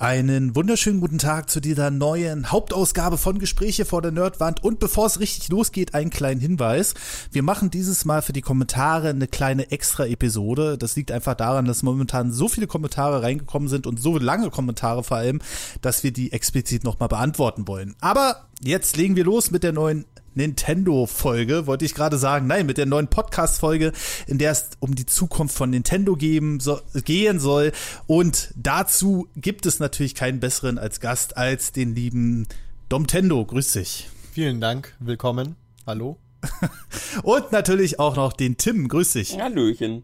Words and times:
Einen 0.00 0.56
wunderschönen 0.56 1.00
guten 1.00 1.18
Tag 1.18 1.48
zu 1.48 1.60
dieser 1.60 1.92
neuen 1.92 2.50
Hauptausgabe 2.50 3.16
von 3.16 3.38
Gespräche 3.38 3.84
vor 3.84 4.02
der 4.02 4.10
Nerdwand. 4.10 4.64
Und 4.64 4.80
bevor 4.80 5.06
es 5.06 5.20
richtig 5.20 5.50
losgeht, 5.50 5.94
einen 5.94 6.10
kleinen 6.10 6.40
Hinweis. 6.40 6.94
Wir 7.30 7.44
machen 7.44 7.70
dieses 7.70 8.04
Mal 8.04 8.20
für 8.20 8.32
die 8.32 8.40
Kommentare 8.40 9.10
eine 9.10 9.28
kleine 9.28 9.70
Extra-Episode. 9.70 10.78
Das 10.78 10.96
liegt 10.96 11.12
einfach 11.12 11.36
daran, 11.36 11.66
dass 11.66 11.84
momentan 11.84 12.32
so 12.32 12.48
viele 12.48 12.66
Kommentare 12.66 13.22
reingekommen 13.22 13.68
sind 13.68 13.86
und 13.86 14.02
so 14.02 14.18
lange 14.18 14.50
Kommentare 14.50 15.04
vor 15.04 15.18
allem, 15.18 15.40
dass 15.80 16.02
wir 16.02 16.12
die 16.12 16.32
explizit 16.32 16.82
nochmal 16.82 17.08
beantworten 17.08 17.68
wollen. 17.68 17.94
Aber 18.00 18.48
jetzt 18.66 18.96
legen 18.96 19.16
wir 19.16 19.24
los 19.24 19.50
mit 19.50 19.62
der 19.62 19.72
neuen 19.72 20.04
Nintendo-Folge, 20.34 21.66
wollte 21.66 21.84
ich 21.84 21.94
gerade 21.94 22.18
sagen. 22.18 22.46
Nein, 22.46 22.66
mit 22.66 22.78
der 22.78 22.86
neuen 22.86 23.08
Podcast-Folge, 23.08 23.92
in 24.26 24.38
der 24.38 24.52
es 24.52 24.70
um 24.80 24.94
die 24.94 25.06
Zukunft 25.06 25.56
von 25.56 25.70
Nintendo 25.70 26.16
geben, 26.16 26.60
so, 26.60 26.80
gehen 27.04 27.38
soll. 27.40 27.72
Und 28.06 28.52
dazu 28.56 29.28
gibt 29.36 29.66
es 29.66 29.78
natürlich 29.78 30.14
keinen 30.14 30.40
besseren 30.40 30.78
als 30.78 31.00
Gast 31.00 31.36
als 31.36 31.72
den 31.72 31.94
lieben 31.94 32.46
Domtendo. 32.88 33.44
Grüß 33.44 33.72
dich. 33.72 34.08
Vielen 34.32 34.60
Dank. 34.60 34.96
Willkommen. 34.98 35.56
Hallo. 35.86 36.18
Und 37.22 37.52
natürlich 37.52 37.98
auch 37.98 38.16
noch 38.16 38.32
den 38.32 38.56
Tim. 38.56 38.88
Grüß 38.88 39.12
dich. 39.12 39.38
Hallöchen. 39.38 40.02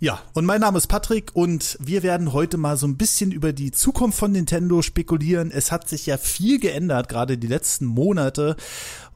Ja, 0.00 0.22
und 0.32 0.46
mein 0.46 0.60
Name 0.60 0.78
ist 0.78 0.86
Patrick 0.86 1.32
und 1.34 1.76
wir 1.80 2.04
werden 2.04 2.32
heute 2.32 2.56
mal 2.56 2.76
so 2.76 2.86
ein 2.86 2.96
bisschen 2.96 3.32
über 3.32 3.52
die 3.52 3.72
Zukunft 3.72 4.16
von 4.16 4.30
Nintendo 4.30 4.80
spekulieren. 4.80 5.50
Es 5.50 5.72
hat 5.72 5.88
sich 5.88 6.06
ja 6.06 6.18
viel 6.18 6.60
geändert, 6.60 7.08
gerade 7.08 7.36
die 7.36 7.48
letzten 7.48 7.84
Monate. 7.84 8.54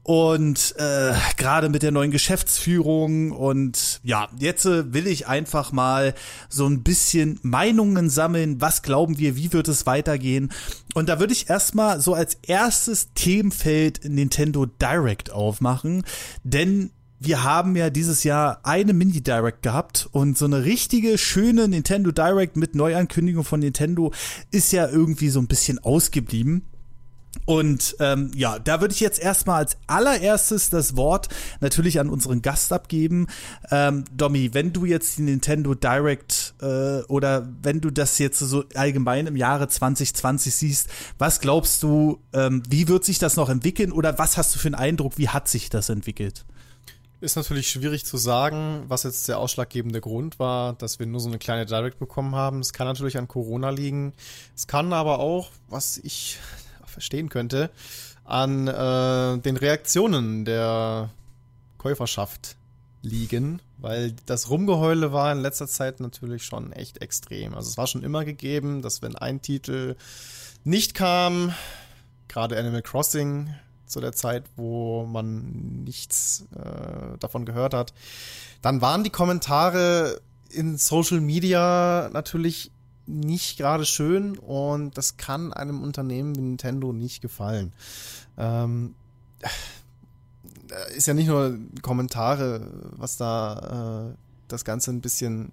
Und 0.03 0.75
äh, 0.79 1.13
gerade 1.37 1.69
mit 1.69 1.85
der 1.85 1.93
neuen 1.93 2.11
Geschäftsführung 2.11 3.31
und 3.31 4.01
ja, 4.03 4.29
jetzt 4.37 4.65
äh, 4.65 4.93
will 4.93 5.07
ich 5.07 5.29
einfach 5.29 5.71
mal 5.71 6.15
so 6.49 6.67
ein 6.67 6.83
bisschen 6.83 7.39
Meinungen 7.43 8.11
sammeln. 8.11 8.61
Was 8.61 8.83
glauben 8.83 9.19
wir, 9.19 9.37
wie 9.37 9.53
wird 9.53 9.69
es 9.69 9.87
weitergehen? 9.87 10.51
Und 10.95 11.09
da 11.09 11.21
würde 11.21 11.33
ich 11.33 11.49
erstmal 11.49 12.01
so 12.01 12.15
als 12.15 12.35
erstes 12.43 13.13
Themenfeld 13.15 14.01
Nintendo 14.05 14.67
Direct 14.67 15.31
aufmachen, 15.31 16.03
denn 16.43 16.91
wir 17.25 17.45
haben 17.45 17.77
ja 17.77 17.91
dieses 17.91 18.25
Jahr 18.25 18.61
eine 18.65 18.93
Mini-Direct 18.93 19.63
gehabt 19.63 20.09
und 20.13 20.37
so 20.37 20.45
eine 20.45 20.65
richtige, 20.65 21.19
schöne 21.19 21.69
Nintendo 21.69 22.11
Direct 22.11 22.57
mit 22.57 22.75
Neuankündigung 22.75 23.45
von 23.45 23.61
Nintendo 23.61 24.13
ist 24.51 24.73
ja 24.73 24.89
irgendwie 24.89 25.29
so 25.29 25.39
ein 25.39 25.47
bisschen 25.47 25.79
ausgeblieben. 25.79 26.67
Und 27.47 27.97
ähm, 27.99 28.31
ja, 28.35 28.59
da 28.59 28.81
würde 28.81 28.93
ich 28.93 29.01
jetzt 29.01 29.19
erstmal 29.19 29.59
als 29.59 29.77
allererstes 29.87 30.69
das 30.69 30.97
Wort 30.97 31.29
natürlich 31.61 31.99
an 31.99 32.11
unseren 32.11 32.43
Gast 32.43 32.73
abgeben. 32.73 33.27
Ähm, 33.71 34.05
Domi, 34.15 34.51
wenn 34.53 34.73
du 34.73 34.85
jetzt 34.85 35.17
die 35.17 35.23
Nintendo 35.23 35.75
Direct 35.75 36.55
äh, 36.61 37.01
oder 37.09 37.49
wenn 37.63 37.81
du 37.81 37.91
das 37.91 38.19
jetzt 38.19 38.39
so 38.39 38.65
allgemein 38.75 39.27
im 39.27 39.37
Jahre 39.37 39.67
2020 39.67 40.55
siehst, 40.55 40.89
was 41.19 41.41
glaubst 41.41 41.83
du, 41.83 42.21
ähm, 42.33 42.63
wie 42.69 42.87
wird 42.89 43.05
sich 43.05 43.19
das 43.19 43.37
noch 43.37 43.49
entwickeln 43.49 43.93
oder 43.93 44.19
was 44.19 44.37
hast 44.37 44.55
du 44.55 44.59
für 44.59 44.69
einen 44.69 44.75
Eindruck, 44.75 45.17
wie 45.17 45.31
hat 45.31 45.49
sich 45.49 45.71
das 45.71 45.89
entwickelt? 45.89 46.45
Ist 47.23 47.37
natürlich 47.37 47.69
schwierig 47.69 48.05
zu 48.05 48.17
sagen, 48.17 48.83
was 48.89 49.05
jetzt 49.05 49.29
der 49.29 49.39
ausschlaggebende 49.39 50.01
Grund 50.01 50.41
war, 50.41 50.73
dass 50.73 50.99
wir 50.99 51.07
nur 51.07 51.21
so 51.21 51.29
eine 51.29 51.39
kleine 51.39 51.67
Direct 51.67 52.01
bekommen 52.01 52.35
haben. 52.35 52.59
Es 52.59 52.73
kann 52.73 52.89
natürlich 52.89 53.17
an 53.17 53.29
Corona 53.29 53.71
liegen. 53.71 54.13
Es 54.57 54.67
kann 54.67 54.93
aber 54.93 55.21
auch, 55.21 55.51
was 55.69 55.99
ich 55.99 56.41
verstehen 56.85 57.29
könnte, 57.29 57.71
an 58.25 58.67
äh, 58.67 59.39
den 59.39 59.57
Reaktionen 59.57 60.45
der 60.45 61.11
Käuferschaft 61.79 62.57
liegen, 63.03 63.63
weil 63.79 64.17
das 64.27 64.51
Rumgeheule 64.51 65.13
war 65.13 65.31
in 65.31 65.43
letzter 65.43 65.69
Zeit 65.69 66.01
natürlich 66.01 66.43
schon 66.43 66.73
echt 66.73 67.03
extrem. 67.03 67.55
Also 67.55 67.71
es 67.71 67.79
war 67.79 67.87
schon 67.87 68.03
immer 68.03 68.25
gegeben, 68.25 68.83
dass 68.83 69.01
wenn 69.01 69.15
ein 69.15 69.41
Titel 69.41 69.95
nicht 70.65 70.95
kam, 70.95 71.55
gerade 72.27 72.59
Animal 72.59 72.83
Crossing 72.83 73.55
zu 73.93 74.01
der 74.01 74.13
Zeit, 74.13 74.45
wo 74.57 75.05
man 75.05 75.85
nichts 75.85 76.47
äh, 76.57 77.19
davon 77.19 77.45
gehört 77.45 77.75
hat, 77.75 77.93
dann 78.63 78.81
waren 78.81 79.05
die 79.05 79.11
Kommentare 79.11 80.21
in 80.51 80.77
Social 80.77 81.21
Media 81.21 82.11
natürlich 82.13 82.71
nicht 83.07 83.59
gerade 83.59 83.85
schön 83.85 84.39
und 84.39 84.97
das 84.97 85.17
kann 85.17 85.53
einem 85.53 85.83
Unternehmen 85.83 86.37
wie 86.37 86.41
Nintendo 86.41 86.93
nicht 86.93 87.21
gefallen. 87.21 87.73
Ähm, 88.39 88.95
ist 90.97 91.07
ja 91.07 91.15
nicht 91.15 91.27
nur 91.27 91.59
Kommentare, 91.83 92.67
was 92.97 93.17
da 93.17 94.11
äh, 94.13 94.17
das 94.49 94.65
Ganze 94.65 94.91
ein 94.91 95.01
bisschen 95.01 95.53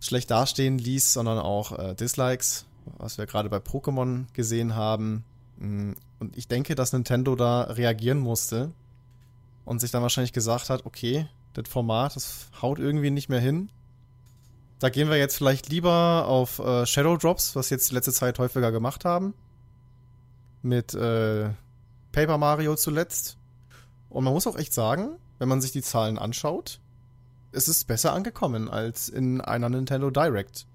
schlecht 0.00 0.30
dastehen 0.30 0.78
ließ, 0.78 1.12
sondern 1.12 1.38
auch 1.38 1.78
äh, 1.78 1.94
Dislikes, 1.94 2.66
was 2.98 3.18
wir 3.18 3.26
gerade 3.26 3.48
bei 3.48 3.56
Pokémon 3.58 4.26
gesehen 4.34 4.74
haben. 4.74 5.24
Mm, 5.58 5.92
und 6.18 6.36
ich 6.36 6.48
denke, 6.48 6.74
dass 6.74 6.92
Nintendo 6.92 7.36
da 7.36 7.62
reagieren 7.62 8.18
musste 8.18 8.72
und 9.64 9.80
sich 9.80 9.90
dann 9.90 10.02
wahrscheinlich 10.02 10.32
gesagt 10.32 10.70
hat, 10.70 10.86
okay, 10.86 11.28
das 11.54 11.68
Format, 11.68 12.16
das 12.16 12.48
haut 12.60 12.78
irgendwie 12.78 13.10
nicht 13.10 13.28
mehr 13.28 13.40
hin. 13.40 13.70
Da 14.78 14.90
gehen 14.90 15.08
wir 15.08 15.16
jetzt 15.16 15.36
vielleicht 15.36 15.68
lieber 15.68 16.26
auf 16.26 16.58
äh, 16.58 16.84
Shadow 16.84 17.16
Drops, 17.16 17.56
was 17.56 17.70
jetzt 17.70 17.90
die 17.90 17.94
letzte 17.94 18.12
Zeit 18.12 18.38
häufiger 18.38 18.72
gemacht 18.72 19.04
haben. 19.04 19.34
Mit 20.62 20.94
äh, 20.94 21.50
Paper 22.12 22.38
Mario 22.38 22.74
zuletzt. 22.74 23.36
Und 24.08 24.24
man 24.24 24.32
muss 24.32 24.46
auch 24.46 24.56
echt 24.56 24.72
sagen, 24.72 25.16
wenn 25.38 25.48
man 25.48 25.60
sich 25.60 25.72
die 25.72 25.82
Zahlen 25.82 26.18
anschaut, 26.18 26.80
es 27.52 27.68
ist 27.68 27.86
besser 27.86 28.12
angekommen 28.12 28.68
als 28.68 29.08
in 29.08 29.40
einer 29.40 29.68
Nintendo 29.68 30.10
Direct. 30.10 30.66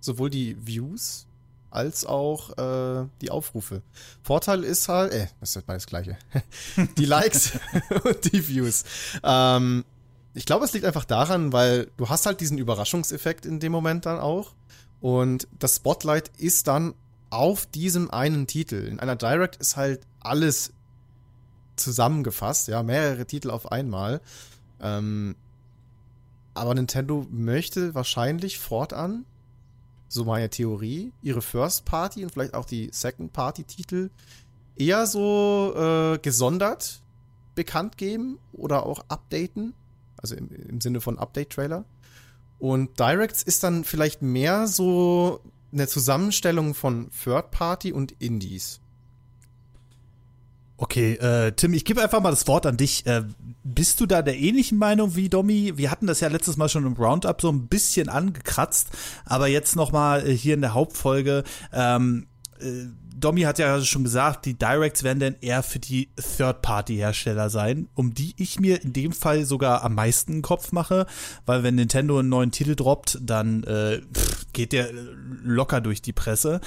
Sowohl 0.00 0.30
die 0.30 0.56
Views 0.66 1.27
als 1.70 2.04
auch 2.04 2.56
äh, 2.58 3.06
die 3.20 3.30
Aufrufe. 3.30 3.82
Vorteil 4.22 4.64
ist 4.64 4.88
halt, 4.88 5.12
äh, 5.12 5.26
das 5.40 5.56
ist 5.56 5.66
beides 5.66 5.86
gleiche. 5.86 6.16
die 6.96 7.04
Likes 7.04 7.52
und 8.04 8.32
die 8.32 8.46
Views. 8.48 8.84
Ähm, 9.22 9.84
ich 10.34 10.46
glaube, 10.46 10.64
es 10.64 10.72
liegt 10.72 10.84
einfach 10.84 11.04
daran, 11.04 11.52
weil 11.52 11.90
du 11.96 12.08
hast 12.08 12.26
halt 12.26 12.40
diesen 12.40 12.58
Überraschungseffekt 12.58 13.46
in 13.46 13.60
dem 13.60 13.72
Moment 13.72 14.06
dann 14.06 14.18
auch. 14.18 14.54
Und 15.00 15.48
das 15.58 15.76
Spotlight 15.76 16.30
ist 16.38 16.68
dann 16.68 16.94
auf 17.30 17.66
diesem 17.66 18.10
einen 18.10 18.46
Titel. 18.46 18.86
In 18.86 19.00
einer 19.00 19.16
Direct 19.16 19.56
ist 19.56 19.76
halt 19.76 20.00
alles 20.20 20.72
zusammengefasst, 21.76 22.68
ja, 22.68 22.82
mehrere 22.82 23.26
Titel 23.26 23.50
auf 23.50 23.70
einmal. 23.70 24.20
Ähm, 24.80 25.36
aber 26.54 26.74
Nintendo 26.74 27.26
möchte 27.30 27.94
wahrscheinlich 27.94 28.58
fortan, 28.58 29.24
so 30.08 30.24
meine 30.24 30.50
Theorie, 30.50 31.12
ihre 31.22 31.42
First 31.42 31.84
Party 31.84 32.24
und 32.24 32.32
vielleicht 32.32 32.54
auch 32.54 32.64
die 32.64 32.90
Second 32.92 33.32
Party 33.32 33.64
Titel 33.64 34.10
eher 34.76 35.06
so 35.06 35.74
äh, 35.76 36.18
gesondert 36.18 37.02
bekannt 37.54 37.98
geben 37.98 38.38
oder 38.52 38.86
auch 38.86 39.04
updaten 39.08 39.74
also 40.20 40.34
im, 40.34 40.50
im 40.50 40.80
Sinne 40.80 41.00
von 41.00 41.18
Update-Trailer. 41.18 41.84
Und 42.58 42.98
Directs 42.98 43.42
ist 43.42 43.62
dann 43.62 43.84
vielleicht 43.84 44.20
mehr 44.20 44.66
so 44.66 45.40
eine 45.72 45.86
Zusammenstellung 45.86 46.74
von 46.74 47.10
Third 47.10 47.50
Party 47.50 47.92
und 47.92 48.12
Indies. 48.18 48.80
Okay, 50.80 51.14
äh, 51.14 51.50
Tim, 51.52 51.74
ich 51.74 51.84
gebe 51.84 52.00
einfach 52.00 52.20
mal 52.20 52.30
das 52.30 52.46
Wort 52.46 52.64
an 52.64 52.76
dich. 52.76 53.04
Äh, 53.04 53.24
bist 53.64 54.00
du 54.00 54.06
da 54.06 54.22
der 54.22 54.38
ähnlichen 54.38 54.78
Meinung 54.78 55.16
wie 55.16 55.28
Domi? 55.28 55.72
Wir 55.74 55.90
hatten 55.90 56.06
das 56.06 56.20
ja 56.20 56.28
letztes 56.28 56.56
Mal 56.56 56.68
schon 56.68 56.86
im 56.86 56.92
Roundup 56.92 57.40
so 57.40 57.50
ein 57.50 57.66
bisschen 57.66 58.08
angekratzt, 58.08 58.90
aber 59.24 59.48
jetzt 59.48 59.74
noch 59.74 59.90
mal 59.90 60.24
äh, 60.24 60.32
hier 60.32 60.54
in 60.54 60.60
der 60.60 60.74
Hauptfolge. 60.74 61.42
Ähm, 61.72 62.28
äh, 62.60 62.86
Domi 63.12 63.40
hat 63.40 63.58
ja 63.58 63.80
schon 63.80 64.04
gesagt, 64.04 64.46
die 64.46 64.56
Directs 64.56 65.02
werden 65.02 65.18
dann 65.18 65.36
eher 65.40 65.64
für 65.64 65.80
die 65.80 66.10
Third-Party-Hersteller 66.14 67.50
sein, 67.50 67.88
um 67.94 68.14
die 68.14 68.34
ich 68.36 68.60
mir 68.60 68.80
in 68.80 68.92
dem 68.92 69.10
Fall 69.10 69.44
sogar 69.44 69.82
am 69.82 69.96
meisten 69.96 70.42
Kopf 70.42 70.70
mache, 70.70 71.06
weil 71.44 71.64
wenn 71.64 71.74
Nintendo 71.74 72.20
einen 72.20 72.28
neuen 72.28 72.52
Titel 72.52 72.76
droppt, 72.76 73.18
dann 73.20 73.64
äh, 73.64 74.00
geht 74.52 74.72
der 74.72 74.90
locker 75.42 75.80
durch 75.80 76.02
die 76.02 76.12
Presse. 76.12 76.60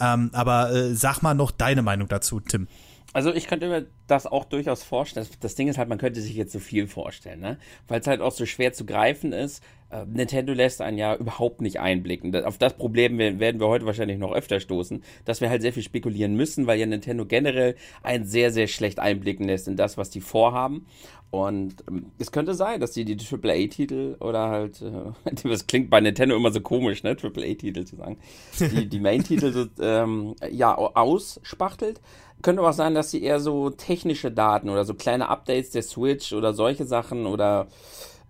Ähm, 0.00 0.30
aber 0.32 0.72
äh, 0.72 0.96
sag 0.96 1.22
mal 1.22 1.34
noch 1.34 1.52
deine 1.52 1.82
Meinung 1.82 2.08
dazu, 2.08 2.40
Tim. 2.40 2.66
Also 3.12 3.32
ich 3.34 3.46
könnte 3.46 3.68
mir 3.68 3.86
das 4.06 4.26
auch 4.26 4.44
durchaus 4.44 4.82
vorstellen. 4.82 5.26
Das 5.40 5.54
Ding 5.54 5.68
ist 5.68 5.78
halt, 5.78 5.88
man 5.88 5.98
könnte 5.98 6.20
sich 6.20 6.34
jetzt 6.34 6.52
so 6.52 6.58
viel 6.58 6.86
vorstellen, 6.86 7.40
ne? 7.40 7.58
Weil 7.88 8.00
es 8.00 8.06
halt 8.06 8.20
auch 8.20 8.32
so 8.32 8.46
schwer 8.46 8.72
zu 8.72 8.86
greifen 8.86 9.32
ist. 9.32 9.62
Äh, 9.90 10.06
Nintendo 10.06 10.54
lässt 10.54 10.80
einen 10.80 10.96
ja 10.96 11.14
überhaupt 11.14 11.60
nicht 11.60 11.78
einblicken. 11.78 12.34
Auf 12.44 12.56
das 12.56 12.74
Problem 12.74 13.18
werden 13.18 13.60
wir 13.60 13.68
heute 13.68 13.84
wahrscheinlich 13.84 14.18
noch 14.18 14.32
öfter 14.32 14.60
stoßen, 14.60 15.04
dass 15.24 15.40
wir 15.42 15.50
halt 15.50 15.60
sehr 15.60 15.72
viel 15.72 15.82
spekulieren 15.82 16.34
müssen, 16.34 16.66
weil 16.66 16.78
ja 16.80 16.86
Nintendo 16.86 17.26
generell 17.26 17.76
einen 18.02 18.24
sehr, 18.24 18.50
sehr 18.50 18.66
schlecht 18.66 18.98
einblicken 18.98 19.46
lässt 19.46 19.68
in 19.68 19.76
das, 19.76 19.98
was 19.98 20.08
die 20.08 20.22
vorhaben. 20.22 20.86
Und 21.32 21.76
ähm, 21.88 22.12
es 22.18 22.30
könnte 22.30 22.52
sein, 22.52 22.78
dass 22.80 22.92
die 22.92 23.06
die 23.06 23.16
AAA-Titel 23.16 24.16
oder 24.20 24.50
halt, 24.50 24.82
äh, 24.82 25.32
das 25.48 25.66
klingt 25.66 25.88
bei 25.88 26.00
Nintendo 26.00 26.36
immer 26.36 26.52
so 26.52 26.60
komisch, 26.60 27.02
ne, 27.02 27.10
AAA-Titel 27.10 27.84
zu 27.84 27.96
sagen, 27.96 28.18
die, 28.60 28.86
die 28.86 29.00
Main-Titel 29.00 29.50
so, 29.50 29.66
ähm, 29.82 30.34
ja, 30.50 30.74
ausspachtelt. 30.76 32.00
Könnte 32.42 32.62
auch 32.62 32.72
sein, 32.72 32.94
dass 32.94 33.10
sie 33.10 33.22
eher 33.22 33.40
so 33.40 33.70
technische 33.70 34.30
Daten 34.30 34.68
oder 34.68 34.84
so 34.84 34.94
kleine 34.94 35.28
Updates 35.28 35.70
der 35.70 35.82
Switch 35.82 36.32
oder 36.32 36.52
solche 36.52 36.84
Sachen 36.84 37.26
oder 37.26 37.68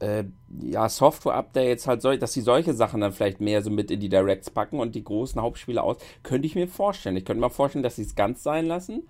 äh, 0.03 0.25
ja, 0.61 0.89
Software-Updates, 0.89 1.87
halt 1.87 2.05
dass 2.05 2.33
sie 2.33 2.41
solche 2.41 2.75
Sachen 2.75 3.01
dann 3.01 3.13
vielleicht 3.13 3.41
mehr 3.41 3.63
so 3.63 3.71
mit 3.71 3.91
in 3.91 4.01
die 4.01 4.09
Directs 4.09 4.51
packen 4.51 4.81
und 4.81 4.95
die 4.95 5.05
großen 5.05 5.41
Hauptspiele 5.41 5.83
aus, 5.83 5.97
könnte 6.23 6.47
ich 6.47 6.55
mir 6.55 6.69
vorstellen. 6.69 7.17
Ich 7.17 7.25
könnte 7.25 7.41
mir 7.41 7.51
vorstellen, 7.51 7.85
dass 7.85 7.97
sie 7.97 8.03
es 8.03 8.15
ganz 8.15 8.43
sein 8.43 8.67
lassen. 8.67 9.05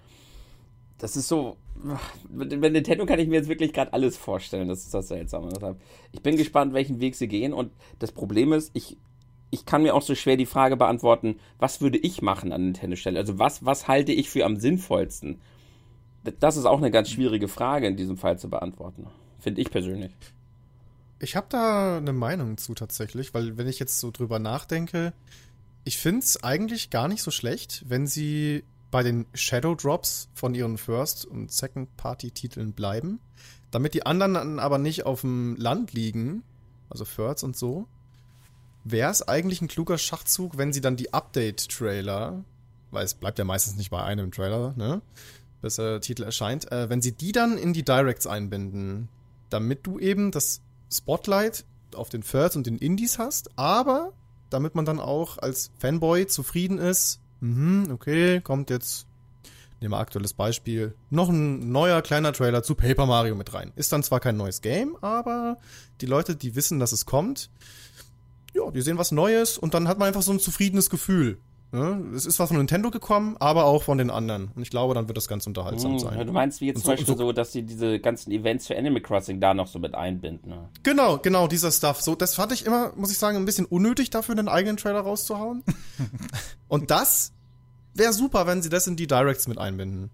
Das 0.98 1.16
ist 1.16 1.28
so, 1.28 1.56
bei 2.28 2.68
Nintendo 2.68 3.06
kann 3.06 3.18
ich 3.18 3.26
mir 3.26 3.36
jetzt 3.36 3.48
wirklich 3.48 3.72
gerade 3.72 3.92
alles 3.92 4.16
vorstellen. 4.16 4.68
Das 4.68 4.84
ist 4.84 4.94
das 4.94 5.08
Seltsame. 5.08 5.76
Ich 6.12 6.22
bin 6.22 6.36
gespannt, 6.36 6.74
welchen 6.74 7.00
Weg 7.00 7.16
sie 7.16 7.26
gehen. 7.26 7.52
Und 7.52 7.72
das 7.98 8.12
Problem 8.12 8.52
ist, 8.52 8.70
ich, 8.74 8.98
ich 9.52 9.66
kann 9.66 9.82
mir 9.82 9.94
auch 9.94 10.02
so 10.02 10.14
schwer 10.14 10.38
die 10.38 10.46
Frage 10.46 10.78
beantworten, 10.78 11.38
was 11.58 11.82
würde 11.82 11.98
ich 11.98 12.22
machen 12.22 12.52
an 12.52 12.64
Nintendo-Stelle? 12.64 13.18
Also 13.18 13.38
was, 13.38 13.64
was 13.64 13.86
halte 13.86 14.10
ich 14.10 14.30
für 14.30 14.46
am 14.46 14.56
sinnvollsten? 14.56 15.40
Das 16.40 16.56
ist 16.56 16.64
auch 16.64 16.78
eine 16.78 16.90
ganz 16.90 17.10
schwierige 17.10 17.48
Frage 17.48 17.86
in 17.86 17.96
diesem 17.96 18.16
Fall 18.16 18.38
zu 18.38 18.48
beantworten. 18.48 19.08
Finde 19.38 19.60
ich 19.60 19.70
persönlich. 19.70 20.12
Ich 21.20 21.36
habe 21.36 21.48
da 21.50 21.98
eine 21.98 22.14
Meinung 22.14 22.56
zu 22.56 22.72
tatsächlich, 22.74 23.34
weil 23.34 23.58
wenn 23.58 23.68
ich 23.68 23.78
jetzt 23.78 24.00
so 24.00 24.10
drüber 24.10 24.38
nachdenke, 24.38 25.12
ich 25.84 25.98
finde 25.98 26.20
es 26.20 26.42
eigentlich 26.42 26.88
gar 26.88 27.06
nicht 27.06 27.22
so 27.22 27.30
schlecht, 27.30 27.84
wenn 27.86 28.06
sie 28.06 28.64
bei 28.90 29.02
den 29.02 29.26
Shadow 29.34 29.74
Drops 29.74 30.30
von 30.32 30.54
ihren 30.54 30.78
First- 30.78 31.26
und 31.26 31.52
Second-Party-Titeln 31.52 32.72
bleiben, 32.72 33.20
damit 33.70 33.92
die 33.92 34.06
anderen 34.06 34.32
dann 34.32 34.58
aber 34.58 34.78
nicht 34.78 35.04
auf 35.04 35.20
dem 35.20 35.56
Land 35.56 35.92
liegen, 35.92 36.42
also 36.88 37.04
Thirds 37.04 37.42
und 37.42 37.54
so, 37.54 37.86
wäre 38.84 39.10
es 39.10 39.26
eigentlich 39.26 39.60
ein 39.62 39.68
kluger 39.68 39.98
Schachzug, 39.98 40.58
wenn 40.58 40.72
sie 40.72 40.80
dann 40.80 40.96
die 40.96 41.12
Update-Trailer, 41.12 42.44
weil 42.90 43.04
es 43.04 43.14
bleibt 43.14 43.38
ja 43.38 43.44
meistens 43.44 43.76
nicht 43.76 43.90
bei 43.90 44.02
einem 44.02 44.32
Trailer, 44.32 44.74
ne, 44.76 45.02
bis 45.60 45.76
der 45.76 46.00
Titel 46.00 46.24
erscheint, 46.24 46.70
äh, 46.72 46.90
wenn 46.90 47.00
sie 47.00 47.12
die 47.12 47.32
dann 47.32 47.56
in 47.56 47.72
die 47.72 47.84
Directs 47.84 48.26
einbinden, 48.26 49.08
damit 49.50 49.86
du 49.86 49.98
eben 49.98 50.30
das 50.30 50.60
Spotlight 50.92 51.64
auf 51.94 52.08
den 52.08 52.22
Thirds 52.22 52.56
und 52.56 52.66
den 52.66 52.78
Indies 52.78 53.18
hast, 53.18 53.56
aber 53.56 54.12
damit 54.50 54.74
man 54.74 54.84
dann 54.84 54.98
auch 54.98 55.38
als 55.38 55.70
Fanboy 55.78 56.26
zufrieden 56.26 56.78
ist, 56.78 57.20
mhm, 57.40 57.90
okay, 57.92 58.40
kommt 58.40 58.70
jetzt, 58.70 59.06
nehmen 59.80 59.92
wir 59.92 59.98
aktuelles 59.98 60.34
Beispiel, 60.34 60.94
noch 61.10 61.28
ein 61.28 61.70
neuer 61.70 62.02
kleiner 62.02 62.32
Trailer 62.32 62.62
zu 62.62 62.74
Paper 62.74 63.06
Mario 63.06 63.34
mit 63.34 63.54
rein. 63.54 63.72
Ist 63.76 63.92
dann 63.92 64.02
zwar 64.02 64.20
kein 64.20 64.36
neues 64.36 64.60
Game, 64.60 64.96
aber 65.00 65.58
die 66.00 66.06
Leute, 66.06 66.36
die 66.36 66.54
wissen, 66.54 66.78
dass 66.78 66.92
es 66.92 67.06
kommt, 67.06 67.50
ja, 68.54 68.70
die 68.70 68.82
sehen 68.82 68.98
was 68.98 69.12
Neues 69.12 69.58
und 69.58 69.74
dann 69.74 69.88
hat 69.88 69.98
man 69.98 70.08
einfach 70.08 70.22
so 70.22 70.32
ein 70.32 70.38
zufriedenes 70.38 70.90
Gefühl. 70.90 71.38
Ne? 71.72 72.04
Es 72.14 72.26
ist 72.26 72.38
was 72.38 72.48
von 72.48 72.58
Nintendo 72.58 72.90
gekommen, 72.90 73.36
aber 73.40 73.64
auch 73.64 73.84
von 73.84 73.96
den 73.96 74.10
anderen. 74.10 74.50
Und 74.54 74.60
ich 74.60 74.68
glaube, 74.68 74.92
dann 74.92 75.08
wird 75.08 75.16
das 75.16 75.26
ganz 75.26 75.46
unterhaltsam 75.46 75.92
hm, 75.92 75.98
sein. 76.00 76.26
Du 76.26 76.32
meinst 76.32 76.60
wie 76.60 76.66
jetzt 76.66 76.76
und 76.76 76.82
zum 76.82 76.92
Beispiel 76.92 77.06
so, 77.06 77.16
so, 77.16 77.32
dass 77.32 77.52
sie 77.52 77.62
diese 77.62 77.98
ganzen 77.98 78.30
Events 78.30 78.66
für 78.66 78.76
Animal 78.76 79.00
Crossing 79.00 79.40
da 79.40 79.54
noch 79.54 79.66
so 79.66 79.78
mit 79.78 79.94
einbinden. 79.94 80.50
Ne? 80.50 80.68
Genau, 80.82 81.16
genau, 81.16 81.48
dieser 81.48 81.72
Stuff. 81.72 82.02
So, 82.02 82.14
das 82.14 82.34
fand 82.34 82.52
ich 82.52 82.66
immer, 82.66 82.92
muss 82.94 83.10
ich 83.10 83.18
sagen, 83.18 83.38
ein 83.38 83.46
bisschen 83.46 83.64
unnötig 83.64 84.10
dafür, 84.10 84.36
einen 84.36 84.48
eigenen 84.48 84.76
Trailer 84.76 85.00
rauszuhauen. 85.00 85.64
und 86.68 86.90
das 86.90 87.32
wäre 87.94 88.12
super, 88.12 88.46
wenn 88.46 88.60
sie 88.60 88.68
das 88.68 88.86
in 88.86 88.96
die 88.96 89.06
Directs 89.06 89.48
mit 89.48 89.56
einbinden. 89.56 90.10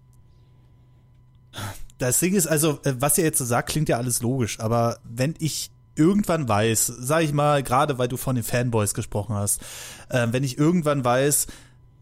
Das 1.97 2.21
Ding 2.21 2.35
ist 2.35 2.47
also, 2.47 2.79
äh, 2.85 2.93
was 2.99 3.17
ihr 3.17 3.25
jetzt 3.25 3.37
so 3.37 3.43
sagt, 3.43 3.67
klingt 3.67 3.89
ja 3.89 3.97
alles 3.97 4.21
logisch, 4.21 4.61
aber 4.61 4.99
wenn 5.03 5.35
ich 5.39 5.71
irgendwann 5.99 6.47
weiß, 6.47 6.87
sag 6.99 7.23
ich 7.23 7.33
mal, 7.33 7.61
gerade 7.61 7.97
weil 7.97 8.07
du 8.07 8.17
von 8.17 8.35
den 8.35 8.43
Fanboys 8.43 8.93
gesprochen 8.93 9.35
hast, 9.35 9.61
äh, 10.09 10.27
wenn 10.31 10.43
ich 10.43 10.57
irgendwann 10.57 11.05
weiß, 11.05 11.47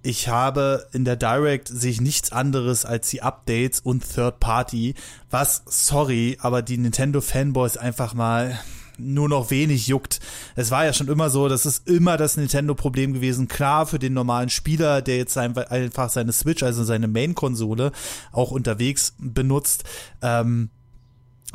ich 0.04 0.30
habe 0.30 0.88
in 0.94 1.04
der 1.04 1.16
Direct 1.18 1.68
sich 1.68 2.00
nichts 2.00 2.32
anderes 2.32 2.86
als 2.86 3.10
die 3.10 3.22
Updates 3.22 3.82
und 3.82 4.08
Third 4.08 4.40
Party, 4.40 4.94
was, 5.30 5.64
sorry, 5.66 6.38
aber 6.40 6.62
die 6.62 6.78
Nintendo 6.78 7.20
Fanboys 7.20 7.76
einfach 7.76 8.14
mal 8.14 8.58
nur 8.98 9.30
noch 9.30 9.52
wenig 9.52 9.88
juckt. 9.88 10.20
Es 10.56 10.72
war 10.72 10.86
ja 10.86 10.94
schon 10.94 11.08
immer 11.08 11.30
so, 11.30 11.48
das 11.48 11.66
ist 11.66 11.88
immer 11.88 12.18
das 12.18 12.38
Nintendo-Problem 12.38 13.14
gewesen. 13.14 13.48
Klar, 13.48 13.86
für 13.86 14.00
den 14.00 14.14
normalen 14.14 14.50
Spieler, 14.50 15.02
der 15.02 15.18
jetzt 15.18 15.38
einfach 15.38 16.10
seine 16.10 16.34
Switch, 16.34 16.64
also 16.64 16.84
seine 16.84 17.08
Main-Konsole, 17.08 17.92
auch 18.32 18.52
unterwegs 18.52 19.14
benutzt, 19.20 19.84
ähm, 20.22 20.70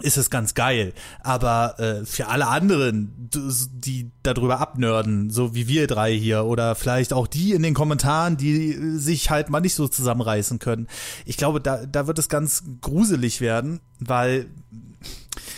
ist 0.03 0.17
es 0.17 0.31
ganz 0.31 0.55
geil. 0.55 0.93
Aber 1.23 1.79
äh, 1.79 2.05
für 2.05 2.29
alle 2.29 2.49
anderen, 2.49 3.31
die 3.73 4.11
darüber 4.23 4.61
abnörden, 4.61 5.31
so 5.31 5.55
wie 5.55 5.69
wir 5.69 5.87
drei 5.87 6.13
hier, 6.15 6.45
oder 6.45 6.75
vielleicht 6.75 7.13
auch 7.13 7.27
die 7.27 7.53
in 7.53 7.63
den 7.63 7.75
Kommentaren, 7.75 8.37
die 8.37 8.73
sich 8.97 9.31
halt 9.31 9.51
mal 9.51 9.61
nicht 9.61 9.75
so 9.75 9.89
zusammenreißen 9.89 10.59
können, 10.59 10.89
ich 11.25 11.37
glaube, 11.37 11.61
da, 11.61 11.87
da 11.87 12.07
wird 12.07 12.19
es 12.19 12.29
ganz 12.29 12.65
gruselig 12.81 13.41
werden, 13.41 13.81
weil, 13.99 14.47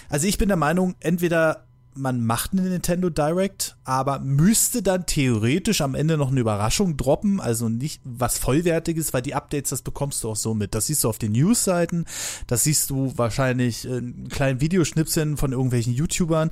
also 0.08 0.26
ich 0.26 0.38
bin 0.38 0.48
der 0.48 0.56
Meinung, 0.56 0.94
entweder 1.00 1.64
man 1.96 2.24
macht 2.24 2.52
eine 2.52 2.62
Nintendo 2.62 3.10
Direct, 3.10 3.76
aber 3.84 4.18
müsste 4.18 4.82
dann 4.82 5.06
theoretisch 5.06 5.80
am 5.80 5.94
Ende 5.94 6.16
noch 6.16 6.30
eine 6.30 6.40
Überraschung 6.40 6.96
droppen, 6.96 7.40
also 7.40 7.68
nicht 7.68 8.00
was 8.04 8.38
vollwertiges, 8.38 9.12
weil 9.12 9.22
die 9.22 9.34
Updates, 9.34 9.70
das 9.70 9.82
bekommst 9.82 10.22
du 10.24 10.30
auch 10.30 10.36
so 10.36 10.54
mit. 10.54 10.74
Das 10.74 10.86
siehst 10.86 11.04
du 11.04 11.08
auf 11.08 11.18
den 11.18 11.32
News-Seiten, 11.32 12.04
das 12.46 12.64
siehst 12.64 12.90
du 12.90 13.12
wahrscheinlich 13.16 13.84
in 13.84 14.28
kleinen 14.28 14.60
Videoschnipseln 14.60 15.36
von 15.36 15.52
irgendwelchen 15.52 15.94
YouTubern 15.94 16.50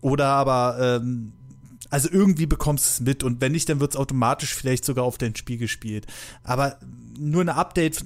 oder 0.00 0.26
aber 0.26 0.76
ähm, 0.80 1.32
also 1.90 2.08
irgendwie 2.10 2.46
bekommst 2.46 2.84
du 2.84 2.88
es 2.88 3.00
mit 3.00 3.22
und 3.22 3.40
wenn 3.40 3.52
nicht, 3.52 3.68
dann 3.68 3.80
wird 3.80 3.92
es 3.92 4.00
automatisch 4.00 4.54
vielleicht 4.54 4.84
sogar 4.84 5.04
auf 5.04 5.18
dein 5.18 5.36
Spiel 5.36 5.58
gespielt. 5.58 6.06
Aber 6.42 6.78
nur 7.18 7.42
eine 7.42 7.54
Update, 7.54 8.04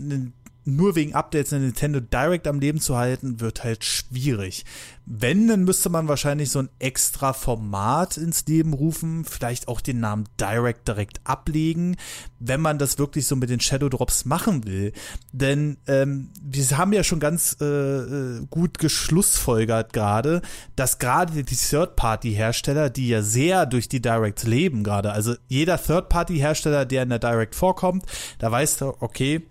nur 0.67 0.97
wegen 0.97 1.15
Updates 1.15 1.53
eine 1.53 1.67
Nintendo 1.67 2.01
Direct 2.01 2.47
am 2.47 2.61
Leben 2.61 2.81
zu 2.81 2.97
halten, 2.97 3.41
wird 3.41 3.63
halt 3.65 3.85
schwierig. 3.85 4.65
Wenn, 5.07 5.47
dann 5.47 5.63
müsste 5.63 5.89
man 5.89 6.09
wahrscheinlich 6.09 6.51
so 6.51 6.59
ein 6.59 6.69
extra 6.81 7.33
Format 7.33 8.17
ins 8.17 8.45
Leben 8.47 8.73
rufen, 8.73 9.25
vielleicht 9.25 9.69
auch 9.69 9.81
den 9.81 10.01
Namen 10.01 10.25
Direct 10.41 10.89
direkt 10.89 11.21
ablegen, 11.23 11.97
wenn 12.41 12.61
man 12.61 12.79
das 12.79 12.99
wirklich 12.99 13.27
so 13.27 13.37
mit 13.37 13.49
den 13.49 13.61
Shadow 13.61 13.89
Drops 13.89 14.25
machen 14.25 14.67
will. 14.67 14.93
Denn 15.33 15.77
ähm, 15.87 16.31
wir 16.43 16.65
haben 16.77 16.93
ja 16.93 17.05
schon 17.05 17.21
ganz 17.21 17.57
äh, 17.61 17.65
äh 17.65 18.47
gut 18.51 18.79
geschlussfolgert 18.79 19.93
gerade, 19.93 20.43
dass 20.75 20.99
gerade 20.99 21.45
die 21.45 21.57
Third-Party-Hersteller, 21.57 22.91
die 22.91 23.09
ja 23.09 23.23
sehr 23.23 23.67
durch 23.67 23.89
die 23.89 24.03
Direct 24.03 24.43
leben 24.43 24.83
gerade, 24.83 25.13
also 25.13 25.37
jeder 25.47 25.81
Third-Party-Hersteller, 25.81 26.85
der 26.85 27.05
in 27.05 27.11
der 27.11 27.21
Direct 27.21 27.55
vorkommt, 27.55 28.05
da 28.41 28.51
weißt 28.51 28.81
du, 28.81 28.95
okay, 28.99 29.47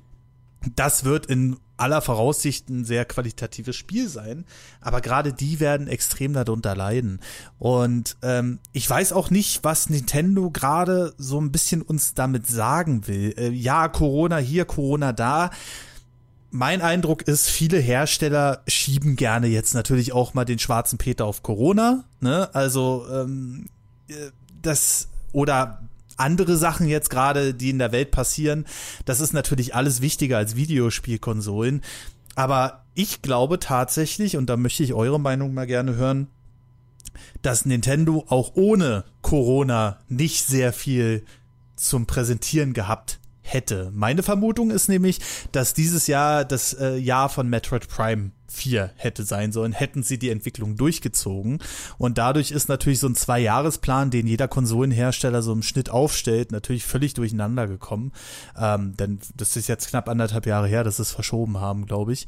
das 0.75 1.03
wird 1.03 1.25
in 1.25 1.57
aller 1.77 2.01
Voraussicht 2.01 2.69
ein 2.69 2.85
sehr 2.85 3.06
qualitatives 3.06 3.75
Spiel 3.75 4.07
sein, 4.07 4.45
aber 4.81 5.01
gerade 5.01 5.33
die 5.33 5.59
werden 5.59 5.88
extrem 5.88 6.33
darunter 6.33 6.75
leiden. 6.75 7.19
Und 7.59 8.17
ähm, 8.21 8.59
ich 8.71 8.89
weiß 8.89 9.13
auch 9.13 9.29
nicht, 9.29 9.63
was 9.63 9.89
Nintendo 9.89 10.50
gerade 10.51 11.13
so 11.17 11.39
ein 11.39 11.51
bisschen 11.51 11.81
uns 11.81 12.13
damit 12.13 12.47
sagen 12.47 13.07
will. 13.07 13.33
Äh, 13.38 13.50
ja, 13.50 13.88
Corona 13.88 14.38
hier, 14.38 14.65
Corona 14.65 15.12
da. 15.13 15.50
Mein 16.51 16.81
Eindruck 16.81 17.24
ist, 17.24 17.50
viele 17.50 17.79
Hersteller 17.79 18.63
schieben 18.67 19.17
gerne 19.17 19.48
jetzt 19.48 19.74
natürlich 19.74 20.13
auch 20.13 20.34
mal 20.34 20.45
den 20.45 20.60
schwarzen 20.60 20.98
Peter 20.98 21.25
auf 21.25 21.43
Corona. 21.43 22.05
Ne? 22.22 22.53
Also 22.55 23.05
ähm, 23.12 23.65
äh, 24.07 24.13
das 24.62 25.10
oder 25.34 25.81
andere 26.17 26.57
Sachen 26.57 26.88
jetzt 26.88 27.10
gerade, 27.10 27.53
die 27.53 27.69
in 27.69 27.79
der 27.79 27.91
Welt 27.91 28.12
passieren, 28.12 28.65
das 29.05 29.19
ist 29.19 29.34
natürlich 29.34 29.75
alles 29.75 30.01
wichtiger 30.01 30.38
als 30.38 30.55
Videospielkonsolen. 30.55 31.81
Aber 32.36 32.84
ich 32.93 33.22
glaube 33.22 33.60
tatsächlich, 33.60 34.38
und 34.38 34.48
da 34.50 34.57
möchte 34.57 34.84
ich 34.84 34.93
eure 34.93 35.19
Meinung 35.19 35.53
mal 35.53 35.67
gerne 35.67 35.95
hören, 35.95 36.27
dass 37.41 37.65
Nintendo 37.65 38.25
auch 38.27 38.55
ohne 38.55 39.05
Corona 39.22 40.00
nicht 40.10 40.45
sehr 40.45 40.74
viel 40.74 41.24
zum 41.75 42.05
Präsentieren 42.05 42.74
gehabt 42.74 43.19
hätte. 43.41 43.91
Meine 43.93 44.24
Vermutung 44.24 44.72
ist 44.72 44.89
nämlich, 44.89 45.19
dass 45.51 45.74
dieses 45.74 46.07
Jahr 46.07 46.45
das 46.45 46.74
äh, 46.74 46.98
Jahr 46.98 47.29
von 47.29 47.48
Metroid 47.48 47.88
Prime 47.88 48.31
4 48.55 48.91
hätte 48.95 49.24
sein 49.24 49.51
sollen, 49.51 49.74
hätten 49.74 50.03
sie 50.03 50.17
die 50.17 50.29
Entwicklung 50.29 50.75
durchgezogen. 50.75 51.59
Und 51.97 52.17
dadurch 52.17 52.51
ist 52.51 52.69
natürlich 52.69 53.00
so 53.00 53.07
ein 53.07 53.15
Zwei-Jahres-Plan, 53.15 54.09
den 54.09 54.27
jeder 54.27 54.47
Konsolenhersteller 54.47 55.41
so 55.41 55.53
im 55.53 55.63
Schnitt 55.63 55.89
aufstellt, 55.89 56.51
natürlich 56.51 56.85
völlig 56.85 57.13
durcheinander 57.13 57.67
gekommen. 57.67 58.12
Ähm, 58.57 58.95
denn 58.97 59.19
das 59.35 59.55
ist 59.55 59.67
jetzt 59.67 59.89
knapp 59.89 60.09
anderthalb 60.09 60.45
Jahre 60.45 60.67
her, 60.67 60.83
dass 60.83 60.97
sie 60.97 61.03
es 61.03 61.12
verschoben 61.12 61.59
haben, 61.59 61.85
glaube 61.85 62.13
ich. 62.13 62.27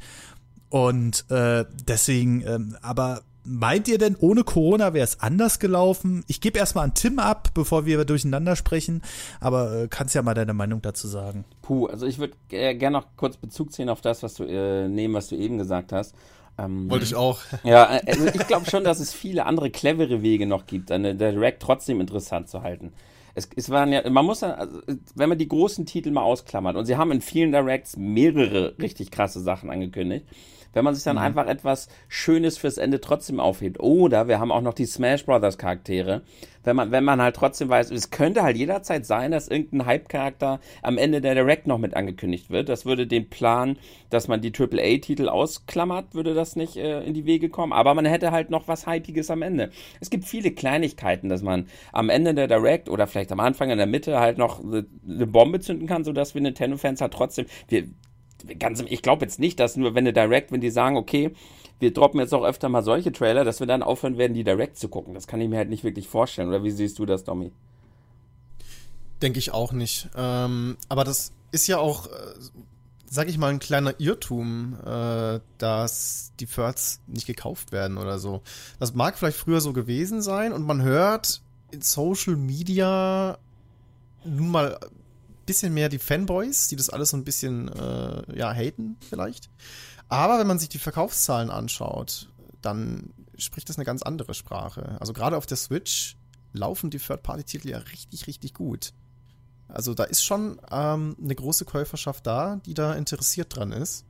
Und 0.70 1.30
äh, 1.30 1.64
deswegen, 1.86 2.42
ähm, 2.46 2.76
aber 2.82 3.22
Meint 3.50 3.88
ihr 3.88 3.96
denn, 3.96 4.14
ohne 4.14 4.44
Corona 4.44 4.92
wäre 4.92 5.04
es 5.04 5.20
anders 5.20 5.58
gelaufen? 5.58 6.22
Ich 6.26 6.42
gebe 6.42 6.58
erstmal 6.58 6.84
an 6.84 6.92
Tim 6.92 7.18
ab, 7.18 7.48
bevor 7.54 7.86
wir 7.86 8.04
durcheinander 8.04 8.56
sprechen, 8.56 9.00
aber 9.40 9.84
äh, 9.84 9.88
kannst 9.88 10.14
ja 10.14 10.20
mal 10.20 10.34
deine 10.34 10.52
Meinung 10.52 10.82
dazu 10.82 11.08
sagen. 11.08 11.46
Puh, 11.62 11.86
also 11.86 12.04
ich 12.04 12.18
würde 12.18 12.34
äh, 12.50 12.74
gerne 12.74 12.98
noch 12.98 13.06
kurz 13.16 13.38
Bezug 13.38 13.72
ziehen 13.72 13.88
auf 13.88 14.02
das, 14.02 14.22
was 14.22 14.34
du 14.34 14.44
äh, 14.44 14.86
nehmen, 14.86 15.14
was 15.14 15.28
du 15.28 15.36
eben 15.36 15.56
gesagt 15.56 15.92
hast. 15.92 16.14
Ähm, 16.58 16.90
Wollte 16.90 17.06
ich 17.06 17.14
auch. 17.14 17.40
Ja, 17.64 17.96
äh, 17.96 18.02
also 18.06 18.26
ich 18.26 18.46
glaube 18.46 18.68
schon, 18.68 18.84
dass 18.84 19.00
es 19.00 19.14
viele 19.14 19.46
andere 19.46 19.70
clevere 19.70 20.20
Wege 20.20 20.46
noch 20.46 20.66
gibt, 20.66 20.92
eine 20.92 21.14
Direct 21.14 21.62
trotzdem 21.62 22.02
interessant 22.02 22.50
zu 22.50 22.62
halten. 22.62 22.92
Es, 23.34 23.48
es 23.56 23.70
waren 23.70 23.92
ja, 23.92 24.08
man 24.10 24.26
muss, 24.26 24.42
also, 24.42 24.82
wenn 25.14 25.28
man 25.30 25.38
die 25.38 25.48
großen 25.48 25.86
Titel 25.86 26.10
mal 26.10 26.22
ausklammert, 26.22 26.76
und 26.76 26.84
sie 26.84 26.96
haben 26.96 27.12
in 27.12 27.22
vielen 27.22 27.52
Directs 27.52 27.96
mehrere 27.96 28.74
richtig 28.78 29.10
krasse 29.10 29.40
Sachen 29.40 29.70
angekündigt, 29.70 30.26
Wenn 30.78 30.84
man 30.84 30.94
sich 30.94 31.02
dann 31.02 31.16
mhm. 31.16 31.22
einfach 31.22 31.48
etwas 31.48 31.88
Schönes 32.06 32.56
fürs 32.56 32.78
Ende 32.78 33.00
trotzdem 33.00 33.40
aufhebt. 33.40 33.80
Oder 33.80 34.28
wir 34.28 34.38
haben 34.38 34.52
auch 34.52 34.60
noch 34.60 34.74
die 34.74 34.86
Smash 34.86 35.26
Brothers 35.26 35.58
Charaktere. 35.58 36.22
Wenn 36.62 36.76
man, 36.76 36.92
wenn 36.92 37.02
man 37.02 37.20
halt 37.20 37.34
trotzdem 37.34 37.68
weiß, 37.68 37.90
es 37.90 38.10
könnte 38.10 38.44
halt 38.44 38.56
jederzeit 38.56 39.04
sein, 39.04 39.32
dass 39.32 39.48
irgendein 39.48 39.86
Hype-Charakter 39.86 40.60
am 40.82 40.98
Ende 40.98 41.20
der 41.20 41.34
Direct 41.34 41.66
noch 41.66 41.78
mit 41.78 41.96
angekündigt 41.96 42.50
wird. 42.50 42.68
Das 42.68 42.86
würde 42.86 43.08
den 43.08 43.28
Plan, 43.28 43.76
dass 44.08 44.28
man 44.28 44.40
die 44.40 44.52
AAA-Titel 44.56 45.28
ausklammert, 45.28 46.14
würde 46.14 46.32
das 46.32 46.54
nicht 46.54 46.76
äh, 46.76 47.02
in 47.02 47.14
die 47.14 47.26
Wege 47.26 47.48
kommen. 47.48 47.72
Aber 47.72 47.94
man 47.94 48.04
hätte 48.04 48.30
halt 48.30 48.50
noch 48.50 48.68
was 48.68 48.86
Hypiges 48.86 49.32
am 49.32 49.42
Ende. 49.42 49.70
Es 50.00 50.10
gibt 50.10 50.26
viele 50.26 50.52
Kleinigkeiten, 50.52 51.28
dass 51.28 51.42
man 51.42 51.66
am 51.90 52.08
Ende 52.08 52.34
der 52.34 52.46
Direct 52.46 52.88
oder 52.88 53.08
vielleicht 53.08 53.32
am 53.32 53.40
Anfang 53.40 53.70
in 53.70 53.78
der 53.78 53.88
Mitte 53.88 54.20
halt 54.20 54.38
noch 54.38 54.62
eine 54.62 55.26
Bombe 55.26 55.58
zünden 55.58 55.88
kann, 55.88 56.04
sodass 56.04 56.36
wir 56.36 56.42
Nintendo-Fans 56.42 57.00
halt 57.00 57.14
trotzdem, 57.14 57.46
wir, 57.66 57.84
ganz, 58.58 58.80
ich 58.80 59.02
glaube 59.02 59.24
jetzt 59.24 59.38
nicht, 59.38 59.58
dass 59.60 59.76
nur 59.76 59.94
wenn 59.94 60.06
eine 60.06 60.12
Direct, 60.12 60.52
wenn 60.52 60.60
die 60.60 60.70
sagen, 60.70 60.96
okay, 60.96 61.32
wir 61.80 61.92
droppen 61.92 62.20
jetzt 62.20 62.34
auch 62.34 62.44
öfter 62.44 62.68
mal 62.68 62.82
solche 62.82 63.12
Trailer, 63.12 63.44
dass 63.44 63.60
wir 63.60 63.66
dann 63.66 63.82
aufhören 63.82 64.18
werden, 64.18 64.34
die 64.34 64.44
Direct 64.44 64.78
zu 64.78 64.88
gucken. 64.88 65.14
Das 65.14 65.26
kann 65.26 65.40
ich 65.40 65.48
mir 65.48 65.58
halt 65.58 65.68
nicht 65.68 65.84
wirklich 65.84 66.08
vorstellen. 66.08 66.48
Oder 66.48 66.64
wie 66.64 66.70
siehst 66.70 66.98
du 66.98 67.06
das, 67.06 67.24
Domi? 67.24 67.52
Denke 69.22 69.38
ich 69.38 69.52
auch 69.52 69.72
nicht. 69.72 70.08
Ähm, 70.16 70.76
aber 70.88 71.04
das 71.04 71.32
ist 71.52 71.66
ja 71.66 71.78
auch, 71.78 72.06
äh, 72.06 72.10
sag 73.06 73.28
ich 73.28 73.38
mal, 73.38 73.50
ein 73.50 73.58
kleiner 73.58 73.98
Irrtum, 73.98 74.76
äh, 74.84 75.40
dass 75.58 76.32
die 76.40 76.46
Thirds 76.46 77.00
nicht 77.06 77.26
gekauft 77.26 77.72
werden 77.72 77.96
oder 77.96 78.18
so. 78.18 78.42
Das 78.78 78.94
mag 78.94 79.16
vielleicht 79.16 79.38
früher 79.38 79.60
so 79.60 79.72
gewesen 79.72 80.20
sein 80.20 80.52
und 80.52 80.66
man 80.66 80.82
hört 80.82 81.42
in 81.70 81.80
Social 81.80 82.36
Media 82.36 83.38
nun 84.24 84.50
mal 84.50 84.78
bisschen 85.48 85.74
mehr 85.74 85.88
die 85.88 85.98
Fanboys, 85.98 86.68
die 86.68 86.76
das 86.76 86.90
alles 86.90 87.10
so 87.10 87.16
ein 87.16 87.24
bisschen, 87.24 87.68
äh, 87.68 88.38
ja, 88.38 88.52
haten 88.52 88.96
vielleicht. 89.08 89.50
Aber 90.08 90.38
wenn 90.38 90.46
man 90.46 90.58
sich 90.58 90.68
die 90.68 90.78
Verkaufszahlen 90.78 91.50
anschaut, 91.50 92.28
dann 92.62 93.12
spricht 93.36 93.68
das 93.68 93.76
eine 93.76 93.84
ganz 93.84 94.02
andere 94.02 94.34
Sprache. 94.34 94.96
Also 95.00 95.12
gerade 95.12 95.36
auf 95.36 95.46
der 95.46 95.56
Switch 95.56 96.16
laufen 96.52 96.90
die 96.90 96.98
Third-Party-Titel 96.98 97.68
ja 97.68 97.78
richtig, 97.78 98.26
richtig 98.26 98.54
gut. 98.54 98.92
Also 99.68 99.94
da 99.94 100.04
ist 100.04 100.24
schon 100.24 100.60
ähm, 100.70 101.16
eine 101.22 101.34
große 101.34 101.64
Käuferschaft 101.64 102.26
da, 102.26 102.60
die 102.64 102.74
da 102.74 102.94
interessiert 102.94 103.54
dran 103.54 103.72
ist. 103.72 104.04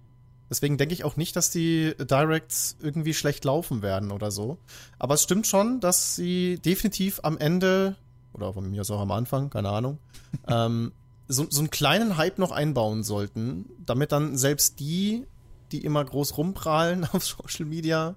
Deswegen 0.50 0.78
denke 0.78 0.94
ich 0.94 1.04
auch 1.04 1.16
nicht, 1.16 1.36
dass 1.36 1.50
die 1.50 1.94
Directs 1.98 2.76
irgendwie 2.80 3.12
schlecht 3.12 3.44
laufen 3.44 3.82
werden 3.82 4.10
oder 4.10 4.30
so. 4.30 4.58
Aber 4.98 5.14
es 5.14 5.22
stimmt 5.22 5.46
schon, 5.46 5.80
dass 5.80 6.16
sie 6.16 6.58
definitiv 6.58 7.20
am 7.22 7.36
Ende, 7.38 7.96
oder 8.32 8.52
von 8.54 8.70
mir 8.70 8.80
aus 8.80 8.90
auch 8.90 9.00
am 9.00 9.10
Anfang, 9.10 9.50
keine 9.50 9.68
Ahnung, 9.68 9.98
ähm, 10.48 10.92
so, 11.28 11.46
so 11.48 11.60
einen 11.60 11.70
kleinen 11.70 12.16
Hype 12.16 12.38
noch 12.38 12.50
einbauen 12.50 13.04
sollten, 13.04 13.66
damit 13.84 14.12
dann 14.12 14.36
selbst 14.36 14.80
die, 14.80 15.26
die 15.70 15.84
immer 15.84 16.04
groß 16.04 16.36
rumprahlen 16.36 17.04
auf 17.12 17.24
Social 17.24 17.66
Media, 17.66 18.14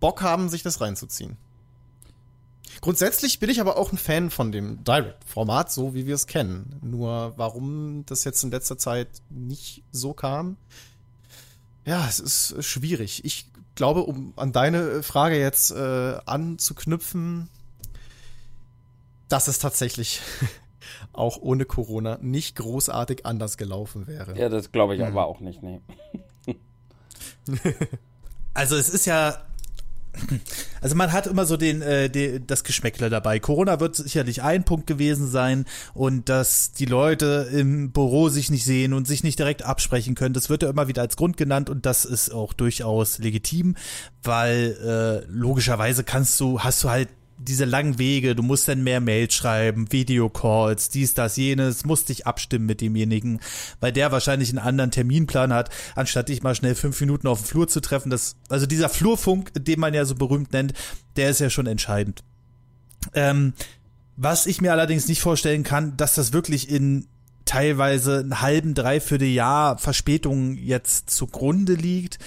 Bock 0.00 0.22
haben, 0.22 0.48
sich 0.48 0.62
das 0.62 0.80
reinzuziehen. 0.80 1.36
Grundsätzlich 2.80 3.40
bin 3.40 3.50
ich 3.50 3.60
aber 3.60 3.76
auch 3.76 3.92
ein 3.92 3.98
Fan 3.98 4.30
von 4.30 4.52
dem 4.52 4.84
Direct-Format, 4.84 5.72
so 5.72 5.94
wie 5.94 6.06
wir 6.06 6.14
es 6.14 6.26
kennen. 6.26 6.78
Nur 6.82 7.34
warum 7.36 8.04
das 8.06 8.24
jetzt 8.24 8.42
in 8.44 8.50
letzter 8.50 8.78
Zeit 8.78 9.08
nicht 9.30 9.82
so 9.90 10.12
kam, 10.12 10.56
ja, 11.84 12.06
es 12.06 12.20
ist 12.20 12.62
schwierig. 12.64 13.24
Ich 13.24 13.50
glaube, 13.74 14.02
um 14.02 14.32
an 14.36 14.52
deine 14.52 15.02
Frage 15.02 15.38
jetzt 15.38 15.70
äh, 15.70 16.18
anzuknüpfen, 16.26 17.48
dass 19.28 19.48
es 19.48 19.58
tatsächlich 19.58 20.20
auch 21.12 21.38
ohne 21.38 21.64
Corona 21.64 22.18
nicht 22.20 22.56
großartig 22.56 23.26
anders 23.26 23.56
gelaufen 23.56 24.06
wäre. 24.06 24.38
Ja, 24.38 24.48
das 24.48 24.72
glaube 24.72 24.94
ich 24.94 25.00
hm. 25.00 25.08
aber 25.08 25.26
auch 25.26 25.40
nicht, 25.40 25.62
nee. 25.62 25.80
also 28.54 28.76
es 28.76 28.88
ist 28.88 29.06
ja 29.06 29.38
also 30.80 30.96
man 30.96 31.12
hat 31.12 31.26
immer 31.26 31.46
so 31.46 31.56
den, 31.56 31.82
äh, 31.82 32.08
den 32.08 32.46
das 32.46 32.64
Geschmäckle 32.64 33.10
dabei. 33.10 33.38
Corona 33.38 33.80
wird 33.80 33.96
sicherlich 33.96 34.42
ein 34.42 34.64
Punkt 34.64 34.86
gewesen 34.86 35.28
sein 35.28 35.64
und 35.94 36.28
dass 36.28 36.72
die 36.72 36.84
Leute 36.84 37.48
im 37.52 37.92
Büro 37.92 38.28
sich 38.28 38.50
nicht 38.50 38.64
sehen 38.64 38.92
und 38.92 39.06
sich 39.06 39.24
nicht 39.24 39.38
direkt 39.38 39.64
absprechen 39.64 40.14
können. 40.14 40.34
Das 40.34 40.50
wird 40.50 40.62
ja 40.62 40.70
immer 40.70 40.88
wieder 40.88 41.02
als 41.02 41.16
Grund 41.16 41.36
genannt 41.36 41.70
und 41.70 41.86
das 41.86 42.04
ist 42.04 42.30
auch 42.30 42.52
durchaus 42.52 43.18
legitim, 43.18 43.76
weil 44.22 45.24
äh, 45.26 45.30
logischerweise 45.30 46.04
kannst 46.04 46.38
du 46.40 46.60
hast 46.60 46.84
du 46.84 46.90
halt 46.90 47.08
diese 47.38 47.64
langen 47.64 47.98
Wege, 47.98 48.34
du 48.34 48.42
musst 48.42 48.68
dann 48.68 48.82
mehr 48.82 49.00
Mails 49.00 49.34
schreiben, 49.34 49.90
Videocalls, 49.92 50.88
dies, 50.88 51.14
das, 51.14 51.36
jenes, 51.36 51.84
musst 51.84 52.08
dich 52.08 52.26
abstimmen 52.26 52.66
mit 52.66 52.80
demjenigen, 52.80 53.40
weil 53.80 53.92
der 53.92 54.12
wahrscheinlich 54.12 54.50
einen 54.50 54.58
anderen 54.58 54.90
Terminplan 54.90 55.52
hat, 55.52 55.70
anstatt 55.94 56.28
dich 56.28 56.42
mal 56.42 56.54
schnell 56.54 56.74
fünf 56.74 57.00
Minuten 57.00 57.28
auf 57.28 57.40
dem 57.40 57.46
Flur 57.46 57.68
zu 57.68 57.80
treffen. 57.80 58.10
Das, 58.10 58.36
also 58.48 58.66
dieser 58.66 58.88
Flurfunk, 58.88 59.52
den 59.54 59.80
man 59.80 59.94
ja 59.94 60.04
so 60.04 60.14
berühmt 60.14 60.52
nennt, 60.52 60.72
der 61.16 61.30
ist 61.30 61.40
ja 61.40 61.50
schon 61.50 61.66
entscheidend. 61.66 62.22
Ähm, 63.14 63.52
was 64.16 64.46
ich 64.46 64.60
mir 64.60 64.72
allerdings 64.72 65.06
nicht 65.06 65.20
vorstellen 65.20 65.62
kann, 65.62 65.96
dass 65.96 66.16
das 66.16 66.32
wirklich 66.32 66.68
in 66.68 67.06
teilweise 67.44 68.18
einen 68.18 68.40
halben, 68.42 68.74
dreiviertel 68.74 69.28
Jahr 69.28 69.78
Verspätung 69.78 70.54
jetzt 70.56 71.10
zugrunde 71.10 71.74
liegt 71.74 72.18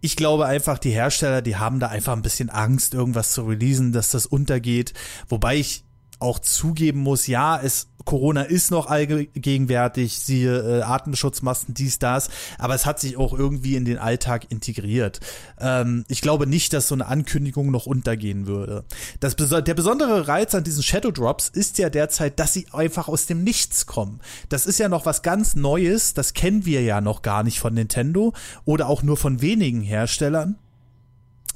ich 0.00 0.16
glaube 0.16 0.46
einfach, 0.46 0.78
die 0.78 0.90
Hersteller, 0.90 1.42
die 1.42 1.56
haben 1.56 1.80
da 1.80 1.88
einfach 1.88 2.12
ein 2.12 2.22
bisschen 2.22 2.50
Angst, 2.50 2.94
irgendwas 2.94 3.32
zu 3.32 3.42
releasen, 3.42 3.92
dass 3.92 4.10
das 4.10 4.26
untergeht. 4.26 4.92
Wobei 5.28 5.56
ich 5.56 5.84
auch 6.18 6.38
zugeben 6.38 7.00
muss, 7.00 7.26
ja, 7.26 7.60
es 7.60 7.88
Corona 8.06 8.42
ist 8.42 8.70
noch 8.70 8.86
allgegenwärtig, 8.86 10.18
siehe 10.18 10.78
äh, 10.78 10.82
Atemschutzmasken, 10.82 11.74
dies, 11.74 11.98
das, 11.98 12.30
aber 12.58 12.74
es 12.74 12.86
hat 12.86 12.98
sich 12.98 13.18
auch 13.18 13.38
irgendwie 13.38 13.76
in 13.76 13.84
den 13.84 13.98
Alltag 13.98 14.46
integriert. 14.50 15.20
Ähm, 15.60 16.06
ich 16.08 16.22
glaube 16.22 16.46
nicht, 16.46 16.72
dass 16.72 16.88
so 16.88 16.94
eine 16.94 17.06
Ankündigung 17.06 17.70
noch 17.70 17.84
untergehen 17.84 18.46
würde. 18.46 18.84
Das, 19.20 19.36
der 19.36 19.74
besondere 19.74 20.28
Reiz 20.28 20.54
an 20.54 20.64
diesen 20.64 20.82
Shadow 20.82 21.10
Drops 21.10 21.48
ist 21.48 21.76
ja 21.78 21.90
derzeit, 21.90 22.38
dass 22.40 22.54
sie 22.54 22.66
einfach 22.72 23.08
aus 23.08 23.26
dem 23.26 23.44
Nichts 23.44 23.84
kommen. 23.86 24.20
Das 24.48 24.64
ist 24.64 24.78
ja 24.78 24.88
noch 24.88 25.04
was 25.04 25.22
ganz 25.22 25.56
Neues, 25.56 26.14
das 26.14 26.32
kennen 26.32 26.64
wir 26.64 26.82
ja 26.82 27.00
noch 27.00 27.22
gar 27.22 27.42
nicht 27.42 27.58
von 27.58 27.74
Nintendo 27.74 28.32
oder 28.64 28.88
auch 28.88 29.02
nur 29.02 29.16
von 29.16 29.42
wenigen 29.42 29.82
Herstellern 29.82 30.56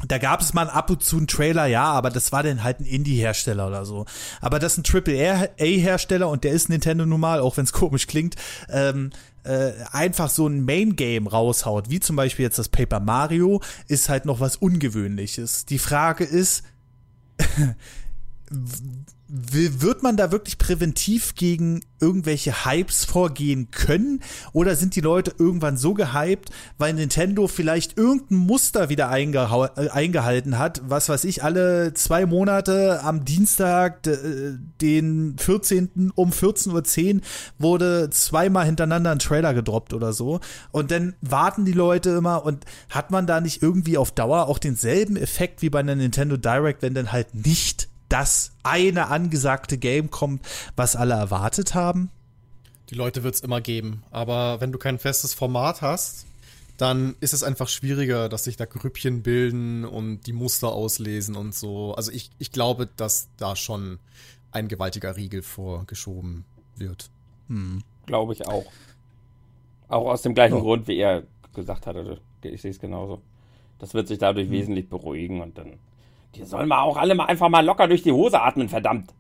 da 0.07 0.19
gab 0.19 0.41
es 0.41 0.55
mal 0.55 0.71
ab 0.71 0.91
und 0.91 1.03
zu 1.03 1.19
einen 1.19 1.27
Trailer, 1.27 1.67
ja, 1.67 1.85
aber 1.85 2.11
das 2.11 2.33
war 2.33 2.43
dann 2.43 2.63
halt 2.63 2.81
ein 2.81 2.87
Indie-Hersteller 2.87 3.67
oder 3.67 3.85
so. 3.85 4.07
Aber 4.41 4.59
das 4.59 4.73
ist 4.73 4.79
ein 4.79 4.85
Triple-A-Hersteller 4.85 6.29
und 6.29 6.45
der 6.45 6.53
ist 6.53 6.69
Nintendo 6.69 7.07
nun 7.07 7.21
mal, 7.21 7.41
auch 7.41 7.57
wenn 7.57 7.65
es 7.65 7.73
komisch 7.75 8.07
klingt, 8.07 8.37
ähm, 8.71 9.11
äh, 9.45 9.73
einfach 9.91 10.31
so 10.31 10.47
ein 10.47 10.65
Main-Game 10.65 11.27
raushaut, 11.27 11.91
wie 11.91 12.01
zum 12.01 12.17
Beispiel 12.17 12.45
jetzt 12.45 12.59
das 12.59 12.69
Paper 12.69 13.01
Mario, 13.01 13.61
ist 13.89 14.09
halt 14.09 14.25
noch 14.25 14.41
was 14.41 14.57
Ungewöhnliches. 14.57 15.67
Die 15.67 15.79
Frage 15.79 16.25
ist, 16.25 16.63
wird 19.33 20.03
man 20.03 20.17
da 20.17 20.33
wirklich 20.33 20.59
präventiv 20.59 21.35
gegen 21.37 21.81
irgendwelche 22.01 22.65
Hypes 22.65 23.05
vorgehen 23.05 23.71
können? 23.71 24.21
Oder 24.53 24.75
sind 24.75 24.97
die 24.97 25.01
Leute 25.01 25.35
irgendwann 25.39 25.77
so 25.77 25.95
gehypt, 25.95 26.51
weil 26.79 26.95
Nintendo 26.95 27.47
vielleicht 27.47 27.97
irgendein 27.97 28.39
Muster 28.39 28.89
wieder 28.89 29.11
äh, 29.13 29.89
eingehalten 29.91 30.59
hat? 30.59 30.83
Was 30.85 31.09
weiß 31.09 31.25
ich, 31.25 31.45
alle 31.45 31.95
zwei 31.95 32.27
Monate 32.27 33.03
am 33.05 33.25
Dienstag, 33.25 34.03
den 34.03 35.37
14. 35.39 36.13
um 36.15 36.31
14.10 36.31 37.15
Uhr 37.15 37.21
wurde 37.59 38.11
zweimal 38.11 38.67
hintereinander 38.67 39.13
ein 39.13 39.19
Trailer 39.21 39.55
gedroppt 39.55 39.95
oder 39.95 40.13
so. 40.13 40.41
Und 40.73 40.91
dann 40.91 41.15
warten 41.21 41.65
die 41.65 41.73
Leute 41.73 42.11
immer 42.11 42.45
und 42.45 42.65
hat 42.89 43.11
man 43.11 43.27
da 43.27 43.41
nicht 43.41 43.63
irgendwie 43.63 43.97
auf 43.97 44.11
Dauer 44.11 44.49
auch 44.49 44.59
denselben 44.59 45.17
Effekt 45.17 45.63
wie 45.63 45.71
bei 45.71 45.81
einer 45.81 45.95
Nintendo 45.95 46.37
Direct, 46.37 46.83
wenn 46.83 46.95
dann 46.95 47.13
halt 47.13 47.35
nicht 47.35 47.91
das 48.11 48.53
eine 48.63 49.09
angesagte 49.09 49.79
Game 49.79 50.11
kommt, 50.11 50.47
was 50.77 50.97
alle 50.97 51.15
erwartet 51.15 51.75
haben? 51.75 52.11
Die 52.91 52.95
Leute 52.95 53.23
wird 53.23 53.37
es 53.37 53.41
immer 53.41 53.61
geben. 53.61 54.03
Aber 54.11 54.61
wenn 54.61 54.73
du 54.73 54.79
kein 54.79 54.99
festes 54.99 55.33
Format 55.33 55.81
hast, 55.81 56.27
dann 56.77 57.15
ist 57.21 57.35
es 57.35 57.43
einfach 57.43 57.69
schwieriger, 57.69 58.29
dass 58.29 58.45
sich 58.45 58.57
da 58.57 58.65
Grüppchen 58.65 59.23
bilden 59.23 59.85
und 59.85 60.27
die 60.27 60.33
Muster 60.33 60.69
auslesen 60.73 61.37
und 61.37 61.55
so. 61.55 61.95
Also 61.95 62.11
ich, 62.11 62.31
ich 62.39 62.53
glaube, 62.53 62.89
dass 62.97 63.29
da 63.37 63.55
schon 63.55 63.99
ein 64.51 64.67
gewaltiger 64.67 65.17
Riegel 65.17 65.43
vorgeschoben 65.43 66.45
wird. 66.77 67.11
Hm. 67.49 67.83
Glaube 68.07 68.33
ich 68.33 68.47
auch. 68.47 68.67
Auch 69.89 70.07
aus 70.07 70.23
dem 70.23 70.35
gleichen 70.35 70.55
oh. 70.55 70.63
Grund, 70.63 70.89
wie 70.89 70.97
er 70.97 71.23
gesagt 71.55 71.87
hatte. 71.87 72.21
Ich 72.43 72.63
sehe 72.63 72.71
es 72.71 72.81
genauso. 72.81 73.21
Das 73.79 73.95
wird 73.95 74.09
sich 74.09 74.19
dadurch 74.19 74.47
hm. 74.47 74.53
wesentlich 74.53 74.89
beruhigen 74.89 75.43
und 75.43 75.59
dann 75.59 75.79
die 76.35 76.45
sollen 76.45 76.69
mal 76.69 76.83
auch 76.83 76.97
alle 76.97 77.15
mal 77.15 77.27
einfach 77.27 77.49
mal 77.49 77.65
locker 77.65 77.89
durch 77.89 78.03
die 78.03 78.13
Hose 78.13 78.41
atmen, 78.41 78.69
verdammt. 78.69 79.13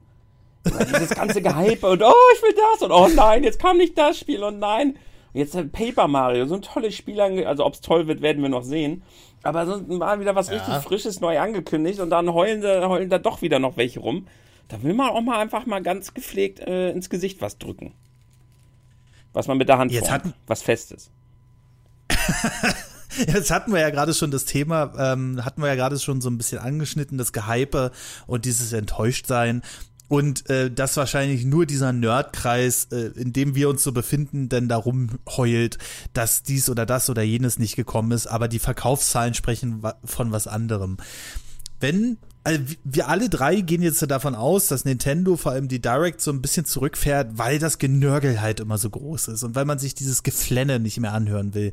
Dieses 0.64 1.10
ganze 1.10 1.40
Gehype 1.40 1.88
und 1.88 2.02
oh, 2.02 2.12
ich 2.34 2.42
will 2.42 2.54
das 2.54 2.82
und 2.82 2.92
oh 2.92 3.08
nein, 3.08 3.44
jetzt 3.44 3.58
kam 3.58 3.78
nicht 3.78 3.96
das 3.96 4.18
Spiel 4.18 4.44
und 4.44 4.58
nein. 4.58 4.96
Und 5.32 5.40
jetzt 5.40 5.72
Paper 5.72 6.06
Mario, 6.06 6.46
so 6.46 6.54
ein 6.54 6.62
tolles 6.62 6.94
Spiel, 6.94 7.20
also 7.20 7.64
ob 7.64 7.74
es 7.74 7.80
toll 7.80 8.06
wird, 8.06 8.20
werden 8.20 8.42
wir 8.42 8.50
noch 8.50 8.64
sehen. 8.64 9.02
Aber 9.42 9.66
so 9.66 9.78
mal 9.94 10.20
wieder 10.20 10.34
was 10.34 10.48
ja. 10.48 10.56
richtig 10.56 10.74
Frisches 10.82 11.20
neu 11.20 11.38
angekündigt 11.38 12.00
und 12.00 12.10
dann 12.10 12.32
heulen 12.34 12.60
da, 12.60 12.88
heulen 12.88 13.08
da 13.08 13.18
doch 13.18 13.40
wieder 13.40 13.58
noch 13.58 13.76
welche 13.76 14.00
rum. 14.00 14.26
Da 14.68 14.82
will 14.82 14.92
man 14.92 15.10
auch 15.10 15.20
mal 15.22 15.38
einfach 15.38 15.66
mal 15.66 15.82
ganz 15.82 16.14
gepflegt 16.14 16.60
äh, 16.60 16.90
ins 16.90 17.10
Gesicht 17.10 17.40
was 17.40 17.58
drücken. 17.58 17.94
Was 19.32 19.48
man 19.48 19.58
mit 19.58 19.68
der 19.68 19.78
Hand 19.78 19.92
jetzt 19.92 20.08
formt, 20.08 20.34
was 20.46 20.62
Festes. 20.62 21.10
Jetzt 23.26 23.50
hatten 23.50 23.72
wir 23.72 23.80
ja 23.80 23.90
gerade 23.90 24.14
schon 24.14 24.30
das 24.30 24.44
Thema, 24.44 24.92
ähm, 24.98 25.44
hatten 25.44 25.62
wir 25.62 25.68
ja 25.68 25.74
gerade 25.74 25.98
schon 25.98 26.20
so 26.20 26.30
ein 26.30 26.38
bisschen 26.38 26.58
angeschnitten, 26.58 27.18
das 27.18 27.32
Gehype 27.32 27.90
und 28.26 28.44
dieses 28.44 28.72
Enttäuschtsein. 28.72 29.62
Und 30.08 30.50
äh, 30.50 30.72
dass 30.72 30.96
wahrscheinlich 30.96 31.44
nur 31.44 31.66
dieser 31.66 31.92
Nerdkreis, 31.92 32.88
äh, 32.90 33.12
in 33.14 33.32
dem 33.32 33.54
wir 33.54 33.68
uns 33.68 33.84
so 33.84 33.92
befinden, 33.92 34.48
denn 34.48 34.68
darum 34.68 35.20
heult, 35.36 35.78
dass 36.14 36.42
dies 36.42 36.68
oder 36.68 36.84
das 36.84 37.08
oder 37.08 37.22
jenes 37.22 37.60
nicht 37.60 37.76
gekommen 37.76 38.10
ist, 38.10 38.26
aber 38.26 38.48
die 38.48 38.58
Verkaufszahlen 38.58 39.34
sprechen 39.34 39.82
von 40.04 40.32
was 40.32 40.48
anderem. 40.48 40.96
Wenn 41.78 42.18
also 42.42 42.60
wir 42.84 43.08
alle 43.08 43.28
drei 43.28 43.60
gehen 43.60 43.82
jetzt 43.82 44.02
davon 44.10 44.34
aus, 44.34 44.68
dass 44.68 44.84
Nintendo 44.84 45.36
vor 45.36 45.52
allem 45.52 45.68
die 45.68 45.80
Direct 45.80 46.20
so 46.20 46.30
ein 46.30 46.40
bisschen 46.40 46.64
zurückfährt, 46.64 47.36
weil 47.36 47.58
das 47.58 47.78
Genörgel 47.78 48.40
halt 48.40 48.60
immer 48.60 48.78
so 48.78 48.88
groß 48.88 49.28
ist 49.28 49.42
und 49.42 49.54
weil 49.54 49.66
man 49.66 49.78
sich 49.78 49.94
dieses 49.94 50.22
Geflenne 50.22 50.80
nicht 50.80 50.98
mehr 51.00 51.12
anhören 51.12 51.54
will. 51.54 51.72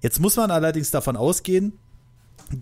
Jetzt 0.00 0.20
muss 0.20 0.36
man 0.36 0.50
allerdings 0.50 0.90
davon 0.90 1.16
ausgehen, 1.16 1.72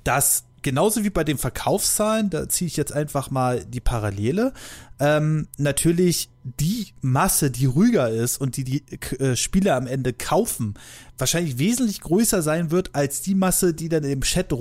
dass 0.04 0.44
genauso 0.62 1.02
wie 1.02 1.10
bei 1.10 1.24
den 1.24 1.38
Verkaufszahlen, 1.38 2.30
da 2.30 2.48
ziehe 2.48 2.68
ich 2.68 2.76
jetzt 2.76 2.92
einfach 2.92 3.30
mal 3.30 3.64
die 3.64 3.80
Parallele, 3.80 4.52
ähm, 5.00 5.48
natürlich 5.58 6.30
die 6.44 6.94
Masse, 7.00 7.50
die 7.50 7.66
ruhiger 7.66 8.08
ist 8.08 8.40
und 8.40 8.56
die 8.56 8.64
die 8.64 8.84
äh, 9.18 9.34
Spiele 9.34 9.74
am 9.74 9.88
Ende 9.88 10.12
kaufen, 10.12 10.74
wahrscheinlich 11.18 11.58
wesentlich 11.58 12.00
größer 12.00 12.42
sein 12.42 12.70
wird 12.70 12.94
als 12.94 13.22
die 13.22 13.34
Masse, 13.34 13.74
die 13.74 13.88
dann 13.88 14.04
im 14.04 14.20
Chat 14.20 14.52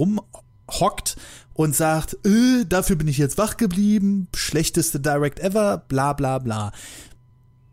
rumhockt 0.72 1.18
und 1.54 1.76
sagt, 1.76 2.18
äh, 2.26 2.66
dafür 2.68 2.96
bin 2.96 3.08
ich 3.08 3.18
jetzt 3.18 3.38
wach 3.38 3.58
geblieben, 3.58 4.28
schlechteste 4.36 5.00
Direct 5.00 5.40
ever, 5.40 5.84
bla 5.88 6.14
bla 6.14 6.40
bla. 6.40 6.72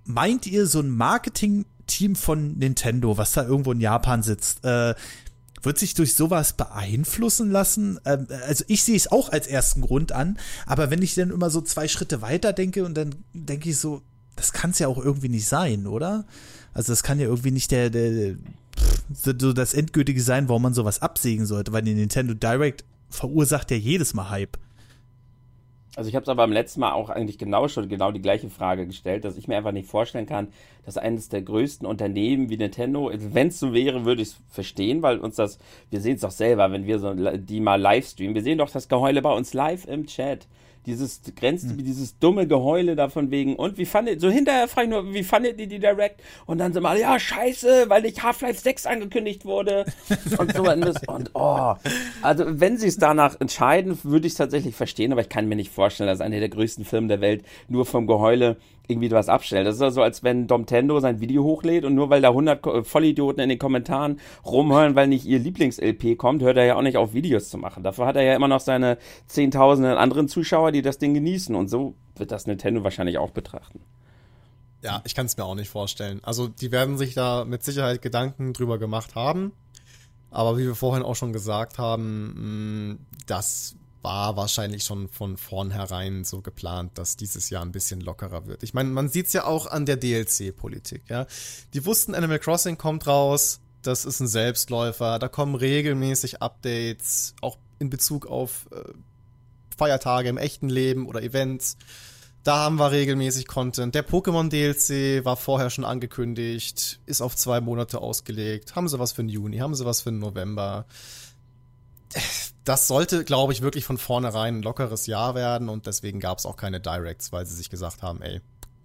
Meint 0.04 0.46
ihr 0.46 0.66
so 0.66 0.80
ein 0.80 0.90
Marketing-Team 0.90 2.16
von 2.16 2.58
Nintendo, 2.58 3.18
was 3.18 3.32
da 3.32 3.44
irgendwo 3.44 3.72
in 3.72 3.80
Japan 3.80 4.22
sitzt, 4.22 4.64
äh, 4.64 4.94
wird 5.62 5.78
sich 5.78 5.94
durch 5.94 6.14
sowas 6.14 6.52
beeinflussen 6.52 7.50
lassen? 7.50 7.98
Ähm, 8.04 8.26
also 8.46 8.64
ich 8.68 8.82
sehe 8.82 8.96
es 8.96 9.10
auch 9.10 9.30
als 9.30 9.46
ersten 9.46 9.82
Grund 9.82 10.12
an, 10.12 10.38
aber 10.66 10.90
wenn 10.90 11.02
ich 11.02 11.14
dann 11.14 11.30
immer 11.30 11.50
so 11.50 11.60
zwei 11.60 11.88
Schritte 11.88 12.22
weiter 12.22 12.52
denke 12.52 12.84
und 12.84 12.94
dann 12.94 13.14
denke 13.32 13.70
ich 13.70 13.78
so, 13.78 14.02
das 14.36 14.52
kann 14.52 14.70
es 14.70 14.78
ja 14.78 14.88
auch 14.88 14.98
irgendwie 14.98 15.28
nicht 15.28 15.46
sein, 15.46 15.86
oder? 15.86 16.24
Also 16.72 16.92
das 16.92 17.02
kann 17.02 17.18
ja 17.18 17.26
irgendwie 17.26 17.50
nicht 17.50 17.70
der, 17.70 17.90
der 17.90 18.36
so 19.12 19.52
das 19.52 19.74
endgültige 19.74 20.20
sein, 20.20 20.48
warum 20.48 20.62
man 20.62 20.74
sowas 20.74 21.02
absägen 21.02 21.46
sollte, 21.46 21.72
weil 21.72 21.82
die 21.82 21.94
Nintendo 21.94 22.34
Direct 22.34 22.84
verursacht 23.10 23.70
ja 23.70 23.76
jedes 23.76 24.14
Mal 24.14 24.30
Hype. 24.30 24.58
Also 25.96 26.10
ich 26.10 26.14
habe 26.14 26.22
es 26.22 26.28
aber 26.28 26.44
beim 26.44 26.52
letzten 26.52 26.78
Mal 26.78 26.92
auch 26.92 27.10
eigentlich 27.10 27.38
genau 27.38 27.66
schon 27.66 27.88
genau 27.88 28.12
die 28.12 28.22
gleiche 28.22 28.50
Frage 28.50 28.86
gestellt, 28.86 29.24
dass 29.24 29.36
ich 29.36 29.48
mir 29.48 29.56
einfach 29.56 29.72
nicht 29.72 29.88
vorstellen 29.88 30.26
kann, 30.26 30.46
dass 30.84 30.96
eines 30.96 31.28
der 31.28 31.42
größten 31.42 31.88
Unternehmen 31.88 32.50
wie 32.50 32.56
Nintendo, 32.56 33.10
wenn 33.12 33.48
es 33.48 33.58
so 33.58 33.72
wäre, 33.72 34.04
würde 34.04 34.22
ich 34.22 34.28
es 34.28 34.36
verstehen, 34.48 35.02
weil 35.02 35.18
uns 35.18 35.34
das, 35.34 35.58
wir 35.90 36.00
sehen 36.00 36.14
es 36.14 36.20
doch 36.20 36.30
selber, 36.30 36.70
wenn 36.70 36.86
wir 36.86 37.00
so 37.00 37.14
die 37.14 37.58
mal 37.58 37.80
live 37.80 38.06
streamen, 38.06 38.36
wir 38.36 38.44
sehen 38.44 38.58
doch 38.58 38.70
das 38.70 38.88
Geheule 38.88 39.22
bei 39.22 39.32
uns 39.32 39.54
live 39.54 39.86
im 39.86 40.06
Chat 40.06 40.46
dieses 40.88 41.20
grenzt 41.36 41.70
hm. 41.70 41.84
dieses 41.84 42.18
dumme 42.18 42.46
Geheule 42.46 42.96
da 42.96 43.08
von 43.08 43.30
wegen 43.30 43.56
und 43.56 43.78
wie 43.78 43.84
fandet 43.84 44.20
so 44.20 44.30
hinterher 44.30 44.68
frage 44.68 44.86
ich 44.86 44.90
nur 44.90 45.12
wie 45.12 45.22
fandet 45.22 45.60
ihr 45.60 45.66
die 45.66 45.78
Direct 45.78 46.20
und 46.46 46.58
dann 46.58 46.72
sind 46.72 46.82
wir 46.82 46.96
ja 46.98 47.18
scheiße 47.18 47.84
weil 47.88 48.02
nicht 48.02 48.22
Half-Life 48.22 48.60
6 48.60 48.86
angekündigt 48.86 49.44
wurde. 49.44 49.84
Und 50.38 50.54
so 50.54 50.62
und 50.62 51.30
oh. 51.34 51.74
Also 52.22 52.44
wenn 52.46 52.76
sie 52.78 52.88
es 52.88 52.96
danach 52.96 53.40
entscheiden 53.40 53.98
würde 54.02 54.26
ich 54.26 54.32
es 54.32 54.38
tatsächlich 54.38 54.74
verstehen 54.74 55.12
aber 55.12 55.20
ich 55.20 55.28
kann 55.28 55.48
mir 55.48 55.56
nicht 55.56 55.72
vorstellen 55.72 56.08
dass 56.08 56.20
eine 56.20 56.40
der 56.40 56.48
größten 56.48 56.84
Firmen 56.84 57.08
der 57.08 57.20
Welt 57.20 57.44
nur 57.68 57.84
vom 57.84 58.06
Geheule 58.06 58.56
irgendwie 58.88 59.10
was 59.10 59.28
abstellt. 59.28 59.66
Das 59.66 59.76
ist 59.76 59.80
ja 59.80 59.90
so, 59.90 60.02
als 60.02 60.22
wenn 60.22 60.46
Domtendo 60.46 60.98
sein 60.98 61.20
Video 61.20 61.44
hochlädt 61.44 61.84
und 61.84 61.94
nur 61.94 62.10
weil 62.10 62.22
da 62.22 62.28
100 62.28 62.86
Vollidioten 62.86 63.42
in 63.42 63.50
den 63.50 63.58
Kommentaren 63.58 64.18
rumhören, 64.44 64.96
weil 64.96 65.06
nicht 65.06 65.26
ihr 65.26 65.38
Lieblings-LP 65.38 66.16
kommt, 66.16 66.42
hört 66.42 66.56
er 66.56 66.64
ja 66.64 66.74
auch 66.74 66.82
nicht 66.82 66.96
auf, 66.96 67.12
Videos 67.12 67.50
zu 67.50 67.58
machen. 67.58 67.82
Dafür 67.82 68.06
hat 68.06 68.16
er 68.16 68.22
ja 68.22 68.34
immer 68.34 68.48
noch 68.48 68.60
seine 68.60 68.98
zehntausenden 69.26 69.96
anderen 69.96 70.28
Zuschauer, 70.28 70.72
die 70.72 70.82
das 70.82 70.98
Ding 70.98 71.14
genießen. 71.14 71.54
Und 71.54 71.68
so 71.68 71.94
wird 72.16 72.32
das 72.32 72.46
Nintendo 72.46 72.82
wahrscheinlich 72.82 73.18
auch 73.18 73.30
betrachten. 73.30 73.80
Ja, 74.82 75.02
ich 75.04 75.14
kann 75.14 75.26
es 75.26 75.36
mir 75.36 75.44
auch 75.44 75.54
nicht 75.54 75.68
vorstellen. 75.68 76.20
Also 76.22 76.48
die 76.48 76.72
werden 76.72 76.96
sich 76.96 77.14
da 77.14 77.44
mit 77.44 77.62
Sicherheit 77.62 78.00
Gedanken 78.00 78.52
drüber 78.52 78.78
gemacht 78.78 79.14
haben. 79.14 79.52
Aber 80.30 80.58
wie 80.58 80.66
wir 80.66 80.74
vorhin 80.74 81.02
auch 81.02 81.16
schon 81.16 81.32
gesagt 81.32 81.78
haben, 81.78 82.92
mm, 82.92 82.98
das 83.26 83.76
war 84.02 84.36
wahrscheinlich 84.36 84.84
schon 84.84 85.08
von 85.08 85.36
vornherein 85.36 86.24
so 86.24 86.40
geplant, 86.40 86.98
dass 86.98 87.16
dieses 87.16 87.50
Jahr 87.50 87.62
ein 87.62 87.72
bisschen 87.72 88.00
lockerer 88.00 88.46
wird. 88.46 88.62
Ich 88.62 88.74
meine, 88.74 88.90
man 88.90 89.08
sieht's 89.08 89.32
ja 89.32 89.44
auch 89.44 89.66
an 89.66 89.86
der 89.86 89.96
DLC-Politik, 89.96 91.02
ja. 91.08 91.26
Die 91.74 91.84
wussten, 91.84 92.14
Animal 92.14 92.38
Crossing 92.38 92.78
kommt 92.78 93.06
raus, 93.06 93.60
das 93.82 94.04
ist 94.04 94.20
ein 94.20 94.28
Selbstläufer, 94.28 95.18
da 95.18 95.28
kommen 95.28 95.54
regelmäßig 95.54 96.42
Updates, 96.42 97.34
auch 97.40 97.58
in 97.78 97.90
Bezug 97.90 98.26
auf 98.26 98.68
äh, 98.72 98.92
Feiertage 99.76 100.28
im 100.28 100.36
echten 100.36 100.68
Leben 100.68 101.06
oder 101.06 101.22
Events. 101.22 101.76
Da 102.44 102.56
haben 102.56 102.76
wir 102.76 102.90
regelmäßig 102.90 103.46
Content. 103.46 103.94
Der 103.94 104.06
Pokémon 104.06 104.48
DLC 104.48 105.24
war 105.24 105.36
vorher 105.36 105.70
schon 105.70 105.84
angekündigt, 105.84 107.00
ist 107.04 107.20
auf 107.20 107.36
zwei 107.36 107.60
Monate 107.60 108.00
ausgelegt. 108.00 108.74
Haben 108.74 108.88
sie 108.88 108.98
was 108.98 109.12
für 109.12 109.22
den 109.22 109.28
Juni, 109.28 109.58
haben 109.58 109.74
sie 109.74 109.84
was 109.84 110.00
für 110.00 110.10
den 110.10 110.18
November 110.20 110.86
das 112.64 112.88
sollte, 112.88 113.24
glaube 113.24 113.52
ich, 113.52 113.62
wirklich 113.62 113.84
von 113.84 113.98
vornherein 113.98 114.58
ein 114.58 114.62
lockeres 114.62 115.06
Jahr 115.06 115.34
werden 115.34 115.68
und 115.68 115.86
deswegen 115.86 116.20
gab 116.20 116.38
es 116.38 116.46
auch 116.46 116.56
keine 116.56 116.80
Directs, 116.80 117.32
weil 117.32 117.46
sie 117.46 117.54
sich 117.54 117.70
gesagt 117.70 118.02
haben, 118.02 118.22
ey, 118.22 118.40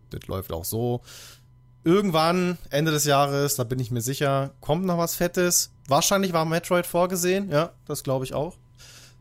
das 0.10 0.28
läuft 0.28 0.52
auch 0.54 0.66
so. 0.66 1.02
Irgendwann, 1.84 2.58
Ende 2.70 2.92
des 2.92 3.04
Jahres, 3.04 3.56
da 3.56 3.66
bin 3.66 3.80
ich 3.80 3.92
mir 3.92 4.02
sicher, 4.02 4.52
kommt 4.62 4.86
noch 4.86 4.98
was 4.98 5.16
Fettes. 5.16 5.72
Wahrscheinlich 5.88 6.32
war 6.32 6.46
Metroid 6.46 6.86
vorgesehen, 6.88 7.50
ja, 7.50 7.74
das 7.86 8.04
glaube 8.04 8.24
ich 8.24 8.34
auch. 8.34 8.56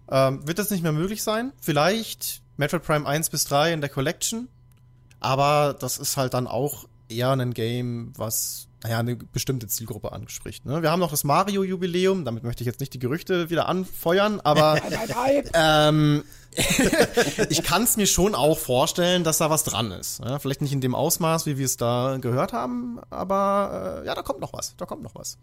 Ähm, 0.08 0.46
wird 0.46 0.58
das 0.58 0.70
nicht 0.70 0.82
mehr 0.82 0.92
möglich 0.92 1.22
sein? 1.22 1.52
Vielleicht 1.60 2.42
Metroid 2.56 2.84
Prime 2.84 3.06
1 3.06 3.30
bis 3.30 3.44
3 3.44 3.72
in 3.72 3.80
der 3.80 3.90
Collection, 3.90 4.48
aber 5.18 5.74
das 5.78 5.98
ist 5.98 6.16
halt 6.16 6.34
dann 6.34 6.46
auch 6.46 6.86
eher 7.08 7.30
ein 7.30 7.54
Game, 7.54 8.12
was 8.16 8.68
naja, 8.82 8.98
eine 8.98 9.16
bestimmte 9.16 9.68
Zielgruppe 9.68 10.12
anspricht. 10.12 10.66
Ne? 10.66 10.82
Wir 10.82 10.90
haben 10.90 11.00
noch 11.00 11.10
das 11.10 11.24
Mario-Jubiläum, 11.24 12.24
damit 12.24 12.42
möchte 12.42 12.62
ich 12.62 12.66
jetzt 12.66 12.80
nicht 12.80 12.92
die 12.94 12.98
Gerüchte 12.98 13.48
wieder 13.48 13.68
anfeuern, 13.68 14.40
aber 14.40 14.80
ähm, 15.54 16.24
ich 17.48 17.62
kann 17.62 17.84
es 17.84 17.96
mir 17.96 18.06
schon 18.06 18.34
auch 18.34 18.58
vorstellen, 18.58 19.24
dass 19.24 19.38
da 19.38 19.50
was 19.50 19.64
dran 19.64 19.92
ist. 19.92 20.20
Ja? 20.24 20.38
Vielleicht 20.38 20.62
nicht 20.62 20.72
in 20.72 20.80
dem 20.80 20.94
Ausmaß, 20.94 21.46
wie 21.46 21.58
wir 21.58 21.66
es 21.66 21.76
da 21.76 22.18
gehört 22.20 22.52
haben, 22.52 22.98
aber 23.10 24.02
äh, 24.02 24.06
ja, 24.06 24.14
da 24.14 24.22
kommt 24.22 24.40
noch 24.40 24.52
was. 24.52 24.74
Da 24.76 24.84
kommt 24.84 25.02
noch 25.02 25.14
was. 25.14 25.38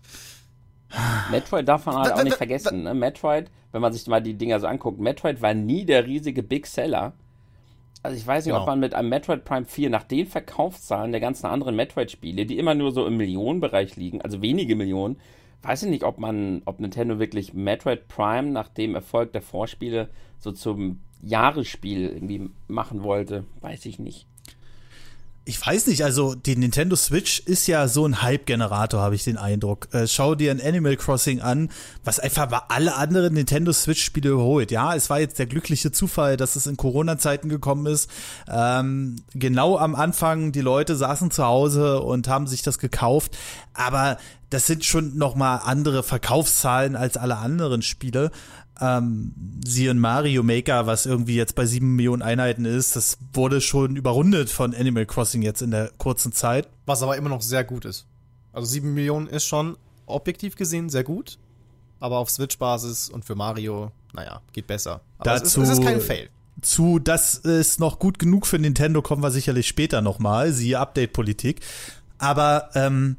Metroid 1.32 1.68
darf 1.68 1.86
man 1.86 1.98
halt 1.98 2.14
auch 2.14 2.24
nicht 2.24 2.38
vergessen. 2.38 2.84
Ne? 2.84 2.94
Metroid, 2.94 3.50
wenn 3.72 3.82
man 3.82 3.94
sich 3.94 4.08
mal 4.08 4.22
die 4.22 4.34
Dinger 4.34 4.60
so 4.60 4.68
anguckt, 4.68 5.00
Metroid 5.00 5.42
war 5.42 5.54
nie 5.54 5.86
der 5.86 6.06
riesige 6.06 6.44
Big 6.44 6.68
Seller. 6.68 7.14
Also 8.02 8.18
ich 8.18 8.26
weiß 8.26 8.46
nicht, 8.46 8.54
genau. 8.54 8.62
ob 8.62 8.68
man 8.68 8.80
mit 8.80 8.94
einem 8.94 9.10
Metroid 9.10 9.44
Prime 9.44 9.66
4 9.66 9.90
nach 9.90 10.04
den 10.04 10.26
Verkaufszahlen 10.26 11.12
der 11.12 11.20
ganzen 11.20 11.48
anderen 11.48 11.76
Metroid-Spiele, 11.76 12.46
die 12.46 12.58
immer 12.58 12.76
nur 12.76 12.92
so 12.92 13.06
im 13.06 13.18
Millionenbereich 13.18 13.96
liegen, 13.98 14.22
also 14.22 14.42
wenige 14.42 14.76
Millionen, 14.76 15.18
weiß 15.64 15.84
ich 15.84 15.90
nicht, 15.90 16.04
ob 16.04 16.18
man, 16.18 16.62
ob 16.66 16.80
Nintendo 16.80 17.20
wirklich 17.20 17.54
Metroid 17.54 18.08
Prime 18.08 18.52
nach 18.52 18.70
dem 18.70 18.96
Erfolg 18.96 19.34
der 19.34 19.42
Vorspiele 19.42 20.10
so 20.38 20.54
zum 20.54 21.02
Jahresspiel 21.22 22.10
irgendwie 22.10 22.50
machen 22.68 23.04
wollte. 23.04 23.44
Weiß 23.60 23.86
ich 23.86 24.00
nicht 24.00 24.26
ich 25.50 25.66
weiß 25.66 25.88
nicht, 25.88 26.04
also 26.04 26.36
die 26.36 26.56
Nintendo 26.56 26.96
Switch 26.96 27.40
ist 27.40 27.66
ja 27.66 27.88
so 27.88 28.06
ein 28.06 28.22
Hype-Generator, 28.22 29.02
habe 29.02 29.16
ich 29.16 29.24
den 29.24 29.38
Eindruck. 29.38 29.88
Äh, 29.92 30.08
schau 30.08 30.36
dir 30.36 30.52
ein 30.52 30.62
Animal 30.62 30.96
Crossing 30.96 31.42
an, 31.42 31.70
was 32.04 32.20
einfach 32.20 32.46
bei 32.46 32.60
alle 32.68 32.96
anderen 32.96 33.34
Nintendo 33.34 33.74
Switch-Spiele 33.74 34.30
überholt. 34.30 34.70
Ja, 34.70 34.94
es 34.94 35.10
war 35.10 35.20
jetzt 35.20 35.40
der 35.40 35.48
glückliche 35.48 35.92
Zufall, 35.92 36.38
dass 36.38 36.56
es 36.56 36.68
in 36.68 36.78
Corona-Zeiten 36.78 37.50
gekommen 37.50 37.88
ist. 37.88 38.12
Ähm, 38.48 39.16
genau 39.34 39.76
am 39.80 39.96
Anfang, 39.96 40.52
die 40.52 40.62
Leute 40.62 40.96
saßen 40.96 41.32
zu 41.32 41.44
Hause 41.44 42.00
und 42.02 42.28
haben 42.28 42.46
sich 42.46 42.62
das 42.62 42.78
gekauft, 42.78 43.36
aber 43.74 44.20
das 44.52 44.68
sind 44.68 44.86
schon 44.86 45.18
noch 45.18 45.36
mal 45.36 45.58
andere 45.58 46.04
Verkaufszahlen 46.04 46.96
als 46.96 47.18
alle 47.18 47.38
anderen 47.38 47.82
Spiele 47.82 48.32
ähm, 48.82 49.34
siehe 49.66 49.94
Mario 49.94 50.44
Maker, 50.44 50.88
was 50.88 51.06
irgendwie 51.06 51.36
jetzt 51.36 51.56
bei 51.56 51.66
sieben 51.66 51.96
Millionen 51.96 52.22
Einheiten 52.22 52.66
ist, 52.66 52.96
das 52.96 53.18
wurde 53.34 53.62
schon 53.62 53.96
überrundet 53.96 54.50
von 54.50 54.74
Animal 54.74 55.06
Crossing 55.06 55.42
jetzt 55.42 55.62
in 55.62 55.72
der 55.72 55.92
kurzen 55.98 56.32
Zeit. 56.32 56.70
Was 56.86 57.04
aber 57.04 57.18
immer 57.18 57.30
noch 57.30 57.42
sehr 57.42 57.64
gut 57.64 57.86
ist. 57.86 58.06
Also 58.54 58.68
sieben 58.68 58.94
Millionen 58.94 59.28
ist 59.28 59.46
schon 59.46 59.78
objektiv 60.06 60.56
gesehen 60.56 60.90
sehr 60.90 61.04
gut, 61.04 61.38
aber 62.00 62.18
auf 62.18 62.30
Switch-Basis 62.30 63.10
und 63.10 63.26
für 63.26 63.36
Mario, 63.36 63.92
naja, 64.14 64.42
geht 64.54 64.68
besser. 64.68 65.02
Aber 65.18 65.32
Dazu, 65.32 65.62
es, 65.62 65.70
ist, 65.70 65.74
es 65.74 65.80
ist 65.80 65.86
kein 65.86 66.02
Fail. 66.02 66.30
Zu, 66.62 67.00
das 67.00 67.36
ist 67.36 67.80
noch 67.80 68.00
gut 68.00 68.20
genug 68.20 68.46
für 68.46 68.60
Nintendo, 68.60 69.02
kommen 69.02 69.24
wir 69.24 69.32
sicherlich 69.32 69.68
später 69.68 70.02
nochmal, 70.02 70.52
siehe 70.52 70.80
Update-Politik. 70.80 71.62
Aber 72.18 72.70
ähm, 72.76 73.18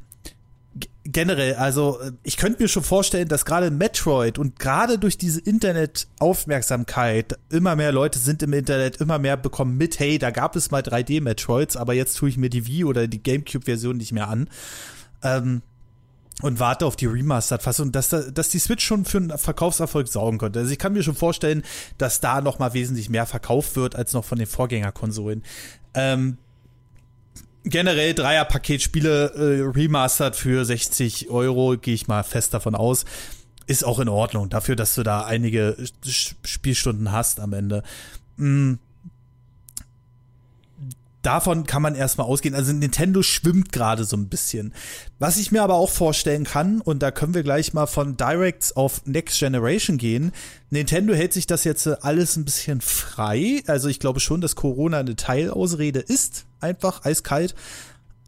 generell, 1.03 1.55
also 1.55 1.99
ich 2.23 2.37
könnte 2.37 2.61
mir 2.61 2.67
schon 2.67 2.83
vorstellen, 2.83 3.27
dass 3.27 3.45
gerade 3.45 3.71
Metroid 3.71 4.37
und 4.37 4.59
gerade 4.59 4.97
durch 4.97 5.17
diese 5.17 5.41
Internet-Aufmerksamkeit 5.41 7.37
immer 7.49 7.75
mehr 7.75 7.91
Leute 7.91 8.19
sind 8.19 8.43
im 8.43 8.53
Internet, 8.53 8.97
immer 8.97 9.19
mehr 9.19 9.37
bekommen 9.37 9.77
mit, 9.77 9.99
hey, 9.99 10.17
da 10.17 10.31
gab 10.31 10.55
es 10.55 10.71
mal 10.71 10.81
3D-Metroids, 10.81 11.75
aber 11.75 11.93
jetzt 11.93 12.17
tue 12.17 12.29
ich 12.29 12.37
mir 12.37 12.49
die 12.49 12.67
Wii 12.67 12.85
oder 12.85 13.07
die 13.07 13.21
GameCube-Version 13.21 13.97
nicht 13.97 14.11
mehr 14.11 14.29
an. 14.29 14.49
Ähm, 15.23 15.61
und 16.41 16.59
warte 16.59 16.85
auf 16.85 16.95
die 16.95 17.05
Remastered-Fassung, 17.05 17.91
dass, 17.91 18.09
da, 18.09 18.21
dass 18.21 18.49
die 18.49 18.59
Switch 18.59 18.85
schon 18.85 19.05
für 19.05 19.17
einen 19.17 19.37
Verkaufserfolg 19.37 20.07
sorgen 20.07 20.37
könnte. 20.37 20.59
Also 20.59 20.71
ich 20.71 20.79
kann 20.79 20.93
mir 20.93 21.03
schon 21.03 21.15
vorstellen, 21.15 21.63
dass 21.97 22.19
da 22.19 22.41
noch 22.41 22.57
mal 22.57 22.73
wesentlich 22.73 23.09
mehr 23.09 23.25
verkauft 23.25 23.75
wird 23.75 23.95
als 23.95 24.13
noch 24.13 24.25
von 24.25 24.39
den 24.39 24.47
Vorgängerkonsolen. 24.47 25.43
Ähm, 25.93 26.37
generell 27.63 28.13
Dreier-Paket-Spiele 28.13 29.33
äh, 29.33 29.77
remastered 29.77 30.35
für 30.35 30.65
60 30.65 31.29
Euro, 31.29 31.77
gehe 31.77 31.93
ich 31.93 32.07
mal 32.07 32.23
fest 32.23 32.53
davon 32.53 32.75
aus. 32.75 33.05
Ist 33.67 33.83
auch 33.85 33.99
in 33.99 34.09
Ordnung, 34.09 34.49
dafür, 34.49 34.75
dass 34.75 34.95
du 34.95 35.03
da 35.03 35.23
einige 35.25 35.77
Spielstunden 36.03 37.11
hast 37.11 37.39
am 37.39 37.53
Ende. 37.53 37.83
Mm 38.37 38.75
davon 41.21 41.65
kann 41.65 41.81
man 41.81 41.95
erstmal 41.95 42.27
ausgehen. 42.27 42.55
Also 42.55 42.73
Nintendo 42.73 43.21
schwimmt 43.23 43.71
gerade 43.71 44.03
so 44.03 44.17
ein 44.17 44.29
bisschen. 44.29 44.73
Was 45.19 45.37
ich 45.37 45.51
mir 45.51 45.63
aber 45.63 45.75
auch 45.75 45.89
vorstellen 45.89 46.43
kann, 46.43 46.81
und 46.81 47.03
da 47.03 47.11
können 47.11 47.33
wir 47.33 47.43
gleich 47.43 47.73
mal 47.73 47.87
von 47.87 48.17
Directs 48.17 48.75
auf 48.75 49.05
Next 49.05 49.39
Generation 49.39 49.97
gehen. 49.97 50.31
Nintendo 50.69 51.13
hält 51.13 51.33
sich 51.33 51.47
das 51.47 51.63
jetzt 51.63 51.87
alles 52.03 52.37
ein 52.37 52.45
bisschen 52.45 52.81
frei. 52.81 53.63
Also 53.67 53.87
ich 53.87 53.99
glaube 53.99 54.19
schon, 54.19 54.41
dass 54.41 54.55
Corona 54.55 54.99
eine 54.99 55.15
Teilausrede 55.15 55.99
ist. 55.99 56.45
Einfach 56.59 57.05
eiskalt. 57.05 57.55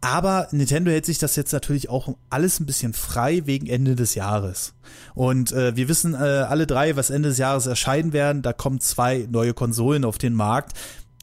Aber 0.00 0.48
Nintendo 0.50 0.90
hält 0.90 1.06
sich 1.06 1.16
das 1.16 1.34
jetzt 1.34 1.52
natürlich 1.52 1.88
auch 1.88 2.14
alles 2.28 2.60
ein 2.60 2.66
bisschen 2.66 2.92
frei 2.92 3.46
wegen 3.46 3.66
Ende 3.66 3.96
des 3.96 4.14
Jahres. 4.14 4.74
Und 5.14 5.52
äh, 5.52 5.76
wir 5.76 5.88
wissen 5.88 6.12
äh, 6.12 6.18
alle 6.18 6.66
drei, 6.66 6.94
was 6.96 7.08
Ende 7.08 7.30
des 7.30 7.38
Jahres 7.38 7.64
erscheinen 7.64 8.12
werden. 8.12 8.42
Da 8.42 8.52
kommen 8.52 8.80
zwei 8.80 9.26
neue 9.30 9.54
Konsolen 9.54 10.04
auf 10.04 10.18
den 10.18 10.34
Markt 10.34 10.74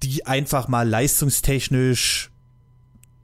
die 0.03 0.25
einfach 0.25 0.67
mal 0.67 0.87
leistungstechnisch 0.87 2.31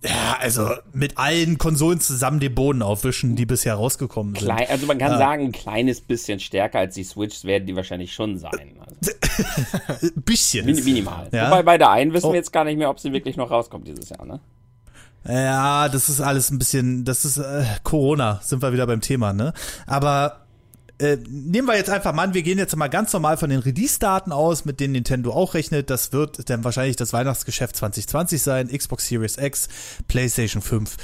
ja, 0.03 0.37
also 0.39 0.69
mit 0.93 1.17
allen 1.17 1.57
Konsolen 1.57 1.99
zusammen 1.99 2.39
den 2.39 2.53
Boden 2.53 2.83
aufwischen, 2.83 3.35
die 3.35 3.47
bisher 3.47 3.73
rausgekommen 3.73 4.35
sind. 4.35 4.45
Klein, 4.45 4.67
also 4.69 4.85
man 4.85 4.99
kann 4.99 5.13
äh, 5.13 5.17
sagen, 5.17 5.45
ein 5.45 5.51
kleines 5.51 6.01
bisschen 6.01 6.39
stärker 6.39 6.79
als 6.79 6.93
die 6.93 7.03
Switch 7.03 7.43
werden 7.45 7.65
die 7.65 7.75
wahrscheinlich 7.75 8.13
schon 8.13 8.37
sein. 8.37 8.77
Also. 8.79 10.11
bisschen. 10.15 10.67
Min 10.67 10.83
minimal. 10.83 11.27
Ja. 11.31 11.47
Wobei 11.47 11.63
bei 11.63 11.77
der 11.79 11.89
einen 11.89 12.13
wissen 12.13 12.27
oh. 12.27 12.31
wir 12.31 12.37
jetzt 12.37 12.53
gar 12.53 12.63
nicht 12.63 12.77
mehr, 12.77 12.91
ob 12.91 12.99
sie 12.99 13.11
wirklich 13.11 13.37
noch 13.37 13.49
rauskommt 13.49 13.87
dieses 13.87 14.09
Jahr, 14.09 14.25
ne? 14.25 14.39
Ja, 15.27 15.89
das 15.89 16.09
ist 16.09 16.21
alles 16.21 16.51
ein 16.51 16.59
bisschen, 16.59 17.03
das 17.03 17.25
ist 17.25 17.37
äh, 17.37 17.65
Corona, 17.83 18.39
sind 18.43 18.61
wir 18.61 18.71
wieder 18.71 18.87
beim 18.87 19.01
Thema, 19.01 19.33
ne? 19.33 19.51
Aber 19.87 20.46
äh, 20.99 21.17
nehmen 21.29 21.67
wir 21.67 21.75
jetzt 21.75 21.89
einfach 21.89 22.13
mal 22.13 22.23
an, 22.23 22.33
wir 22.33 22.43
gehen 22.43 22.57
jetzt 22.57 22.75
mal 22.75 22.87
ganz 22.87 23.13
normal 23.13 23.37
von 23.37 23.49
den 23.49 23.59
Release-Daten 23.59 24.31
aus, 24.31 24.65
mit 24.65 24.79
denen 24.79 24.93
Nintendo 24.93 25.31
auch 25.31 25.53
rechnet. 25.53 25.89
Das 25.89 26.11
wird 26.11 26.49
dann 26.49 26.63
wahrscheinlich 26.63 26.95
das 26.95 27.13
Weihnachtsgeschäft 27.13 27.75
2020 27.75 28.41
sein, 28.41 28.67
Xbox 28.67 29.07
Series 29.07 29.37
X, 29.37 29.67
PlayStation 30.07 30.61
5. 30.61 30.97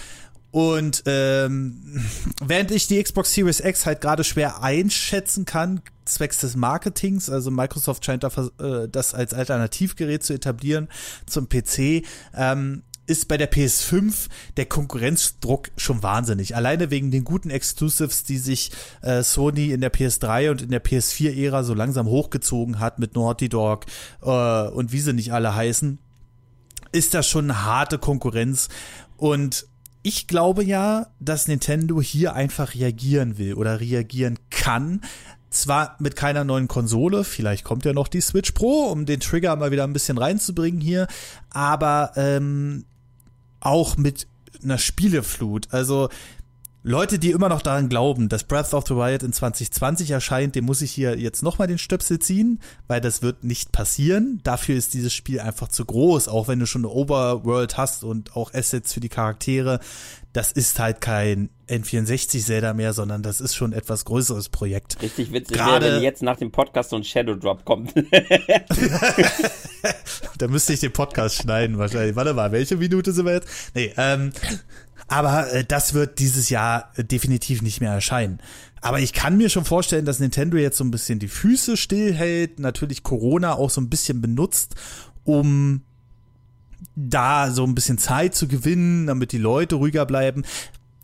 Und 0.52 1.04
ähm, 1.06 2.04
während 2.44 2.72
ich 2.72 2.88
die 2.88 3.02
Xbox 3.02 3.34
Series 3.34 3.60
X 3.60 3.86
halt 3.86 4.02
gerade 4.02 4.24
schwer 4.24 4.62
einschätzen 4.64 5.46
kann, 5.46 5.82
zwecks 6.06 6.40
des 6.40 6.56
Marketings, 6.56 7.30
also 7.30 7.50
Microsoft 7.50 8.06
scheint 8.06 8.24
da, 8.24 8.30
äh, 8.60 8.88
das 8.90 9.14
als 9.14 9.34
Alternativgerät 9.34 10.24
zu 10.24 10.34
etablieren 10.34 10.90
zum 11.26 11.50
PC, 11.50 12.04
ähm, 12.36 12.84
ist 13.06 13.28
bei 13.28 13.38
der 13.38 13.52
PS5 13.52 14.30
der 14.58 14.66
Konkurrenzdruck 14.66 15.72
schon 15.78 16.04
wahnsinnig. 16.04 16.56
Alleine 16.56 16.90
wegen 16.90 17.12
den 17.12 17.24
guten 17.24 17.50
Exclusives, 17.50 18.24
die 18.24 18.38
sich 18.38 18.72
äh, 19.02 19.24
Sony 19.24 19.72
in 19.72 19.82
der 19.82 19.92
PS3 19.92 20.52
und 20.52 20.62
in 20.62 20.70
der 20.70 20.84
PS4-Ära 20.84 21.64
so 21.64 21.74
langsam 21.74 22.08
hochgezogen 22.08 22.80
hat 22.80 23.00
mit 23.00 23.16
Naughty 23.16 23.50
Dog 23.50 23.86
äh, 24.22 24.68
und 24.68 24.92
wie 24.94 25.02
sie 25.02 25.14
nicht 25.14 25.34
alle 25.34 25.54
heißen, 25.54 26.00
ist 26.92 27.14
das 27.14 27.28
schon 27.28 27.52
eine 27.52 27.66
harte 27.66 27.98
Konkurrenz. 27.98 28.70
Und 29.18 29.68
ich 30.04 30.28
glaube 30.28 30.64
ja, 30.64 31.08
dass 31.20 31.48
Nintendo 31.48 32.02
hier 32.02 32.34
einfach 32.34 32.74
reagieren 32.76 33.38
will 33.38 33.56
oder 33.56 33.80
reagieren 33.80 34.38
kann. 34.50 35.02
Zwar 35.50 35.96
mit 36.00 36.16
keiner 36.16 36.44
neuen 36.44 36.68
Konsole, 36.68 37.24
vielleicht 37.24 37.64
kommt 37.64 37.86
ja 37.86 37.94
noch 37.94 38.08
die 38.08 38.22
Switch 38.22 38.52
Pro, 38.54 38.86
um 38.86 39.06
den 39.06 39.20
Trigger 39.20 39.56
mal 39.56 39.72
wieder 39.72 39.84
ein 39.84 39.94
bisschen 39.94 40.18
reinzubringen 40.18 40.82
hier, 40.82 41.08
aber 41.52 42.14
ähm, 42.16 42.86
auch 43.66 43.98
mit 43.98 44.28
einer 44.64 44.78
Spieleflut. 44.78 45.74
Also 45.74 46.10
Leute, 46.86 47.18
die 47.18 47.32
immer 47.32 47.48
noch 47.48 47.62
daran 47.62 47.88
glauben, 47.88 48.28
dass 48.28 48.44
Breath 48.44 48.74
of 48.74 48.86
the 48.86 48.96
Wild 48.96 49.24
in 49.24 49.32
2020 49.32 50.12
erscheint, 50.12 50.54
dem 50.54 50.66
muss 50.66 50.82
ich 50.82 50.92
hier 50.92 51.18
jetzt 51.18 51.42
nochmal 51.42 51.70
den 51.70 51.78
Stöpsel 51.78 52.20
ziehen, 52.20 52.60
weil 52.88 53.00
das 53.00 53.22
wird 53.22 53.46
nicht 53.46 53.72
passieren. 53.72 54.42
Dafür 54.44 54.76
ist 54.76 54.94
dieses 54.94 55.14
Spiel 55.14 55.40
einfach 55.40 55.70
zu 55.70 55.86
groß, 55.86 56.28
auch 56.28 56.50
wenn 56.50 56.60
du 56.60 56.66
schon 56.66 56.82
eine 56.82 56.94
Overworld 56.94 57.78
hast 57.78 58.04
und 58.04 58.36
auch 58.36 58.54
Assets 58.54 58.92
für 58.92 59.00
die 59.00 59.08
Charaktere. 59.08 59.80
Das 60.34 60.52
ist 60.52 60.78
halt 60.78 61.00
kein 61.00 61.52
N64 61.70 62.44
Zelda 62.44 62.74
mehr, 62.74 62.92
sondern 62.92 63.24
das 63.24 63.40
ist 63.40 63.56
schon 63.56 63.72
etwas 63.72 64.04
größeres 64.04 64.50
Projekt. 64.50 65.02
Richtig 65.02 65.32
witzig 65.32 65.56
Gerade, 65.56 65.86
wäre, 65.86 65.96
wenn 65.96 66.04
jetzt 66.04 66.22
nach 66.22 66.36
dem 66.36 66.52
Podcast 66.52 66.90
so 66.90 66.98
ein 66.98 67.06
Shadow 67.06 67.36
Drop 67.36 67.64
kommt. 67.64 67.94
da 70.38 70.48
müsste 70.50 70.74
ich 70.74 70.82
den 70.82 70.92
Podcast 70.92 71.44
schneiden 71.44 71.78
wahrscheinlich. 71.78 72.18
Warte 72.18 72.34
mal, 72.34 72.52
welche 72.52 72.76
Minute 72.76 73.14
sind 73.14 73.26
wir 73.26 73.36
jetzt? 73.36 73.48
Nee, 73.74 73.94
ähm, 73.96 74.34
aber 75.08 75.52
äh, 75.52 75.64
das 75.64 75.94
wird 75.94 76.20
dieses 76.20 76.50
Jahr 76.50 76.92
äh, 76.96 77.04
definitiv 77.04 77.62
nicht 77.62 77.82
mehr 77.82 77.92
erscheinen. 77.92 78.40
Aber 78.82 79.00
ich 79.00 79.14
kann 79.14 79.38
mir 79.38 79.50
schon 79.50 79.66
vorstellen, 79.66 80.06
dass 80.06 80.20
Nintendo 80.20 80.58
jetzt 80.58 80.78
so 80.78 80.84
ein 80.84 80.92
bisschen 80.92 81.20
die 81.20 81.28
Füße 81.28 81.78
stillhält, 81.78 82.60
natürlich 82.60 83.04
Corona 83.04 83.54
auch 83.54 83.70
so 83.70 83.80
ein 83.80 83.90
bisschen 83.90 84.22
benutzt, 84.22 84.76
um 85.24 85.82
da 86.96 87.50
so 87.52 87.64
ein 87.64 87.76
bisschen 87.76 87.98
Zeit 87.98 88.36
zu 88.36 88.48
gewinnen, 88.48 89.08
damit 89.08 89.32
die 89.32 89.38
Leute 89.38 89.76
ruhiger 89.76 90.06
bleiben. 90.06 90.44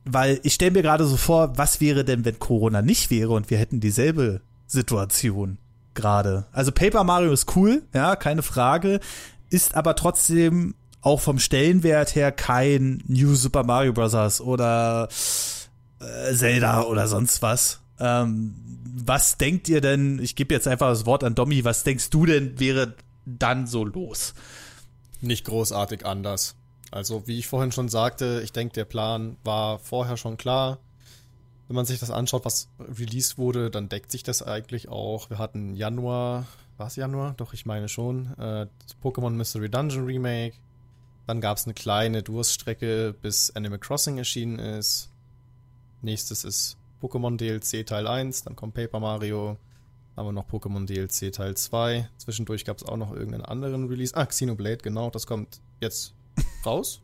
Weil 0.06 0.40
ich 0.44 0.56
stelle 0.56 0.72
mir 0.72 0.82
gerade 0.82 1.06
so 1.06 1.18
vor, 1.18 1.58
was 1.58 1.80
wäre 1.82 2.04
denn, 2.04 2.26
wenn 2.26 2.40
Corona 2.40 2.82
nicht 2.82 3.12
wäre 3.12 3.32
und 3.32 3.50
wir 3.50 3.58
hätten 3.58 3.80
dieselbe 3.80 4.42
Situation 4.68 5.58
gerade. 5.94 6.46
Also 6.52 6.72
Paper 6.72 7.04
Mario 7.04 7.32
ist 7.32 7.56
cool, 7.56 7.84
ja, 7.94 8.16
keine 8.16 8.42
Frage, 8.42 9.00
ist 9.50 9.76
aber 9.76 9.96
trotzdem 9.96 10.76
auch 11.02 11.22
vom 11.22 11.40
Stellenwert 11.40 12.16
her 12.16 12.32
kein 12.32 13.04
New 13.08 13.36
Super 13.36 13.64
Mario 13.64 13.94
Bros. 13.94 14.42
oder 14.42 15.08
äh, 16.00 16.34
Zelda 16.34 16.84
oder 16.84 17.08
sonst 17.08 17.42
was. 17.42 17.82
Ähm, 18.00 18.56
was 19.06 19.38
denkt 19.38 19.70
ihr 19.70 19.82
denn, 19.82 20.20
ich 20.20 20.36
gebe 20.36 20.54
jetzt 20.54 20.68
einfach 20.68 20.90
das 20.90 21.06
Wort 21.06 21.24
an 21.24 21.36
Domi, 21.36 21.64
was 21.64 21.84
denkst 21.84 22.10
du 22.10 22.26
denn 22.26 22.60
wäre 22.60 22.96
dann 23.26 23.68
so 23.68 23.86
los? 23.86 24.34
Nicht 25.22 25.46
großartig 25.46 26.06
anders. 26.06 26.56
Also 26.92 27.28
wie 27.28 27.38
ich 27.38 27.48
vorhin 27.48 27.72
schon 27.72 27.90
sagte, 27.90 28.42
ich 28.44 28.52
denke, 28.52 28.74
der 28.74 28.86
Plan 28.86 29.38
war 29.44 29.80
vorher 29.80 30.18
schon 30.18 30.38
klar. 30.38 30.80
Wenn 31.68 31.76
man 31.76 31.86
sich 31.86 32.00
das 32.00 32.10
anschaut, 32.10 32.46
was 32.46 32.70
released 32.80 33.38
wurde, 33.38 33.70
dann 33.70 33.90
deckt 33.90 34.12
sich 34.12 34.24
das 34.24 34.42
eigentlich 34.42 34.90
auch. 34.90 35.30
Wir 35.30 35.38
hatten 35.38 35.76
Januar, 35.76 36.48
war 36.78 36.88
es 36.88 36.96
Januar? 36.96 37.36
Doch, 37.38 37.54
ich 37.54 37.68
meine 37.68 37.90
schon. 37.90 38.34
Äh, 38.40 38.66
Pokémon 39.04 39.32
Mystery 39.32 39.70
Dungeon 39.70 40.06
Remake. 40.06 40.56
Dann 41.30 41.42
gab 41.42 41.58
es 41.58 41.66
eine 41.66 41.76
kleine 41.76 42.24
Durststrecke, 42.24 43.14
bis 43.22 43.52
Animal 43.52 43.78
Crossing 43.78 44.18
erschienen 44.18 44.58
ist. 44.58 45.12
Nächstes 46.02 46.44
ist 46.44 46.76
Pokémon 47.04 47.38
DLC 47.38 47.86
Teil 47.86 48.08
1, 48.08 48.46
dann 48.46 48.56
kommt 48.56 48.74
Paper 48.74 49.00
Mario, 49.00 49.56
aber 50.16 50.32
noch 50.32 50.50
Pokémon 50.50 50.88
DLC 50.88 51.32
Teil 51.32 51.56
2. 51.56 52.10
Zwischendurch 52.18 52.66
gab 52.66 52.78
es 52.78 52.84
auch 52.84 52.98
noch 52.98 53.14
irgendeinen 53.14 53.46
anderen 53.46 53.88
Release. 53.90 54.18
Ah, 54.18 54.26
Xenoblade, 54.26 54.78
genau, 54.78 55.12
das 55.12 55.28
kommt 55.28 55.62
jetzt 55.80 56.16
raus. 56.66 57.00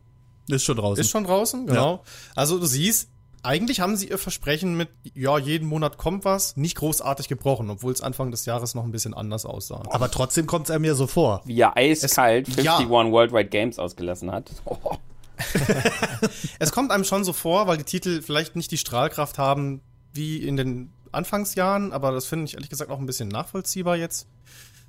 Ist 0.48 0.64
schon 0.64 0.76
draußen. 0.76 1.00
Ist 1.00 1.10
schon 1.10 1.22
draußen, 1.22 1.64
genau. 1.64 1.92
Ja. 1.92 2.02
Also 2.34 2.58
du 2.58 2.66
siehst, 2.66 3.08
eigentlich 3.46 3.80
haben 3.80 3.96
sie 3.96 4.08
ihr 4.08 4.18
Versprechen 4.18 4.76
mit, 4.76 4.88
ja, 5.14 5.38
jeden 5.38 5.68
Monat 5.68 5.96
kommt 5.98 6.24
was, 6.24 6.56
nicht 6.56 6.76
großartig 6.76 7.28
gebrochen, 7.28 7.70
obwohl 7.70 7.92
es 7.92 8.00
Anfang 8.00 8.30
des 8.30 8.44
Jahres 8.44 8.74
noch 8.74 8.84
ein 8.84 8.90
bisschen 8.90 9.14
anders 9.14 9.46
aussah. 9.46 9.82
Aber 9.90 10.10
trotzdem 10.10 10.46
kommt 10.46 10.66
es 10.66 10.70
einem 10.70 10.84
ja 10.84 10.94
so 10.94 11.06
vor. 11.06 11.42
Wie 11.44 11.58
er 11.58 11.76
eiskalt 11.76 12.48
es, 12.48 12.58
51 12.58 12.64
ja. 12.64 12.88
Worldwide 12.88 13.48
Games 13.48 13.78
ausgelassen 13.78 14.32
hat. 14.32 14.50
Oh. 14.64 14.76
es 16.58 16.72
kommt 16.72 16.90
einem 16.90 17.04
schon 17.04 17.24
so 17.24 17.32
vor, 17.32 17.66
weil 17.66 17.76
die 17.76 17.84
Titel 17.84 18.22
vielleicht 18.22 18.56
nicht 18.56 18.70
die 18.70 18.78
Strahlkraft 18.78 19.38
haben 19.38 19.80
wie 20.12 20.38
in 20.38 20.56
den 20.56 20.90
Anfangsjahren, 21.12 21.92
aber 21.92 22.12
das 22.12 22.26
finde 22.26 22.46
ich 22.46 22.54
ehrlich 22.54 22.70
gesagt 22.70 22.90
auch 22.90 22.98
ein 22.98 23.06
bisschen 23.06 23.28
nachvollziehbar 23.28 23.96
jetzt. 23.96 24.26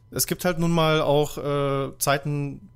Es 0.09 0.25
gibt 0.25 0.45
halt 0.45 0.57
nun 0.57 0.71
mal 0.71 1.01
auch 1.01 1.37
äh, 1.37 1.91
Zeiten, 1.99 2.69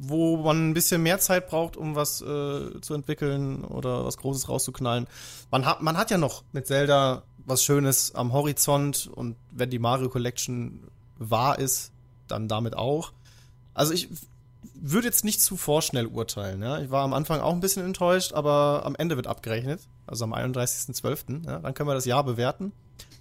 wo 0.00 0.36
man 0.36 0.70
ein 0.70 0.74
bisschen 0.74 1.02
mehr 1.02 1.18
Zeit 1.18 1.48
braucht, 1.48 1.76
um 1.76 1.96
was 1.96 2.22
äh, 2.22 2.80
zu 2.80 2.94
entwickeln 2.94 3.64
oder 3.64 4.04
was 4.04 4.16
Großes 4.16 4.48
rauszuknallen. 4.48 5.08
Man 5.50 5.66
hat, 5.66 5.82
man 5.82 5.96
hat 5.96 6.10
ja 6.10 6.18
noch 6.18 6.44
mit 6.52 6.66
Zelda 6.66 7.24
was 7.44 7.64
Schönes 7.64 8.14
am 8.14 8.32
Horizont 8.32 9.10
und 9.12 9.36
wenn 9.50 9.70
die 9.70 9.78
Mario 9.78 10.08
Collection 10.08 10.86
wahr 11.18 11.58
ist, 11.58 11.92
dann 12.28 12.46
damit 12.46 12.76
auch. 12.76 13.12
Also 13.74 13.92
ich 13.92 14.08
würde 14.74 15.06
jetzt 15.06 15.24
nicht 15.24 15.40
zu 15.40 15.56
vorschnell 15.56 16.06
urteilen. 16.06 16.62
Ja? 16.62 16.78
Ich 16.78 16.90
war 16.90 17.02
am 17.02 17.14
Anfang 17.14 17.40
auch 17.40 17.52
ein 17.52 17.60
bisschen 17.60 17.84
enttäuscht, 17.84 18.32
aber 18.32 18.82
am 18.84 18.94
Ende 18.94 19.16
wird 19.16 19.26
abgerechnet, 19.26 19.80
also 20.06 20.24
am 20.24 20.34
31.12. 20.34 21.46
Ja? 21.46 21.58
Dann 21.58 21.74
können 21.74 21.88
wir 21.88 21.94
das 21.94 22.04
Jahr 22.04 22.22
bewerten. 22.22 22.72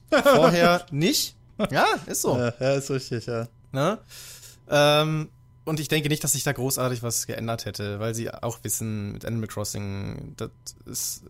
Vorher 0.09 0.85
nicht. 0.91 1.35
Ja, 1.71 1.85
ist 2.05 2.21
so. 2.21 2.37
Ja, 2.37 2.53
ja 2.59 2.73
ist 2.73 2.91
richtig, 2.91 3.25
ja. 3.25 3.47
Ne? 3.71 3.99
Ähm, 4.69 5.29
und 5.67 5.81
ich 5.81 5.89
denke 5.89 6.07
nicht, 6.07 6.23
dass 6.23 6.31
sich 6.31 6.43
da 6.43 6.53
großartig 6.53 7.03
was 7.03 7.27
geändert 7.27 7.65
hätte, 7.65 7.99
weil 7.99 8.15
sie 8.15 8.31
auch 8.31 8.59
wissen, 8.63 9.11
mit 9.11 9.25
Animal 9.25 9.49
Crossing, 9.49 10.33
das 10.37 10.49
ist, 10.85 11.23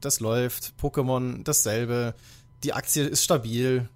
das 0.00 0.20
läuft. 0.20 0.74
Pokémon 0.78 1.42
dasselbe. 1.44 2.14
Die 2.62 2.74
Aktie 2.74 3.04
ist 3.04 3.24
stabil, 3.24 3.88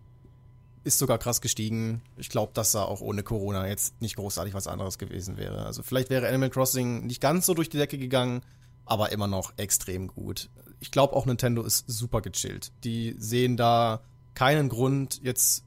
ist 0.84 0.98
sogar 0.98 1.18
krass 1.18 1.42
gestiegen. 1.42 2.00
Ich 2.16 2.30
glaube, 2.30 2.52
dass 2.54 2.72
da 2.72 2.82
auch 2.82 3.02
ohne 3.02 3.22
Corona 3.22 3.68
jetzt 3.68 4.00
nicht 4.00 4.16
großartig 4.16 4.54
was 4.54 4.68
anderes 4.68 4.96
gewesen 4.96 5.36
wäre. 5.36 5.66
Also 5.66 5.82
vielleicht 5.82 6.08
wäre 6.08 6.28
Animal 6.28 6.48
Crossing 6.48 7.04
nicht 7.06 7.20
ganz 7.20 7.44
so 7.44 7.52
durch 7.52 7.68
die 7.68 7.76
Decke 7.76 7.98
gegangen, 7.98 8.40
aber 8.86 9.12
immer 9.12 9.26
noch 9.26 9.52
extrem 9.58 10.08
gut. 10.08 10.48
Ich 10.80 10.92
glaube 10.92 11.14
auch 11.14 11.26
Nintendo 11.26 11.62
ist 11.62 11.84
super 11.86 12.22
gechillt. 12.22 12.72
Die 12.84 13.16
sehen 13.18 13.58
da 13.58 14.00
keinen 14.32 14.70
Grund, 14.70 15.20
jetzt 15.22 15.62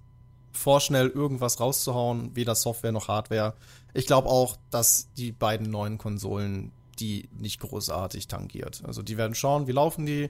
vorschnell 0.51 1.09
irgendwas 1.09 1.59
rauszuhauen, 1.59 2.35
weder 2.35 2.55
Software 2.55 2.91
noch 2.91 3.07
Hardware. 3.07 3.53
Ich 3.97 4.05
glaube 4.05 4.29
auch, 4.29 4.57
dass 4.69 5.11
die 5.17 5.31
beiden 5.31 5.71
neuen 5.71 5.97
Konsolen 5.97 6.71
die 6.99 7.29
nicht 7.31 7.59
großartig 7.59 8.27
tangiert. 8.27 8.83
Also 8.85 9.01
die 9.01 9.17
werden 9.17 9.33
schauen, 9.33 9.65
wie 9.65 9.71
laufen 9.71 10.05
die. 10.05 10.29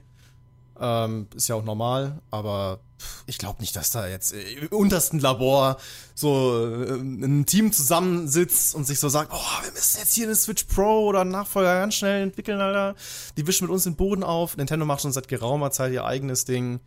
Ähm, 0.80 1.28
ist 1.36 1.50
ja 1.50 1.56
auch 1.56 1.66
normal, 1.66 2.22
aber 2.32 2.80
ich 3.26 3.38
glaube 3.38 3.60
nicht, 3.60 3.76
dass 3.76 3.92
da 3.92 4.08
jetzt 4.08 4.32
im 4.32 4.68
untersten 4.70 5.20
Labor 5.20 5.78
so 6.16 6.66
äh, 6.66 6.94
ein 6.94 7.46
Team 7.46 7.74
zusammensitzt 7.74 8.74
und 8.74 8.86
sich 8.86 9.00
so 9.00 9.10
sagt, 9.10 9.32
oh, 9.34 9.64
wir 9.64 9.72
müssen 9.74 10.00
jetzt 10.00 10.14
hier 10.14 10.28
eine 10.28 10.36
Switch 10.36 10.64
Pro 10.66 11.08
oder 11.08 11.22
einen 11.22 11.32
Nachfolger 11.32 11.80
ganz 11.80 11.96
schnell 11.96 12.22
entwickeln, 12.22 12.62
Alter. 12.62 12.96
Die 13.36 13.48
wischen 13.48 13.66
mit 13.66 13.74
uns 13.74 13.84
den 13.84 13.96
Boden 13.96 14.24
auf. 14.24 14.56
Nintendo 14.56 14.86
macht 14.86 15.02
schon 15.02 15.12
seit 15.12 15.28
geraumer 15.28 15.72
Zeit 15.72 15.92
ihr 15.92 16.06
eigenes 16.06 16.46
Ding. 16.46 16.80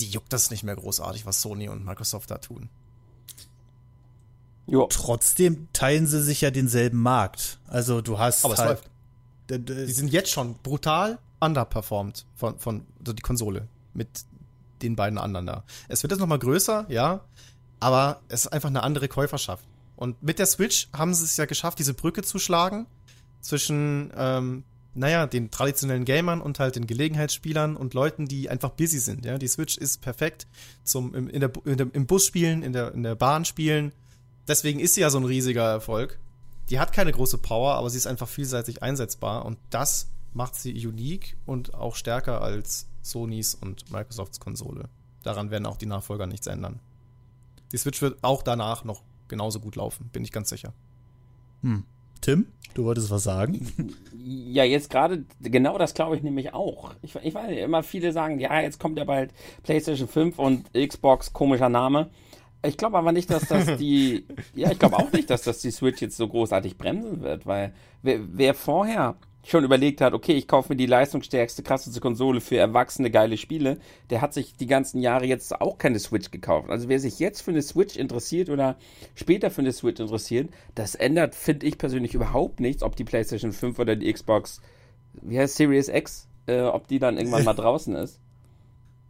Die 0.00 0.08
juckt 0.08 0.32
das 0.32 0.50
nicht 0.50 0.62
mehr 0.62 0.76
großartig, 0.76 1.24
was 1.24 1.40
Sony 1.40 1.70
und 1.70 1.86
Microsoft 1.86 2.30
da 2.30 2.36
tun. 2.38 2.68
Jo. 4.68 4.86
Trotzdem 4.90 5.68
teilen 5.72 6.06
sie 6.06 6.22
sich 6.22 6.42
ja 6.42 6.50
denselben 6.50 7.00
Markt. 7.00 7.58
Also 7.66 8.00
du 8.02 8.18
hast 8.18 8.44
Aber 8.44 8.56
halt, 8.56 8.82
Die 9.50 9.92
sind 9.92 10.12
jetzt 10.12 10.30
schon 10.30 10.56
brutal 10.62 11.18
underperformed 11.40 12.26
von, 12.34 12.58
von 12.58 12.86
also 13.00 13.14
die 13.14 13.22
Konsole 13.22 13.66
mit 13.94 14.08
den 14.82 14.94
beiden 14.94 15.18
anderen 15.18 15.46
da. 15.46 15.64
Es 15.88 16.02
wird 16.02 16.12
jetzt 16.12 16.20
nochmal 16.20 16.38
größer, 16.38 16.86
ja, 16.88 17.20
aber 17.80 18.20
es 18.28 18.42
ist 18.42 18.52
einfach 18.52 18.68
eine 18.68 18.82
andere 18.82 19.08
Käuferschaft. 19.08 19.64
Und 19.96 20.22
mit 20.22 20.38
der 20.38 20.46
Switch 20.46 20.88
haben 20.92 21.14
sie 21.14 21.24
es 21.24 21.36
ja 21.36 21.46
geschafft, 21.46 21.78
diese 21.78 21.94
Brücke 21.94 22.22
zu 22.22 22.38
schlagen 22.38 22.86
zwischen, 23.40 24.12
ähm, 24.16 24.64
naja, 24.94 25.26
den 25.26 25.50
traditionellen 25.50 26.04
Gamern 26.04 26.40
und 26.40 26.60
halt 26.60 26.76
den 26.76 26.86
Gelegenheitsspielern 26.86 27.76
und 27.76 27.94
Leuten, 27.94 28.26
die 28.26 28.50
einfach 28.50 28.70
busy 28.70 28.98
sind. 28.98 29.24
Ja, 29.24 29.38
die 29.38 29.48
Switch 29.48 29.76
ist 29.76 30.00
perfekt 30.00 30.46
zum 30.84 31.14
im, 31.14 31.28
in 31.28 31.40
der, 31.40 31.52
in 31.64 31.78
der, 31.78 31.88
im 31.92 32.06
Bus 32.06 32.26
spielen, 32.26 32.62
in 32.62 32.72
der, 32.72 32.92
in 32.94 33.02
der 33.02 33.14
Bahn 33.14 33.44
spielen. 33.44 33.92
Deswegen 34.48 34.80
ist 34.80 34.94
sie 34.94 35.02
ja 35.02 35.10
so 35.10 35.18
ein 35.18 35.24
riesiger 35.24 35.64
Erfolg. 35.70 36.18
Die 36.70 36.80
hat 36.80 36.92
keine 36.92 37.12
große 37.12 37.38
Power, 37.38 37.74
aber 37.74 37.90
sie 37.90 37.98
ist 37.98 38.06
einfach 38.06 38.28
vielseitig 38.28 38.82
einsetzbar 38.82 39.44
und 39.44 39.58
das 39.70 40.10
macht 40.32 40.54
sie 40.54 40.86
unique 40.86 41.36
und 41.46 41.74
auch 41.74 41.94
stärker 41.94 42.42
als 42.42 42.88
Sonys 43.02 43.54
und 43.54 43.90
Microsofts 43.90 44.40
Konsole. 44.40 44.88
Daran 45.22 45.50
werden 45.50 45.66
auch 45.66 45.76
die 45.76 45.86
Nachfolger 45.86 46.26
nichts 46.26 46.46
ändern. 46.46 46.80
Die 47.72 47.76
Switch 47.76 48.00
wird 48.02 48.18
auch 48.22 48.42
danach 48.42 48.84
noch 48.84 49.02
genauso 49.28 49.60
gut 49.60 49.76
laufen, 49.76 50.08
bin 50.12 50.24
ich 50.24 50.32
ganz 50.32 50.48
sicher. 50.48 50.72
Hm. 51.62 51.84
Tim, 52.20 52.46
du 52.74 52.84
wolltest 52.84 53.10
was 53.10 53.24
sagen? 53.24 53.94
Ja, 54.30 54.62
jetzt 54.62 54.90
gerade, 54.90 55.24
genau 55.40 55.78
das 55.78 55.94
glaube 55.94 56.14
ich 56.16 56.22
nämlich 56.22 56.52
auch. 56.52 56.94
Ich, 57.00 57.14
ich 57.14 57.34
weiß 57.34 57.56
immer 57.56 57.82
viele 57.82 58.12
sagen, 58.12 58.38
ja, 58.40 58.60
jetzt 58.60 58.78
kommt 58.78 58.98
ja 58.98 59.04
bald 59.04 59.32
PlayStation 59.62 60.06
5 60.06 60.38
und 60.38 60.70
Xbox, 60.74 61.32
komischer 61.32 61.70
Name. 61.70 62.10
Ich 62.62 62.76
glaube 62.76 62.98
aber 62.98 63.12
nicht, 63.12 63.30
dass 63.30 63.46
das 63.48 63.76
die, 63.76 64.26
ja, 64.54 64.70
ich 64.70 64.78
glaube 64.78 64.96
auch 64.96 65.12
nicht, 65.12 65.30
dass 65.30 65.42
das 65.42 65.60
die 65.60 65.70
Switch 65.70 66.00
jetzt 66.00 66.16
so 66.16 66.26
großartig 66.28 66.76
bremsen 66.76 67.22
wird, 67.22 67.46
weil 67.46 67.72
wer, 68.02 68.20
wer 68.32 68.54
vorher 68.54 69.16
schon 69.44 69.64
überlegt 69.64 70.00
hat, 70.00 70.12
okay, 70.12 70.32
ich 70.32 70.48
kaufe 70.48 70.72
mir 70.72 70.76
die 70.76 70.86
leistungsstärkste, 70.86 71.62
krasseste 71.62 72.00
Konsole 72.00 72.40
für 72.40 72.56
erwachsene, 72.56 73.10
geile 73.10 73.36
Spiele, 73.36 73.78
der 74.10 74.20
hat 74.20 74.34
sich 74.34 74.56
die 74.56 74.66
ganzen 74.66 75.00
Jahre 75.00 75.26
jetzt 75.26 75.60
auch 75.60 75.78
keine 75.78 75.98
Switch 75.98 76.30
gekauft. 76.30 76.68
Also 76.68 76.88
wer 76.88 77.00
sich 77.00 77.18
jetzt 77.18 77.40
für 77.42 77.52
eine 77.52 77.62
Switch 77.62 77.96
interessiert 77.96 78.50
oder 78.50 78.76
später 79.14 79.50
für 79.50 79.62
eine 79.62 79.72
Switch 79.72 80.00
interessiert, 80.00 80.50
das 80.74 80.94
ändert, 80.94 81.34
finde 81.34 81.66
ich 81.66 81.78
persönlich 81.78 82.14
überhaupt 82.14 82.60
nichts, 82.60 82.82
ob 82.82 82.96
die 82.96 83.04
PlayStation 83.04 83.52
5 83.52 83.78
oder 83.78 83.96
die 83.96 84.12
Xbox, 84.12 84.60
wie 85.22 85.38
heißt 85.38 85.56
Series 85.56 85.88
X, 85.88 86.28
äh, 86.46 86.62
ob 86.62 86.88
die 86.88 86.98
dann 86.98 87.16
irgendwann 87.16 87.44
mal 87.44 87.54
draußen 87.54 87.94
ist. 87.94 88.20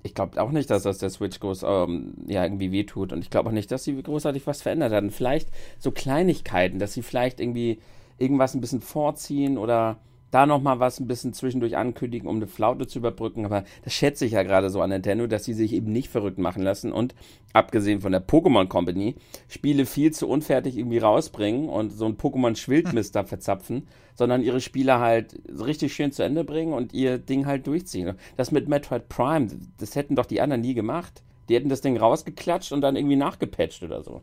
Ich 0.09 0.15
glaube 0.15 0.41
auch 0.41 0.51
nicht, 0.51 0.71
dass 0.71 0.85
das 0.85 0.97
der 0.97 1.11
Switch 1.11 1.39
groß 1.39 1.65
ähm, 1.65 2.15
ja 2.27 2.43
irgendwie 2.43 2.73
wehtut 2.73 3.13
und 3.13 3.21
ich 3.21 3.29
glaube 3.29 3.51
auch 3.51 3.53
nicht, 3.53 3.71
dass 3.71 3.85
sie 3.85 4.03
großartig 4.03 4.47
was 4.47 4.63
verändert 4.63 4.93
haben. 4.93 5.11
Vielleicht 5.11 5.51
so 5.79 5.91
Kleinigkeiten, 5.91 6.79
dass 6.79 6.95
sie 6.95 7.03
vielleicht 7.03 7.41
irgendwie 7.41 7.79
irgendwas 8.17 8.55
ein 8.55 8.63
bisschen 8.63 8.81
vorziehen 8.81 9.59
oder 9.59 9.99
da 10.31 10.47
nochmal 10.47 10.79
was 10.79 11.01
ein 11.01 11.07
bisschen 11.07 11.33
zwischendurch 11.33 11.77
ankündigen, 11.77 12.29
um 12.29 12.37
eine 12.37 12.47
Flaute 12.47 12.87
zu 12.87 12.99
überbrücken. 12.99 13.45
Aber 13.45 13.65
das 13.85 13.93
schätze 13.95 14.27
ich 14.27 14.33
ja 14.33 14.43
gerade 14.43 14.71
so 14.71 14.83
an 14.83 14.91
Nintendo, 14.91 15.27
dass 15.27 15.45
sie 15.45 15.55
sich 15.55 15.73
eben 15.73 15.93
nicht 15.93 16.09
verrückt 16.09 16.39
machen 16.39 16.63
lassen 16.63 16.93
und 16.93 17.15
abgesehen 17.53 18.01
von 18.01 18.13
der 18.13 18.27
Pokémon 18.27 18.69
Company 18.69 19.17
Spiele 19.49 19.87
viel 19.87 20.13
zu 20.13 20.29
unfertig 20.29 20.77
irgendwie 20.77 20.99
rausbringen 20.99 21.69
und 21.69 21.91
so 21.91 22.05
ein 22.05 22.17
Pokémon 22.17 22.57
Schwildmist 22.57 23.15
da 23.17 23.25
verzapfen, 23.25 23.89
sondern 24.15 24.43
ihre 24.43 24.61
Spiele 24.61 24.99
halt 24.99 25.41
richtig 25.49 25.95
schön 25.95 26.13
zu 26.13 26.23
Ende 26.23 26.45
bringen 26.45 26.75
und 26.75 26.93
ihr 26.93 27.19
Ding 27.19 27.47
halt 27.47 27.67
durchziehen. 27.67 28.17
Das 28.37 28.51
mit 28.51 28.69
Metroid 28.69 29.09
Prime, 29.09 29.49
das 29.79 29.97
hätten 29.97 30.17
doch 30.17 30.27
die 30.27 30.41
anderen 30.41 30.61
nie 30.61 30.75
gemacht. 30.75 31.23
Die 31.49 31.55
hätten 31.55 31.71
das 31.71 31.81
Ding 31.81 31.97
rausgeklatscht 31.97 32.73
und 32.73 32.83
dann 32.83 32.97
irgendwie 32.97 33.17
nachgepatcht 33.17 33.83
oder 33.83 34.03
so. 34.03 34.21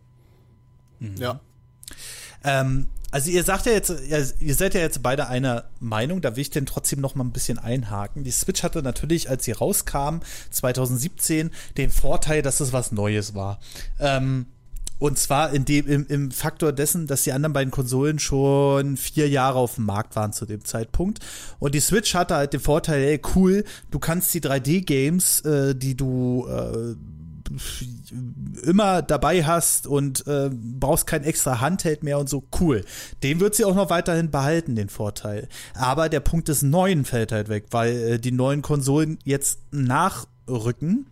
Mhm. 0.99 1.15
Ja. 1.17 1.39
Ähm, 2.43 2.87
also 3.15 3.31
ihr 3.31 3.45
sagt 3.45 3.65
ja 3.65 3.71
jetzt, 3.71 3.93
ihr 4.41 4.55
seid 4.55 4.73
ja 4.73 4.81
jetzt 4.81 5.01
beide 5.01 5.29
einer 5.29 5.63
Meinung, 5.79 6.19
da 6.19 6.35
will 6.35 6.41
ich 6.41 6.49
denn 6.49 6.65
trotzdem 6.65 6.99
noch 6.99 7.15
mal 7.15 7.23
ein 7.23 7.31
bisschen 7.31 7.57
einhaken. 7.57 8.25
Die 8.25 8.31
Switch 8.31 8.61
hatte 8.61 8.83
natürlich, 8.83 9.29
als 9.29 9.45
sie 9.45 9.53
rauskam, 9.53 10.17
2017, 10.51 11.51
den 11.77 11.91
Vorteil, 11.91 12.41
dass 12.41 12.59
es 12.59 12.73
was 12.73 12.91
Neues 12.91 13.33
war. 13.33 13.61
Ähm, 14.01 14.47
und 14.99 15.17
zwar 15.17 15.53
in 15.53 15.63
dem, 15.63 15.87
im, 15.87 16.05
im 16.07 16.29
Faktor 16.29 16.73
dessen, 16.73 17.07
dass 17.07 17.23
die 17.23 17.31
anderen 17.31 17.53
beiden 17.53 17.71
Konsolen 17.71 18.19
schon 18.19 18.97
vier 18.97 19.29
Jahre 19.29 19.59
auf 19.59 19.75
dem 19.75 19.85
Markt 19.85 20.17
waren 20.17 20.33
zu 20.33 20.45
dem 20.45 20.65
Zeitpunkt. 20.65 21.19
Und 21.59 21.73
die 21.73 21.79
Switch 21.79 22.15
hatte 22.15 22.35
halt 22.35 22.51
den 22.51 22.59
Vorteil, 22.59 23.01
ey, 23.01 23.21
cool, 23.33 23.63
du 23.91 23.99
kannst 23.99 24.33
die 24.33 24.41
3D-Games, 24.41 25.39
äh, 25.45 25.73
die 25.73 25.95
du 25.95 26.47
äh, 26.49 26.95
immer 28.63 29.01
dabei 29.01 29.43
hast 29.43 29.87
und 29.87 30.25
äh, 30.27 30.49
brauchst 30.51 31.07
kein 31.07 31.23
extra 31.23 31.61
Handheld 31.61 32.03
mehr 32.03 32.19
und 32.19 32.29
so, 32.29 32.43
cool. 32.59 32.83
Den 33.23 33.39
wird 33.39 33.55
sie 33.55 33.65
auch 33.65 33.75
noch 33.75 33.89
weiterhin 33.89 34.31
behalten, 34.31 34.75
den 34.75 34.89
Vorteil. 34.89 35.47
Aber 35.73 36.09
der 36.09 36.19
Punkt 36.19 36.47
des 36.47 36.61
Neuen 36.61 37.05
fällt 37.05 37.31
halt 37.31 37.49
weg, 37.49 37.65
weil 37.71 37.95
äh, 37.95 38.19
die 38.19 38.31
neuen 38.31 38.61
Konsolen 38.61 39.19
jetzt 39.23 39.59
nachrücken. 39.71 41.07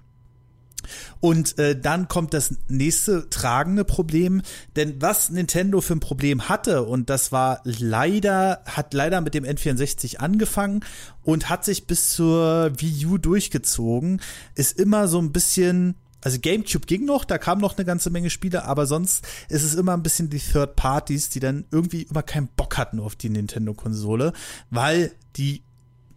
Und 1.20 1.58
äh, 1.60 1.80
dann 1.80 2.08
kommt 2.08 2.34
das 2.34 2.56
nächste 2.68 3.30
tragende 3.30 3.86
Problem, 3.86 4.42
denn 4.76 5.02
was 5.02 5.30
Nintendo 5.30 5.82
für 5.82 5.94
ein 5.94 6.00
Problem 6.00 6.50
hatte, 6.50 6.84
und 6.84 7.10
das 7.10 7.32
war 7.32 7.62
leider, 7.64 8.62
hat 8.66 8.94
leider 8.94 9.22
mit 9.22 9.34
dem 9.34 9.46
N64 9.46 10.18
angefangen 10.18 10.82
und 11.24 11.50
hat 11.50 11.64
sich 11.66 11.88
bis 11.88 12.10
zur 12.14 12.72
Wii 12.78 13.06
U 13.06 13.18
durchgezogen, 13.18 14.22
ist 14.56 14.78
immer 14.80 15.08
so 15.08 15.20
ein 15.20 15.32
bisschen 15.32 15.96
also 16.24 16.40
GameCube 16.40 16.86
ging 16.88 17.06
noch, 17.06 17.26
da 17.26 17.38
kamen 17.38 17.62
noch 17.62 17.78
eine 17.78 17.86
ganze 17.86 18.10
Menge 18.10 18.30
Spiele, 18.30 18.66
aber 18.66 18.86
sonst 18.86 19.26
ist 19.50 19.64
es 19.64 19.76
immer 19.76 19.94
ein 19.94 20.04
bisschen 20.04 20.30
die 20.30 20.40
Third 20.40 20.76
Parties, 20.76 21.30
die 21.30 21.40
dann 21.40 21.66
irgendwie 21.72 22.04
immer 22.04 22.24
keinen 22.24 22.48
Bock 22.48 22.78
hatten 22.78 23.00
auf 23.00 23.16
die 23.16 23.30
Nintendo-Konsole, 23.30 24.34
weil 24.70 25.12
die 25.36 25.64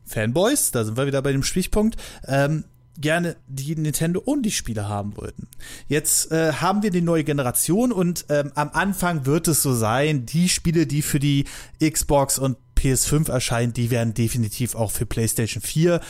Fanboys, 0.04 0.70
da 0.70 0.84
sind 0.84 0.96
wir 0.96 1.06
wieder 1.06 1.22
bei 1.22 1.32
dem 1.32 1.42
Stichpunkt, 1.42 1.96
ähm, 2.26 2.64
gerne 2.98 3.36
die 3.46 3.76
Nintendo 3.76 4.20
und 4.20 4.42
die 4.44 4.50
Spiele 4.50 4.88
haben 4.88 5.16
wollten. 5.16 5.48
Jetzt 5.88 6.32
äh, 6.32 6.52
haben 6.54 6.82
wir 6.82 6.90
die 6.90 7.02
neue 7.02 7.24
Generation 7.24 7.92
und 7.92 8.24
ähm, 8.28 8.52
am 8.54 8.70
Anfang 8.72 9.26
wird 9.26 9.48
es 9.48 9.62
so 9.62 9.74
sein, 9.74 10.24
die 10.24 10.48
Spiele, 10.48 10.86
die 10.86 11.02
für 11.02 11.18
die 11.18 11.44
Xbox 11.82 12.38
und 12.38 12.56
PS5 12.76 13.30
erscheinen, 13.30 13.72
die 13.72 13.90
werden 13.90 14.14
definitiv 14.14 14.74
auch 14.74 14.90
für 14.90 15.04
PlayStation 15.04 15.62
4 15.62 16.00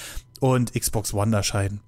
und 0.40 0.74
Xbox 0.74 1.14
One 1.14 1.34
erscheinen 1.34 1.80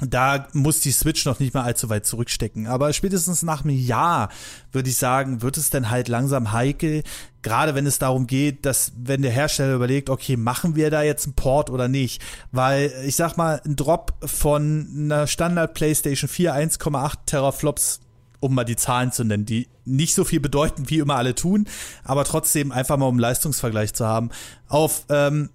da 0.00 0.48
muss 0.52 0.80
die 0.80 0.90
Switch 0.90 1.24
noch 1.26 1.38
nicht 1.38 1.54
mal 1.54 1.62
allzu 1.62 1.88
weit 1.88 2.06
zurückstecken. 2.06 2.66
Aber 2.66 2.92
spätestens 2.92 3.42
nach 3.42 3.64
einem 3.64 3.76
Jahr, 3.76 4.30
würde 4.72 4.88
ich 4.88 4.96
sagen, 4.96 5.42
wird 5.42 5.56
es 5.56 5.70
dann 5.70 5.90
halt 5.90 6.08
langsam 6.08 6.52
heikel. 6.52 7.02
Gerade 7.42 7.74
wenn 7.74 7.86
es 7.86 7.98
darum 7.98 8.26
geht, 8.26 8.66
dass, 8.66 8.92
wenn 8.96 9.22
der 9.22 9.30
Hersteller 9.30 9.74
überlegt, 9.74 10.10
okay, 10.10 10.36
machen 10.36 10.74
wir 10.76 10.90
da 10.90 11.02
jetzt 11.02 11.26
einen 11.26 11.34
Port 11.34 11.70
oder 11.70 11.88
nicht? 11.88 12.22
Weil, 12.50 12.92
ich 13.04 13.16
sag 13.16 13.36
mal, 13.36 13.60
ein 13.64 13.76
Drop 13.76 14.14
von 14.24 14.88
einer 14.94 15.26
Standard 15.26 15.74
PlayStation 15.74 16.28
4 16.28 16.54
1,8 16.54 17.14
Teraflops 17.26 18.00
um 18.40 18.56
mal 18.56 18.64
die 18.64 18.74
Zahlen 18.74 19.12
zu 19.12 19.22
nennen, 19.22 19.46
die 19.46 19.68
nicht 19.84 20.14
so 20.14 20.24
viel 20.24 20.40
bedeuten, 20.40 20.90
wie 20.90 20.98
immer 20.98 21.14
alle 21.14 21.36
tun, 21.36 21.68
aber 22.02 22.24
trotzdem 22.24 22.72
einfach 22.72 22.96
mal 22.96 23.06
um 23.06 23.20
Leistungsvergleich 23.20 23.94
zu 23.94 24.04
haben, 24.04 24.30
auf 24.66 25.04
ähm, 25.10 25.50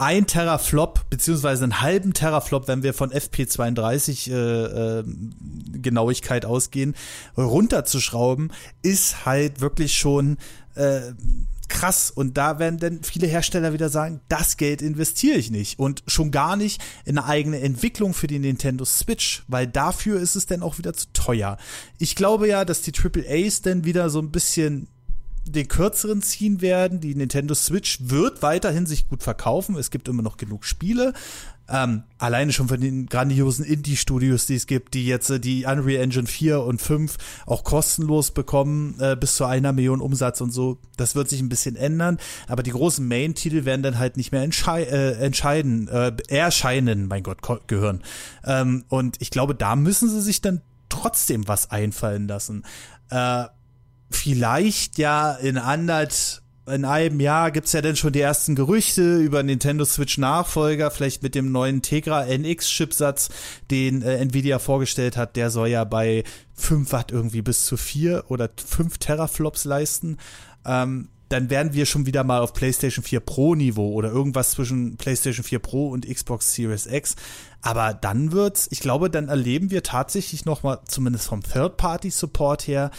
ein 0.00 0.26
Teraflop, 0.26 1.10
beziehungsweise 1.10 1.64
einen 1.64 1.82
halben 1.82 2.14
Teraflop, 2.14 2.68
wenn 2.68 2.82
wir 2.82 2.94
von 2.94 3.10
FP32 3.10 4.32
äh, 4.32 4.98
äh, 5.00 5.04
Genauigkeit 5.74 6.46
ausgehen, 6.46 6.94
runterzuschrauben, 7.36 8.50
ist 8.80 9.26
halt 9.26 9.60
wirklich 9.60 9.94
schon 9.94 10.38
äh, 10.74 11.12
krass. 11.68 12.10
Und 12.10 12.38
da 12.38 12.58
werden 12.58 12.78
dann 12.78 13.02
viele 13.02 13.26
Hersteller 13.26 13.74
wieder 13.74 13.90
sagen, 13.90 14.22
das 14.28 14.56
Geld 14.56 14.80
investiere 14.80 15.36
ich 15.36 15.50
nicht. 15.50 15.78
Und 15.78 16.02
schon 16.06 16.30
gar 16.30 16.56
nicht 16.56 16.80
in 17.04 17.18
eine 17.18 17.26
eigene 17.26 17.60
Entwicklung 17.60 18.14
für 18.14 18.26
die 18.26 18.38
Nintendo 18.38 18.86
Switch, 18.86 19.44
weil 19.48 19.66
dafür 19.66 20.18
ist 20.18 20.34
es 20.34 20.46
dann 20.46 20.62
auch 20.62 20.78
wieder 20.78 20.94
zu 20.94 21.12
teuer. 21.12 21.58
Ich 21.98 22.16
glaube 22.16 22.48
ja, 22.48 22.64
dass 22.64 22.80
die 22.80 22.92
AAAs 22.94 23.60
dann 23.60 23.84
wieder 23.84 24.08
so 24.08 24.18
ein 24.18 24.30
bisschen 24.30 24.88
den 25.44 25.68
kürzeren 25.68 26.22
ziehen 26.22 26.60
werden. 26.60 27.00
Die 27.00 27.14
Nintendo 27.14 27.54
Switch 27.54 27.98
wird 28.02 28.42
weiterhin 28.42 28.86
sich 28.86 29.08
gut 29.08 29.22
verkaufen. 29.22 29.76
Es 29.76 29.90
gibt 29.90 30.08
immer 30.08 30.22
noch 30.22 30.36
genug 30.36 30.64
Spiele. 30.64 31.12
Ähm, 31.72 32.02
alleine 32.18 32.52
schon 32.52 32.66
von 32.66 32.80
den 32.80 33.06
grandiosen 33.06 33.64
Indie-Studios, 33.64 34.46
die 34.46 34.56
es 34.56 34.66
gibt, 34.66 34.94
die 34.94 35.06
jetzt 35.06 35.30
äh, 35.30 35.38
die 35.38 35.66
Unreal 35.66 36.02
Engine 36.02 36.26
4 36.26 36.62
und 36.62 36.82
5 36.82 37.16
auch 37.46 37.62
kostenlos 37.62 38.32
bekommen, 38.32 38.96
äh, 38.98 39.16
bis 39.16 39.36
zu 39.36 39.44
einer 39.44 39.72
Million 39.72 40.00
Umsatz 40.00 40.40
und 40.40 40.50
so. 40.50 40.78
Das 40.96 41.14
wird 41.14 41.28
sich 41.28 41.40
ein 41.40 41.48
bisschen 41.48 41.76
ändern, 41.76 42.18
aber 42.48 42.64
die 42.64 42.72
großen 42.72 43.06
Main-Titel 43.06 43.64
werden 43.64 43.84
dann 43.84 44.00
halt 44.00 44.16
nicht 44.16 44.32
mehr 44.32 44.42
entschei 44.42 44.82
äh, 44.82 45.12
entscheiden, 45.12 45.86
äh, 45.86 46.12
erscheinen, 46.28 47.06
mein 47.06 47.22
Gott, 47.22 47.38
gehören. 47.68 48.02
Ähm, 48.44 48.84
und 48.88 49.16
ich 49.20 49.30
glaube, 49.30 49.54
da 49.54 49.76
müssen 49.76 50.10
sie 50.10 50.22
sich 50.22 50.40
dann 50.40 50.62
trotzdem 50.88 51.46
was 51.46 51.70
einfallen 51.70 52.26
lassen. 52.26 52.64
Äh, 53.10 53.44
vielleicht 54.10 54.98
ja 54.98 55.32
in 55.32 55.58
anderth 55.58 56.42
in 56.66 56.84
einem 56.84 57.20
Jahr 57.20 57.50
gibt's 57.50 57.72
ja 57.72 57.82
dann 57.82 57.96
schon 57.96 58.12
die 58.12 58.20
ersten 58.20 58.54
Gerüchte 58.54 59.18
über 59.18 59.42
Nintendo 59.42 59.84
Switch 59.84 60.18
Nachfolger, 60.18 60.90
vielleicht 60.90 61.22
mit 61.22 61.34
dem 61.34 61.50
neuen 61.52 61.82
Tegra 61.82 62.24
NX 62.24 62.68
Chipsatz, 62.68 63.30
den 63.70 64.02
äh, 64.02 64.16
Nvidia 64.16 64.58
vorgestellt 64.58 65.16
hat. 65.16 65.36
Der 65.36 65.50
soll 65.50 65.68
ja 65.68 65.84
bei 65.84 66.22
5 66.54 66.92
Watt 66.92 67.12
irgendwie 67.12 67.42
bis 67.42 67.64
zu 67.64 67.76
4 67.76 68.24
oder 68.28 68.48
5 68.64 68.98
Teraflops 68.98 69.64
leisten. 69.64 70.18
Ähm, 70.64 71.08
dann 71.28 71.48
werden 71.48 71.72
wir 71.72 71.86
schon 71.86 72.06
wieder 72.06 72.24
mal 72.24 72.40
auf 72.40 72.52
PlayStation 72.52 73.04
4 73.04 73.20
Pro 73.20 73.54
Niveau 73.54 73.92
oder 73.92 74.10
irgendwas 74.10 74.50
zwischen 74.50 74.96
PlayStation 74.96 75.44
4 75.44 75.60
Pro 75.60 75.88
und 75.88 76.08
Xbox 76.08 76.54
Series 76.54 76.86
X. 76.86 77.14
Aber 77.62 77.94
dann 77.94 78.32
wird's, 78.32 78.68
ich 78.70 78.80
glaube, 78.80 79.10
dann 79.10 79.28
erleben 79.28 79.70
wir 79.70 79.82
tatsächlich 79.82 80.44
noch 80.44 80.62
mal, 80.62 80.80
zumindest 80.86 81.28
vom 81.28 81.42
Third-Party-Support 81.42 82.66
her, 82.66 82.90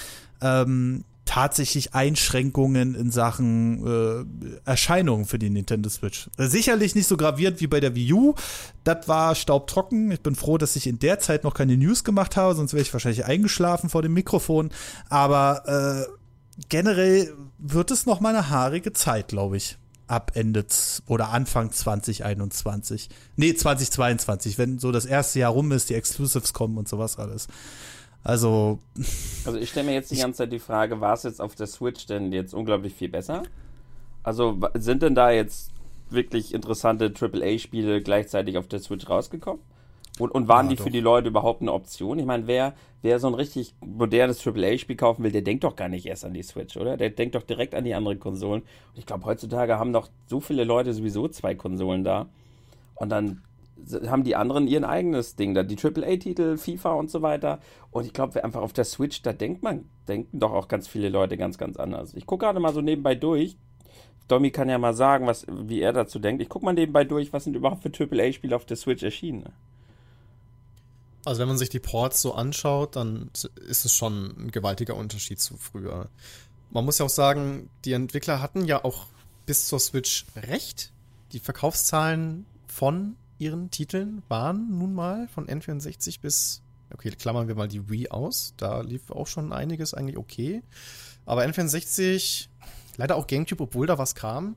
ähm, 0.42 1.04
tatsächlich 1.32 1.94
Einschränkungen 1.94 2.94
in 2.94 3.10
Sachen 3.10 3.88
äh, 3.88 4.70
Erscheinungen 4.70 5.24
für 5.24 5.40
die 5.40 5.50
Nintendo 5.50 5.90
Switch. 5.90 6.30
Sicherlich 6.38 6.94
nicht 6.94 7.08
so 7.08 7.16
gravierend 7.16 7.62
wie 7.62 7.68
bei 7.68 7.80
der 7.80 7.96
Wii 7.96 8.12
U. 8.12 8.36
Das 8.84 9.08
war 9.08 9.36
staubtrocken. 9.36 10.12
Ich 10.12 10.20
bin 10.20 10.36
froh, 10.36 10.58
dass 10.58 10.76
ich 10.76 10.88
in 10.88 11.00
der 11.00 11.20
Zeit 11.20 11.46
noch 11.46 11.54
keine 11.54 11.78
News 11.78 12.04
gemacht 12.04 12.36
habe, 12.36 12.56
sonst 12.56 12.74
wäre 12.74 12.82
ich 12.82 12.92
wahrscheinlich 12.92 13.24
eingeschlafen 13.24 13.90
vor 13.90 14.02
dem 14.02 14.14
Mikrofon. 14.14 14.72
Aber 15.08 16.06
äh, 16.10 16.12
generell 16.68 17.34
wird 17.58 17.92
es 17.92 18.06
noch 18.06 18.20
mal 18.20 18.36
eine 18.36 18.50
haarige 18.50 18.92
Zeit, 18.92 19.30
glaube 19.30 19.56
ich. 19.56 19.78
Ab 20.08 20.34
Ende 20.34 20.66
oder 21.08 21.30
Anfang 21.30 21.72
2021. 21.72 23.08
Nee, 23.38 23.54
2022, 23.54 24.58
wenn 24.58 24.80
so 24.80 24.92
das 24.92 25.06
erste 25.06 25.40
Jahr 25.40 25.54
rum 25.54 25.72
ist, 25.72 25.90
die 25.90 25.96
Exclusives 25.96 26.52
kommen 26.52 26.78
und 26.78 26.90
sowas 26.90 27.18
alles. 27.18 27.48
Also. 28.24 28.80
Also 29.46 29.58
ich 29.58 29.70
stelle 29.70 29.88
mir 29.88 29.94
jetzt 29.94 30.12
die 30.12 30.18
ganze 30.18 30.40
Zeit 30.40 30.52
die 30.52 30.60
Frage, 30.60 31.02
war 31.02 31.14
es 31.14 31.24
jetzt 31.24 31.42
auf 31.42 31.56
der 31.56 31.68
Switch 31.68 32.06
denn 32.06 32.32
jetzt 32.32 32.54
unglaublich 32.54 32.94
viel 32.94 33.10
besser? 33.10 33.44
Also 34.24 34.60
sind 34.76 35.02
denn 35.02 35.16
da 35.16 35.32
jetzt 35.32 35.72
wirklich 36.10 36.54
interessante 36.54 37.12
AAA-Spiele 37.20 38.02
gleichzeitig 38.02 38.58
auf 38.58 38.68
der 38.68 38.80
Switch 38.80 39.10
rausgekommen? 39.10 39.62
Und, 40.20 40.30
und 40.32 40.48
waren 40.48 40.68
ja, 40.68 40.72
die 40.72 40.76
doch. 40.76 40.84
für 40.84 40.92
die 40.92 41.00
Leute 41.00 41.30
überhaupt 41.30 41.62
eine 41.62 41.74
Option? 41.74 42.20
Ich 42.20 42.26
meine, 42.26 42.46
wer, 42.46 42.74
wer 43.02 43.18
so 43.18 43.28
ein 43.28 43.34
richtig 43.34 43.74
modernes 43.84 44.46
AAA-Spiel 44.46 44.98
kaufen 44.98 45.24
will, 45.24 45.32
der 45.32 45.42
denkt 45.42 45.64
doch 45.64 45.76
gar 45.76 45.90
nicht 45.90 46.06
erst 46.06 46.26
an 46.26 46.34
die 46.34 46.44
Switch, 46.44 46.78
oder? 46.78 46.98
Der 46.98 47.10
denkt 47.10 47.34
doch 47.34 47.44
direkt 47.44 47.74
an 47.74 47.86
die 47.86 47.96
anderen 47.96 48.20
Konsolen. 48.20 48.62
Und 48.62 48.98
ich 48.98 49.06
glaube, 49.06 49.26
heutzutage 49.26 49.80
haben 49.80 49.94
doch 49.94 50.10
so 50.28 50.40
viele 50.40 50.64
Leute 50.64 50.94
sowieso 50.94 51.28
zwei 51.28 51.56
Konsolen 51.56 52.04
da. 52.04 52.28
Und 52.96 53.10
dann 53.10 53.42
haben 54.08 54.24
die 54.24 54.36
anderen 54.36 54.68
ihren 54.68 54.84
eigenes 54.84 55.36
Ding 55.36 55.54
da, 55.54 55.64
die 55.64 55.78
AAA-Titel, 55.78 56.58
FIFA 56.58 56.94
und 56.94 57.10
so 57.10 57.22
weiter. 57.22 57.60
Und 57.92 58.06
ich 58.06 58.14
glaube, 58.14 58.44
einfach 58.44 58.62
auf 58.62 58.74
der 58.74 58.86
Switch, 58.86 59.22
da 59.22 59.34
denkt 59.34 59.64
man, 59.64 59.86
denken 60.08 60.40
doch 60.40 60.52
auch 60.52 60.68
ganz 60.68 60.88
viele 60.88 61.10
Leute 61.10 61.38
ganz, 61.38 61.58
ganz 61.58 61.78
anders. 61.78 62.14
Ich 62.14 62.26
gucke 62.26 62.46
gerade 62.46 62.60
mal 62.60 62.74
so 62.74 62.82
nebenbei 62.82 63.16
durch. 63.16 63.58
Domi 64.28 64.52
kann 64.52 64.70
ja 64.70 64.78
mal 64.78 64.94
sagen, 64.94 65.28
was, 65.28 65.46
wie 65.50 65.82
er 65.82 65.94
dazu 65.94 66.20
denkt. 66.20 66.42
Ich 66.42 66.50
gucke 66.50 66.66
mal 66.66 66.74
nebenbei 66.74 67.04
durch, 67.04 67.34
was 67.34 67.44
sind 67.44 67.56
überhaupt 67.56 67.84
für 67.84 67.92
AAA-Spiele 67.92 68.56
auf 68.56 68.66
der 68.66 68.78
Switch 68.78 69.04
erschienen. 69.04 69.50
Also 71.26 71.42
wenn 71.42 71.50
man 71.50 71.58
sich 71.58 71.70
die 71.70 71.80
Ports 71.80 72.22
so 72.22 72.34
anschaut, 72.34 72.96
dann 72.96 73.30
ist 73.68 73.86
es 73.86 73.94
schon 73.94 74.34
ein 74.38 74.52
gewaltiger 74.52 74.96
Unterschied 74.96 75.40
zu 75.40 75.58
früher. 75.58 76.10
Man 76.72 76.86
muss 76.86 76.98
ja 76.98 77.06
auch 77.06 77.10
sagen, 77.10 77.70
die 77.86 77.94
Entwickler 77.94 78.42
hatten 78.42 78.66
ja 78.66 78.84
auch 78.84 79.06
bis 79.46 79.68
zur 79.68 79.80
Switch 79.80 80.26
recht. 80.36 80.92
Die 81.34 81.40
Verkaufszahlen 81.40 82.46
von 82.68 83.18
ihren 83.42 83.72
Titeln 83.72 84.22
waren 84.30 84.78
nun 84.78 84.94
mal 84.94 85.28
von 85.28 85.48
N64 85.48 86.22
bis, 86.22 86.62
okay, 86.94 87.10
klammern 87.10 87.48
wir 87.48 87.56
mal 87.56 87.68
die 87.68 87.90
Wii 87.90 88.10
aus. 88.10 88.54
Da 88.56 88.82
lief 88.82 89.10
auch 89.10 89.26
schon 89.26 89.52
einiges 89.52 89.96
eigentlich 89.96 90.18
okay. 90.18 90.62
Aber 91.26 91.44
N64, 91.44 92.48
leider 92.98 93.16
auch 93.16 93.26
GameCube, 93.26 93.64
obwohl 93.64 93.88
da 93.88 93.98
was 93.98 94.14
kam. 94.14 94.56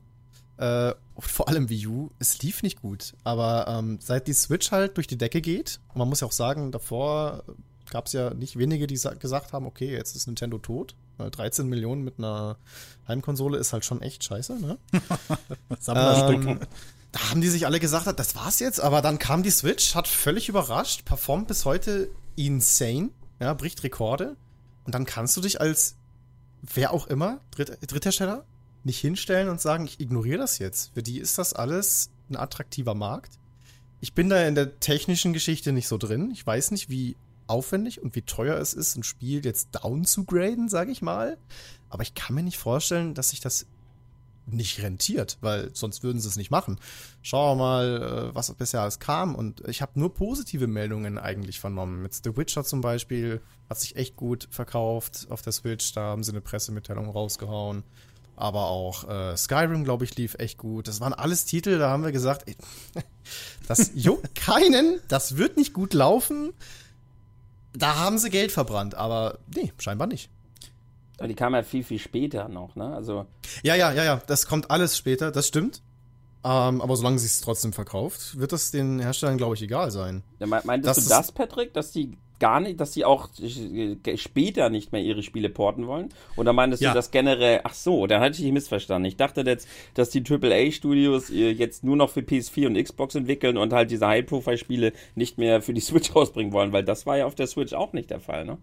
Äh, 0.57 0.93
vor 1.17 1.49
allem 1.49 1.67
Wii 1.67 1.87
U, 1.87 2.11
es 2.19 2.41
lief 2.43 2.61
nicht 2.61 2.81
gut. 2.81 3.15
Aber 3.23 3.65
ähm, 3.67 3.97
seit 3.99 4.27
die 4.27 4.33
Switch 4.33 4.71
halt 4.71 4.97
durch 4.97 5.07
die 5.07 5.17
Decke 5.17 5.41
geht, 5.41 5.79
und 5.89 5.97
man 5.97 6.07
muss 6.07 6.21
ja 6.21 6.27
auch 6.27 6.31
sagen, 6.31 6.71
davor 6.71 7.43
gab 7.89 8.05
es 8.05 8.13
ja 8.13 8.33
nicht 8.33 8.57
wenige, 8.57 8.85
die 8.87 8.99
gesagt 9.19 9.51
haben, 9.51 9.65
okay, 9.65 9.91
jetzt 9.91 10.15
ist 10.15 10.27
Nintendo 10.27 10.59
tot. 10.59 10.95
13 11.17 11.67
Millionen 11.67 12.03
mit 12.03 12.19
einer 12.19 12.57
Heimkonsole 13.07 13.57
ist 13.57 13.73
halt 13.73 13.85
schon 13.85 14.01
echt 14.01 14.23
scheiße, 14.23 14.59
ne? 14.59 14.77
Sammlerstück. 15.79 16.45
Ähm, 16.45 16.59
da 17.15 17.29
haben 17.29 17.39
die 17.39 17.47
sich 17.47 17.65
alle 17.65 17.79
gesagt, 17.79 18.19
das 18.19 18.35
war's 18.35 18.59
jetzt, 18.59 18.81
aber 18.81 19.01
dann 19.01 19.19
kam 19.19 19.41
die 19.41 19.49
Switch, 19.49 19.95
hat 19.95 20.05
völlig 20.05 20.49
überrascht, 20.49 21.05
performt 21.05 21.47
bis 21.47 21.63
heute 21.63 22.09
insane, 22.35 23.11
ja, 23.39 23.53
bricht 23.53 23.81
Rekorde. 23.85 24.35
Und 24.83 24.93
dann 24.93 25.05
kannst 25.05 25.37
du 25.37 25.39
dich 25.39 25.61
als 25.61 25.95
wer 26.61 26.91
auch 26.91 27.07
immer, 27.07 27.39
Dritt, 27.51 27.77
Dritthersteller, 27.89 28.43
nicht 28.83 28.99
hinstellen 28.99 29.47
und 29.47 29.61
sagen, 29.61 29.85
ich 29.85 30.01
ignoriere 30.01 30.39
das 30.39 30.59
jetzt. 30.59 30.91
Für 30.93 31.03
die 31.03 31.19
ist 31.19 31.37
das 31.37 31.53
alles 31.53 32.09
ein 32.29 32.35
attraktiver 32.35 32.95
Markt. 32.95 33.39
Ich 34.01 34.11
bin 34.11 34.27
da 34.27 34.45
in 34.45 34.55
der 34.55 34.81
technischen 34.81 35.31
Geschichte 35.31 35.71
nicht 35.71 35.87
so 35.87 35.97
drin. 35.97 36.31
Ich 36.31 36.45
weiß 36.45 36.71
nicht, 36.71 36.89
wie 36.89 37.15
aufwendig 37.47 38.01
und 38.01 38.13
wie 38.15 38.23
teuer 38.23 38.57
es 38.57 38.73
ist, 38.73 38.97
ein 38.97 39.03
Spiel 39.03 39.45
jetzt 39.45 39.69
down 39.71 40.03
zu 40.03 40.25
graden, 40.25 40.67
sage 40.67 40.91
ich 40.91 41.01
mal. 41.01 41.37
Aber 41.89 42.03
ich 42.03 42.13
kann 42.13 42.35
mir 42.35 42.43
nicht 42.43 42.57
vorstellen, 42.57 43.13
dass 43.13 43.29
sich 43.29 43.39
das 43.39 43.67
nicht 44.47 44.81
rentiert, 44.81 45.37
weil 45.41 45.73
sonst 45.73 46.03
würden 46.03 46.19
sie 46.19 46.27
es 46.27 46.35
nicht 46.35 46.51
machen. 46.51 46.79
Schauen 47.21 47.57
wir 47.57 47.63
mal, 47.63 48.29
äh, 48.31 48.35
was 48.35 48.53
bisher 48.53 48.81
alles 48.81 48.99
kam. 48.99 49.35
Und 49.35 49.67
ich 49.67 49.81
habe 49.81 49.99
nur 49.99 50.13
positive 50.13 50.67
Meldungen 50.67 51.17
eigentlich 51.17 51.59
vernommen. 51.59 52.01
Mit 52.01 52.13
The 52.13 52.37
Witcher 52.37 52.63
zum 52.63 52.81
Beispiel 52.81 53.41
hat 53.69 53.79
sich 53.79 53.95
echt 53.95 54.15
gut 54.15 54.47
verkauft 54.51 55.27
auf 55.29 55.41
der 55.41 55.51
Switch. 55.51 55.93
Da 55.93 56.01
haben 56.01 56.23
sie 56.23 56.31
eine 56.31 56.41
Pressemitteilung 56.41 57.09
rausgehauen. 57.09 57.83
Aber 58.35 58.65
auch 58.65 59.07
äh, 59.07 59.37
Skyrim, 59.37 59.83
glaube 59.85 60.03
ich, 60.03 60.15
lief 60.17 60.35
echt 60.35 60.57
gut. 60.57 60.87
Das 60.87 60.99
waren 60.99 61.13
alles 61.13 61.45
Titel, 61.45 61.79
da 61.79 61.89
haben 61.89 62.03
wir 62.03 62.11
gesagt, 62.11 62.47
ey, 62.47 62.55
das 63.67 63.91
juckt 63.95 64.35
keinen, 64.35 64.99
das 65.07 65.37
wird 65.37 65.57
nicht 65.57 65.73
gut 65.73 65.93
laufen. 65.93 66.53
Da 67.73 67.95
haben 67.95 68.17
sie 68.17 68.29
Geld 68.29 68.51
verbrannt, 68.51 68.95
aber 68.95 69.39
nee, 69.53 69.71
scheinbar 69.77 70.07
nicht. 70.07 70.29
Aber 71.17 71.27
die 71.27 71.35
kam 71.35 71.53
ja 71.53 71.63
viel, 71.63 71.83
viel 71.83 71.99
später 71.99 72.49
noch, 72.49 72.75
ne? 72.75 72.93
Also. 72.93 73.25
Ja, 73.63 73.75
ja, 73.75 73.91
ja, 73.93 74.03
ja. 74.03 74.21
Das 74.27 74.47
kommt 74.47 74.71
alles 74.71 74.97
später, 74.97 75.31
das 75.31 75.47
stimmt. 75.47 75.81
Ähm, 76.43 76.81
aber 76.81 76.95
solange 76.95 77.17
sie 77.17 77.25
es 77.25 77.41
trotzdem 77.41 77.73
verkauft, 77.73 78.37
wird 78.37 78.51
das 78.51 78.69
den 78.69 78.99
Herstellern, 78.99 79.37
glaube 79.37 79.55
ich, 79.55 79.61
egal 79.63 79.89
sein. 79.89 80.23
Ja, 80.39 80.45
meintest 80.45 80.85
das 80.85 81.03
du 81.03 81.09
das, 81.09 81.31
Patrick, 81.31 81.73
dass 81.73 81.91
die 81.91 82.17
gar 82.39 82.59
nicht, 82.59 82.79
dass 82.79 82.93
sie 82.93 83.05
auch 83.05 83.29
später 84.15 84.69
nicht 84.69 84.91
mehr 84.91 85.01
ihre 85.01 85.23
Spiele 85.23 85.49
porten 85.49 85.87
wollen? 85.87 86.09
Oder 86.35 86.53
meintest 86.53 86.83
ja. 86.83 86.91
du 86.91 86.95
das 86.95 87.11
generell? 87.11 87.61
Ach 87.63 87.73
so, 87.73 88.07
dann 88.07 88.21
hatte 88.21 88.33
ich 88.33 88.43
dich 88.43 88.51
missverstanden. 88.51 89.07
Ich 89.07 89.17
dachte 89.17 89.41
jetzt, 89.41 89.67
dass 89.93 90.09
die 90.09 90.23
AAA-Studios 90.23 91.29
jetzt 91.29 91.83
nur 91.83 91.95
noch 91.95 92.09
für 92.09 92.21
PS4 92.21 92.67
und 92.67 92.83
Xbox 92.83 93.15
entwickeln 93.15 93.57
und 93.57 93.73
halt 93.73 93.89
diese 93.89 94.07
High-Profile-Spiele 94.07 94.93
nicht 95.15 95.37
mehr 95.37 95.61
für 95.61 95.73
die 95.73 95.81
Switch 95.81 96.15
rausbringen 96.15 96.53
wollen, 96.53 96.73
weil 96.73 96.83
das 96.83 97.05
war 97.05 97.17
ja 97.17 97.25
auf 97.25 97.35
der 97.35 97.47
Switch 97.47 97.73
auch 97.73 97.93
nicht 97.93 98.09
der 98.09 98.19
Fall, 98.19 98.45
ne? 98.45 98.57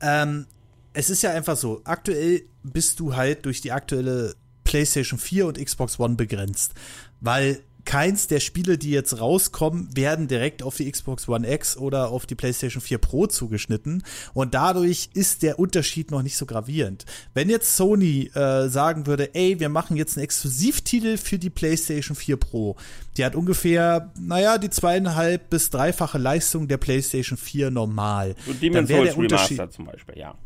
Ähm, 0.00 0.46
es 0.94 1.10
ist 1.10 1.22
ja 1.22 1.30
einfach 1.30 1.56
so, 1.56 1.80
aktuell 1.84 2.42
bist 2.62 3.00
du 3.00 3.16
halt 3.16 3.44
durch 3.44 3.60
die 3.60 3.72
aktuelle 3.72 4.34
PlayStation 4.64 5.18
4 5.18 5.46
und 5.46 5.62
Xbox 5.62 5.98
One 5.98 6.14
begrenzt, 6.14 6.74
weil 7.20 7.62
keins 7.84 8.28
der 8.28 8.40
Spiele, 8.40 8.78
die 8.78 8.90
jetzt 8.90 9.20
rauskommen, 9.20 9.88
werden 9.96 10.28
direkt 10.28 10.62
auf 10.62 10.76
die 10.76 10.90
Xbox 10.90 11.28
One 11.28 11.50
X 11.52 11.76
oder 11.76 12.10
auf 12.10 12.26
die 12.26 12.34
PlayStation 12.34 12.80
4 12.80 12.98
Pro 12.98 13.26
zugeschnitten. 13.26 14.04
Und 14.34 14.54
dadurch 14.54 15.10
ist 15.14 15.42
der 15.42 15.58
Unterschied 15.58 16.10
noch 16.10 16.22
nicht 16.22 16.36
so 16.36 16.46
gravierend. 16.46 17.04
Wenn 17.34 17.50
jetzt 17.50 17.76
Sony 17.76 18.30
äh, 18.34 18.68
sagen 18.68 19.06
würde, 19.06 19.34
ey, 19.34 19.58
wir 19.58 19.68
machen 19.68 19.96
jetzt 19.96 20.16
einen 20.16 20.24
Exklusivtitel 20.24 21.16
für 21.16 21.38
die 21.38 21.50
PlayStation 21.50 22.16
4 22.16 22.36
Pro, 22.36 22.76
die 23.16 23.24
hat 23.24 23.34
ungefähr, 23.34 24.12
naja, 24.18 24.58
die 24.58 24.70
zweieinhalb 24.70 25.50
bis 25.50 25.70
dreifache 25.70 26.18
Leistung 26.18 26.68
der 26.68 26.76
PlayStation 26.76 27.36
4 27.36 27.70
normal. 27.70 28.36
Und 28.46 28.62
Demon's 28.62 28.88
Souls 28.88 29.16
Remaster 29.16 29.70
zum 29.70 29.86
Beispiel, 29.86 30.18
ja. 30.18 30.36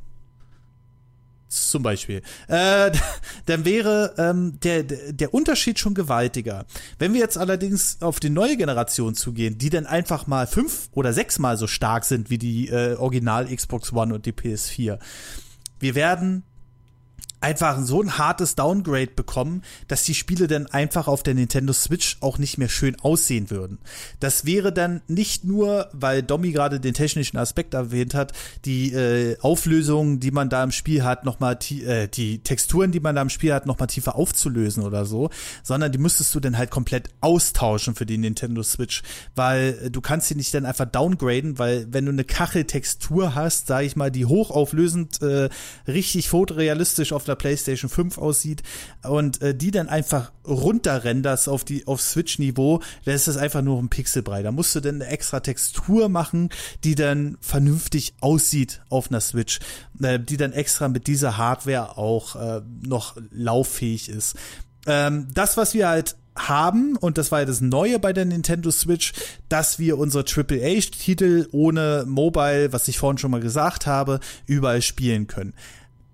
Zum 1.49 1.83
Beispiel. 1.83 2.23
Äh, 2.49 2.91
dann 3.47 3.65
wäre 3.65 4.15
ähm, 4.19 4.59
der, 4.61 4.83
der 4.83 5.33
Unterschied 5.33 5.79
schon 5.79 5.95
gewaltiger. 5.95 6.67
Wenn 6.99 7.13
wir 7.13 7.21
jetzt 7.21 7.39
allerdings 7.39 8.03
auf 8.03 8.21
die 8.21 8.31
neue 8.31 8.57
Generation 8.57 9.15
zugehen, 9.15 9.59
die 9.59 9.71
dann 9.71 9.87
einfach 9.87 10.27
mal 10.27 10.47
fünf 10.47 10.89
oder 10.93 11.13
sechsmal 11.13 11.57
so 11.57 11.67
stark 11.67 12.05
sind 12.05 12.31
wie 12.31 12.39
die 12.39 12.69
äh, 12.69 12.95
Original 12.97 13.47
Xbox 13.47 13.93
One 13.93 14.15
und 14.15 14.27
die 14.27 14.33
PS4. 14.33 14.99
Wir 15.79 15.95
werden 15.95 16.43
einfach 17.47 17.79
so 17.81 18.03
ein 18.03 18.19
hartes 18.19 18.57
Downgrade 18.57 19.13
bekommen, 19.15 19.63
dass 19.87 20.03
die 20.03 20.15
Spiele 20.15 20.49
dann 20.49 20.67
einfach 20.67 21.07
auf 21.07 21.23
der 21.23 21.35
Nintendo 21.35 21.73
Switch 21.73 22.17
auch 22.21 22.39
nicht 22.39 22.59
mehr 22.59 22.69
schön 22.69 22.99
aussehen 22.99 23.51
würden. 23.51 23.79
Das 24.19 24.47
wäre 24.47 24.73
dann 24.73 25.01
nicht 25.07 25.45
nur, 25.45 25.89
weil 25.93 26.25
Domi 26.25 26.51
gerade 26.51 26.81
den 26.81 26.93
technischen 26.93 27.37
Aspekt 27.37 27.75
erwähnt 27.75 28.15
hat, 28.15 28.33
die 28.65 28.93
äh, 28.93 29.39
Auflösung, 29.43 30.19
die 30.19 30.33
man 30.33 30.49
da 30.49 30.65
im 30.65 30.73
Spiel 30.73 31.05
hat, 31.05 31.25
nochmal 31.25 31.57
äh, 31.71 32.09
die 32.09 32.41
Texturen, 32.41 32.91
die 32.91 32.99
man 32.99 33.15
da 33.15 33.23
im 33.23 33.31
Spiel 33.31 33.55
hat, 33.55 33.65
nochmal 33.65 33.87
tiefer 33.87 34.17
aufzulösen 34.17 34.83
oder 34.83 35.05
so, 35.05 35.31
sondern 35.63 35.93
die 35.93 35.99
müsstest 35.99 36.35
du 36.35 36.41
dann 36.41 36.59
halt 36.59 36.73
komplett 36.73 37.11
austauschen 37.21 37.95
für 37.95 38.07
die 38.07 38.19
Nintendo 38.19 38.65
Switch, 38.65 39.05
weil 39.37 39.79
äh, 39.85 39.91
du 39.93 40.01
kannst 40.01 40.27
sie 40.27 40.35
nicht 40.35 40.53
dann 40.53 40.67
einfach 40.67 40.87
downgraden, 40.87 41.61
weil 41.61 41.87
wenn 41.93 42.07
du 42.07 42.11
eine 42.11 42.25
Kacheltextur 42.25 43.37
hast, 43.37 43.69
sag 43.69 43.85
ich 43.85 43.95
mal, 43.95 44.11
die 44.11 44.27
hochauflösend 44.27 45.23
äh, 45.23 45.49
richtig 45.87 46.29
fotorealistisch 46.29 47.13
auf 47.13 47.23
der 47.23 47.36
PlayStation 47.37 47.89
5 47.89 48.19
aussieht 48.19 48.63
und 49.03 49.41
äh, 49.43 49.55
die 49.55 49.71
dann 49.71 49.89
einfach 49.89 50.33
runterrenderst 50.47 51.49
auf 51.49 51.65
die 51.65 51.87
auf 51.87 52.01
Switch 52.01 52.39
Niveau, 52.39 52.81
dann 53.05 53.15
ist 53.15 53.29
das 53.29 53.37
einfach 53.37 53.63
nur 53.63 53.79
ein 53.79 53.89
Pixelbrei. 53.89 54.43
Da 54.43 54.53
musst 54.53 54.75
du 54.75 54.81
dann 54.81 54.97
eine 54.97 55.07
extra 55.07 55.41
Textur 55.41 56.09
machen, 56.09 56.51
die 56.85 56.95
dann 56.95 57.37
vernünftig 57.41 58.15
aussieht 58.21 58.83
auf 58.89 59.11
einer 59.11 59.21
Switch, 59.21 59.61
äh, 60.03 60.19
die 60.19 60.37
dann 60.37 60.53
extra 60.53 60.89
mit 60.89 61.07
dieser 61.07 61.37
Hardware 61.37 61.99
auch 61.99 62.37
äh, 62.37 62.63
noch 62.83 63.17
lauffähig 63.31 64.09
ist. 64.09 64.37
Ähm, 64.87 65.29
das, 65.35 65.57
was 65.57 65.75
wir 65.75 65.89
halt 65.89 66.17
haben, 66.37 66.97
und 66.97 67.19
das 67.19 67.33
war 67.33 67.41
ja 67.41 67.45
das 67.47 67.61
Neue 67.61 67.99
bei 67.99 68.13
der 68.13 68.25
Nintendo 68.25 68.71
Switch, 68.71 69.13
dass 69.49 69.79
wir 69.79 69.99
unsere 69.99 70.25
AAA-Titel 70.25 71.49
ohne 71.51 72.05
Mobile, 72.07 72.73
was 72.73 72.89
ich 72.89 72.99
vorhin 72.99 73.19
schon 73.19 73.31
mal 73.31 73.41
gesagt 73.41 73.87
habe, 73.87 74.21
überall 74.47 74.83
spielen 74.83 75.27
können 75.27 75.55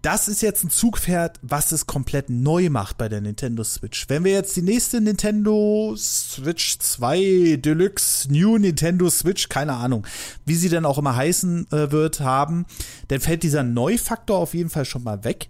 das 0.03 0.27
ist 0.27 0.43
jetzt 0.43 0.65
ein 0.65 0.71
Zugpferd, 0.71 1.39
was 1.43 1.71
es 1.71 1.87
komplett 1.87 2.29
neu 2.29 2.71
macht 2.71 2.99
bei 2.99 3.09
der 3.09 3.21
Nintendo 3.21 3.63
Switch. 3.63 4.09
Wenn 4.09 4.25
wir 4.25 4.33
jetzt 4.33 4.57
die 4.57 4.63
nächste 4.63 5.01
Nintendo 5.01 5.95
Switch 5.97 6.79
2 6.81 7.61
Deluxe 7.63 8.31
New 8.31 8.59
Nintendo 8.59 9.09
Switch, 9.09 9.49
keine 9.49 9.75
Ahnung, 9.75 10.05
wie 10.45 10.57
sie 10.57 10.69
denn 10.69 10.87
auch 10.87 10.99
immer 10.99 11.15
heißen 11.15 11.71
äh, 11.71 11.93
wird, 11.93 12.21
haben, 12.21 12.67
dann 13.09 13.21
fällt 13.21 13.45
dieser 13.45 13.63
Neufaktor 13.63 14.39
auf 14.39 14.55
jeden 14.55 14.71
Fall 14.71 14.85
schon 14.85 15.05
mal 15.05 15.23
weg. 15.23 15.49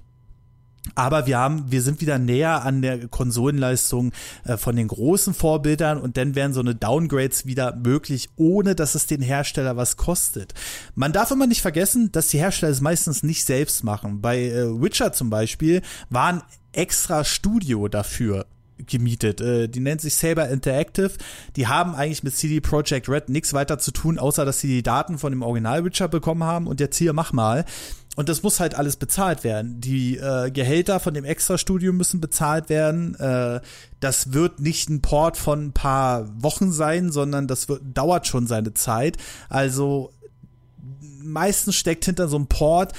Aber 0.94 1.26
wir 1.26 1.38
haben, 1.38 1.70
wir 1.70 1.80
sind 1.80 2.00
wieder 2.00 2.18
näher 2.18 2.64
an 2.64 2.82
der 2.82 3.06
Konsolenleistung 3.08 4.12
äh, 4.44 4.56
von 4.56 4.76
den 4.76 4.88
großen 4.88 5.32
Vorbildern 5.32 5.98
und 5.98 6.16
dann 6.16 6.34
wären 6.34 6.52
so 6.52 6.60
eine 6.60 6.74
Downgrades 6.74 7.46
wieder 7.46 7.76
möglich, 7.76 8.30
ohne 8.36 8.74
dass 8.74 8.94
es 8.94 9.06
den 9.06 9.22
Hersteller 9.22 9.76
was 9.76 9.96
kostet. 9.96 10.54
Man 10.94 11.12
darf 11.12 11.30
immer 11.30 11.46
nicht 11.46 11.62
vergessen, 11.62 12.10
dass 12.12 12.28
die 12.28 12.38
Hersteller 12.38 12.72
es 12.72 12.80
meistens 12.80 13.22
nicht 13.22 13.44
selbst 13.44 13.84
machen. 13.84 14.20
Bei 14.20 14.42
äh, 14.42 14.82
Witcher 14.82 15.12
zum 15.12 15.30
Beispiel 15.30 15.82
waren 16.10 16.42
extra 16.72 17.24
Studio 17.24 17.88
dafür 17.88 18.46
gemietet. 18.86 19.40
Äh, 19.40 19.68
die 19.68 19.80
nennt 19.80 20.00
sich 20.00 20.14
Saber 20.14 20.48
Interactive. 20.48 21.12
Die 21.56 21.66
haben 21.66 21.94
eigentlich 21.94 22.22
mit 22.22 22.34
CD 22.34 22.60
Projekt 22.60 23.08
Red 23.08 23.28
nichts 23.28 23.52
weiter 23.52 23.78
zu 23.78 23.92
tun, 23.92 24.18
außer 24.18 24.44
dass 24.44 24.60
sie 24.60 24.68
die 24.68 24.82
Daten 24.82 25.18
von 25.18 25.32
dem 25.32 25.42
Original 25.42 25.84
Witcher 25.84 26.08
bekommen 26.08 26.44
haben 26.44 26.66
und 26.66 26.80
jetzt 26.80 26.96
hier 26.96 27.12
mach 27.12 27.32
mal. 27.32 27.64
Und 28.14 28.28
das 28.28 28.42
muss 28.42 28.60
halt 28.60 28.74
alles 28.74 28.96
bezahlt 28.96 29.42
werden. 29.42 29.80
Die 29.80 30.18
äh, 30.18 30.50
Gehälter 30.50 31.00
von 31.00 31.14
dem 31.14 31.24
Extra-Studio 31.24 31.92
müssen 31.92 32.20
bezahlt 32.20 32.68
werden. 32.68 33.14
Äh, 33.14 33.60
das 34.00 34.34
wird 34.34 34.60
nicht 34.60 34.90
ein 34.90 35.00
Port 35.00 35.38
von 35.38 35.66
ein 35.66 35.72
paar 35.72 36.28
Wochen 36.42 36.72
sein, 36.72 37.10
sondern 37.10 37.48
das 37.48 37.68
wird, 37.68 37.80
dauert 37.94 38.26
schon 38.26 38.46
seine 38.46 38.74
Zeit. 38.74 39.16
Also 39.48 40.12
meistens 41.22 41.76
steckt 41.76 42.04
hinter 42.04 42.28
so 42.28 42.36
einem 42.36 42.48
Port 42.48 42.92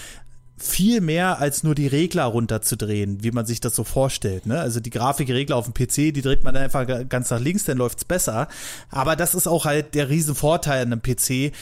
viel 0.57 1.01
mehr 1.01 1.39
als 1.39 1.64
nur 1.64 1.76
die 1.76 1.88
Regler 1.88 2.24
runterzudrehen, 2.24 3.24
wie 3.24 3.32
man 3.32 3.45
sich 3.45 3.59
das 3.59 3.76
so 3.76 3.84
vorstellt. 3.84 4.45
Ne? 4.45 4.59
Also 4.59 4.80
die 4.80 4.91
Grafikregler 4.91 5.57
auf 5.57 5.70
dem 5.70 5.74
PC, 5.74 6.14
die 6.14 6.22
dreht 6.22 6.43
man 6.43 6.55
einfach 6.55 6.88
ganz 7.09 7.30
nach 7.30 7.39
links, 7.39 7.66
dann 7.66 7.78
läuft's 7.78 8.05
besser. 8.05 8.47
Aber 8.89 9.16
das 9.16 9.36
ist 9.36 9.47
auch 9.47 9.66
halt 9.66 9.93
der 9.93 10.09
riesen 10.09 10.36
Vorteil 10.36 10.84
an 10.84 10.93
einem 10.93 11.01
PC 11.01 11.53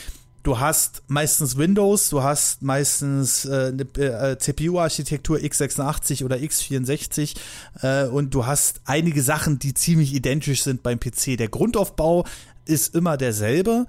du 0.42 0.58
hast 0.58 1.02
meistens 1.08 1.56
Windows, 1.56 2.08
du 2.10 2.22
hast 2.22 2.62
meistens 2.62 3.44
äh, 3.44 3.72
eine 3.72 3.82
äh, 3.82 4.38
CPU-Architektur 4.38 5.38
x86 5.38 6.24
oder 6.24 6.36
x64 6.36 7.36
äh, 7.82 8.06
und 8.06 8.34
du 8.34 8.46
hast 8.46 8.80
einige 8.84 9.22
Sachen, 9.22 9.58
die 9.58 9.74
ziemlich 9.74 10.14
identisch 10.14 10.62
sind 10.62 10.82
beim 10.82 10.98
PC. 10.98 11.36
Der 11.38 11.48
Grundaufbau 11.48 12.24
ist 12.64 12.94
immer 12.94 13.16
derselbe, 13.16 13.86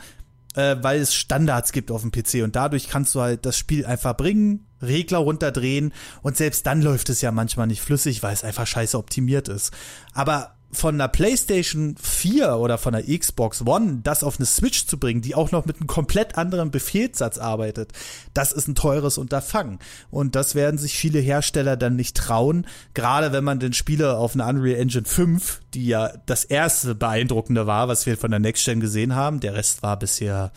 äh, 0.55 0.75
weil 0.81 0.99
es 0.99 1.13
Standards 1.15 1.71
gibt 1.71 1.91
auf 1.91 2.01
dem 2.01 2.11
PC 2.11 2.43
und 2.43 2.55
dadurch 2.55 2.87
kannst 2.87 3.15
du 3.15 3.21
halt 3.21 3.45
das 3.45 3.57
Spiel 3.57 3.85
einfach 3.85 4.15
bringen, 4.15 4.65
Regler 4.81 5.19
runterdrehen 5.19 5.93
und 6.21 6.37
selbst 6.37 6.65
dann 6.65 6.81
läuft 6.81 7.09
es 7.09 7.21
ja 7.21 7.31
manchmal 7.31 7.67
nicht 7.67 7.81
flüssig, 7.81 8.21
weil 8.21 8.33
es 8.33 8.43
einfach 8.43 8.67
scheiße 8.67 8.97
optimiert 8.97 9.47
ist. 9.47 9.71
Aber 10.13 10.55
von 10.73 10.95
einer 10.95 11.07
PlayStation 11.07 11.95
4 12.01 12.57
oder 12.57 12.77
von 12.77 12.95
einer 12.95 13.05
Xbox 13.05 13.65
One 13.65 14.01
das 14.03 14.23
auf 14.23 14.37
eine 14.37 14.45
Switch 14.45 14.87
zu 14.87 14.97
bringen, 14.97 15.21
die 15.21 15.35
auch 15.35 15.51
noch 15.51 15.65
mit 15.65 15.77
einem 15.77 15.87
komplett 15.87 16.37
anderen 16.37 16.71
Befehlssatz 16.71 17.37
arbeitet, 17.37 17.91
das 18.33 18.51
ist 18.51 18.67
ein 18.67 18.75
teures 18.75 19.17
Unterfangen. 19.17 19.79
Und 20.11 20.35
das 20.35 20.55
werden 20.55 20.77
sich 20.77 20.93
viele 20.93 21.19
Hersteller 21.19 21.77
dann 21.77 21.95
nicht 21.95 22.17
trauen, 22.17 22.67
gerade 22.93 23.31
wenn 23.31 23.43
man 23.43 23.59
den 23.59 23.73
Spieler 23.73 24.17
auf 24.17 24.33
einer 24.33 24.47
Unreal 24.47 24.79
Engine 24.79 25.05
5, 25.05 25.61
die 25.73 25.87
ja 25.87 26.11
das 26.25 26.43
erste 26.43 26.95
beeindruckende 26.95 27.67
war, 27.67 27.87
was 27.87 28.05
wir 28.05 28.17
von 28.17 28.31
der 28.31 28.39
Next 28.39 28.65
Gen 28.65 28.79
gesehen 28.79 29.15
haben, 29.15 29.39
der 29.39 29.53
Rest 29.53 29.83
war 29.83 29.97
bisher, 29.97 30.51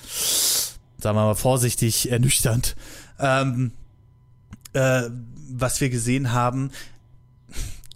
sagen 0.98 1.16
wir 1.16 1.24
mal 1.24 1.34
vorsichtig, 1.34 2.10
ernüchternd, 2.10 2.76
ähm, 3.18 3.72
äh, 4.72 5.02
was 5.48 5.80
wir 5.80 5.90
gesehen 5.90 6.32
haben, 6.32 6.70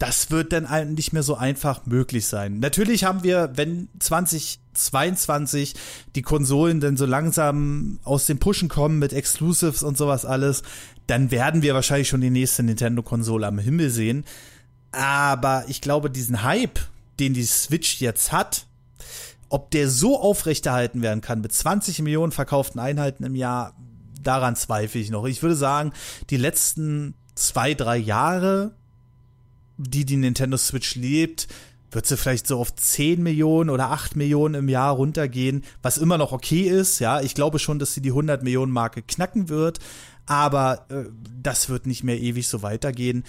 das 0.01 0.31
wird 0.31 0.51
dann 0.51 0.95
nicht 0.95 1.13
mehr 1.13 1.21
so 1.21 1.35
einfach 1.35 1.85
möglich 1.85 2.25
sein. 2.25 2.59
Natürlich 2.59 3.03
haben 3.03 3.21
wir, 3.21 3.51
wenn 3.53 3.87
2022 3.99 5.75
die 6.15 6.23
Konsolen 6.23 6.79
dann 6.79 6.97
so 6.97 7.05
langsam 7.05 7.99
aus 8.03 8.25
dem 8.25 8.39
Pushen 8.39 8.67
kommen 8.67 8.97
mit 8.97 9.13
Exclusives 9.13 9.83
und 9.83 9.99
sowas 9.99 10.25
alles, 10.25 10.63
dann 11.05 11.29
werden 11.29 11.61
wir 11.61 11.75
wahrscheinlich 11.75 12.09
schon 12.09 12.21
die 12.21 12.31
nächste 12.31 12.63
Nintendo-Konsole 12.63 13.45
am 13.45 13.59
Himmel 13.59 13.91
sehen. 13.91 14.25
Aber 14.91 15.65
ich 15.67 15.81
glaube, 15.81 16.09
diesen 16.09 16.41
Hype, 16.41 16.79
den 17.19 17.35
die 17.35 17.43
Switch 17.43 18.01
jetzt 18.01 18.31
hat, 18.31 18.65
ob 19.49 19.69
der 19.69 19.87
so 19.87 20.19
aufrechterhalten 20.19 21.03
werden 21.03 21.21
kann 21.21 21.41
mit 21.41 21.53
20 21.53 21.99
Millionen 21.99 22.31
verkauften 22.31 22.79
Einheiten 22.79 23.23
im 23.23 23.35
Jahr, 23.35 23.75
daran 24.19 24.55
zweifle 24.55 24.99
ich 24.99 25.11
noch. 25.11 25.25
Ich 25.25 25.43
würde 25.43 25.55
sagen, 25.55 25.93
die 26.31 26.37
letzten 26.37 27.13
zwei, 27.35 27.75
drei 27.75 27.97
Jahre 27.97 28.73
die 29.81 30.05
die 30.05 30.17
Nintendo 30.17 30.57
Switch 30.57 30.95
lebt, 30.95 31.47
wird 31.91 32.05
sie 32.05 32.17
vielleicht 32.17 32.47
so 32.47 32.59
auf 32.59 32.73
10 32.73 33.21
Millionen 33.21 33.69
oder 33.69 33.91
8 33.91 34.15
Millionen 34.15 34.55
im 34.55 34.69
Jahr 34.69 34.93
runtergehen, 34.93 35.63
was 35.81 35.97
immer 35.97 36.17
noch 36.17 36.31
okay 36.31 36.61
ist. 36.61 36.99
Ja, 36.99 37.21
ich 37.21 37.35
glaube 37.35 37.59
schon, 37.59 37.79
dass 37.79 37.93
sie 37.93 38.01
die 38.01 38.09
100 38.09 38.43
Millionen 38.43 38.71
Marke 38.71 39.01
knacken 39.01 39.49
wird, 39.49 39.79
aber 40.25 40.85
äh, 40.89 41.03
das 41.41 41.69
wird 41.69 41.85
nicht 41.85 42.03
mehr 42.03 42.19
ewig 42.19 42.47
so 42.47 42.61
weitergehen 42.61 43.23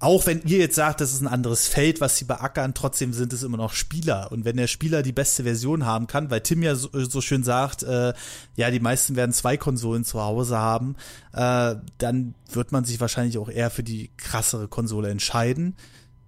auch 0.00 0.26
wenn 0.26 0.42
ihr 0.44 0.58
jetzt 0.58 0.74
sagt, 0.74 1.00
das 1.00 1.12
ist 1.12 1.20
ein 1.20 1.28
anderes 1.28 1.68
Feld, 1.68 2.00
was 2.00 2.18
sie 2.18 2.24
beackern, 2.24 2.74
trotzdem 2.74 3.12
sind 3.12 3.32
es 3.32 3.42
immer 3.42 3.56
noch 3.56 3.72
Spieler. 3.72 4.30
Und 4.32 4.44
wenn 4.44 4.56
der 4.56 4.66
Spieler 4.66 5.02
die 5.02 5.12
beste 5.12 5.44
Version 5.44 5.86
haben 5.86 6.06
kann, 6.06 6.30
weil 6.30 6.40
Tim 6.40 6.62
ja 6.62 6.74
so, 6.74 6.88
so 6.92 7.20
schön 7.20 7.44
sagt, 7.44 7.84
äh, 7.84 8.12
ja, 8.56 8.70
die 8.70 8.80
meisten 8.80 9.16
werden 9.16 9.32
zwei 9.32 9.56
Konsolen 9.56 10.04
zu 10.04 10.20
Hause 10.20 10.58
haben, 10.58 10.96
äh, 11.32 11.76
dann 11.98 12.34
wird 12.50 12.72
man 12.72 12.84
sich 12.84 13.00
wahrscheinlich 13.00 13.38
auch 13.38 13.48
eher 13.48 13.70
für 13.70 13.82
die 13.82 14.10
krassere 14.16 14.68
Konsole 14.68 15.08
entscheiden. 15.10 15.76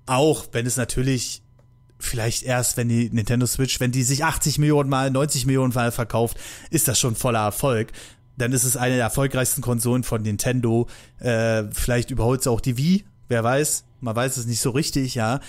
Auch 0.07 0.47
wenn 0.53 0.65
es 0.65 0.77
natürlich 0.77 1.43
vielleicht 1.99 2.45
erst, 2.45 2.77
wenn 2.77 2.89
die 2.89 3.11
Nintendo 3.11 3.47
Switch, 3.47 3.81
wenn 3.81 3.93
die 3.93 4.05
sich 4.05 4.25
80 4.25 4.59
Millionen 4.59 4.89
mal, 4.89 5.11
90 5.11 5.47
Millionen 5.47 5.75
mal 5.75 5.93
verkauft, 5.93 6.39
ist 6.71 6.89
das 6.89 6.99
schon 6.99 7.17
voller 7.17 7.41
Erfolg. 7.41 7.93
Dann 8.39 8.53
ist 8.53 8.65
es 8.65 8.77
eine 8.77 8.95
der 8.95 9.05
erfolgreichsten 9.05 9.63
Konsolen 9.63 10.05
von 10.05 10.23
Nintendo. 10.23 10.89
Äh, 11.19 11.65
vielleicht 11.73 12.11
überholt 12.11 12.43
es 12.43 12.47
auch 12.47 12.61
die 12.61 12.77
Wii, 12.77 13.05
Wer 13.29 13.43
weiß, 13.43 13.85
man 14.01 14.15
weiß 14.15 14.37
es 14.37 14.47
nicht 14.47 14.61
so 14.61 14.71
richtig, 14.71 15.15
ja. 15.15 15.41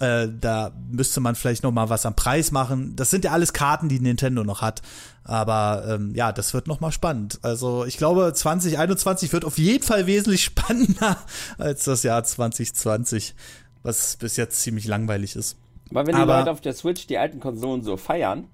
Äh, 0.00 0.28
da 0.40 0.72
müsste 0.90 1.20
man 1.20 1.34
vielleicht 1.34 1.62
noch 1.62 1.70
mal 1.70 1.88
was 1.88 2.06
am 2.06 2.16
Preis 2.16 2.50
machen. 2.50 2.96
Das 2.96 3.10
sind 3.10 3.24
ja 3.24 3.30
alles 3.32 3.52
Karten, 3.52 3.88
die 3.88 4.00
Nintendo 4.00 4.42
noch 4.42 4.62
hat. 4.62 4.82
Aber 5.24 5.84
ähm, 5.88 6.14
ja, 6.14 6.32
das 6.32 6.54
wird 6.54 6.66
noch 6.66 6.80
mal 6.80 6.92
spannend. 6.92 7.38
Also 7.42 7.84
ich 7.84 7.98
glaube, 7.98 8.32
2021 8.34 9.32
wird 9.32 9.44
auf 9.44 9.58
jeden 9.58 9.84
Fall 9.84 10.06
wesentlich 10.06 10.44
spannender 10.44 11.18
als 11.58 11.84
das 11.84 12.02
Jahr 12.02 12.24
2020, 12.24 13.34
was 13.82 14.16
bis 14.16 14.36
jetzt 14.36 14.60
ziemlich 14.60 14.86
langweilig 14.86 15.36
ist. 15.36 15.56
Aber 15.90 16.06
wenn 16.06 16.16
die 16.16 16.22
Leute 16.22 16.50
auf 16.50 16.62
der 16.62 16.72
Switch 16.72 17.06
die 17.06 17.18
alten 17.18 17.38
Konsolen 17.38 17.82
so 17.82 17.96
feiern, 17.96 18.48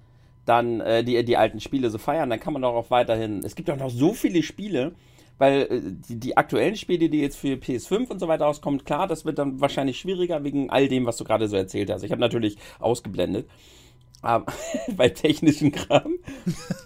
dann 0.45 0.81
äh, 0.81 1.03
die, 1.03 1.23
die 1.23 1.37
alten 1.37 1.61
Spiele 1.61 1.89
so 1.89 1.97
feiern, 1.97 2.29
dann 2.29 2.39
kann 2.39 2.53
man 2.53 2.61
doch 2.61 2.73
auch 2.73 2.91
weiterhin. 2.91 3.43
Es 3.43 3.55
gibt 3.55 3.69
doch 3.69 3.77
noch 3.77 3.89
so 3.89 4.13
viele 4.13 4.43
Spiele, 4.43 4.93
weil 5.39 5.61
äh, 5.61 5.81
die, 5.81 6.19
die 6.19 6.37
aktuellen 6.37 6.75
Spiele, 6.75 7.09
die 7.09 7.21
jetzt 7.21 7.37
für 7.37 7.55
PS5 7.55 8.09
und 8.09 8.19
so 8.19 8.27
weiter 8.27 8.45
rauskommen, 8.45 8.83
klar, 8.83 9.07
das 9.07 9.25
wird 9.25 9.39
dann 9.39 9.59
wahrscheinlich 9.59 9.97
schwieriger 9.97 10.43
wegen 10.43 10.69
all 10.69 10.87
dem, 10.87 11.07
was 11.07 11.17
du 11.17 11.23
gerade 11.23 11.47
so 11.47 11.55
erzählt 11.55 11.89
hast. 11.89 12.03
Ich 12.03 12.11
habe 12.11 12.21
natürlich 12.21 12.57
ausgeblendet. 12.79 13.47
Aber, 14.21 14.51
bei 14.97 15.09
technischen 15.09 15.71
Kram. 15.71 16.15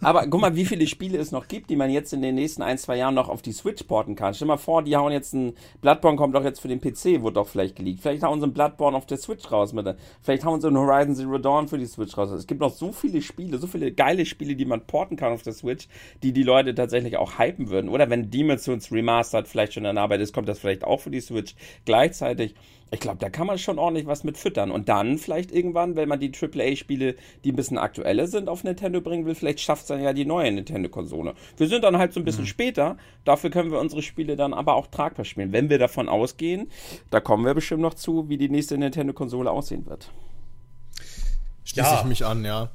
Aber 0.01 0.27
guck 0.27 0.41
mal, 0.41 0.55
wie 0.55 0.65
viele 0.65 0.85
Spiele 0.87 1.17
es 1.17 1.31
noch 1.31 1.47
gibt, 1.47 1.69
die 1.69 1.75
man 1.75 1.89
jetzt 1.89 2.13
in 2.13 2.21
den 2.21 2.35
nächsten 2.35 2.61
ein, 2.61 2.77
zwei 2.77 2.97
Jahren 2.97 3.15
noch 3.15 3.29
auf 3.29 3.41
die 3.41 3.53
Switch 3.53 3.83
porten 3.83 4.15
kann. 4.15 4.33
Stell 4.33 4.47
mal 4.47 4.57
vor, 4.57 4.83
die 4.83 4.95
hauen 4.95 5.11
jetzt 5.11 5.33
ein 5.33 5.53
Bloodborne 5.81 6.17
kommt 6.17 6.35
doch 6.35 6.43
jetzt 6.43 6.59
für 6.59 6.67
den 6.67 6.79
PC, 6.79 7.21
wurde 7.21 7.35
doch 7.35 7.47
vielleicht 7.47 7.75
geleakt. 7.75 8.01
Vielleicht 8.01 8.23
hauen 8.23 8.39
sie 8.39 8.47
ein 8.47 8.53
Bloodborne 8.53 8.95
auf 8.95 9.05
der 9.05 9.17
Switch 9.17 9.51
raus. 9.51 9.73
Mit, 9.73 9.87
vielleicht 10.21 10.45
hauen 10.45 10.61
sie 10.61 10.67
ein 10.67 10.77
Horizon 10.77 11.15
Zero 11.15 11.37
Dawn 11.39 11.67
für 11.67 11.77
die 11.77 11.87
Switch 11.87 12.15
raus. 12.17 12.29
Es 12.31 12.47
gibt 12.47 12.61
noch 12.61 12.73
so 12.73 12.91
viele 12.91 13.21
Spiele, 13.21 13.57
so 13.57 13.67
viele 13.67 13.91
geile 13.91 14.25
Spiele, 14.25 14.55
die 14.55 14.65
man 14.65 14.85
porten 14.85 15.17
kann 15.17 15.33
auf 15.33 15.41
der 15.41 15.53
Switch, 15.53 15.87
die 16.21 16.33
die 16.33 16.43
Leute 16.43 16.75
tatsächlich 16.75 17.17
auch 17.17 17.39
hypen 17.39 17.69
würden. 17.69 17.89
Oder 17.89 18.09
wenn 18.09 18.29
Demon's 18.29 18.65
Souls 18.65 18.91
Remastered 18.91 19.47
vielleicht 19.47 19.73
schon 19.73 19.85
in 19.85 19.97
Arbeit 19.97 20.21
ist, 20.21 20.33
kommt 20.33 20.47
das 20.47 20.59
vielleicht 20.59 20.83
auch 20.83 20.99
für 20.99 21.11
die 21.11 21.21
Switch 21.21 21.55
gleichzeitig. 21.85 22.53
Ich 22.93 22.99
glaube, 22.99 23.17
da 23.17 23.29
kann 23.31 23.47
man 23.47 23.57
schon 23.57 23.79
ordentlich 23.79 24.05
was 24.05 24.23
mit 24.23 24.37
füttern. 24.37 24.69
Und 24.69 24.87
dann 24.87 25.17
vielleicht 25.17 25.51
irgendwann, 25.51 25.95
wenn 25.95 26.07
man 26.07 26.19
die 26.19 26.31
AAA-Spiele, 26.31 27.15
die 27.43 27.51
ein 27.51 27.55
bisschen 27.55 27.79
aktueller 27.79 28.27
sind, 28.27 28.47
auf 28.47 28.63
Nintendo 28.63 29.01
bringen 29.01 29.25
will, 29.25 29.33
vielleicht 29.33 29.61
schafft 29.61 29.81
es 29.83 29.87
dann 29.87 30.01
ja 30.01 30.13
die 30.13 30.25
neue 30.25 30.51
Nintendo-Konsole. 30.51 31.33
Wir 31.57 31.67
sind 31.67 31.83
dann 31.83 31.97
halt 31.97 32.13
so 32.13 32.19
ein 32.19 32.23
bisschen 32.23 32.43
mhm. 32.43 32.47
später. 32.47 32.97
Dafür 33.25 33.49
können 33.49 33.71
wir 33.71 33.79
unsere 33.79 34.03
Spiele 34.03 34.35
dann 34.35 34.53
aber 34.53 34.75
auch 34.75 34.87
tragbar 34.87 35.25
spielen. 35.25 35.51
Wenn 35.51 35.71
wir 35.71 35.79
davon 35.79 36.07
ausgehen, 36.07 36.69
da 37.09 37.19
kommen 37.19 37.45
wir 37.45 37.55
bestimmt 37.55 37.81
noch 37.81 37.95
zu, 37.95 38.29
wie 38.29 38.37
die 38.37 38.49
nächste 38.49 38.77
Nintendo-Konsole 38.77 39.49
aussehen 39.49 39.87
wird. 39.87 40.11
Schließe 41.63 41.87
ja. 41.87 41.99
ich 41.99 42.05
mich 42.05 42.25
an, 42.25 42.45
ja. 42.45 42.69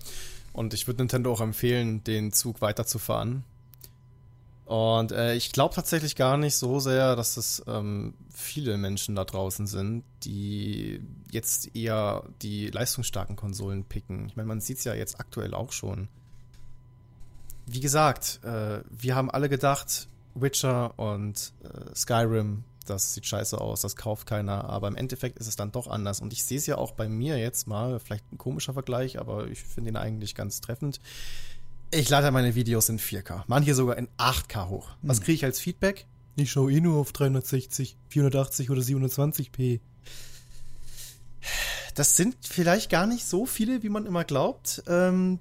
Und 0.53 0.75
ich 0.75 0.89
würde 0.89 1.03
Nintendo 1.03 1.33
auch 1.33 1.41
empfehlen, 1.41 2.03
den 2.03 2.33
Zug 2.33 2.61
weiterzufahren. 2.61 3.45
Und 4.69 5.13
äh, 5.13 5.35
ich 5.35 5.53
glaube 5.53 5.75
tatsächlich 5.75 6.15
gar 6.15 6.37
nicht 6.37 6.55
so 6.55 6.79
sehr, 6.79 7.17
dass 7.17 7.39
es 7.39 7.65
ähm, 7.67 8.13
viele 8.31 8.77
Menschen 8.77 9.17
da 9.17 9.25
draußen 9.25 9.67
sind, 9.67 10.05
die 10.25 11.01
jetzt 11.31 11.75
eher 11.75 12.25
die 12.43 12.67
leistungsstarken 12.67 13.35
Konsolen 13.35 13.85
picken. 13.85 14.27
Ich 14.27 14.37
meine, 14.37 14.47
man 14.47 14.61
sieht 14.61 14.77
es 14.77 14.85
ja 14.85 14.93
jetzt 14.93 15.21
aktuell 15.21 15.55
auch 15.55 15.73
schon. 15.73 16.09
Wie 17.65 17.81
gesagt, 17.81 18.41
äh, 18.45 18.83
wir 18.91 19.15
haben 19.15 19.31
alle 19.31 19.49
gedacht, 19.49 20.07
Witcher 20.35 20.99
und 20.99 21.55
äh, 21.65 21.95
Skyrim, 21.97 22.65
das 22.85 23.15
sieht 23.15 23.25
scheiße 23.25 23.59
aus, 23.59 23.81
das 23.81 23.97
kauft 23.97 24.27
keiner, 24.27 24.69
aber 24.69 24.89
im 24.89 24.97
Endeffekt 24.97 25.39
ist 25.39 25.47
es 25.47 25.57
dann 25.57 25.73
doch 25.73 25.87
anders. 25.87 26.21
Und 26.21 26.35
ich 26.35 26.45
sehe 26.45 26.59
es 26.59 26.67
ja 26.67 26.77
auch 26.77 26.93
bei 26.93 27.09
mir 27.09 27.39
jetzt 27.39 27.69
mal, 27.69 27.99
vielleicht 28.01 28.31
ein 28.35 28.37
komischer 28.37 28.75
Vergleich, 28.75 29.19
aber 29.19 29.47
ich 29.47 29.63
finde 29.63 29.89
ihn 29.89 29.97
eigentlich 29.97 30.35
ganz 30.35 30.61
treffend. 30.61 31.01
Ich 31.91 32.11
lade 32.11 32.31
meine 32.31 32.55
Videos 32.55 32.91
in 32.91 32.99
4K, 32.99 33.45
manche 33.47 33.75
sogar 33.75 33.97
in 33.97 34.09
8K 34.19 34.69
hoch. 34.69 34.91
Was 35.01 35.19
hm. 35.19 35.25
kriege 35.25 35.37
ich 35.37 35.45
als 35.45 35.59
Feedback? 35.59 36.07
Ich 36.37 36.53
schaue 36.53 36.71
eh 36.71 36.81
nur 36.81 36.99
auf 36.99 37.13
360, 37.13 37.97
480 38.09 38.71
oder 38.71 38.83
720p. 38.83 39.81
Das 41.95 42.17
sind 42.17 42.37
vielleicht 42.43 42.91
gar 42.91 43.07
nicht 43.07 43.25
so 43.25 43.47
viele, 43.47 43.83
wie 43.83 43.89
man 43.89 44.07
immer 44.07 44.25
glaubt, 44.25 44.83
ähm, 44.87 45.41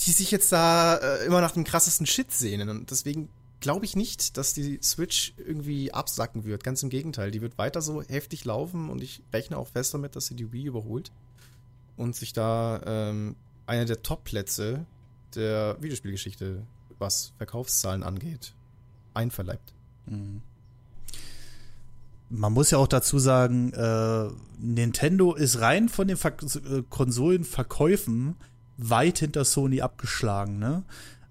die 0.00 0.10
sich 0.10 0.30
jetzt 0.30 0.50
da 0.50 0.96
äh, 0.96 1.24
immer 1.24 1.40
nach 1.40 1.52
dem 1.52 1.64
krassesten 1.64 2.06
Shit 2.06 2.32
sehnen. 2.32 2.68
Und 2.68 2.90
deswegen 2.90 3.28
glaube 3.60 3.84
ich 3.84 3.96
nicht, 3.96 4.36
dass 4.36 4.52
die 4.52 4.80
Switch 4.82 5.32
irgendwie 5.38 5.94
absacken 5.94 6.44
wird. 6.44 6.64
Ganz 6.64 6.82
im 6.82 6.90
Gegenteil, 6.90 7.30
die 7.30 7.40
wird 7.40 7.56
weiter 7.56 7.80
so 7.80 8.02
heftig 8.02 8.44
laufen 8.44 8.90
und 8.90 9.02
ich 9.02 9.22
rechne 9.32 9.56
auch 9.56 9.68
fest 9.68 9.94
damit, 9.94 10.16
dass 10.16 10.26
sie 10.26 10.34
die 10.34 10.52
Wii 10.52 10.66
überholt 10.66 11.12
und 11.96 12.16
sich 12.16 12.32
da 12.32 12.82
ähm, 12.84 13.36
einer 13.66 13.84
der 13.84 14.02
Top-Plätze 14.02 14.84
der 15.36 15.76
Videospielgeschichte, 15.80 16.62
was 16.98 17.32
Verkaufszahlen 17.36 18.02
angeht, 18.02 18.54
einverleibt. 19.14 19.74
Mhm. 20.06 20.42
Man 22.28 22.52
muss 22.52 22.70
ja 22.70 22.78
auch 22.78 22.88
dazu 22.88 23.18
sagen, 23.18 23.72
äh, 23.72 24.28
Nintendo 24.58 25.34
ist 25.34 25.60
rein 25.60 25.88
von 25.88 26.08
den 26.08 26.16
Ver 26.16 26.32
äh, 26.32 26.82
Konsolenverkäufen 26.88 28.34
weit 28.78 29.18
hinter 29.18 29.44
Sony 29.44 29.80
abgeschlagen. 29.80 30.58
Ne? 30.58 30.82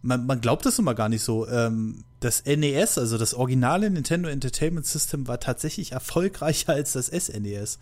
Man, 0.02 0.26
man 0.26 0.40
glaubt 0.40 0.66
das 0.66 0.80
immer 0.80 0.96
gar 0.96 1.10
nicht 1.10 1.24
so. 1.24 1.48
Ähm, 1.48 2.06
das 2.22 2.46
NES, 2.46 2.98
also 2.98 3.18
das 3.18 3.34
originale 3.34 3.90
Nintendo 3.90 4.30
Entertainment 4.30 4.86
System, 4.86 5.28
war 5.28 5.40
tatsächlich 5.40 5.92
erfolgreicher 5.92 6.74
als 6.74 6.94
das 6.94 7.08
SNES. 7.08 7.78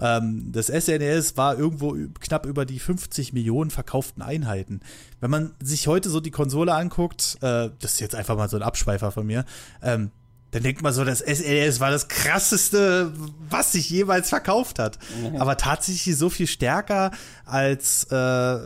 Ähm, 0.00 0.50
das 0.52 0.66
SNES 0.66 1.36
war 1.36 1.58
irgendwo 1.58 1.96
knapp 2.20 2.46
über 2.46 2.64
die 2.64 2.78
50 2.78 3.32
Millionen 3.32 3.70
verkauften 3.70 4.22
Einheiten. 4.22 4.80
Wenn 5.20 5.30
man 5.30 5.52
sich 5.62 5.86
heute 5.86 6.08
so 6.08 6.20
die 6.20 6.30
Konsole 6.30 6.74
anguckt, 6.74 7.36
äh, 7.42 7.70
das 7.78 7.94
ist 7.94 8.00
jetzt 8.00 8.14
einfach 8.14 8.36
mal 8.36 8.48
so 8.48 8.56
ein 8.56 8.62
Abschweifer 8.62 9.12
von 9.12 9.26
mir, 9.26 9.44
ähm, 9.82 10.10
dann 10.50 10.62
denkt 10.64 10.82
man 10.82 10.92
so, 10.92 11.04
das 11.04 11.20
SNES 11.20 11.78
war 11.78 11.90
das 11.90 12.08
krasseste, 12.08 13.12
was 13.48 13.72
sich 13.72 13.88
jemals 13.88 14.28
verkauft 14.28 14.78
hat. 14.78 14.98
Mhm. 15.22 15.36
Aber 15.36 15.56
tatsächlich 15.56 16.16
so 16.16 16.28
viel 16.28 16.48
stärker 16.48 17.12
als, 17.44 18.04
äh, 18.10 18.58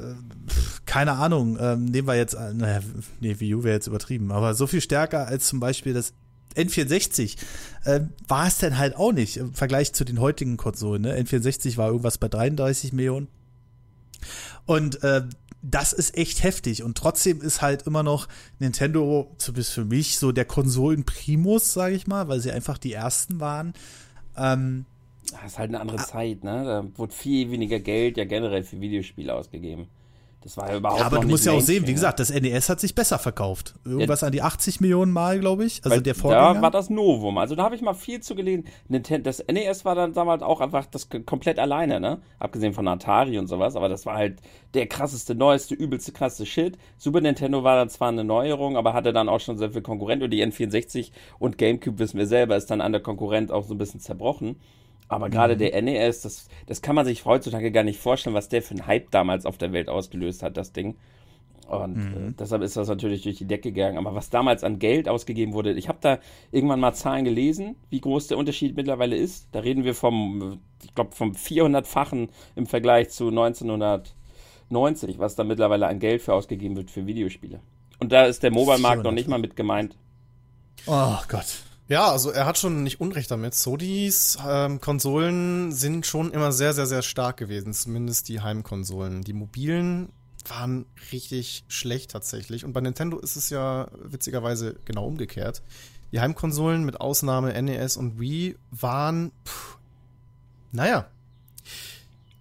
keine 0.87 1.13
Ahnung, 1.13 1.59
ähm, 1.61 1.85
nehmen 1.85 2.09
wir 2.09 2.15
jetzt, 2.15 2.35
äh, 2.35 2.55
naja, 2.55 2.81
nee, 3.21 3.39
Wii 3.39 3.55
U 3.57 3.65
wäre 3.65 3.75
jetzt 3.75 3.87
übertrieben, 3.87 4.33
aber 4.33 4.55
so 4.55 4.67
viel 4.67 4.81
stärker 4.81 5.27
als 5.27 5.47
zum 5.47 5.61
Beispiel 5.61 5.93
das 5.93 6.15
N64 6.57 7.37
äh, 7.85 8.01
war 8.29 8.47
es 8.47 8.59
denn 8.59 8.79
halt 8.79 8.97
auch 8.97 9.13
nicht 9.13 9.37
im 9.37 9.55
Vergleich 9.55 9.93
zu 9.93 10.05
den 10.05 10.21
heutigen 10.21 10.57
Konsolen. 10.57 11.03
Ne? 11.03 11.19
N64 11.19 11.77
war 11.77 11.89
irgendwas 11.89 12.19
bei 12.19 12.29
33 12.29 12.93
Millionen. 12.93 13.29
Und 14.67 15.03
äh, 15.03 15.23
das 15.63 15.93
ist 15.93 16.17
echt 16.17 16.43
heftig. 16.43 16.83
Und 16.83 16.97
trotzdem 16.97 17.41
ist 17.41 17.63
halt 17.63 17.87
immer 17.87 18.03
noch 18.03 18.29
Nintendo, 18.59 19.35
zumindest 19.39 19.73
für 19.73 19.85
mich, 19.85 20.19
so 20.19 20.31
der 20.31 20.45
Konsolen-Primus, 20.45 21.73
sage 21.73 21.95
ich 21.95 22.07
mal, 22.07 22.29
weil 22.29 22.41
sie 22.41 22.53
einfach 22.53 22.79
die 22.79 22.93
ersten 22.93 23.41
waren. 23.41 23.73
Ähm, 24.37 24.85
das 25.33 25.53
ist 25.53 25.59
halt 25.59 25.71
eine 25.71 25.81
andere 25.81 25.97
Zeit, 25.99 26.45
ne? 26.45 26.65
Da 26.65 26.99
wurde 26.99 27.15
viel 27.15 27.51
weniger 27.51 27.81
Geld 27.81 28.19
ja 28.19 28.25
generell 28.25 28.63
für 28.63 28.81
Videospiele 28.81 29.35
ausgegeben. 29.35 29.89
Das 30.45 30.59
war 30.59 30.71
ja 30.71 30.77
überhaupt 30.77 31.01
ja, 31.01 31.07
aber 31.07 31.21
du 31.21 31.29
musst 31.29 31.47
ja 31.47 31.53
auch 31.53 31.61
sehen, 31.63 31.87
wie 31.87 31.95
gesagt, 31.95 32.21
das 32.21 32.29
NES 32.29 32.69
hat 32.69 32.79
sich 32.79 32.95
besser 32.95 33.19
verkauft. 33.19 33.75
Irgendwas 33.87 34.21
ja. 34.21 34.27
an 34.27 34.33
die 34.33 34.43
80 34.43 34.79
Millionen 34.83 35.11
Mal, 35.11 35.41
glaube 35.41 35.65
ich. 35.65 35.83
Also 35.83 35.97
Weil 35.97 36.03
der 36.03 36.15
Vorgänger. 36.15 36.55
Da 36.55 36.63
war 36.63 36.71
das 36.71 36.91
Novum. 36.91 37.39
Also 37.39 37.55
da 37.55 37.63
habe 37.63 37.75
ich 37.75 37.81
mal 37.81 37.95
viel 37.95 38.21
zu 38.21 38.35
gelesen. 38.35 38.67
Das 38.91 39.43
NES 39.51 39.87
war 39.87 39.95
dann 39.95 40.13
damals 40.13 40.43
auch 40.43 40.61
einfach 40.61 40.85
das 40.85 41.09
komplett 41.25 41.59
alleine, 41.59 41.99
ne? 41.99 42.21
Abgesehen 42.39 42.75
von 42.75 42.87
Atari 42.87 43.39
und 43.39 43.47
sowas. 43.47 43.75
Aber 43.75 43.89
das 43.89 44.05
war 44.05 44.17
halt 44.17 44.43
der 44.75 44.87
krasseste, 44.87 45.35
neueste, 45.35 45.75
übelste, 45.75 46.13
krasseste 46.13 46.45
Shit. 46.45 46.77
Super 46.99 47.23
Nintendo 47.23 47.65
war 47.65 47.77
dann 47.77 47.89
zwar 47.89 48.09
eine 48.09 48.23
Neuerung, 48.23 48.77
aber 48.77 48.93
hatte 48.93 49.15
dann 49.15 49.31
auch 49.31 49.41
schon 49.41 49.57
sehr 49.57 49.71
viel 49.71 49.81
Konkurrent. 49.81 50.23
Und 50.23 50.31
die 50.31 50.45
N64 50.45 51.11
und 51.39 51.57
GameCube, 51.57 51.99
wissen 51.99 52.19
wir 52.19 52.27
selber, 52.27 52.57
ist 52.57 52.71
dann 52.71 52.83
an 52.83 52.93
der 52.93 53.01
Konkurrent 53.01 53.51
auch 53.51 53.65
so 53.65 53.73
ein 53.73 53.79
bisschen 53.79 54.01
zerbrochen. 54.01 54.57
Aber 55.09 55.31
gerade 55.31 55.55
mhm. 55.55 55.59
der 55.59 55.83
NES, 55.83 56.23
das, 56.23 56.49
das 56.67 56.83
kann 56.83 56.95
man 56.95 57.05
sich 57.05 57.25
heutzutage 57.25 57.71
gar 57.71 57.85
nicht 57.85 58.01
vorstellen, 58.01 58.35
was 58.35 58.49
der 58.49 58.63
für 58.63 58.73
einen 58.73 58.87
Hype 58.87 59.11
damals 59.11 59.47
auf 59.47 59.59
der 59.59 59.73
Welt 59.73 59.89
ausgelöst 59.89 60.43
hat, 60.43 60.57
das 60.57 60.73
Ding. 60.73 60.97
Und 61.67 61.97
mhm. 61.97 62.29
äh, 62.29 62.33
deshalb 62.39 62.63
ist 62.63 62.77
das 62.77 62.89
natürlich 62.89 63.23
durch 63.23 63.37
die 63.37 63.47
Decke 63.47 63.73
gegangen. 63.73 63.99
Aber 63.99 64.15
was 64.15 64.31
damals 64.31 64.65
an 64.65 64.79
Geld 64.79 65.09
ausgegeben 65.09 65.53
wurde, 65.55 65.73
ich 65.73 65.89
habe 65.89 65.99
da 66.01 66.19
irgendwann 66.53 66.81
mal 66.81 66.93
Zahlen 66.93 67.25
gelesen, 67.25 67.77
wie 67.91 68.01
groß 68.01 68.29
der 68.29 68.39
Unterschied 68.39 68.77
mittlerweile 68.77 69.17
ist. 69.17 69.49
Da 69.53 69.61
reden 69.61 69.85
wir 69.85 69.95
vom, 69.95 70.61
ich 70.83 70.95
glaube, 70.95 71.15
vom 71.15 71.33
400-fachen 71.33 72.29
im 72.55 72.67
Vergleich 72.67 73.11
zu 73.11 73.29
1990, 73.29 75.19
was 75.19 75.37
da 75.37 75.45
mittlerweile 75.45 75.87
an 75.87 75.99
Geld 76.01 76.23
für 76.23 76.35
ausgegeben 76.35 76.77
wird 76.77 76.91
für 76.91 77.07
Videospiele. 77.07 77.61
Und 77.99 78.13
da 78.13 78.25
ist 78.25 78.43
der 78.43 78.51
Mobile-Markt 78.51 79.05
noch 79.05 79.13
nicht 79.13 79.29
mal 79.29 79.39
mit 79.39 79.57
gemeint. 79.57 79.97
Oh 80.87 81.17
Gott. 81.29 81.63
Ja, 81.87 82.11
also 82.11 82.31
er 82.31 82.47
hat 82.47 82.57
schon 82.57 82.83
nicht 82.83 83.01
Unrecht 83.01 83.31
damit. 83.31 83.55
Sonys 83.55 84.39
ähm, 84.47 84.81
Konsolen 84.81 85.71
sind 85.71 86.07
schon 86.07 86.31
immer 86.31 86.51
sehr, 86.51 86.73
sehr, 86.73 86.87
sehr 86.87 87.03
stark 87.03 87.37
gewesen, 87.37 87.75
zumindest 87.75 88.29
die 88.29 88.41
Heimkonsolen. 88.41 89.23
Die 89.23 89.35
mobilen 89.35 90.11
waren 90.49 90.87
richtig 91.13 91.65
schlecht 91.69 92.11
tatsächlich. 92.11 92.65
Und 92.65 92.73
bei 92.73 92.81
Nintendo 92.81 93.19
ist 93.19 93.37
es 93.37 93.51
ja 93.51 93.89
witzigerweise 94.03 94.77
genau 94.87 95.07
umgekehrt. 95.07 95.63
Die 96.13 96.21
Heimkonsolen 96.21 96.85
mit 96.85 97.01
Ausnahme 97.01 97.61
NES 97.61 97.97
und 97.99 98.19
Wii 98.19 98.57
waren, 98.71 99.33
pff, 99.47 99.79
naja, 100.73 101.07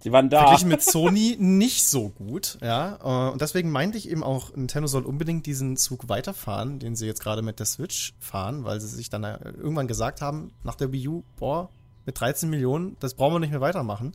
Sie 0.04 0.12
waren 0.12 0.28
da. 0.28 0.40
Verglichen 0.40 0.68
mit 0.68 0.82
Sony 0.84 1.38
nicht 1.40 1.86
so 1.86 2.10
gut, 2.10 2.58
ja. 2.60 2.98
Äh, 3.02 3.32
und 3.32 3.40
deswegen 3.40 3.70
meinte 3.70 3.96
ich 3.96 4.10
eben 4.10 4.22
auch, 4.22 4.54
Nintendo 4.54 4.86
soll 4.86 5.04
unbedingt 5.04 5.46
diesen 5.46 5.78
Zug 5.78 6.10
weiterfahren, 6.10 6.78
den 6.78 6.94
sie 6.94 7.06
jetzt 7.06 7.22
gerade 7.22 7.40
mit 7.40 7.58
der 7.58 7.64
Switch 7.64 8.12
fahren, 8.18 8.64
weil 8.64 8.82
sie 8.82 8.88
sich 8.88 9.08
dann 9.08 9.24
äh, 9.24 9.38
irgendwann 9.56 9.88
gesagt 9.88 10.20
haben, 10.20 10.52
nach 10.62 10.74
der 10.74 10.92
Wii 10.92 11.08
U, 11.08 11.22
boah, 11.36 11.70
mit 12.04 12.20
13 12.20 12.50
Millionen, 12.50 12.98
das 13.00 13.14
brauchen 13.14 13.36
wir 13.36 13.40
nicht 13.40 13.52
mehr 13.52 13.62
weitermachen. 13.62 14.12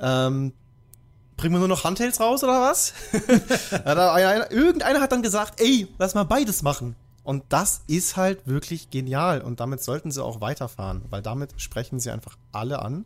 Ähm, 0.00 0.52
bringen 1.36 1.54
wir 1.54 1.60
nur 1.60 1.68
noch 1.68 1.84
Handhelds 1.84 2.18
raus 2.18 2.42
oder 2.42 2.60
was? 2.60 2.92
einer, 3.84 4.50
irgendeiner 4.50 5.00
hat 5.00 5.12
dann 5.12 5.22
gesagt, 5.22 5.60
ey, 5.60 5.86
lass 5.98 6.16
mal 6.16 6.24
beides 6.24 6.62
machen. 6.62 6.96
Und 7.22 7.44
das 7.50 7.82
ist 7.86 8.16
halt 8.16 8.44
wirklich 8.48 8.90
genial. 8.90 9.40
Und 9.40 9.60
damit 9.60 9.84
sollten 9.84 10.10
sie 10.10 10.24
auch 10.24 10.40
weiterfahren, 10.40 11.02
weil 11.10 11.22
damit 11.22 11.54
sprechen 11.58 12.00
sie 12.00 12.10
einfach 12.10 12.36
alle 12.50 12.82
an. 12.82 13.04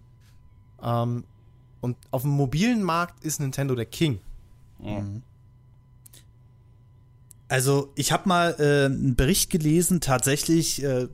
Ähm, 0.83 1.25
und 1.81 1.97
auf 2.11 2.23
dem 2.23 2.33
mobilen 2.33 2.83
Markt 2.83 3.25
ist 3.25 3.41
Nintendo 3.41 3.75
der 3.75 3.87
King. 3.87 4.21
Mhm. 4.79 5.23
Also 7.49 7.91
ich 7.97 8.13
habe 8.13 8.29
mal 8.29 8.55
äh, 8.59 8.87
einen 8.87 9.17
Bericht 9.17 9.51
gelesen, 9.51 10.01
tatsächlich, 10.01 10.83
äh, 10.85 11.09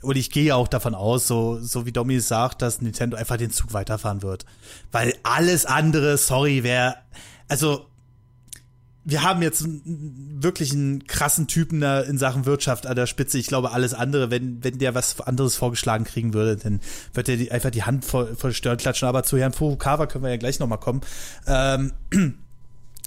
und 0.00 0.16
ich 0.16 0.30
gehe 0.30 0.54
auch 0.54 0.68
davon 0.68 0.94
aus, 0.94 1.26
so, 1.26 1.58
so 1.60 1.86
wie 1.86 1.92
Domi 1.92 2.14
es 2.14 2.28
sagt, 2.28 2.62
dass 2.62 2.80
Nintendo 2.80 3.16
einfach 3.16 3.36
den 3.36 3.50
Zug 3.50 3.72
weiterfahren 3.72 4.22
wird. 4.22 4.46
Weil 4.92 5.14
alles 5.24 5.66
andere, 5.66 6.16
sorry, 6.18 6.62
wer, 6.62 7.02
also 7.48 7.86
wir 9.08 9.22
haben 9.22 9.40
jetzt 9.40 9.64
wirklich 9.64 10.72
einen 10.72 11.06
krassen 11.06 11.46
Typen 11.46 11.80
da 11.80 12.00
in 12.00 12.18
Sachen 12.18 12.44
Wirtschaft 12.44 12.88
an 12.88 12.96
der 12.96 13.06
Spitze. 13.06 13.38
Ich 13.38 13.46
glaube, 13.46 13.70
alles 13.70 13.94
andere, 13.94 14.32
wenn, 14.32 14.64
wenn 14.64 14.80
der 14.80 14.96
was 14.96 15.20
anderes 15.20 15.54
vorgeschlagen 15.54 16.02
kriegen 16.02 16.34
würde, 16.34 16.56
dann 16.56 16.80
wird 17.14 17.28
er 17.28 17.36
die, 17.36 17.52
einfach 17.52 17.70
die 17.70 17.84
Hand 17.84 18.04
voll, 18.04 18.34
voll 18.34 18.52
Stirn 18.52 18.76
klatschen. 18.76 19.06
Aber 19.06 19.22
zu 19.22 19.38
Herrn 19.38 19.52
Furukawa 19.52 20.06
können 20.06 20.24
wir 20.24 20.30
ja 20.30 20.36
gleich 20.36 20.58
nochmal 20.58 20.80
kommen. 20.80 21.02
Ähm, 21.46 21.92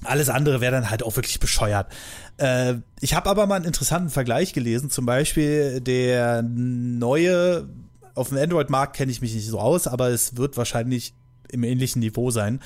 alles 0.05 0.29
andere 0.29 0.61
wäre 0.61 0.71
dann 0.71 0.89
halt 0.89 1.03
auch 1.03 1.17
wirklich 1.17 1.41
bescheuert. 1.41 1.91
Äh, 2.37 2.75
ich 3.01 3.13
habe 3.13 3.29
aber 3.29 3.45
mal 3.45 3.57
einen 3.57 3.65
interessanten 3.65 4.09
Vergleich 4.09 4.53
gelesen. 4.53 4.89
Zum 4.89 5.05
Beispiel 5.05 5.81
der 5.81 6.43
neue, 6.43 7.67
auf 8.15 8.29
dem 8.29 8.37
Android-Markt 8.37 8.95
kenne 8.95 9.11
ich 9.11 9.19
mich 9.19 9.35
nicht 9.35 9.47
so 9.47 9.59
aus, 9.59 9.85
aber 9.85 10.07
es 10.07 10.37
wird 10.37 10.55
wahrscheinlich 10.55 11.13
im 11.51 11.63
ähnlichen 11.63 11.99
Niveau 11.99 12.31
sein. 12.31 12.61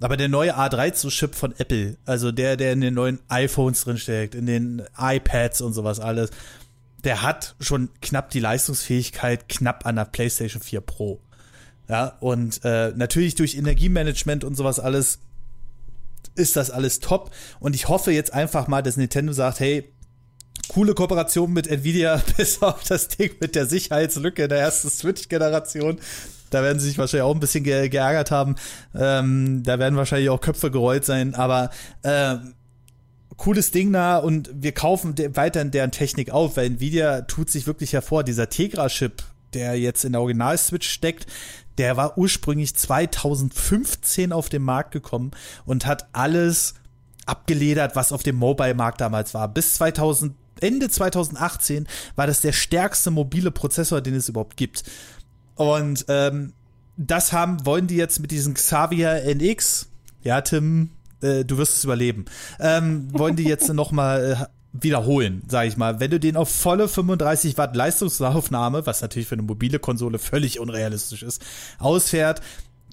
Aber 0.00 0.16
der 0.16 0.28
neue 0.28 0.56
A13-Chip 0.56 1.34
von 1.34 1.54
Apple, 1.58 1.96
also 2.06 2.30
der, 2.30 2.56
der 2.56 2.72
in 2.72 2.80
den 2.80 2.94
neuen 2.94 3.18
iPhones 3.28 3.82
drinsteckt, 3.82 4.34
in 4.34 4.46
den 4.46 4.82
iPads 4.96 5.60
und 5.60 5.72
sowas 5.72 5.98
alles, 5.98 6.30
der 7.04 7.22
hat 7.22 7.56
schon 7.60 7.90
knapp 8.00 8.30
die 8.30 8.40
Leistungsfähigkeit 8.40 9.48
knapp 9.48 9.86
an 9.86 9.96
der 9.96 10.04
PlayStation 10.04 10.62
4 10.62 10.80
Pro. 10.80 11.20
Ja, 11.88 12.16
und 12.20 12.64
äh, 12.64 12.92
natürlich 12.94 13.34
durch 13.34 13.56
Energiemanagement 13.56 14.44
und 14.44 14.56
sowas 14.56 14.78
alles 14.78 15.20
ist 16.34 16.56
das 16.56 16.70
alles 16.70 17.00
top. 17.00 17.30
Und 17.60 17.74
ich 17.74 17.88
hoffe 17.88 18.12
jetzt 18.12 18.32
einfach 18.32 18.68
mal, 18.68 18.82
dass 18.82 18.96
Nintendo 18.96 19.32
sagt, 19.32 19.60
hey, 19.60 19.92
coole 20.68 20.94
Kooperation 20.94 21.52
mit 21.52 21.66
Nvidia, 21.66 22.22
bis 22.36 22.62
auf 22.62 22.84
das 22.84 23.08
Ding 23.08 23.32
mit 23.40 23.54
der 23.54 23.66
Sicherheitslücke 23.66 24.48
der 24.48 24.58
ersten 24.58 24.90
Switch-Generation. 24.90 25.98
Da 26.50 26.62
werden 26.62 26.78
sie 26.78 26.88
sich 26.88 26.98
wahrscheinlich 26.98 27.24
auch 27.24 27.34
ein 27.34 27.40
bisschen 27.40 27.64
ge 27.64 27.88
geärgert 27.88 28.30
haben. 28.30 28.56
Ähm, 28.94 29.62
da 29.64 29.78
werden 29.78 29.96
wahrscheinlich 29.96 30.30
auch 30.30 30.40
Köpfe 30.40 30.70
gerollt 30.70 31.04
sein, 31.04 31.34
aber 31.34 31.70
äh, 32.02 32.36
cooles 33.36 33.70
Ding 33.70 33.92
da 33.92 34.18
und 34.18 34.50
wir 34.52 34.72
kaufen 34.72 35.14
weiterhin 35.34 35.70
deren 35.70 35.90
Technik 35.90 36.30
auf, 36.30 36.56
weil 36.56 36.66
Nvidia 36.66 37.22
tut 37.22 37.50
sich 37.50 37.66
wirklich 37.66 37.92
hervor. 37.94 38.24
Dieser 38.24 38.48
Tegra-Chip, 38.48 39.22
der 39.54 39.78
jetzt 39.78 40.04
in 40.04 40.12
der 40.12 40.20
Original-Switch 40.20 40.88
steckt, 40.88 41.26
der 41.78 41.96
war 41.96 42.18
ursprünglich 42.18 42.74
2015 42.74 44.32
auf 44.32 44.48
den 44.48 44.62
Markt 44.62 44.90
gekommen 44.90 45.30
und 45.64 45.86
hat 45.86 46.08
alles 46.12 46.74
abgeledert, 47.24 47.94
was 47.94 48.12
auf 48.12 48.22
dem 48.22 48.36
Mobile-Markt 48.36 49.00
damals 49.00 49.32
war. 49.34 49.48
Bis 49.48 49.74
2000, 49.74 50.34
Ende 50.60 50.88
2018 50.88 51.86
war 52.16 52.26
das 52.26 52.40
der 52.40 52.52
stärkste 52.52 53.12
mobile 53.12 53.52
Prozessor, 53.52 54.00
den 54.00 54.14
es 54.14 54.28
überhaupt 54.28 54.56
gibt. 54.56 54.82
Und 55.58 56.04
ähm, 56.06 56.52
das 56.96 57.32
haben, 57.32 57.66
wollen 57.66 57.88
die 57.88 57.96
jetzt 57.96 58.20
mit 58.20 58.30
diesem 58.30 58.54
Xavier 58.54 59.24
NX, 59.24 59.88
ja, 60.22 60.40
Tim, 60.40 60.90
äh, 61.20 61.44
du 61.44 61.58
wirst 61.58 61.76
es 61.76 61.84
überleben, 61.84 62.26
ähm, 62.60 63.08
wollen 63.12 63.34
die 63.34 63.42
jetzt 63.42 63.68
nochmal 63.74 64.38
äh, 64.40 64.46
wiederholen, 64.72 65.42
sage 65.48 65.68
ich 65.68 65.76
mal. 65.76 65.98
Wenn 65.98 66.12
du 66.12 66.20
den 66.20 66.36
auf 66.36 66.48
volle 66.48 66.86
35 66.86 67.58
Watt 67.58 67.74
Leistungsaufnahme, 67.74 68.86
was 68.86 69.02
natürlich 69.02 69.26
für 69.26 69.34
eine 69.34 69.42
mobile 69.42 69.80
Konsole 69.80 70.20
völlig 70.20 70.60
unrealistisch 70.60 71.24
ist, 71.24 71.44
ausfährt, 71.80 72.40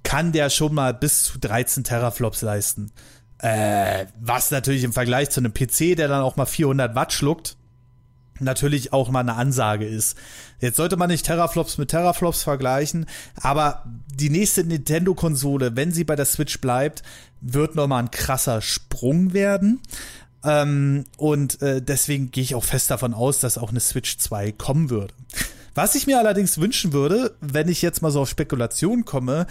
kann 0.01 0.31
der 0.31 0.49
schon 0.49 0.73
mal 0.73 0.95
bis 0.95 1.25
zu 1.25 1.37
13 1.37 1.83
Teraflops 1.83 2.41
leisten. 2.41 2.91
Äh, 3.37 4.07
was 4.19 4.49
natürlich 4.49 4.83
im 4.83 4.93
Vergleich 4.93 5.29
zu 5.29 5.39
einem 5.39 5.53
PC, 5.53 5.95
der 5.95 6.07
dann 6.07 6.23
auch 6.23 6.35
mal 6.35 6.47
400 6.47 6.95
Watt 6.95 7.13
schluckt, 7.13 7.57
natürlich 8.39 8.93
auch 8.93 9.09
mal 9.09 9.21
eine 9.21 9.35
Ansage 9.35 9.85
ist. 9.85 10.17
Jetzt 10.59 10.77
sollte 10.77 10.97
man 10.97 11.09
nicht 11.09 11.25
Teraflops 11.25 11.77
mit 11.77 11.89
Teraflops 11.89 12.43
vergleichen, 12.43 13.05
aber 13.35 13.83
die 14.13 14.29
nächste 14.29 14.63
Nintendo-Konsole, 14.63 15.75
wenn 15.75 15.91
sie 15.91 16.03
bei 16.03 16.15
der 16.15 16.25
Switch 16.25 16.59
bleibt, 16.59 17.03
wird 17.41 17.75
nochmal 17.75 18.03
ein 18.03 18.11
krasser 18.11 18.61
Sprung 18.61 19.33
werden. 19.33 19.81
Ähm, 20.43 21.05
und 21.17 21.61
äh, 21.61 21.81
deswegen 21.81 22.31
gehe 22.31 22.43
ich 22.43 22.55
auch 22.55 22.63
fest 22.63 22.91
davon 22.91 23.13
aus, 23.13 23.39
dass 23.39 23.57
auch 23.57 23.69
eine 23.69 23.79
Switch 23.79 24.17
2 24.17 24.51
kommen 24.51 24.89
würde. 24.89 25.13
Was 25.73 25.95
ich 25.95 26.07
mir 26.07 26.19
allerdings 26.19 26.57
wünschen 26.57 26.93
würde, 26.93 27.35
wenn 27.41 27.67
ich 27.67 27.81
jetzt 27.81 28.01
mal 28.01 28.11
so 28.11 28.21
auf 28.21 28.29
Spekulation 28.29 29.03
komme, 29.05 29.47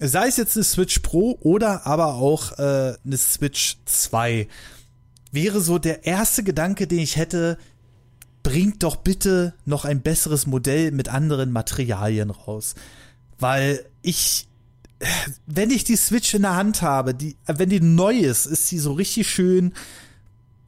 sei 0.00 0.28
es 0.28 0.36
jetzt 0.36 0.56
eine 0.56 0.64
Switch 0.64 1.00
Pro 1.00 1.38
oder 1.40 1.86
aber 1.86 2.14
auch 2.14 2.58
äh, 2.58 2.94
eine 3.04 3.16
Switch 3.16 3.78
2, 3.86 4.46
wäre 5.32 5.60
so 5.60 5.78
der 5.78 6.04
erste 6.04 6.44
Gedanke, 6.44 6.86
den 6.86 7.00
ich 7.00 7.16
hätte, 7.16 7.58
bringt 8.44 8.84
doch 8.84 8.96
bitte 8.96 9.54
noch 9.64 9.84
ein 9.84 10.02
besseres 10.02 10.46
Modell 10.46 10.92
mit 10.92 11.08
anderen 11.08 11.50
Materialien 11.50 12.30
raus. 12.30 12.76
Weil 13.40 13.84
ich, 14.02 14.46
wenn 15.46 15.70
ich 15.70 15.82
die 15.82 15.96
Switch 15.96 16.32
in 16.34 16.42
der 16.42 16.54
Hand 16.54 16.82
habe, 16.82 17.14
die, 17.14 17.36
wenn 17.46 17.70
die 17.70 17.80
neu 17.80 18.16
ist, 18.16 18.46
ist 18.46 18.68
sie 18.68 18.78
so 18.78 18.92
richtig 18.92 19.28
schön 19.28 19.72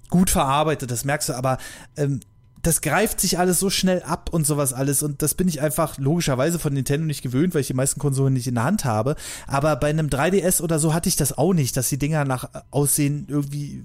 gut 0.09 0.31
verarbeitet, 0.31 0.91
das 0.91 1.05
merkst 1.05 1.29
du, 1.29 1.35
aber 1.35 1.59
ähm, 1.97 2.21
das 2.63 2.81
greift 2.81 3.21
sich 3.21 3.39
alles 3.39 3.61
so 3.61 3.71
schnell 3.71 4.03
ab 4.03 4.31
und 4.33 4.47
sowas 4.47 4.73
alles 4.73 5.03
und 5.03 5.23
das 5.23 5.35
bin 5.35 5.47
ich 5.47 5.61
einfach 5.61 5.99
logischerweise 5.99 6.59
von 6.59 6.73
Nintendo 6.73 7.07
nicht 7.07 7.23
gewöhnt, 7.23 7.55
weil 7.55 7.61
ich 7.61 7.69
die 7.69 7.75
meisten 7.75 8.01
Konsolen 8.01 8.35
nicht 8.35 8.49
in 8.49 8.57
der 8.57 8.65
Hand 8.65 8.85
habe. 8.85 9.15
Aber 9.47 9.77
bei 9.77 9.89
einem 9.89 10.09
3DS 10.09 10.61
oder 10.63 10.79
so 10.79 10.93
hatte 10.93 11.09
ich 11.09 11.17
das 11.17 11.37
auch 11.37 11.53
nicht, 11.53 11.77
dass 11.77 11.89
die 11.89 11.99
Dinger 11.99 12.25
nach 12.25 12.49
Aussehen 12.71 13.27
irgendwie 13.29 13.85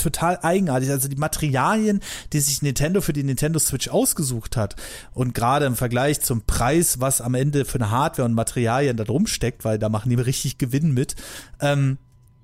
total 0.00 0.38
eigenartig. 0.42 0.90
Also 0.90 1.08
die 1.08 1.16
Materialien, 1.16 2.00
die 2.32 2.40
sich 2.40 2.62
Nintendo 2.62 3.00
für 3.00 3.12
die 3.12 3.22
Nintendo 3.22 3.58
Switch 3.58 3.88
ausgesucht 3.88 4.56
hat 4.56 4.76
und 5.12 5.34
gerade 5.34 5.66
im 5.66 5.76
Vergleich 5.76 6.20
zum 6.20 6.42
Preis, 6.42 7.00
was 7.00 7.20
am 7.20 7.34
Ende 7.34 7.64
für 7.64 7.78
eine 7.78 7.90
Hardware 7.90 8.26
und 8.26 8.34
Materialien 8.34 8.96
da 8.96 9.04
drum 9.04 9.26
steckt, 9.26 9.64
weil 9.64 9.78
da 9.78 9.88
machen 9.88 10.10
die 10.10 10.16
richtig 10.16 10.58
Gewinn 10.58 10.92
mit, 10.92 11.16
ähm, 11.60 11.98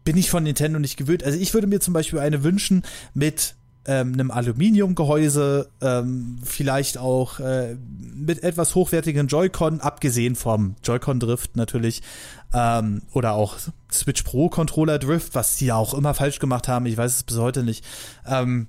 bin 0.04 0.16
ich 0.16 0.30
von 0.30 0.44
Nintendo 0.44 0.78
nicht 0.78 0.96
gewöhnt. 0.96 1.24
Also 1.24 1.38
ich 1.38 1.52
würde 1.52 1.66
mir 1.66 1.80
zum 1.80 1.92
Beispiel 1.92 2.20
eine 2.20 2.44
wünschen 2.44 2.82
mit 3.12 3.56
ähm, 3.86 4.12
einem 4.14 4.30
Aluminiumgehäuse, 4.30 5.68
ähm, 5.80 6.38
vielleicht 6.44 6.98
auch 6.98 7.38
äh, 7.40 7.76
mit 8.14 8.42
etwas 8.42 8.74
hochwertigen 8.74 9.28
Joy-Con, 9.28 9.80
abgesehen 9.80 10.34
vom 10.34 10.76
Joy-Con-Drift 10.82 11.56
natürlich, 11.56 12.02
ähm, 12.52 13.02
oder 13.12 13.32
auch 13.32 13.56
Switch 13.90 14.22
Pro 14.22 14.48
Controller 14.48 14.98
Drift, 14.98 15.34
was 15.34 15.56
die 15.56 15.66
ja 15.66 15.76
auch 15.76 15.94
immer 15.94 16.14
falsch 16.14 16.38
gemacht 16.38 16.68
haben, 16.68 16.86
ich 16.86 16.96
weiß 16.96 17.16
es 17.16 17.22
bis 17.22 17.38
heute 17.38 17.62
nicht. 17.62 17.84
Ähm, 18.26 18.68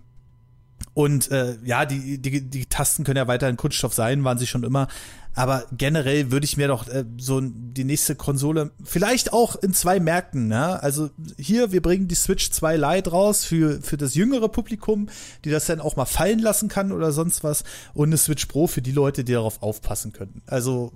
und 0.94 1.30
äh, 1.32 1.58
ja, 1.64 1.86
die, 1.86 2.18
die, 2.18 2.42
die 2.42 2.66
Tasten 2.66 3.04
können 3.04 3.18
ja 3.18 3.28
weiterhin 3.28 3.58
Kunststoff 3.58 3.94
sein, 3.94 4.24
waren 4.24 4.40
sie 4.40 4.48
schon 4.48 4.64
immer. 4.64 4.88
Aber 5.36 5.66
generell 5.72 6.32
würde 6.32 6.46
ich 6.46 6.58
mir 6.58 6.68
doch 6.68 6.88
äh, 6.88 7.06
so 7.20 7.40
die 7.40 7.84
nächste 7.84 8.16
Konsole, 8.16 8.72
vielleicht 8.84 9.34
auch 9.34 9.56
in 9.56 9.76
zwei 9.76 10.00
Märkten, 10.00 10.48
ne? 10.48 10.82
Also 10.82 11.12
hier, 11.38 11.72
wir 11.72 11.84
bringen 11.84 12.08
die 12.08 12.16
Switch 12.16 12.50
2 12.50 12.78
Lite 12.78 13.12
raus 13.12 13.46
für, 13.46 13.80
für 13.84 13.98
das 13.98 14.16
jüngere 14.16 14.50
Publikum, 14.50 15.10
die 15.46 15.52
das 15.52 15.68
dann 15.68 15.80
auch 15.80 15.96
mal 15.96 16.06
fallen 16.06 16.40
lassen 16.40 16.70
kann 16.70 16.92
oder 16.92 17.12
sonst 17.12 17.44
was. 17.44 17.64
Und 17.94 18.10
eine 18.10 18.18
Switch 18.18 18.48
Pro 18.48 18.66
für 18.66 18.82
die 18.82 18.92
Leute, 18.92 19.24
die 19.24 19.34
darauf 19.34 19.62
aufpassen 19.62 20.14
könnten. 20.14 20.42
Also, 20.48 20.94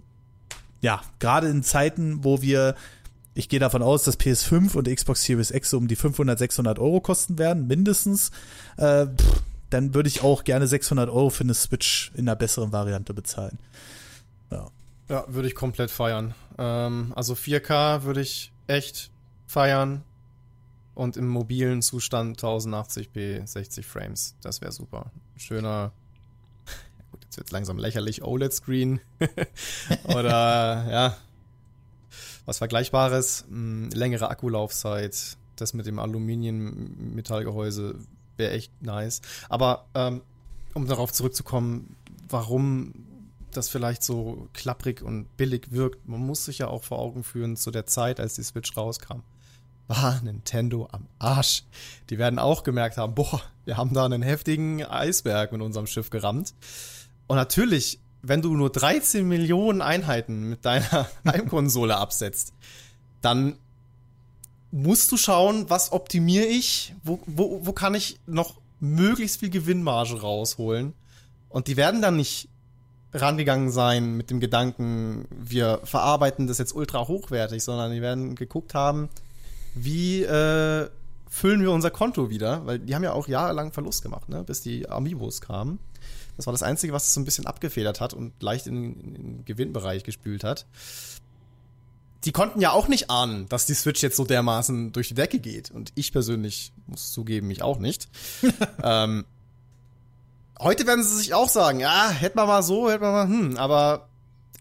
ja, 0.81 1.01
gerade 1.19 1.47
in 1.47 1.63
Zeiten, 1.63 2.23
wo 2.23 2.41
wir 2.41 2.75
ich 3.33 3.47
gehe 3.47 3.59
davon 3.59 3.81
aus, 3.81 4.03
dass 4.03 4.19
PS5 4.19 4.75
und 4.75 4.93
Xbox 4.93 5.23
Series 5.23 5.51
X 5.51 5.73
um 5.73 5.87
die 5.87 5.95
500, 5.95 6.37
600 6.37 6.79
Euro 6.79 6.99
kosten 6.99 7.37
werden, 7.39 7.65
mindestens. 7.65 8.31
Äh, 8.75 9.07
pff, 9.07 9.41
dann 9.69 9.93
würde 9.93 10.09
ich 10.09 10.21
auch 10.21 10.43
gerne 10.43 10.67
600 10.67 11.09
Euro 11.09 11.29
für 11.29 11.45
eine 11.45 11.53
Switch 11.53 12.11
in 12.15 12.27
einer 12.27 12.35
besseren 12.35 12.71
Variante 12.71 13.13
bezahlen. 13.13 13.57
Ja. 14.51 14.67
Ja, 15.07 15.25
würde 15.27 15.47
ich 15.47 15.55
komplett 15.55 15.91
feiern. 15.91 16.33
Ähm, 16.57 17.13
also 17.15 17.33
4K 17.33 18.03
würde 18.03 18.21
ich 18.21 18.51
echt 18.67 19.11
feiern. 19.47 20.03
Und 20.93 21.15
im 21.15 21.27
mobilen 21.27 21.81
Zustand 21.81 22.39
1080p 22.41 23.47
60 23.47 23.85
Frames. 23.85 24.35
Das 24.41 24.61
wäre 24.61 24.73
super. 24.73 25.09
Schöner, 25.37 25.93
gut, 27.31 27.37
jetzt 27.37 27.51
langsam 27.51 27.77
lächerlich, 27.77 28.23
OLED-Screen. 28.23 28.99
Oder 30.05 30.85
ja, 30.89 31.17
was 32.45 32.57
Vergleichbares. 32.57 33.45
Hm, 33.47 33.89
längere 33.93 34.29
Akkulaufzeit. 34.29 35.37
Das 35.55 35.73
mit 35.73 35.85
dem 35.85 35.99
Aluminium-Metallgehäuse 35.99 37.95
wäre 38.37 38.51
echt 38.51 38.71
nice. 38.81 39.21
Aber 39.49 39.85
ähm, 39.93 40.21
um 40.73 40.87
darauf 40.87 41.11
zurückzukommen, 41.13 41.95
warum 42.29 42.93
das 43.51 43.69
vielleicht 43.69 44.03
so 44.03 44.47
klapprig 44.53 45.01
und 45.01 45.37
billig 45.37 45.71
wirkt, 45.71 46.07
man 46.07 46.21
muss 46.21 46.45
sich 46.45 46.59
ja 46.59 46.67
auch 46.67 46.83
vor 46.83 46.99
Augen 46.99 47.23
führen, 47.23 47.57
zu 47.57 47.69
der 47.71 47.85
Zeit, 47.85 48.19
als 48.19 48.35
die 48.35 48.43
Switch 48.43 48.75
rauskam, 48.75 49.23
war 49.87 50.21
Nintendo 50.21 50.87
am 50.91 51.07
Arsch. 51.19 51.63
Die 52.09 52.17
werden 52.17 52.39
auch 52.39 52.63
gemerkt 52.63 52.97
haben, 52.97 53.13
boah, 53.13 53.41
wir 53.65 53.77
haben 53.77 53.93
da 53.93 54.05
einen 54.05 54.21
heftigen 54.21 54.83
Eisberg 54.83 55.51
mit 55.51 55.61
unserem 55.61 55.85
Schiff 55.85 56.09
gerammt. 56.09 56.53
Und 57.31 57.37
natürlich, 57.37 57.97
wenn 58.21 58.41
du 58.41 58.53
nur 58.57 58.69
13 58.69 59.25
Millionen 59.25 59.81
Einheiten 59.81 60.49
mit 60.49 60.65
deiner 60.65 61.07
Heimkonsole 61.25 61.95
absetzt, 61.95 62.51
dann 63.21 63.55
musst 64.69 65.09
du 65.13 65.15
schauen, 65.15 65.69
was 65.69 65.93
optimiere 65.93 66.43
ich, 66.43 66.93
wo, 67.05 67.21
wo, 67.25 67.65
wo 67.65 67.71
kann 67.71 67.95
ich 67.95 68.19
noch 68.25 68.59
möglichst 68.81 69.39
viel 69.39 69.49
Gewinnmarge 69.49 70.19
rausholen. 70.19 70.91
Und 71.47 71.69
die 71.69 71.77
werden 71.77 72.01
dann 72.01 72.17
nicht 72.17 72.49
rangegangen 73.13 73.71
sein 73.71 74.17
mit 74.17 74.29
dem 74.29 74.41
Gedanken, 74.41 75.23
wir 75.29 75.79
verarbeiten 75.85 76.47
das 76.47 76.57
jetzt 76.57 76.75
ultra 76.75 77.07
hochwertig, 77.07 77.63
sondern 77.63 77.93
die 77.93 78.01
werden 78.01 78.35
geguckt 78.35 78.73
haben, 78.73 79.07
wie 79.73 80.23
äh, 80.23 80.89
füllen 81.29 81.61
wir 81.61 81.71
unser 81.71 81.91
Konto 81.91 82.29
wieder, 82.29 82.65
weil 82.65 82.79
die 82.79 82.93
haben 82.93 83.05
ja 83.05 83.13
auch 83.13 83.29
jahrelang 83.29 83.71
Verlust 83.71 84.03
gemacht, 84.03 84.27
ne, 84.27 84.43
bis 84.43 84.59
die 84.59 84.89
Amiibos 84.89 85.39
kamen. 85.39 85.79
Das 86.41 86.47
war 86.47 86.53
das 86.53 86.63
Einzige, 86.63 86.91
was 86.91 87.05
es 87.05 87.13
so 87.13 87.21
ein 87.21 87.25
bisschen 87.25 87.45
abgefedert 87.45 88.01
hat 88.01 88.15
und 88.15 88.41
leicht 88.41 88.65
in, 88.65 88.99
in 88.99 89.13
den 89.13 89.45
Gewinnbereich 89.45 90.03
gespült 90.03 90.43
hat. 90.43 90.65
Die 92.23 92.31
konnten 92.31 92.59
ja 92.59 92.71
auch 92.71 92.87
nicht 92.87 93.11
ahnen, 93.11 93.47
dass 93.47 93.67
die 93.67 93.75
Switch 93.75 94.01
jetzt 94.01 94.15
so 94.15 94.25
dermaßen 94.25 94.91
durch 94.91 95.09
die 95.09 95.13
Decke 95.13 95.37
geht. 95.37 95.69
Und 95.69 95.91
ich 95.93 96.11
persönlich 96.11 96.73
muss 96.87 97.11
zugeben, 97.11 97.45
mich 97.45 97.61
auch 97.61 97.77
nicht. 97.77 98.09
ähm, 98.83 99.23
heute 100.59 100.87
werden 100.87 101.03
sie 101.03 101.15
sich 101.15 101.35
auch 101.35 101.47
sagen, 101.47 101.79
ja, 101.79 102.09
hätten 102.09 102.39
wir 102.39 102.47
mal 102.47 102.63
so, 102.63 102.89
hätten 102.89 103.03
wir 103.03 103.11
mal, 103.11 103.27
hm, 103.27 103.57
aber 103.57 104.09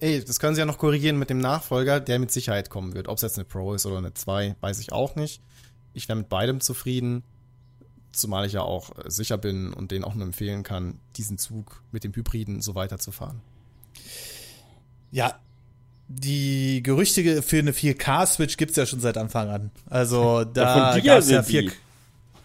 ey, 0.00 0.22
das 0.22 0.38
können 0.38 0.54
sie 0.54 0.60
ja 0.60 0.66
noch 0.66 0.76
korrigieren 0.76 1.18
mit 1.18 1.30
dem 1.30 1.38
Nachfolger, 1.38 1.98
der 1.98 2.18
mit 2.18 2.30
Sicherheit 2.30 2.68
kommen 2.68 2.92
wird. 2.92 3.08
Ob 3.08 3.16
es 3.16 3.22
jetzt 3.22 3.38
eine 3.38 3.46
Pro 3.46 3.72
ist 3.72 3.86
oder 3.86 3.96
eine 3.96 4.12
2, 4.12 4.56
weiß 4.60 4.80
ich 4.80 4.92
auch 4.92 5.16
nicht. 5.16 5.40
Ich 5.94 6.10
wäre 6.10 6.18
mit 6.18 6.28
beidem 6.28 6.60
zufrieden, 6.60 7.24
zumal 8.12 8.46
ich 8.46 8.54
ja 8.54 8.62
auch 8.62 8.96
äh, 8.96 9.10
sicher 9.10 9.38
bin 9.38 9.72
und 9.72 9.90
denen 9.90 10.04
auch 10.04 10.14
nur 10.14 10.26
empfehlen 10.26 10.62
kann, 10.62 10.98
diesen 11.16 11.38
Zug 11.38 11.82
mit 11.92 12.04
dem 12.04 12.14
Hybriden 12.14 12.60
so 12.60 12.74
weiterzufahren. 12.74 13.40
Ja, 15.10 15.38
die 16.08 16.82
Gerüchte 16.82 17.42
für 17.42 17.58
eine 17.58 17.72
4K-Switch 17.72 18.56
gibt's 18.56 18.76
ja 18.76 18.86
schon 18.86 19.00
seit 19.00 19.16
Anfang 19.16 19.48
an. 19.48 19.70
Also 19.88 20.44
da 20.44 20.96
ja, 20.96 21.00
gab's 21.00 21.30
ja 21.30 21.42
4 21.42 21.70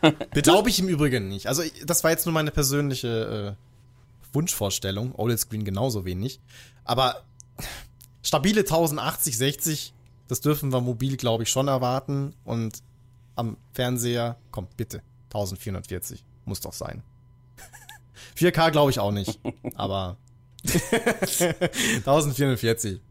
Glaube 0.31 0.69
ich 0.69 0.79
im 0.79 0.87
Übrigen 0.87 1.27
nicht. 1.27 1.47
Also 1.47 1.63
das 1.83 2.03
war 2.03 2.11
jetzt 2.11 2.25
nur 2.25 2.33
meine 2.33 2.51
persönliche 2.51 3.55
äh, 3.57 4.35
Wunschvorstellung. 4.35 5.15
OLED-Screen 5.15 5.63
genauso 5.63 6.05
wenig. 6.05 6.39
Aber 6.83 7.23
stabile 8.21 8.61
1080, 8.61 9.37
60, 9.37 9.93
das 10.27 10.41
dürfen 10.41 10.71
wir 10.71 10.81
mobil, 10.81 11.17
glaube 11.17 11.43
ich, 11.43 11.49
schon 11.49 11.67
erwarten. 11.67 12.35
Und 12.43 12.83
am 13.35 13.57
Fernseher, 13.73 14.37
komm, 14.51 14.67
bitte, 14.77 15.01
1440. 15.35 16.23
Muss 16.45 16.61
doch 16.61 16.73
sein. 16.73 17.03
4K 18.37 18.71
glaube 18.71 18.91
ich 18.91 18.99
auch 18.99 19.11
nicht. 19.11 19.39
Aber 19.75 20.17
1440. 20.63 23.01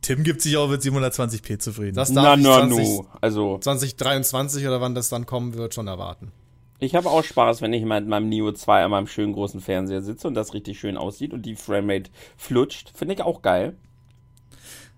Tim 0.00 0.22
gibt 0.22 0.42
sich 0.42 0.56
auch 0.56 0.68
mit 0.68 0.80
720p 0.80 1.58
zufrieden. 1.58 1.96
Das 1.96 2.10
Na, 2.10 2.22
darf 2.22 2.38
ich 2.38 2.44
na, 2.44 2.58
20, 2.58 2.88
nu. 2.88 3.06
Also, 3.20 3.58
2023 3.58 4.64
oder 4.66 4.80
wann 4.80 4.94
das 4.94 5.08
dann 5.08 5.26
kommen 5.26 5.54
wird, 5.54 5.74
schon 5.74 5.88
erwarten. 5.88 6.30
ich 6.78 6.94
habe 6.94 7.10
auch 7.10 7.24
Spaß, 7.24 7.60
wenn 7.62 7.72
ich 7.72 7.84
mit 7.84 8.06
meinem 8.06 8.28
Neo 8.28 8.52
2 8.52 8.84
an 8.84 8.90
meinem 8.92 9.08
schönen 9.08 9.32
großen 9.32 9.60
Fernseher 9.60 10.02
sitze 10.02 10.28
und 10.28 10.34
das 10.34 10.54
richtig 10.54 10.78
schön 10.78 10.96
aussieht 10.96 11.32
und 11.32 11.42
die 11.42 11.56
Framerate 11.56 12.10
flutscht. 12.36 12.92
Finde 12.96 13.14
ich 13.14 13.22
auch 13.22 13.42
geil. 13.42 13.76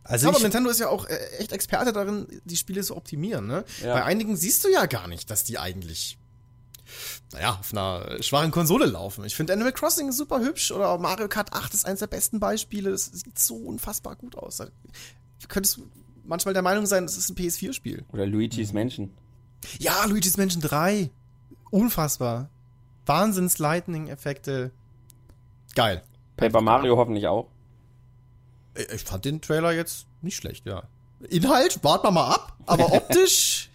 Also 0.05 0.27
Ja, 0.27 0.31
aber 0.31 0.39
ich, 0.39 0.43
Nintendo 0.43 0.71
ist 0.71 0.81
ja 0.81 0.89
auch 0.89 1.07
äh, 1.07 1.17
echt 1.39 1.53
Experte 1.53 1.93
darin, 1.93 2.27
die 2.45 2.57
Spiele 2.57 2.83
zu 2.83 2.97
optimieren. 2.97 3.47
Ne? 3.47 3.65
Ja. 3.83 3.95
Bei 3.95 4.05
einigen 4.05 4.37
siehst 4.37 4.65
du 4.65 4.69
ja 4.69 4.87
gar 4.87 5.09
nicht, 5.09 5.31
dass 5.31 5.45
die 5.45 5.59
eigentlich, 5.59 6.19
naja, 7.33 7.57
auf 7.61 7.73
einer 7.73 8.23
schwachen 8.23 8.51
Konsole 8.51 8.87
laufen. 8.87 9.25
Ich 9.25 9.37
finde 9.37 9.53
Animal 9.53 9.73
Crossing 9.73 10.11
super 10.11 10.41
hübsch 10.41 10.73
oder 10.73 10.99
Mario 10.99 11.29
Kart 11.29 11.53
8 11.53 11.75
ist 11.75 11.87
eines 11.87 12.01
der 12.01 12.09
besten 12.09 12.41
Beispiele. 12.41 12.91
Das 12.91 13.07
sieht 13.07 13.39
so 13.39 13.57
unfassbar 13.57 14.17
gut 14.17 14.37
aus. 14.37 14.57
Da 14.57 14.67
könntest 15.49 15.77
du 15.77 15.89
manchmal 16.25 16.55
der 16.55 16.63
Meinung 16.63 16.87
sein, 16.87 17.05
das 17.05 17.17
ist 17.17 17.31
ein 17.31 17.37
PS4-Spiel. 17.37 18.05
Oder 18.13 18.27
Luigi's 18.27 18.73
Mansion. 18.73 19.13
Ja, 19.79 20.05
Luigi's 20.07 20.37
Mansion 20.37 20.63
3. 20.63 21.11
Unfassbar. 21.71 22.51
Wahnsinns-Lightning-Effekte. 23.07 24.73
Geil. 25.75 26.03
Paper 26.37 26.61
Mario 26.61 26.97
hoffentlich 26.97 27.27
auch. 27.27 27.49
Ich 28.75 28.89
ich 28.89 29.03
fand 29.03 29.25
den 29.25 29.41
Trailer 29.41 29.73
jetzt 29.73 30.07
nicht 30.23 30.37
schlecht, 30.37 30.67
ja. 30.67 30.85
Inhalt, 31.29 31.83
warten 31.85 32.07
wir 32.07 32.11
mal 32.13 32.35
ab, 32.35 32.57
aber 32.67 32.93
optisch, 32.93 33.70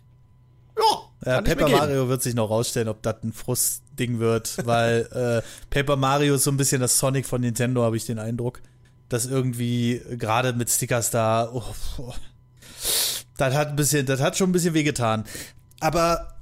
ja. 1.26 1.32
ja, 1.34 1.42
Paper. 1.42 1.70
Mario 1.70 2.10
wird 2.10 2.22
sich 2.22 2.36
noch 2.36 2.50
rausstellen, 2.50 2.88
ob 2.88 3.02
das 3.02 3.16
ein 3.24 3.34
Frustding 3.34 4.20
wird, 4.20 4.66
weil 4.66 5.08
äh, 5.44 5.48
Paper 5.70 5.96
Mario 5.96 6.36
ist 6.36 6.44
so 6.44 6.52
ein 6.52 6.58
bisschen 6.58 6.82
das 6.82 6.98
Sonic 7.00 7.26
von 7.26 7.42
Nintendo, 7.42 7.84
habe 7.84 7.98
ich 7.98 8.06
den 8.06 8.20
Eindruck. 8.20 8.62
Dass 9.08 9.28
irgendwie 9.28 10.02
gerade 10.18 10.54
mit 10.54 10.70
Stickers 10.70 11.12
da, 11.12 11.50
oh, 11.54 11.64
oh, 12.00 12.14
das 13.38 13.54
hat 13.54 13.70
ein 13.70 13.76
bisschen, 13.76 14.06
das 14.06 14.20
hat 14.20 14.38
schon 14.38 14.50
ein 14.50 14.54
bisschen 14.54 14.74
wehgetan. 14.74 15.26
Aber 15.80 16.36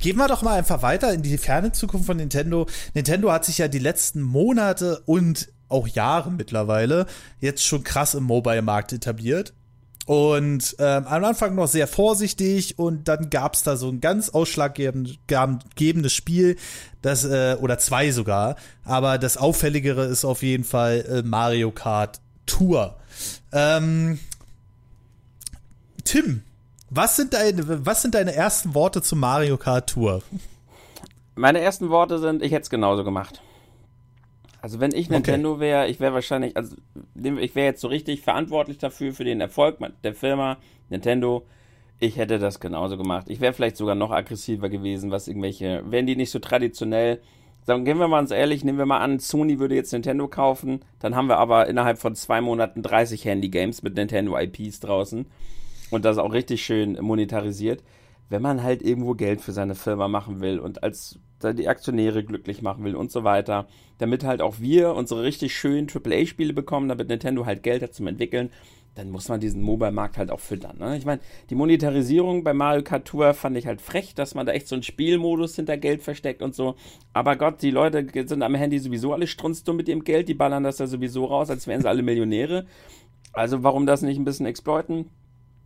gehen 0.00 0.16
wir 0.16 0.28
doch 0.28 0.42
mal 0.42 0.58
einfach 0.58 0.82
weiter 0.82 1.12
in 1.12 1.22
die 1.22 1.38
ferne 1.38 1.72
Zukunft 1.72 2.06
von 2.06 2.16
Nintendo. 2.16 2.66
Nintendo 2.94 3.32
hat 3.32 3.44
sich 3.44 3.58
ja 3.58 3.68
die 3.68 3.78
letzten 3.78 4.20
Monate 4.20 5.02
und 5.06 5.48
auch 5.68 5.88
Jahre 5.88 6.30
mittlerweile 6.30 7.06
jetzt 7.40 7.64
schon 7.64 7.82
krass 7.82 8.14
im 8.14 8.24
Mobile-Markt 8.24 8.92
etabliert. 8.92 9.54
Und 10.06 10.76
ähm, 10.78 11.06
am 11.06 11.24
Anfang 11.24 11.54
noch 11.54 11.66
sehr 11.66 11.86
vorsichtig 11.86 12.78
und 12.78 13.08
dann 13.08 13.30
gab's 13.30 13.62
da 13.62 13.76
so 13.76 13.88
ein 13.88 14.00
ganz 14.00 14.28
ausschlaggebendes 14.28 16.12
Spiel, 16.12 16.56
das, 17.00 17.24
äh, 17.24 17.56
oder 17.60 17.78
zwei 17.78 18.10
sogar, 18.10 18.56
aber 18.84 19.16
das 19.16 19.38
Auffälligere 19.38 20.04
ist 20.04 20.26
auf 20.26 20.42
jeden 20.42 20.64
Fall 20.64 21.04
äh, 21.08 21.22
Mario 21.22 21.70
Kart 21.70 22.20
Tour. 22.44 22.96
Ähm, 23.52 24.18
Tim, 26.04 26.42
was 26.90 27.16
sind 27.16 27.32
deine, 27.32 27.86
was 27.86 28.02
sind 28.02 28.14
deine 28.14 28.34
ersten 28.34 28.74
Worte 28.74 29.00
zu 29.00 29.16
Mario 29.16 29.56
Kart 29.56 29.88
Tour? 29.88 30.22
Meine 31.34 31.60
ersten 31.60 31.88
Worte 31.88 32.18
sind, 32.18 32.42
ich 32.42 32.52
hätte 32.52 32.62
es 32.62 32.70
genauso 32.70 33.04
gemacht. 33.04 33.40
Also 34.64 34.80
wenn 34.80 34.94
ich 34.94 35.10
Nintendo 35.10 35.60
wäre, 35.60 35.88
ich 35.88 36.00
wäre 36.00 36.14
wahrscheinlich, 36.14 36.56
also 36.56 36.74
ich 37.22 37.54
wäre 37.54 37.66
jetzt 37.66 37.82
so 37.82 37.88
richtig 37.88 38.22
verantwortlich 38.22 38.78
dafür, 38.78 39.12
für 39.12 39.22
den 39.22 39.42
Erfolg 39.42 39.76
der 40.02 40.14
Firma, 40.14 40.56
Nintendo. 40.88 41.44
Ich 41.98 42.16
hätte 42.16 42.38
das 42.38 42.60
genauso 42.60 42.96
gemacht. 42.96 43.26
Ich 43.28 43.40
wäre 43.40 43.52
vielleicht 43.52 43.76
sogar 43.76 43.94
noch 43.94 44.10
aggressiver 44.10 44.70
gewesen, 44.70 45.10
was 45.10 45.28
irgendwelche, 45.28 45.82
wären 45.90 46.06
die 46.06 46.16
nicht 46.16 46.30
so 46.30 46.38
traditionell. 46.38 47.20
Sagen, 47.66 47.84
gehen 47.84 47.98
wir 47.98 48.08
mal 48.08 48.20
uns 48.20 48.30
ehrlich, 48.30 48.64
nehmen 48.64 48.78
wir 48.78 48.86
mal 48.86 49.00
an, 49.00 49.18
Sony 49.18 49.58
würde 49.58 49.74
jetzt 49.74 49.92
Nintendo 49.92 50.28
kaufen, 50.28 50.80
dann 50.98 51.14
haben 51.14 51.28
wir 51.28 51.36
aber 51.36 51.68
innerhalb 51.68 51.98
von 51.98 52.14
zwei 52.14 52.40
Monaten 52.40 52.80
30 52.80 53.22
Handy-Games 53.26 53.82
mit 53.82 53.96
Nintendo 53.96 54.34
IPs 54.38 54.80
draußen 54.80 55.26
und 55.90 56.06
das 56.06 56.16
auch 56.16 56.32
richtig 56.32 56.64
schön 56.64 56.96
monetarisiert. 57.02 57.84
Wenn 58.30 58.40
man 58.40 58.62
halt 58.62 58.80
irgendwo 58.80 59.12
Geld 59.12 59.42
für 59.42 59.52
seine 59.52 59.74
Firma 59.74 60.08
machen 60.08 60.40
will 60.40 60.58
und 60.58 60.82
als 60.82 61.18
die 61.42 61.68
Aktionäre 61.68 62.24
glücklich 62.24 62.62
machen 62.62 62.84
will 62.84 62.96
und 62.96 63.10
so 63.10 63.24
weiter, 63.24 63.66
damit 63.98 64.24
halt 64.24 64.40
auch 64.40 64.60
wir 64.60 64.94
unsere 64.94 65.22
richtig 65.22 65.54
schönen 65.54 65.88
AAA-Spiele 65.88 66.52
bekommen, 66.52 66.88
damit 66.88 67.08
Nintendo 67.08 67.44
halt 67.44 67.62
Geld 67.62 67.82
hat 67.82 67.94
zum 67.94 68.06
Entwickeln, 68.06 68.50
dann 68.94 69.10
muss 69.10 69.28
man 69.28 69.40
diesen 69.40 69.62
Mobile-Markt 69.62 70.18
halt 70.18 70.30
auch 70.30 70.40
füttern. 70.40 70.78
Ne? 70.78 70.96
Ich 70.96 71.04
meine, 71.04 71.20
die 71.50 71.54
Monetarisierung 71.54 72.44
bei 72.44 72.54
Mario 72.54 72.82
Kart 72.82 73.06
Tour 73.06 73.34
fand 73.34 73.56
ich 73.56 73.66
halt 73.66 73.80
frech, 73.80 74.14
dass 74.14 74.34
man 74.34 74.46
da 74.46 74.52
echt 74.52 74.68
so 74.68 74.76
einen 74.76 74.84
Spielmodus 74.84 75.56
hinter 75.56 75.76
Geld 75.76 76.02
versteckt 76.02 76.42
und 76.42 76.54
so. 76.54 76.76
Aber 77.12 77.36
Gott, 77.36 77.60
die 77.62 77.72
Leute 77.72 78.06
sind 78.26 78.42
am 78.42 78.54
Handy 78.54 78.78
sowieso 78.78 79.12
alle 79.12 79.26
strunzdumm 79.26 79.76
mit 79.76 79.88
ihrem 79.88 80.04
Geld, 80.04 80.28
die 80.28 80.34
ballern 80.34 80.62
das 80.62 80.76
da 80.76 80.86
sowieso 80.86 81.24
raus, 81.24 81.50
als 81.50 81.66
wären 81.66 81.82
sie 81.82 81.88
alle 81.88 82.02
Millionäre. 82.02 82.66
Also 83.32 83.64
warum 83.64 83.84
das 83.84 84.02
nicht 84.02 84.18
ein 84.18 84.24
bisschen 84.24 84.46
exploiten? 84.46 85.10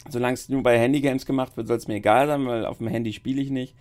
Solange 0.08 0.34
es 0.34 0.48
nur 0.48 0.62
bei 0.62 0.78
Handygames 0.78 1.26
gemacht 1.26 1.56
wird, 1.56 1.68
soll 1.68 1.76
es 1.76 1.88
mir 1.88 1.96
egal 1.96 2.28
sein, 2.28 2.46
weil 2.46 2.64
auf 2.64 2.78
dem 2.78 2.86
Handy 2.86 3.12
spiele 3.12 3.42
ich 3.42 3.50
nicht. 3.50 3.74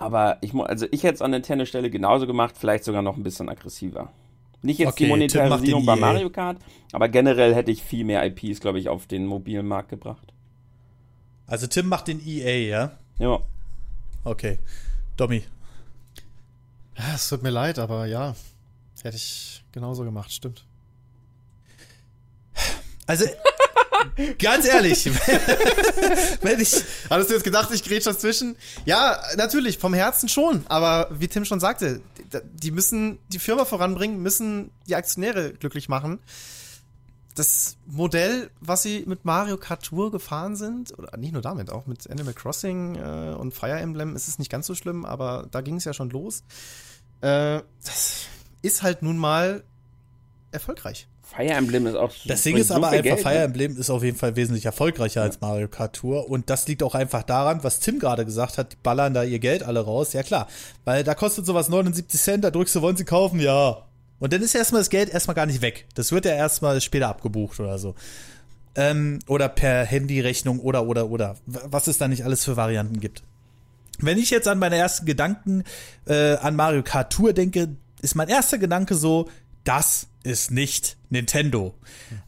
Aber 0.00 0.38
ich, 0.40 0.54
also 0.54 0.86
ich 0.90 1.02
hätte 1.02 1.14
es 1.14 1.22
an 1.22 1.32
Nintendo 1.32 1.64
Stelle 1.64 1.90
genauso 1.90 2.26
gemacht, 2.26 2.54
vielleicht 2.58 2.84
sogar 2.84 3.02
noch 3.02 3.16
ein 3.16 3.22
bisschen 3.22 3.48
aggressiver. 3.48 4.12
Nicht 4.62 4.78
jetzt 4.78 4.92
Okay, 4.92 5.04
die 5.04 5.10
Monetarisierung 5.10 5.86
bei. 5.86 5.96
Mario 5.96 6.30
Kart, 6.30 6.58
aber 6.92 7.08
generell 7.08 7.54
hätte 7.54 7.70
ich 7.70 7.82
viel 7.82 8.04
mehr 8.04 8.24
IPs, 8.24 8.60
glaube 8.60 8.78
ich, 8.78 8.88
auf 8.88 9.06
den 9.06 9.26
mobilen 9.26 9.66
Markt 9.66 9.88
gebracht. 9.90 10.32
Also 11.46 11.66
Tim 11.66 11.88
macht 11.88 12.08
den 12.08 12.20
EA, 12.26 12.68
ja? 12.68 12.98
Ja. 13.18 13.40
Okay. 14.24 14.58
Domi. 15.16 15.44
Ja, 16.96 17.14
es 17.14 17.28
tut 17.28 17.42
mir 17.42 17.50
leid, 17.50 17.78
aber 17.78 18.06
ja, 18.06 18.34
hätte 19.02 19.16
ich 19.16 19.64
genauso 19.72 20.04
gemacht, 20.04 20.32
stimmt. 20.32 20.64
Also, 23.06 23.24
ganz 24.38 24.66
ehrlich, 24.66 25.06
wenn 26.42 26.60
ich, 26.60 26.82
Hattest 27.10 27.30
du 27.30 27.34
jetzt 27.34 27.44
gedacht, 27.44 27.70
ich 27.72 27.82
grätsch 27.84 28.04
dazwischen? 28.06 28.56
Ja, 28.84 29.20
natürlich, 29.36 29.78
vom 29.78 29.94
Herzen 29.94 30.28
schon. 30.28 30.64
Aber 30.68 31.08
wie 31.12 31.28
Tim 31.28 31.44
schon 31.44 31.60
sagte, 31.60 32.00
die- 32.54 32.70
müssen 32.70 33.18
die 33.28 33.38
Firma 33.38 33.64
voranbringen, 33.64 34.22
müssen 34.22 34.70
die 34.86 34.94
Aktionäre 34.96 35.52
glücklich 35.54 35.88
machen. 35.88 36.18
Das 37.34 37.76
Modell, 37.86 38.50
was 38.60 38.82
sie 38.82 39.04
mit 39.06 39.24
Mario 39.24 39.56
Kart 39.58 39.84
Tour 39.84 40.10
gefahren 40.10 40.56
sind, 40.56 40.98
oder 40.98 41.16
nicht 41.16 41.32
nur 41.32 41.42
damit, 41.42 41.70
auch 41.70 41.86
mit 41.86 42.10
Animal 42.10 42.34
Crossing 42.34 42.96
äh, 42.96 43.34
und 43.38 43.54
Fire 43.54 43.78
Emblem 43.78 44.16
ist 44.16 44.26
es 44.26 44.38
nicht 44.40 44.50
ganz 44.50 44.66
so 44.66 44.74
schlimm, 44.74 45.04
aber 45.04 45.46
da 45.52 45.60
ging 45.60 45.76
es 45.76 45.84
ja 45.84 45.92
schon 45.94 46.10
los. 46.10 46.42
Äh, 47.20 47.60
das 47.84 48.24
ist 48.62 48.82
halt 48.82 49.02
nun 49.02 49.18
mal 49.18 49.62
erfolgreich. 50.50 51.06
Fire 51.30 51.50
Emblem 51.50 51.86
ist 51.86 51.94
auch 51.94 52.10
Das 52.26 52.42
Ding 52.42 52.56
ist 52.56 52.70
aber 52.70 52.88
einfach, 52.88 53.02
Geld, 53.02 53.20
Fire 53.20 53.34
ne? 53.34 53.42
Emblem 53.42 53.76
ist 53.76 53.90
auf 53.90 54.02
jeden 54.02 54.16
Fall 54.16 54.34
wesentlich 54.34 54.64
erfolgreicher 54.64 55.20
ja. 55.20 55.26
als 55.26 55.40
Mario 55.42 55.68
Kart 55.68 55.94
Tour. 55.94 56.30
Und 56.30 56.48
das 56.48 56.66
liegt 56.66 56.82
auch 56.82 56.94
einfach 56.94 57.22
daran, 57.22 57.62
was 57.62 57.80
Tim 57.80 57.98
gerade 57.98 58.24
gesagt 58.24 58.56
hat, 58.56 58.72
die 58.72 58.76
ballern 58.82 59.12
da 59.12 59.22
ihr 59.24 59.38
Geld 59.38 59.62
alle 59.62 59.80
raus. 59.80 60.14
Ja 60.14 60.22
klar, 60.22 60.48
weil 60.86 61.04
da 61.04 61.14
kostet 61.14 61.44
sowas 61.44 61.68
79 61.68 62.18
Cent, 62.18 62.44
da 62.44 62.50
drückst 62.50 62.74
du, 62.76 62.82
wollen 62.82 62.96
sie 62.96 63.04
kaufen? 63.04 63.40
Ja. 63.40 63.84
Und 64.18 64.32
dann 64.32 64.42
ist 64.42 64.54
erstmal 64.54 64.80
das 64.80 64.90
Geld 64.90 65.10
erstmal 65.10 65.34
gar 65.34 65.46
nicht 65.46 65.60
weg. 65.60 65.86
Das 65.94 66.12
wird 66.12 66.24
ja 66.24 66.32
erstmal 66.32 66.80
später 66.80 67.08
abgebucht 67.08 67.60
oder 67.60 67.78
so. 67.78 67.94
Ähm, 68.74 69.18
oder 69.26 69.48
per 69.48 69.84
Handyrechnung 69.84 70.60
oder, 70.60 70.86
oder, 70.86 71.10
oder. 71.10 71.36
Was 71.46 71.86
es 71.88 71.98
da 71.98 72.08
nicht 72.08 72.24
alles 72.24 72.44
für 72.44 72.56
Varianten 72.56 73.00
gibt. 73.00 73.22
Wenn 74.00 74.18
ich 74.18 74.30
jetzt 74.30 74.48
an 74.48 74.58
meine 74.58 74.76
ersten 74.76 75.06
Gedanken 75.06 75.64
äh, 76.06 76.36
an 76.36 76.56
Mario 76.56 76.82
Kart 76.82 77.12
Tour 77.12 77.32
denke, 77.32 77.76
ist 78.00 78.14
mein 78.14 78.28
erster 78.28 78.58
Gedanke 78.58 78.94
so, 78.94 79.28
das 79.64 80.07
ist 80.22 80.50
nicht 80.50 80.96
Nintendo. 81.10 81.74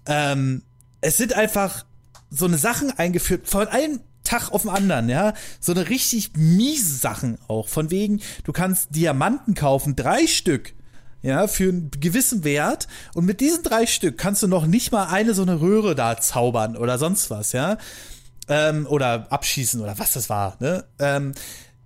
Ähm, 0.07 0.63
es 1.01 1.17
sind 1.17 1.35
einfach 1.35 1.85
so 2.31 2.47
eine 2.47 2.59
Sachen 2.59 2.91
eingeführt, 2.91 3.49
von 3.49 3.69
einem 3.69 4.01
Tag 4.23 4.53
auf 4.53 4.63
den 4.63 4.71
anderen, 4.71 5.09
ja. 5.09 5.35
So 5.61 5.73
eine 5.73 5.89
richtig 5.89 6.33
miese 6.37 6.97
Sachen 6.97 7.39
auch. 7.49 7.69
Von 7.69 7.91
wegen, 7.91 8.21
du 8.45 8.53
kannst 8.53 8.95
Diamanten 8.95 9.55
kaufen, 9.55 9.97
drei 9.97 10.27
Stück, 10.27 10.75
ja, 11.23 11.49
für 11.49 11.69
einen 11.71 11.91
gewissen 11.91 12.45
Wert. 12.45 12.87
Und 13.15 13.25
mit 13.25 13.41
diesen 13.41 13.63
drei 13.63 13.87
Stück 13.87 14.19
kannst 14.19 14.43
du 14.43 14.47
noch 14.47 14.67
nicht 14.67 14.93
mal 14.93 15.07
eine 15.07 15.35
so 15.35 15.43
eine 15.43 15.61
Röhre 15.61 15.95
da 15.95 16.19
zaubern 16.19 16.77
oder 16.77 16.99
sonst 16.99 17.31
was, 17.31 17.53
ja. 17.53 17.79
Ähm, 18.49 18.87
oder 18.87 19.27
abschießen 19.31 19.81
oder 19.81 19.99
was 19.99 20.13
das 20.13 20.29
war, 20.29 20.57
ne? 20.61 20.85
Ähm, 20.99 21.35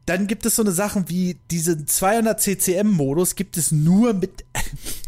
dann 0.06 0.26
gibt 0.26 0.44
es 0.46 0.56
so 0.56 0.62
eine 0.62 0.72
Sachen 0.72 1.08
wie 1.08 1.38
diese 1.50 1.86
200 1.86 2.40
CCM-Modus 2.40 3.36
gibt 3.36 3.56
es 3.56 3.72
nur 3.72 4.12
mit 4.12 4.44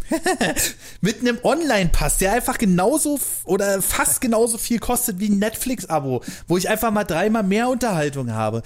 mit 1.00 1.20
einem 1.20 1.38
Online-Pass, 1.42 2.18
der 2.18 2.32
einfach 2.32 2.58
genauso 2.58 3.18
oder 3.44 3.82
fast 3.82 4.20
genauso 4.20 4.58
viel 4.58 4.78
kostet 4.78 5.18
wie 5.18 5.28
ein 5.28 5.38
Netflix-Abo, 5.38 6.22
wo 6.46 6.56
ich 6.56 6.68
einfach 6.68 6.90
mal 6.90 7.04
dreimal 7.04 7.42
mehr 7.42 7.68
Unterhaltung 7.68 8.32
habe. 8.32 8.62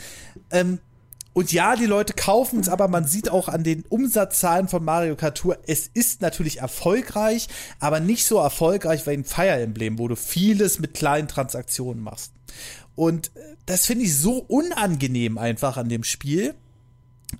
Ähm, 0.50 0.78
und 1.32 1.52
ja, 1.52 1.76
die 1.76 1.86
Leute 1.86 2.12
kaufen 2.12 2.60
es, 2.60 2.68
aber 2.68 2.88
man 2.88 3.06
sieht 3.06 3.30
auch 3.30 3.48
an 3.48 3.62
den 3.62 3.84
Umsatzzahlen 3.88 4.68
von 4.68 4.84
Mario 4.84 5.14
Kart 5.14 5.38
Tour, 5.38 5.58
es 5.66 5.86
ist 5.86 6.20
natürlich 6.22 6.58
erfolgreich, 6.58 7.46
aber 7.78 8.00
nicht 8.00 8.26
so 8.26 8.38
erfolgreich 8.38 9.06
wie 9.06 9.10
ein 9.10 9.24
Fire 9.24 9.60
Emblem, 9.60 9.98
wo 9.98 10.08
du 10.08 10.16
vieles 10.16 10.80
mit 10.80 10.94
kleinen 10.94 11.28
Transaktionen 11.28 12.02
machst. 12.02 12.32
Und 13.00 13.30
das 13.64 13.86
finde 13.86 14.04
ich 14.04 14.14
so 14.14 14.40
unangenehm 14.40 15.38
einfach 15.38 15.78
an 15.78 15.88
dem 15.88 16.04
Spiel. 16.04 16.54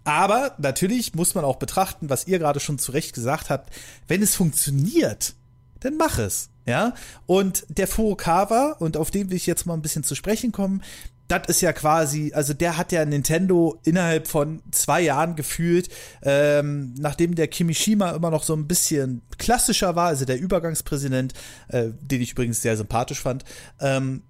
Aber 0.04 0.54
natürlich 0.56 1.14
muss 1.14 1.34
man 1.34 1.44
auch 1.44 1.56
betrachten, 1.56 2.08
was 2.08 2.26
ihr 2.26 2.38
gerade 2.38 2.60
schon 2.60 2.78
zu 2.78 2.92
Recht 2.92 3.12
gesagt 3.12 3.50
habt, 3.50 3.70
wenn 4.08 4.22
es 4.22 4.34
funktioniert, 4.34 5.34
dann 5.80 5.98
mach 5.98 6.16
es. 6.16 6.48
Ja, 6.64 6.94
und 7.26 7.66
der 7.68 7.88
Furukawa, 7.88 8.76
und 8.78 8.96
auf 8.96 9.10
den 9.10 9.28
will 9.28 9.36
ich 9.36 9.44
jetzt 9.44 9.66
mal 9.66 9.74
ein 9.74 9.82
bisschen 9.82 10.02
zu 10.02 10.14
sprechen 10.14 10.50
kommen, 10.50 10.82
das 11.28 11.42
ist 11.48 11.60
ja 11.60 11.74
quasi, 11.74 12.32
also 12.34 12.54
der 12.54 12.78
hat 12.78 12.90
ja 12.90 13.04
Nintendo 13.04 13.78
innerhalb 13.84 14.28
von 14.28 14.62
zwei 14.70 15.02
Jahren 15.02 15.36
gefühlt, 15.36 15.90
ähm, 16.22 16.94
nachdem 16.98 17.34
der 17.34 17.48
Kimishima 17.48 18.12
immer 18.12 18.30
noch 18.30 18.44
so 18.44 18.54
ein 18.54 18.66
bisschen 18.66 19.20
klassischer 19.36 19.94
war, 19.94 20.08
also 20.08 20.24
der 20.24 20.40
Übergangspräsident, 20.40 21.34
äh, 21.68 21.88
den 22.00 22.22
ich 22.22 22.32
übrigens 22.32 22.62
sehr 22.62 22.78
sympathisch 22.78 23.20
fand, 23.20 23.44
ähm, 23.78 24.22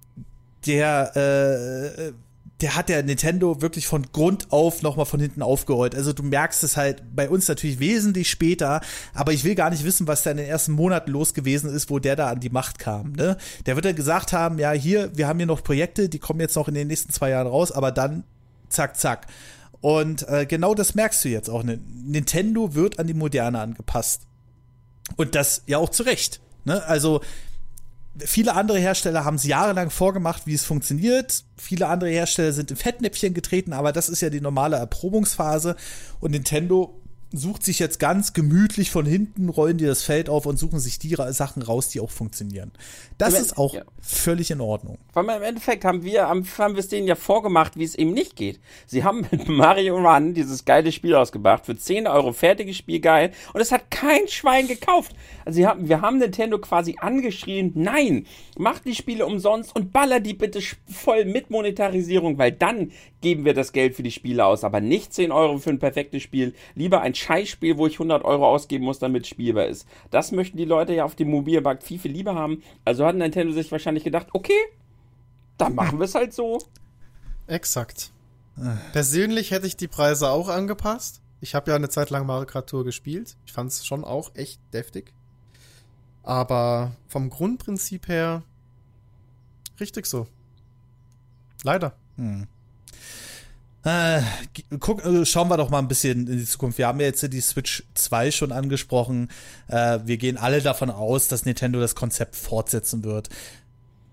der 0.66 1.16
äh, 1.16 2.12
der 2.61 2.76
hat 2.76 2.88
der 2.88 3.02
Nintendo 3.02 3.62
wirklich 3.62 3.86
von 3.86 4.06
Grund 4.12 4.52
auf 4.52 4.82
nochmal 4.82 5.06
von 5.06 5.20
hinten 5.20 5.42
aufgerollt. 5.42 5.94
Also 5.94 6.12
du 6.12 6.22
merkst 6.22 6.62
es 6.62 6.76
halt 6.76 7.02
bei 7.14 7.28
uns 7.28 7.48
natürlich 7.48 7.80
wesentlich 7.80 8.28
später, 8.28 8.80
aber 9.14 9.32
ich 9.32 9.44
will 9.44 9.54
gar 9.54 9.70
nicht 9.70 9.84
wissen, 9.84 10.06
was 10.06 10.22
da 10.22 10.30
in 10.30 10.36
den 10.36 10.46
ersten 10.46 10.72
Monaten 10.72 11.11
los 11.11 11.32
gewesen 11.34 11.74
ist, 11.74 11.90
wo 11.90 11.98
der 11.98 12.16
da 12.16 12.28
an 12.28 12.40
die 12.40 12.50
Macht 12.50 12.78
kam. 12.78 13.12
Ne? 13.12 13.36
Der 13.66 13.76
wird 13.76 13.86
dann 13.86 13.96
gesagt 13.96 14.32
haben, 14.32 14.58
ja 14.58 14.72
hier, 14.72 15.16
wir 15.16 15.26
haben 15.26 15.38
hier 15.38 15.46
noch 15.46 15.64
Projekte, 15.64 16.08
die 16.08 16.18
kommen 16.18 16.40
jetzt 16.40 16.56
noch 16.56 16.68
in 16.68 16.74
den 16.74 16.88
nächsten 16.88 17.12
zwei 17.12 17.30
Jahren 17.30 17.46
raus, 17.46 17.72
aber 17.72 17.92
dann 17.92 18.24
zack, 18.68 18.96
zack. 18.98 19.26
Und 19.80 20.28
äh, 20.28 20.44
genau 20.44 20.74
das 20.74 20.94
merkst 20.94 21.24
du 21.24 21.30
jetzt 21.30 21.48
auch. 21.48 21.62
Ne? 21.62 21.80
Nintendo 22.04 22.74
wird 22.74 22.98
an 22.98 23.06
die 23.06 23.14
Moderne 23.14 23.61
angepasst. 23.61 24.22
Und 25.16 25.34
das 25.34 25.62
ja 25.66 25.78
auch 25.78 25.88
zu 25.88 26.02
Recht. 26.02 26.40
Ne? 26.64 26.84
Also 26.84 27.22
viele 28.18 28.54
andere 28.54 28.78
Hersteller 28.78 29.24
haben 29.24 29.36
es 29.36 29.44
jahrelang 29.44 29.90
vorgemacht, 29.90 30.46
wie 30.46 30.54
es 30.54 30.64
funktioniert. 30.64 31.44
Viele 31.56 31.86
andere 31.88 32.11
Hersteller 32.11 32.52
sind 32.52 32.70
in 32.70 32.76
Fettnäpfchen 32.76 33.34
getreten, 33.34 33.72
aber 33.72 33.92
das 33.92 34.08
ist 34.08 34.20
ja 34.20 34.30
die 34.30 34.40
normale 34.40 34.76
Erprobungsphase. 34.76 35.76
Und 36.20 36.32
Nintendo 36.32 36.99
sucht 37.32 37.64
sich 37.64 37.78
jetzt 37.78 38.00
ganz 38.00 38.32
gemütlich 38.32 38.90
von 38.90 39.06
hinten, 39.06 39.48
rollen 39.48 39.78
die 39.78 39.86
das 39.86 40.02
Feld 40.02 40.28
auf 40.28 40.46
und 40.46 40.58
suchen 40.58 40.80
sich 40.80 40.98
die 40.98 41.16
Sachen 41.30 41.62
raus, 41.62 41.88
die 41.88 42.00
auch 42.00 42.10
funktionieren. 42.10 42.72
Das 43.18 43.38
ist 43.38 43.56
auch 43.56 43.74
ja. 43.74 43.82
völlig 44.00 44.50
in 44.50 44.60
Ordnung. 44.60 44.98
Weil 45.12 45.24
im 45.36 45.42
Endeffekt 45.42 45.84
haben 45.84 46.02
wir, 46.02 46.28
haben 46.28 46.44
wir 46.56 46.78
es 46.78 46.88
denen 46.88 47.06
ja 47.06 47.14
vorgemacht, 47.14 47.76
wie 47.76 47.84
es 47.84 47.94
eben 47.94 48.12
nicht 48.12 48.34
geht. 48.34 48.58
Sie 48.86 49.04
haben 49.04 49.26
mit 49.30 49.48
Mario 49.48 49.96
Run 49.96 50.34
dieses 50.34 50.64
geile 50.64 50.90
Spiel 50.90 51.14
ausgebracht, 51.14 51.66
für 51.66 51.76
10 51.76 52.08
Euro 52.08 52.32
fertiges 52.32 52.76
Spiel, 52.76 53.00
geil, 53.00 53.32
und 53.52 53.60
es 53.60 53.70
hat 53.70 53.90
kein 53.90 54.26
Schwein 54.26 54.66
gekauft. 54.66 55.14
Also 55.44 55.64
haben, 55.66 55.88
wir 55.88 56.00
haben 56.00 56.18
Nintendo 56.18 56.58
quasi 56.58 56.96
angeschrien, 57.00 57.72
nein, 57.74 58.26
macht 58.58 58.84
die 58.86 58.94
Spiele 58.94 59.26
umsonst 59.26 59.74
und 59.74 59.92
baller 59.92 60.20
die 60.20 60.34
bitte 60.34 60.60
voll 60.88 61.24
mit 61.24 61.50
Monetarisierung, 61.50 62.38
weil 62.38 62.52
dann 62.52 62.90
geben 63.20 63.44
wir 63.44 63.54
das 63.54 63.72
Geld 63.72 63.94
für 63.94 64.02
die 64.02 64.10
Spiele 64.10 64.44
aus, 64.44 64.64
aber 64.64 64.80
nicht 64.80 65.12
10 65.12 65.30
Euro 65.30 65.58
für 65.58 65.70
ein 65.70 65.78
perfektes 65.78 66.22
Spiel, 66.22 66.54
lieber 66.74 67.02
ein 67.02 67.14
Scheißspiel, 67.20 67.78
wo 67.78 67.86
ich 67.86 67.94
100 67.94 68.24
Euro 68.24 68.46
ausgeben 68.46 68.84
muss, 68.84 68.98
damit 68.98 69.24
es 69.24 69.28
spielbar 69.28 69.66
ist. 69.66 69.86
Das 70.10 70.32
möchten 70.32 70.56
die 70.56 70.64
Leute 70.64 70.94
ja 70.94 71.04
auf 71.04 71.14
dem 71.14 71.30
Mobilmarkt 71.30 71.82
viel, 71.82 71.98
viel 71.98 72.12
lieber 72.12 72.34
haben. 72.34 72.62
Also 72.84 73.06
hat 73.06 73.16
Nintendo 73.16 73.52
sich 73.52 73.70
wahrscheinlich 73.70 74.04
gedacht, 74.04 74.28
okay, 74.32 74.58
dann 75.58 75.74
machen 75.74 75.98
wir 75.98 76.04
es 76.04 76.14
halt 76.14 76.32
so. 76.32 76.58
Exakt. 77.46 78.10
Persönlich 78.92 79.50
hätte 79.50 79.66
ich 79.66 79.76
die 79.76 79.88
Preise 79.88 80.30
auch 80.30 80.48
angepasst. 80.48 81.22
Ich 81.40 81.54
habe 81.54 81.70
ja 81.70 81.76
eine 81.76 81.88
Zeit 81.88 82.10
lang 82.10 82.26
Mario 82.26 82.46
Kart 82.46 82.68
Tour 82.68 82.84
gespielt. 82.84 83.36
Ich 83.46 83.52
fand 83.52 83.70
es 83.70 83.86
schon 83.86 84.04
auch 84.04 84.34
echt 84.34 84.60
deftig. 84.72 85.12
Aber 86.22 86.92
vom 87.08 87.30
Grundprinzip 87.30 88.08
her 88.08 88.42
richtig 89.80 90.06
so. 90.06 90.26
Leider. 91.64 91.94
Hm. 92.16 92.46
Äh, 93.82 94.20
guck, 94.78 95.04
äh, 95.04 95.24
schauen 95.24 95.48
wir 95.48 95.56
doch 95.56 95.70
mal 95.70 95.78
ein 95.78 95.88
bisschen 95.88 96.26
in 96.26 96.38
die 96.38 96.44
Zukunft. 96.44 96.76
Wir 96.76 96.86
haben 96.86 97.00
ja 97.00 97.06
jetzt 97.06 97.32
die 97.32 97.40
Switch 97.40 97.84
2 97.94 98.30
schon 98.30 98.52
angesprochen. 98.52 99.28
Äh, 99.68 100.00
wir 100.04 100.18
gehen 100.18 100.36
alle 100.36 100.60
davon 100.60 100.90
aus, 100.90 101.28
dass 101.28 101.46
Nintendo 101.46 101.80
das 101.80 101.94
Konzept 101.94 102.36
fortsetzen 102.36 103.04
wird. 103.04 103.30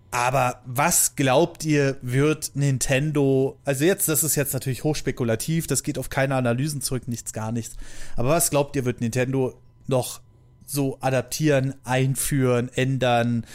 Aber 0.09 0.61
was 0.65 1.15
glaubt 1.15 1.65
ihr, 1.65 1.97
wird 2.01 2.51
Nintendo, 2.55 3.59
also 3.65 3.83
jetzt, 3.83 4.07
das 4.07 4.23
ist 4.23 4.35
jetzt 4.35 4.53
natürlich 4.53 4.85
hochspekulativ, 4.85 5.67
das 5.67 5.83
geht 5.83 5.99
auf 5.99 6.09
keine 6.09 6.35
Analysen 6.35 6.81
zurück, 6.81 7.09
nichts, 7.09 7.33
gar 7.33 7.51
nichts. 7.51 7.75
Aber 8.15 8.29
was 8.29 8.49
glaubt 8.49 8.75
ihr, 8.77 8.85
wird 8.85 9.01
Nintendo 9.01 9.59
noch 9.87 10.21
so 10.65 10.97
adaptieren, 11.01 11.75
einführen, 11.83 12.71
ändern? 12.73 13.45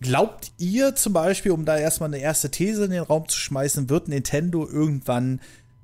Glaubt 0.00 0.52
ihr 0.56 0.94
zum 0.94 1.12
Beispiel, 1.12 1.52
um 1.52 1.66
da 1.66 1.76
erstmal 1.76 2.08
eine 2.08 2.18
erste 2.18 2.50
These 2.50 2.84
in 2.84 2.90
den 2.90 3.02
Raum 3.02 3.28
zu 3.28 3.38
schmeißen, 3.38 3.90
wird 3.90 4.08
Nintendo 4.08 4.66
irgendwann, 4.66 5.40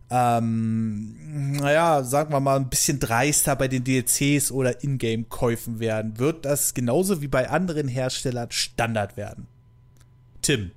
ähm, 0.09 1.53
naja, 1.59 2.03
sagen 2.03 2.33
wir 2.33 2.41
mal, 2.41 2.57
ein 2.57 2.71
bisschen 2.71 2.99
dreister 2.99 3.57
bei 3.57 3.69
den 3.69 3.85
DLCs 3.85 4.53
oder 4.53 4.83
Ingame-Käufen 4.83 5.81
werden? 5.81 6.19
Wird 6.19 6.47
das 6.47 6.73
genauso 6.73 7.21
wie 7.21 7.29
bei 7.29 7.51
anderen 7.51 7.89
Herstellern 7.89 8.51
Standard 8.51 9.19
werden? 9.19 9.47
Tim. 10.41 10.71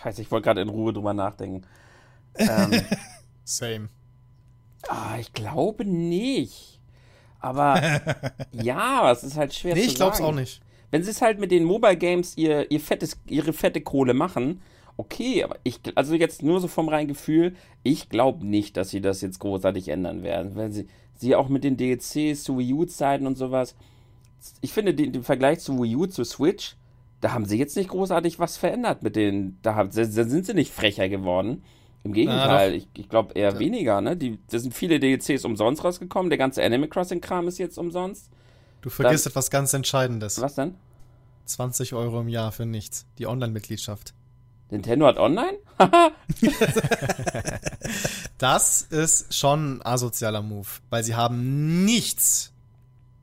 Scheiße, 0.00 0.22
ich 0.22 0.30
wollte 0.30 0.44
gerade 0.44 0.60
in 0.60 0.68
Ruhe 0.68 0.92
drüber 0.92 1.14
nachdenken. 1.14 1.66
Ähm, 2.36 2.80
Same. 3.44 3.88
Ah, 4.88 5.16
ich 5.18 5.32
glaube 5.32 5.84
nicht. 5.84 6.78
Aber 7.40 7.80
ja, 8.52 9.10
es 9.10 9.24
ist 9.24 9.36
halt 9.36 9.52
schwer 9.52 9.74
nee, 9.74 9.88
zu 9.88 9.88
sagen. 9.88 9.88
Nee, 9.88 9.92
ich 9.92 9.96
glaube 9.96 10.14
es 10.14 10.20
auch 10.20 10.34
nicht. 10.34 10.62
Wenn 10.90 11.02
sie 11.02 11.10
es 11.10 11.22
halt 11.22 11.38
mit 11.38 11.50
den 11.50 11.64
Mobile 11.64 11.96
Games 11.96 12.36
ihr, 12.36 12.70
ihr 12.70 12.80
fettes, 12.80 13.18
ihre 13.26 13.52
fette 13.52 13.80
Kohle 13.80 14.14
machen, 14.14 14.60
okay, 14.96 15.44
aber 15.44 15.56
ich, 15.62 15.80
also 15.94 16.14
jetzt 16.14 16.42
nur 16.42 16.60
so 16.60 16.68
vom 16.68 16.88
reinen 16.88 17.08
Gefühl, 17.08 17.54
ich 17.82 18.08
glaube 18.08 18.44
nicht, 18.44 18.76
dass 18.76 18.90
sie 18.90 19.00
das 19.00 19.20
jetzt 19.20 19.38
großartig 19.38 19.88
ändern 19.88 20.22
werden. 20.22 20.56
Weil 20.56 20.72
sie, 20.72 20.86
sie 21.14 21.34
auch 21.34 21.48
mit 21.48 21.64
den 21.64 21.76
DLCs 21.76 22.42
zu 22.42 22.58
Wii 22.58 22.74
U-Zeiten 22.74 23.26
und 23.26 23.36
sowas, 23.36 23.76
ich 24.60 24.72
finde 24.72 24.94
den, 24.94 25.12
den, 25.12 25.22
Vergleich 25.22 25.60
zu 25.60 25.80
Wii 25.80 25.96
U 25.96 26.06
zu 26.06 26.24
Switch, 26.24 26.76
da 27.20 27.32
haben 27.32 27.44
sie 27.44 27.58
jetzt 27.58 27.76
nicht 27.76 27.90
großartig 27.90 28.38
was 28.38 28.56
verändert 28.56 29.02
mit 29.02 29.16
den, 29.16 29.58
da, 29.62 29.74
haben, 29.74 29.90
da 29.92 30.04
sind 30.04 30.46
sie 30.46 30.54
nicht 30.54 30.72
frecher 30.72 31.08
geworden. 31.08 31.62
Im 32.04 32.12
Gegenteil, 32.12 32.74
ich, 32.74 32.88
ich 32.96 33.08
glaube 33.08 33.34
eher 33.34 33.52
ja. 33.52 33.58
weniger, 33.58 34.00
ne? 34.00 34.16
Die, 34.16 34.38
da 34.50 34.58
sind 34.58 34.72
viele 34.72 35.00
DLCs 35.00 35.44
umsonst 35.44 35.84
rausgekommen, 35.84 36.30
der 36.30 36.38
ganze 36.38 36.62
Animal 36.62 36.88
Crossing-Kram 36.88 37.48
ist 37.48 37.58
jetzt 37.58 37.76
umsonst. 37.76 38.30
Du 38.80 38.90
vergisst 38.90 39.26
Dann, 39.26 39.32
etwas 39.32 39.50
ganz 39.50 39.72
Entscheidendes. 39.74 40.40
Was 40.40 40.54
denn? 40.54 40.74
20 41.46 41.94
Euro 41.94 42.20
im 42.20 42.28
Jahr 42.28 42.52
für 42.52 42.66
nichts. 42.66 43.06
Die 43.18 43.26
Online-Mitgliedschaft. 43.26 44.14
Nintendo 44.70 45.06
hat 45.06 45.18
online? 45.18 45.58
das 48.38 48.82
ist 48.82 49.34
schon 49.34 49.78
ein 49.78 49.86
asozialer 49.86 50.42
Move, 50.42 50.68
weil 50.90 51.02
sie 51.02 51.14
haben 51.14 51.84
nichts 51.84 52.52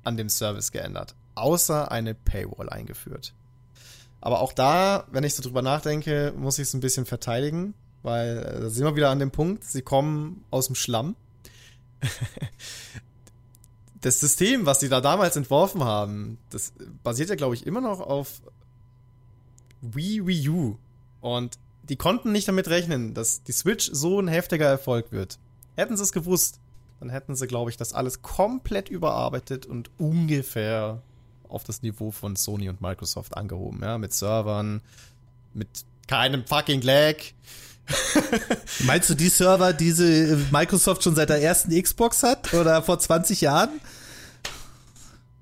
an 0.04 0.18
dem 0.18 0.30
Service 0.30 0.72
geändert. 0.72 1.16
außer 1.36 1.92
eine 1.92 2.16
Paywall 2.16 2.70
eingeführt. 2.70 3.34
Aber 4.22 4.40
auch 4.40 4.54
da, 4.54 5.06
wenn 5.12 5.24
ich 5.24 5.36
so 5.36 5.44
drüber 5.44 5.62
nachdenke, 5.62 6.34
muss 6.36 6.58
ich 6.58 6.64
es 6.64 6.74
ein 6.74 6.80
bisschen 6.80 7.06
verteidigen, 7.06 7.76
weil 8.02 8.38
äh, 8.38 8.62
da 8.62 8.70
sind 8.70 8.86
wir 8.86 8.96
wieder 8.96 9.10
an 9.12 9.20
dem 9.20 9.32
Punkt, 9.32 9.64
sie 9.64 9.82
kommen 9.82 10.44
aus 10.50 10.68
dem 10.68 10.76
Schlamm. 10.76 11.16
das 14.06 14.20
System, 14.20 14.68
was 14.68 14.80
sie 14.80 14.90
da 14.90 15.02
damals 15.02 15.36
entworfen 15.36 15.84
haben, 15.84 16.38
das 16.52 16.74
basiert 17.02 17.30
ja, 17.30 17.36
glaube 17.36 17.56
ich, 17.56 17.66
immer 17.66 17.82
noch 17.82 18.00
auf 18.00 18.44
Wii 19.82 20.28
Wii 20.28 20.50
U. 20.50 20.78
Und 21.22 21.58
die 21.82 21.96
konnten 21.96 22.32
nicht 22.32 22.48
damit 22.48 22.68
rechnen, 22.68 23.16
dass 23.16 23.42
die 23.42 23.52
Switch 23.52 23.90
so 23.92 24.20
ein 24.20 24.28
heftiger 24.28 24.68
Erfolg 24.68 25.12
wird. 25.12 25.40
Hätten 25.76 25.98
sie 25.98 26.04
es 26.04 26.12
gewusst, 26.12 26.60
dann 27.00 27.10
hätten 27.10 27.36
sie, 27.36 27.48
glaube 27.48 27.72
ich, 27.72 27.78
das 27.78 27.94
alles 27.94 28.22
komplett 28.22 28.90
überarbeitet 28.90 29.66
und 29.66 29.90
ungefähr 29.98 31.02
auf 31.50 31.64
das 31.64 31.82
Niveau 31.82 32.12
von 32.12 32.36
Sony 32.36 32.70
und 32.70 32.82
Microsoft 32.82 33.36
angehoben, 33.36 33.82
ja, 33.82 33.98
mit 33.98 34.14
Servern, 34.14 34.82
mit 35.56 35.68
keinem 36.08 36.46
fucking 36.46 36.82
Lag. 36.82 37.16
Meinst 38.84 39.10
du 39.10 39.16
die 39.16 39.30
Server, 39.30 39.74
die 39.74 39.94
Microsoft 40.52 41.04
schon 41.04 41.16
seit 41.16 41.30
der 41.30 41.42
ersten 41.42 41.80
Xbox 41.82 42.22
hat 42.22 42.54
oder 42.54 42.84
vor 42.84 43.00
20 43.00 43.42
Jahren? 43.42 43.82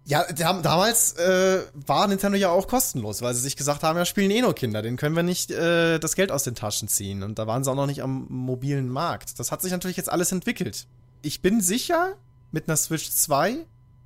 Ja, 0.06 0.26
damals 0.34 1.14
äh, 1.14 1.62
war 1.74 2.08
Nintendo 2.08 2.38
ja 2.38 2.50
auch 2.50 2.68
kostenlos, 2.68 3.22
weil 3.22 3.34
sie 3.34 3.42
sich 3.42 3.56
gesagt 3.56 3.84
haben, 3.84 3.98
ja, 3.98 4.04
spielen 4.04 4.32
eh 4.32 4.42
nur 4.42 4.54
Kinder, 4.54 4.82
denen 4.82 4.98
können 4.98 5.16
wir 5.16 5.24
nicht 5.24 5.50
äh, 5.50 5.98
das 5.98 6.16
Geld 6.16 6.30
aus 6.30 6.44
den 6.44 6.56
Taschen 6.56 6.90
ziehen. 6.90 7.24
Und 7.24 7.40
da 7.40 7.48
waren 7.48 7.64
sie 7.64 7.72
auch 7.72 7.76
noch 7.76 7.88
nicht 7.88 8.04
am 8.04 8.26
mobilen 8.30 8.90
Markt. 8.90 9.40
Das 9.40 9.52
hat 9.52 9.62
sich 9.62 9.72
natürlich 9.72 9.96
jetzt 9.96 10.12
alles 10.12 10.34
entwickelt. 10.34 10.88
Ich 11.22 11.42
bin 11.42 11.62
sicher, 11.62 12.16
mit 12.52 12.68
einer 12.68 12.76
Switch 12.76 13.10
2 13.10 13.60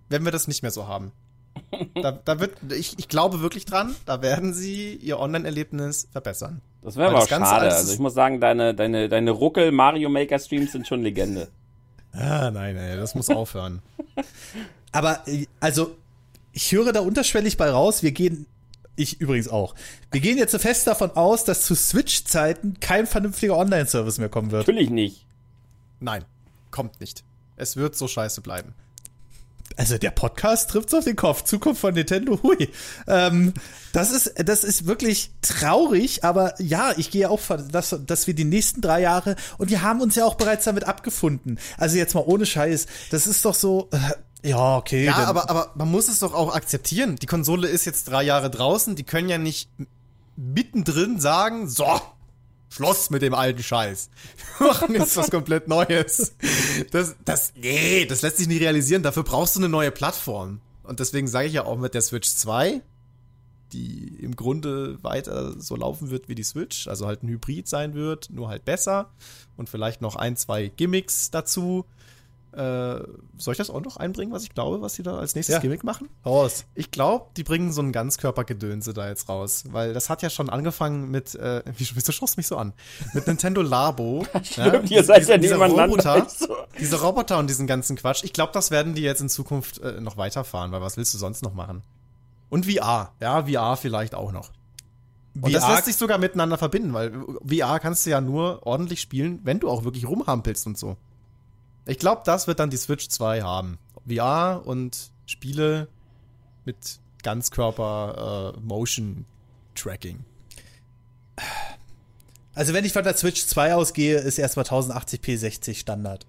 werden 0.09 0.23
wir 0.23 0.31
das 0.31 0.47
nicht 0.47 0.61
mehr 0.61 0.71
so 0.71 0.87
haben. 0.87 1.11
Da, 1.95 2.11
da 2.11 2.39
wird, 2.39 2.51
ich, 2.71 2.99
ich 2.99 3.07
glaube 3.07 3.41
wirklich 3.41 3.65
dran, 3.65 3.95
da 4.05 4.21
werden 4.21 4.53
sie 4.53 4.93
ihr 4.93 5.19
Online-Erlebnis 5.19 6.07
verbessern. 6.11 6.61
Das 6.83 6.95
wäre 6.95 7.09
aber 7.09 7.23
auch 7.23 7.27
schade. 7.27 7.73
Also 7.73 7.91
ich 7.91 7.99
muss 7.99 8.13
sagen, 8.13 8.39
deine, 8.39 8.75
deine, 8.75 9.09
deine 9.09 9.31
Ruckel 9.31 9.71
Mario 9.71 10.09
Maker 10.09 10.37
Streams 10.37 10.71
sind 10.71 10.87
schon 10.87 11.01
Legende. 11.01 11.47
Ah, 12.13 12.51
nein, 12.51 12.75
nein, 12.75 12.97
das 12.97 13.15
muss 13.15 13.29
aufhören. 13.29 13.81
Aber 14.91 15.23
also, 15.59 15.95
ich 16.53 16.71
höre 16.71 16.91
da 16.93 17.01
unterschwellig 17.01 17.57
bei 17.57 17.69
raus, 17.69 18.03
wir 18.03 18.11
gehen, 18.11 18.45
ich 18.95 19.21
übrigens 19.21 19.47
auch, 19.47 19.75
wir 20.11 20.21
gehen 20.21 20.37
jetzt 20.37 20.51
so 20.51 20.59
fest 20.59 20.87
davon 20.87 21.11
aus, 21.11 21.43
dass 21.43 21.63
zu 21.63 21.75
Switch-Zeiten 21.75 22.79
kein 22.79 23.05
vernünftiger 23.05 23.57
Online-Service 23.57 24.17
mehr 24.17 24.29
kommen 24.29 24.51
wird. 24.51 24.67
Natürlich 24.67 24.89
nicht. 24.89 25.25
Nein, 25.99 26.25
kommt 26.71 26.99
nicht. 26.99 27.23
Es 27.57 27.75
wird 27.75 27.95
so 27.95 28.07
scheiße 28.07 28.41
bleiben. 28.41 28.73
Also 29.75 29.97
der 29.97 30.11
Podcast 30.11 30.69
trifft's 30.69 30.93
auf 30.93 31.03
den 31.03 31.15
Kopf. 31.15 31.43
Zukunft 31.43 31.81
von 31.81 31.93
Nintendo, 31.93 32.41
hui. 32.41 32.69
Ähm, 33.07 33.53
das 33.93 34.11
ist, 34.11 34.33
das 34.37 34.63
ist 34.63 34.87
wirklich 34.87 35.31
traurig, 35.41 36.23
aber 36.23 36.59
ja, 36.61 36.93
ich 36.97 37.11
gehe 37.11 37.29
auch 37.29 37.39
von, 37.39 37.67
dass, 37.69 37.95
dass 38.05 38.27
wir 38.27 38.33
die 38.33 38.45
nächsten 38.45 38.81
drei 38.81 39.01
Jahre 39.01 39.35
und 39.57 39.69
wir 39.69 39.81
haben 39.81 40.01
uns 40.01 40.15
ja 40.15 40.25
auch 40.25 40.35
bereits 40.35 40.65
damit 40.65 40.85
abgefunden. 40.85 41.59
Also 41.77 41.97
jetzt 41.97 42.15
mal 42.15 42.23
ohne 42.25 42.45
Scheiß. 42.45 42.87
Das 43.11 43.27
ist 43.27 43.43
doch 43.43 43.55
so, 43.55 43.89
äh, 43.91 43.97
ja, 44.43 44.77
okay. 44.77 45.05
Ja, 45.05 45.15
aber, 45.25 45.49
aber 45.49 45.71
man 45.75 45.89
muss 45.89 46.07
es 46.07 46.19
doch 46.19 46.33
auch 46.33 46.53
akzeptieren. 46.53 47.15
Die 47.15 47.25
Konsole 47.25 47.67
ist 47.67 47.85
jetzt 47.85 48.09
drei 48.09 48.23
Jahre 48.23 48.49
draußen. 48.49 48.95
Die 48.95 49.03
können 49.03 49.29
ja 49.29 49.37
nicht 49.37 49.69
mittendrin 50.35 51.19
sagen, 51.19 51.67
so, 51.67 51.99
Schluss 52.69 53.09
mit 53.09 53.21
dem 53.21 53.33
alten 53.33 53.63
Scheiß. 53.63 54.09
Wir 54.59 54.67
machen 54.67 54.93
jetzt 54.93 55.17
was 55.17 55.31
komplett 55.31 55.67
Neues. 55.67 56.35
Das, 56.91 57.15
das, 57.25 57.53
nee, 57.55 58.05
das 58.05 58.21
lässt 58.21 58.37
sich 58.37 58.47
nicht 58.47 58.61
realisieren. 58.61 59.03
Dafür 59.03 59.23
brauchst 59.23 59.55
du 59.55 59.59
eine 59.59 59.69
neue 59.69 59.91
Plattform. 59.91 60.59
Und 60.83 60.99
deswegen 60.99 61.27
sage 61.27 61.47
ich 61.47 61.53
ja 61.53 61.65
auch 61.65 61.77
mit 61.77 61.93
der 61.93 62.01
Switch 62.01 62.29
2, 62.29 62.81
die 63.73 64.15
im 64.21 64.35
Grunde 64.35 65.01
weiter 65.03 65.59
so 65.59 65.75
laufen 65.75 66.09
wird 66.09 66.29
wie 66.29 66.35
die 66.35 66.43
Switch, 66.43 66.87
also 66.87 67.07
halt 67.07 67.23
ein 67.23 67.29
Hybrid 67.29 67.67
sein 67.67 67.93
wird, 67.93 68.29
nur 68.29 68.47
halt 68.47 68.63
besser 68.63 69.09
und 69.57 69.69
vielleicht 69.69 70.01
noch 70.01 70.15
ein, 70.15 70.37
zwei 70.37 70.67
Gimmicks 70.67 71.31
dazu. 71.31 71.85
Äh, 72.53 73.03
soll 73.37 73.51
ich 73.51 73.57
das 73.57 73.69
auch 73.69 73.81
noch 73.81 73.97
einbringen, 73.97 74.31
was 74.31 74.43
ich 74.43 74.53
glaube, 74.53 74.81
was 74.81 74.93
sie 74.93 75.03
da 75.03 75.17
als 75.17 75.35
nächstes 75.35 75.55
ja. 75.55 75.59
Gimmick 75.59 75.83
machen? 75.83 76.09
Raus. 76.25 76.65
Ich 76.75 76.91
glaube, 76.91 77.27
die 77.35 77.43
bringen 77.43 77.71
so 77.71 77.81
ein 77.81 77.91
Ganzkörpergedönse 77.91 78.93
da 78.93 79.07
jetzt 79.09 79.29
raus, 79.29 79.65
weil 79.69 79.93
das 79.93 80.09
hat 80.09 80.21
ja 80.21 80.29
schon 80.29 80.49
angefangen 80.49 81.11
mit, 81.11 81.35
äh, 81.35 81.61
wieso 81.77 82.11
schaust 82.11 82.35
du 82.35 82.39
mich 82.39 82.47
so 82.47 82.57
an? 82.57 82.73
Mit 83.13 83.27
Nintendo 83.27 83.61
Labo. 83.61 84.25
Stimmt, 84.43 84.89
ja, 84.89 84.97
ihr 84.97 85.03
seid 85.03 85.27
ja 85.27 85.37
dieser 85.37 85.57
Roboter, 85.57 86.25
so. 86.29 86.55
diese 86.79 87.01
Roboter 87.01 87.37
und 87.37 87.49
diesen 87.49 87.67
ganzen 87.67 87.95
Quatsch. 87.95 88.23
Ich 88.23 88.33
glaube, 88.33 88.53
das 88.53 88.71
werden 88.71 88.95
die 88.95 89.01
jetzt 89.01 89.21
in 89.21 89.29
Zukunft 89.29 89.79
äh, 89.79 89.99
noch 89.99 90.17
weiterfahren, 90.17 90.71
weil 90.71 90.81
was 90.81 90.97
willst 90.97 91.13
du 91.13 91.17
sonst 91.17 91.43
noch 91.43 91.53
machen? 91.53 91.83
Und 92.49 92.65
VR, 92.65 93.13
ja, 93.19 93.45
VR 93.45 93.77
vielleicht 93.77 94.15
auch 94.15 94.31
noch. 94.31 94.51
Und 95.35 95.51
VR 95.51 95.59
das 95.59 95.69
lässt 95.69 95.85
sich 95.85 95.95
sogar 95.95 96.17
miteinander 96.17 96.57
verbinden, 96.57 96.93
weil 96.93 97.11
VR 97.45 97.79
kannst 97.79 98.05
du 98.05 98.09
ja 98.09 98.21
nur 98.21 98.65
ordentlich 98.65 99.01
spielen, 99.01 99.41
wenn 99.43 99.59
du 99.59 99.69
auch 99.69 99.83
wirklich 99.83 100.07
rumhampelst 100.07 100.65
und 100.65 100.77
so. 100.77 100.97
Ich 101.87 101.99
glaube, 101.99 102.21
das 102.25 102.47
wird 102.47 102.59
dann 102.59 102.69
die 102.69 102.77
Switch 102.77 103.07
2 103.07 103.41
haben. 103.41 103.79
VR 104.07 104.61
und 104.65 105.11
Spiele 105.25 105.87
mit 106.65 106.99
Ganzkörper 107.23 108.53
äh, 108.55 108.59
Motion 108.59 109.25
Tracking. 109.75 110.19
Also 112.53 112.73
wenn 112.73 112.85
ich 112.85 112.93
von 112.93 113.03
der 113.03 113.15
Switch 113.15 113.45
2 113.45 113.75
ausgehe, 113.75 114.17
ist 114.17 114.37
erstmal 114.37 114.65
1080p 114.65 115.37
60 115.37 115.79
Standard. 115.79 116.25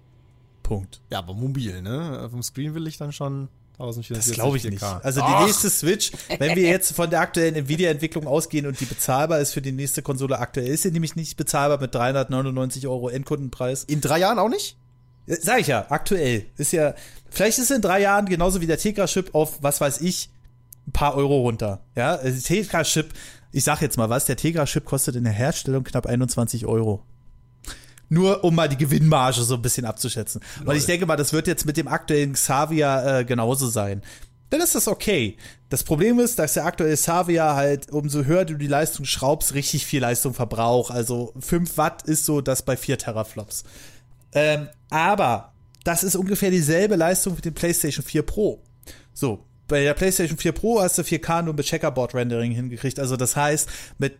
Punkt. 0.63 1.01
Ja, 1.09 1.19
aber 1.19 1.33
mobil, 1.33 1.81
ne? 1.81 2.27
Vom 2.29 2.43
Screen 2.43 2.75
will 2.75 2.85
ich 2.87 2.97
dann 2.97 3.11
schon 3.11 3.49
1040 3.79 4.25
Das 4.25 4.35
glaube 4.35 4.57
ich 4.57 4.65
nicht. 4.65 4.83
Also 4.83 5.21
die 5.21 5.45
nächste 5.45 5.69
Switch, 5.69 6.11
wenn 6.37 6.55
wir 6.55 6.67
jetzt 6.69 6.93
von 6.93 7.09
der 7.09 7.21
aktuellen 7.21 7.55
Nvidia-Entwicklung 7.55 8.27
ausgehen 8.27 8.67
und 8.67 8.79
die 8.79 8.85
bezahlbar 8.85 9.39
ist 9.39 9.53
für 9.53 9.61
die 9.61 9.71
nächste 9.71 10.01
Konsole, 10.01 10.37
aktuell 10.37 10.67
ist 10.67 10.83
sie 10.83 10.91
nämlich 10.91 11.15
nicht 11.15 11.37
bezahlbar 11.37 11.79
mit 11.79 11.95
399 11.95 12.87
Euro 12.87 13.09
Endkundenpreis. 13.09 13.85
In 13.85 14.01
drei 14.01 14.19
Jahren 14.19 14.37
auch 14.37 14.49
nicht? 14.49 14.77
Sag 15.29 15.59
ich 15.59 15.67
ja, 15.67 15.85
aktuell. 15.89 16.47
Ist 16.57 16.73
ja, 16.73 16.95
vielleicht 17.29 17.59
ist 17.59 17.69
es 17.69 17.75
in 17.75 17.81
drei 17.83 18.01
Jahren 18.01 18.25
genauso 18.25 18.61
wie 18.61 18.67
der 18.67 18.79
Tegra-Chip 18.79 19.35
auf, 19.35 19.61
was 19.61 19.79
weiß 19.79 20.01
ich, 20.01 20.29
ein 20.87 20.91
paar 20.91 21.15
Euro 21.15 21.41
runter. 21.41 21.81
Ja, 21.95 22.17
der 22.17 22.35
Tegra-Chip, 22.35 23.13
ich 23.51 23.63
sag 23.63 23.81
jetzt 23.81 23.97
mal 23.97 24.09
was, 24.09 24.25
der 24.25 24.37
Tegra-Chip 24.37 24.85
kostet 24.85 25.15
in 25.15 25.23
der 25.23 25.33
Herstellung 25.33 25.83
knapp 25.83 26.07
21 26.07 26.65
Euro. 26.65 27.03
Nur 28.11 28.43
um 28.43 28.55
mal 28.55 28.67
die 28.67 28.77
Gewinnmarge 28.77 29.41
so 29.43 29.53
ein 29.53 29.61
bisschen 29.61 29.85
abzuschätzen. 29.85 30.41
Lol. 30.61 30.69
Und 30.69 30.75
ich 30.77 30.87
denke 30.87 31.05
mal, 31.05 31.15
das 31.15 31.31
wird 31.31 31.45
jetzt 31.45 31.67
mit 31.67 31.77
dem 31.77 31.87
aktuellen 31.87 32.33
Xavia 32.33 33.19
äh, 33.19 33.25
genauso 33.25 33.67
sein. 33.67 34.01
Dann 34.49 34.61
ist 34.61 34.73
das 34.73 34.87
okay. 34.87 35.37
Das 35.69 35.83
Problem 35.83 36.17
ist, 36.17 36.39
dass 36.39 36.55
der 36.55 36.65
aktuelle 36.65 36.95
Xavia 36.95 37.53
halt, 37.53 37.91
umso 37.91 38.23
höher 38.23 38.45
du 38.45 38.55
die 38.55 38.65
Leistung 38.65 39.05
schraubst, 39.05 39.53
richtig 39.53 39.85
viel 39.85 40.01
Leistung 40.01 40.33
verbraucht. 40.33 40.91
Also 40.91 41.33
5 41.39 41.77
Watt 41.77 42.01
ist 42.01 42.25
so 42.25 42.41
das 42.41 42.63
bei 42.63 42.75
4 42.75 42.97
Teraflops. 42.97 43.63
Ähm, 44.31 44.69
aber 44.89 45.53
das 45.83 46.03
ist 46.03 46.15
ungefähr 46.15 46.51
dieselbe 46.51 46.95
Leistung 46.95 47.37
wie 47.37 47.41
dem 47.41 47.53
PlayStation 47.53 48.03
4 48.03 48.23
Pro. 48.23 48.61
So, 49.13 49.45
bei 49.67 49.83
der 49.83 49.93
PlayStation 49.93 50.37
4 50.37 50.51
Pro 50.51 50.81
hast 50.81 50.97
du 50.97 51.03
4K 51.03 51.43
nur 51.43 51.53
mit 51.53 51.65
Checkerboard-Rendering 51.65 52.51
hingekriegt. 52.51 52.99
Also 52.99 53.15
das 53.15 53.35
heißt, 53.35 53.69
mit 53.97 54.17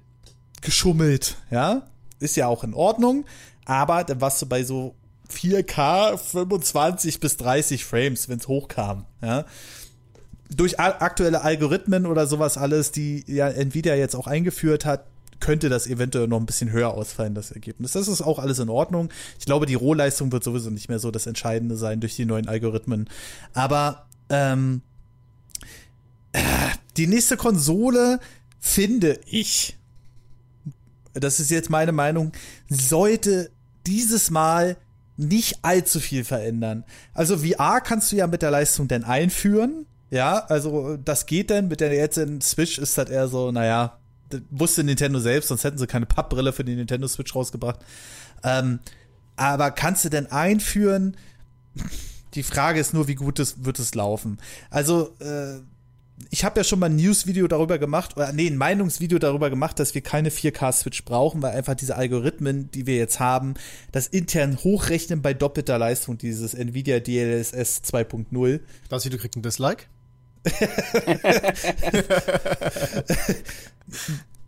geschummelt, 0.62 1.38
ja. 1.52 1.88
Ist 2.20 2.36
ja 2.38 2.48
auch 2.48 2.64
in 2.64 2.74
Ordnung. 2.74 3.26
Aber 3.66 4.04
dann 4.04 4.22
warst 4.22 4.42
du 4.42 4.46
bei 4.46 4.64
so 4.64 4.96
4K 5.32 6.18
25 6.18 7.20
bis 7.20 7.38
30 7.38 7.86
Frames, 7.86 8.30
wenn 8.30 8.40
es 8.40 8.48
hochkam, 8.48 9.06
ja. 9.22 9.46
Durch 10.52 10.80
aktuelle 10.80 11.44
Algorithmen 11.44 12.08
oder 12.08 12.26
sowas 12.26 12.58
alles, 12.58 12.92
die 12.92 13.24
ja 13.28 13.48
Nvidia 13.50 13.94
jetzt 13.94 14.16
auch 14.16 14.26
eingeführt 14.26 14.84
hat, 14.84 15.06
könnte 15.40 15.70
das 15.70 15.88
eventuell 15.88 16.28
noch 16.28 16.40
ein 16.40 16.46
bisschen 16.46 16.72
höher 16.72 16.94
ausfallen, 16.94 17.36
das 17.36 17.52
Ergebnis. 17.52 17.94
Das 17.94 18.08
ist 18.08 18.22
auch 18.22 18.40
alles 18.40 18.60
in 18.60 18.70
Ordnung. 18.70 19.10
Ich 19.40 19.46
glaube, 19.46 19.66
die 19.66 19.76
Rohleistung 19.76 20.32
wird 20.32 20.44
sowieso 20.44 20.70
nicht 20.70 20.90
mehr 20.90 21.00
so 21.00 21.12
das 21.12 21.28
Entscheidende 21.28 21.78
sein 21.78 22.00
durch 22.00 22.16
die 22.16 22.26
neuen 22.26 22.48
Algorithmen. 22.48 23.10
Aber 23.54 24.08
ähm, 24.30 24.82
äh, 26.34 26.42
die 26.98 27.08
nächste 27.08 27.38
Konsole, 27.38 28.20
finde 28.60 29.20
ich, 29.26 29.78
das 31.14 31.40
ist 31.40 31.52
jetzt 31.52 31.70
meine 31.70 31.92
Meinung, 31.92 32.32
sollte 32.70 33.52
dieses 33.88 34.30
Mal 34.30 34.78
nicht 35.18 35.60
allzu 35.64 36.00
viel 36.00 36.24
verändern. 36.24 36.86
Also 37.14 37.40
VR 37.40 37.82
kannst 37.82 38.12
du 38.12 38.16
ja 38.16 38.28
mit 38.28 38.42
der 38.42 38.52
Leistung 38.52 38.88
denn 38.88 39.04
einführen. 39.04 39.86
Ja, 40.12 40.40
also 40.46 40.98
das 40.98 41.26
geht 41.26 41.50
denn. 41.50 41.68
Mit 41.68 41.82
der 41.82 41.94
jetzt 41.94 42.18
in 42.18 42.42
Switch 42.42 42.78
ist 42.78 42.98
das 42.98 43.10
eher 43.10 43.28
so, 43.28 43.52
naja, 43.52 43.99
wusste 44.50 44.84
Nintendo 44.84 45.20
selbst, 45.20 45.50
sonst 45.50 45.64
hätten 45.64 45.78
sie 45.78 45.88
keine 45.88 46.06
Pappbrille 46.06 46.54
für 46.54 46.64
die 46.64 46.76
Nintendo 46.76 47.08
Switch 47.08 47.36
rausgebracht. 47.36 47.80
Ähm, 48.44 48.80
aber 49.36 49.72
kannst 49.72 50.06
du 50.06 50.10
denn 50.10 50.28
einführen? 50.28 51.16
Die 52.34 52.44
Frage 52.44 52.80
ist 52.80 52.94
nur, 52.94 53.08
wie 53.08 53.16
gut 53.16 53.40
es, 53.40 53.64
wird 53.64 53.80
es 53.80 53.96
laufen. 53.96 54.38
Also, 54.70 55.16
äh, 55.20 55.60
ich 56.30 56.44
habe 56.44 56.60
ja 56.60 56.64
schon 56.64 56.80
mal 56.80 56.88
ein 56.88 56.98
News-Video 56.98 57.48
darüber 57.48 57.78
gemacht, 57.78 58.18
oder 58.18 58.34
nee, 58.34 58.48
ein 58.48 58.58
Meinungsvideo 58.58 59.20
darüber 59.20 59.50
gemacht, 59.50 59.80
dass 59.80 59.96
wir 59.96 60.02
keine 60.02 60.30
4K-Switch 60.30 61.06
brauchen, 61.06 61.42
weil 61.42 61.56
einfach 61.56 61.76
diese 61.76 61.96
Algorithmen, 61.96 62.70
die 62.72 62.86
wir 62.86 62.98
jetzt 62.98 63.20
haben, 63.20 63.54
das 63.92 64.08
intern 64.08 64.58
hochrechnen 64.58 65.22
bei 65.22 65.34
doppelter 65.34 65.78
Leistung, 65.78 66.18
dieses 66.18 66.54
Nvidia 66.54 67.00
DLSS 67.00 67.84
2.0. 67.84 68.60
Was, 68.90 69.06
wie 69.06 69.10
du 69.10 69.18
kriegst 69.18 69.38
ein 69.38 69.42
Dislike? 69.42 69.86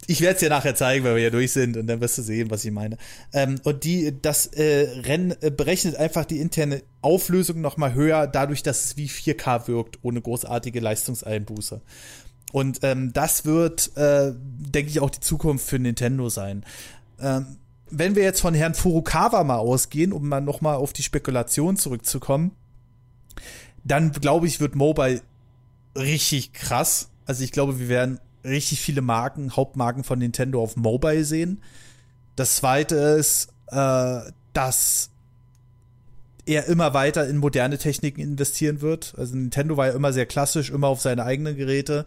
Ich 0.07 0.21
werde 0.21 0.33
es 0.35 0.39
dir 0.39 0.49
nachher 0.49 0.75
zeigen, 0.75 1.03
wenn 1.05 1.13
wir 1.15 1.21
hier 1.21 1.31
durch 1.31 1.51
sind 1.51 1.77
und 1.77 1.87
dann 1.87 2.01
wirst 2.01 2.17
du 2.17 2.21
sehen, 2.21 2.51
was 2.51 2.65
ich 2.65 2.71
meine. 2.71 2.97
Ähm, 3.33 3.59
und 3.63 3.83
die, 3.83 4.13
das 4.21 4.47
äh, 4.47 4.89
Rennen 5.05 5.33
äh, 5.41 5.51
berechnet 5.51 5.95
einfach 5.95 6.25
die 6.25 6.39
interne 6.39 6.83
Auflösung 7.01 7.61
nochmal 7.61 7.93
höher, 7.93 8.27
dadurch, 8.27 8.63
dass 8.63 8.85
es 8.85 8.97
wie 8.97 9.07
4K 9.07 9.67
wirkt, 9.67 9.99
ohne 10.01 10.21
großartige 10.21 10.79
Leistungseinbuße. 10.79 11.81
Und 12.51 12.79
ähm, 12.83 13.13
das 13.13 13.45
wird, 13.45 13.95
äh, 13.95 14.33
denke 14.35 14.89
ich, 14.89 14.99
auch 14.99 15.09
die 15.09 15.21
Zukunft 15.21 15.65
für 15.67 15.79
Nintendo 15.79 16.29
sein. 16.29 16.65
Ähm, 17.19 17.57
wenn 17.89 18.15
wir 18.15 18.23
jetzt 18.23 18.41
von 18.41 18.53
Herrn 18.53 18.73
Furukawa 18.73 19.43
mal 19.43 19.57
ausgehen, 19.57 20.13
um 20.13 20.27
mal 20.27 20.41
nochmal 20.41 20.75
auf 20.75 20.93
die 20.93 21.03
Spekulation 21.03 21.77
zurückzukommen, 21.77 22.51
dann 23.83 24.11
glaube 24.11 24.47
ich, 24.47 24.59
wird 24.59 24.75
Mobile 24.75 25.21
richtig 25.95 26.53
krass. 26.53 27.09
Also 27.25 27.43
ich 27.43 27.51
glaube, 27.51 27.79
wir 27.79 27.89
werden 27.89 28.19
richtig 28.43 28.81
viele 28.81 29.01
Marken, 29.01 29.55
Hauptmarken 29.55 30.03
von 30.03 30.19
Nintendo 30.19 30.61
auf 30.61 30.75
Mobile 30.75 31.23
sehen. 31.23 31.61
Das 32.35 32.55
zweite 32.55 32.95
ist, 32.95 33.49
äh, 33.67 34.19
dass 34.53 35.09
er 36.45 36.65
immer 36.65 36.93
weiter 36.93 37.27
in 37.27 37.37
moderne 37.37 37.77
Techniken 37.77 38.21
investieren 38.21 38.81
wird. 38.81 39.13
Also 39.17 39.35
Nintendo 39.35 39.77
war 39.77 39.87
ja 39.87 39.93
immer 39.93 40.11
sehr 40.11 40.25
klassisch, 40.25 40.69
immer 40.69 40.87
auf 40.87 41.01
seine 41.01 41.23
eigenen 41.23 41.55
Geräte 41.55 42.05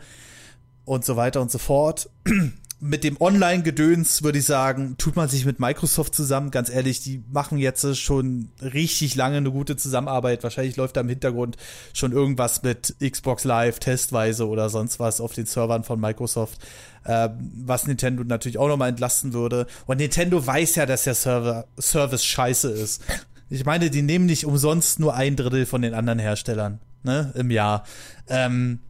und 0.85 1.05
so 1.05 1.16
weiter 1.16 1.41
und 1.41 1.51
so 1.51 1.59
fort 1.59 2.11
mit 2.87 3.03
dem 3.03 3.18
Online-Gedöns 3.18 4.22
würde 4.24 4.41
ich 4.41 4.45
sagen, 4.45 4.97
tut 4.99 5.16
man 5.16 5.26
sich 5.26 5.47
mit 5.47 5.59
Microsoft 5.59 6.14
zusammen. 6.14 6.51
Ganz 6.51 6.68
ehrlich, 6.68 7.01
die 7.01 7.24
machen 7.32 7.57
jetzt 7.57 7.97
schon 7.97 8.51
richtig 8.61 9.14
lange 9.14 9.39
eine 9.39 9.51
gute 9.51 9.74
Zusammenarbeit. 9.76 10.43
Wahrscheinlich 10.43 10.76
läuft 10.76 10.97
da 10.97 11.01
im 11.01 11.09
Hintergrund 11.09 11.57
schon 11.95 12.12
irgendwas 12.12 12.62
mit 12.62 12.95
Xbox 13.01 13.45
Live 13.45 13.78
testweise 13.78 14.47
oder 14.47 14.68
sonst 14.68 15.01
was 15.01 15.22
auf 15.22 15.32
den 15.32 15.47
Servern 15.47 15.82
von 15.82 15.99
Microsoft, 15.99 16.59
äh, 17.05 17.30
was 17.64 17.87
Nintendo 17.87 18.22
natürlich 18.22 18.59
auch 18.59 18.68
nochmal 18.68 18.91
entlasten 18.91 19.32
würde. 19.32 19.66
Und 19.87 19.97
Nintendo 19.97 20.47
weiß 20.47 20.74
ja, 20.74 20.85
dass 20.85 21.05
der 21.05 21.14
Server 21.14 21.66
Service 21.80 22.22
scheiße 22.22 22.68
ist. 22.70 23.03
Ich 23.49 23.64
meine, 23.64 23.89
die 23.89 24.03
nehmen 24.03 24.26
nicht 24.26 24.45
umsonst 24.45 25.01
nur 25.01 25.14
ein 25.14 25.37
Drittel 25.37 25.64
von 25.64 25.80
den 25.80 25.95
anderen 25.95 26.18
Herstellern 26.18 26.80
ne, 27.03 27.32
im 27.35 27.51
Jahr. 27.51 27.85
Ähm, 28.28 28.80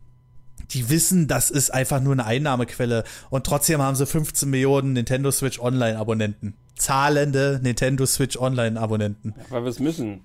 die 0.71 0.89
wissen, 0.89 1.29
das 1.29 1.51
ist 1.51 1.71
einfach 1.73 2.01
nur 2.01 2.13
eine 2.13 2.25
Einnahmequelle 2.25 3.05
und 3.31 3.47
trotzdem 3.47 3.81
haben 3.81 3.97
sie 3.97 4.07
15 4.07 4.49
Millionen 4.49 4.93
Nintendo 4.93 5.31
Switch 5.31 5.59
Online 5.59 5.99
Abonnenten. 5.99 6.55
Zahlende 6.77 7.61
Nintendo 7.63 8.07
Switch 8.07 8.37
Online 8.37 8.81
Abonnenten. 8.81 9.35
Ja, 9.37 9.45
weil 9.51 9.63
wir 9.63 9.71
es 9.71 9.79
müssen. 9.79 10.23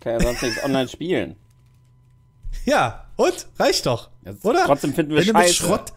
Kann 0.00 0.14
ja 0.14 0.20
sonst 0.20 0.42
nichts 0.42 0.64
online 0.64 0.88
spielen. 0.88 1.36
Ja, 2.64 3.06
und? 3.16 3.46
Reicht 3.58 3.86
doch. 3.86 4.10
Jetzt 4.24 4.44
oder? 4.44 4.64
Trotzdem 4.66 4.94
finden 4.94 5.12
wir 5.12 5.18
wenn 5.18 5.32
scheiße. 5.34 5.34
Du 5.34 5.38
mit 5.38 5.54
Schrott, 5.54 5.92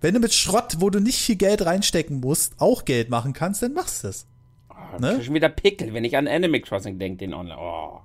wenn 0.00 0.14
du 0.14 0.20
mit 0.20 0.34
Schrott, 0.34 0.76
wo 0.78 0.90
du 0.90 1.00
nicht 1.00 1.18
viel 1.18 1.36
Geld 1.36 1.64
reinstecken 1.64 2.20
musst, 2.20 2.54
auch 2.58 2.84
Geld 2.84 3.08
machen 3.08 3.32
kannst, 3.32 3.62
dann 3.62 3.72
machst 3.72 4.04
du 4.04 4.08
es. 4.08 4.26
Oh, 4.68 5.00
ne? 5.00 5.22
schon 5.22 5.34
wieder 5.34 5.48
Pickel, 5.48 5.94
wenn 5.94 6.04
ich 6.04 6.16
an 6.16 6.28
Animal 6.28 6.60
Crossing 6.60 6.98
denke, 6.98 7.18
den 7.18 7.34
online. 7.34 7.58
Oh. 7.58 8.00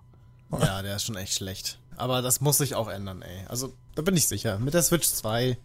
Ja, 0.60 0.82
der 0.82 0.96
ist 0.96 1.06
schon 1.06 1.18
echt 1.18 1.34
schlecht. 1.34 1.80
Aber 1.98 2.22
das 2.22 2.42
muss 2.42 2.58
sich 2.58 2.76
auch 2.76 2.88
ändern, 2.88 3.22
ey. 3.22 3.46
Also, 3.48 3.74
da 3.96 4.02
bin 4.02 4.16
ich 4.18 4.28
sicher. 4.28 4.60
Mit 4.60 4.74
der 4.74 4.82
Switch 4.82 5.08
2, 5.08 5.58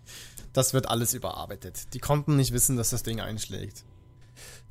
das 0.53 0.74
wird 0.74 0.89
alles 0.89 1.14
überarbeitet. 1.14 1.95
Die 1.95 1.99
konnten 1.99 2.37
nicht 2.37 2.53
wissen, 2.53 2.77
dass 2.77 2.91
das 2.91 3.03
Ding 3.03 3.20
einschlägt. 3.20 3.85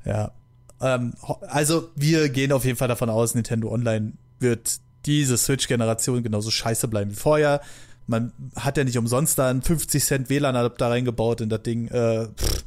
Ja. 0.04 0.32
Ähm, 0.80 1.14
also, 1.48 1.88
wir 1.94 2.28
gehen 2.28 2.52
auf 2.52 2.64
jeden 2.64 2.76
Fall 2.76 2.88
davon 2.88 3.10
aus, 3.10 3.34
Nintendo 3.34 3.70
Online 3.70 4.12
wird 4.38 4.80
diese 5.06 5.38
Switch-Generation 5.38 6.22
genauso 6.22 6.50
scheiße 6.50 6.88
bleiben 6.88 7.12
wie 7.12 7.16
vorher. 7.16 7.60
Man 8.06 8.32
hat 8.54 8.76
ja 8.76 8.84
nicht 8.84 8.98
umsonst 8.98 9.38
da 9.38 9.48
einen 9.48 9.62
50 9.62 10.04
Cent 10.04 10.30
WLAN-Adapter 10.30 10.90
reingebaut 10.90 11.40
in 11.40 11.48
das 11.48 11.62
Ding. 11.62 11.88
Äh, 11.88 12.28
pff, 12.28 12.64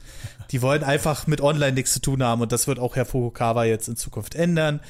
die 0.52 0.62
wollen 0.62 0.84
einfach 0.84 1.28
mit 1.28 1.42
Online 1.42 1.74
nichts 1.74 1.94
zu 1.94 2.02
tun 2.02 2.24
haben 2.24 2.42
und 2.42 2.52
das 2.52 2.68
wird 2.68 2.80
auch 2.80 2.96
Herr 2.96 3.06
Fukukawa 3.06 3.66
jetzt 3.66 3.88
in 3.88 3.96
Zukunft 3.96 4.36
ändern, 4.36 4.82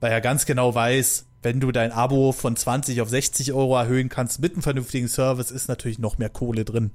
weil 0.00 0.12
er 0.12 0.20
ganz 0.20 0.44
genau 0.44 0.74
weiß, 0.74 1.24
wenn 1.44 1.60
du 1.60 1.70
dein 1.72 1.92
Abo 1.92 2.32
von 2.32 2.56
20 2.56 3.02
auf 3.02 3.10
60 3.10 3.52
Euro 3.52 3.76
erhöhen 3.76 4.08
kannst 4.08 4.40
mit 4.40 4.54
einem 4.54 4.62
vernünftigen 4.62 5.08
Service, 5.08 5.50
ist 5.50 5.68
natürlich 5.68 5.98
noch 5.98 6.16
mehr 6.16 6.30
Kohle 6.30 6.64
drin. 6.64 6.90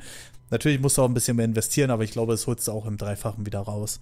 Natürlich 0.50 0.82
musst 0.82 0.98
du 0.98 1.04
auch 1.04 1.08
ein 1.08 1.14
bisschen 1.14 1.38
mehr 1.38 1.46
investieren, 1.46 1.92
aber 1.92 2.04
ich 2.04 2.12
glaube, 2.12 2.34
es 2.34 2.48
holst 2.48 2.68
du 2.68 2.72
auch 2.72 2.88
im 2.88 2.98
Dreifachen 2.98 3.46
wieder 3.46 3.60
raus. 3.60 4.00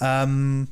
Ähm, 0.00 0.68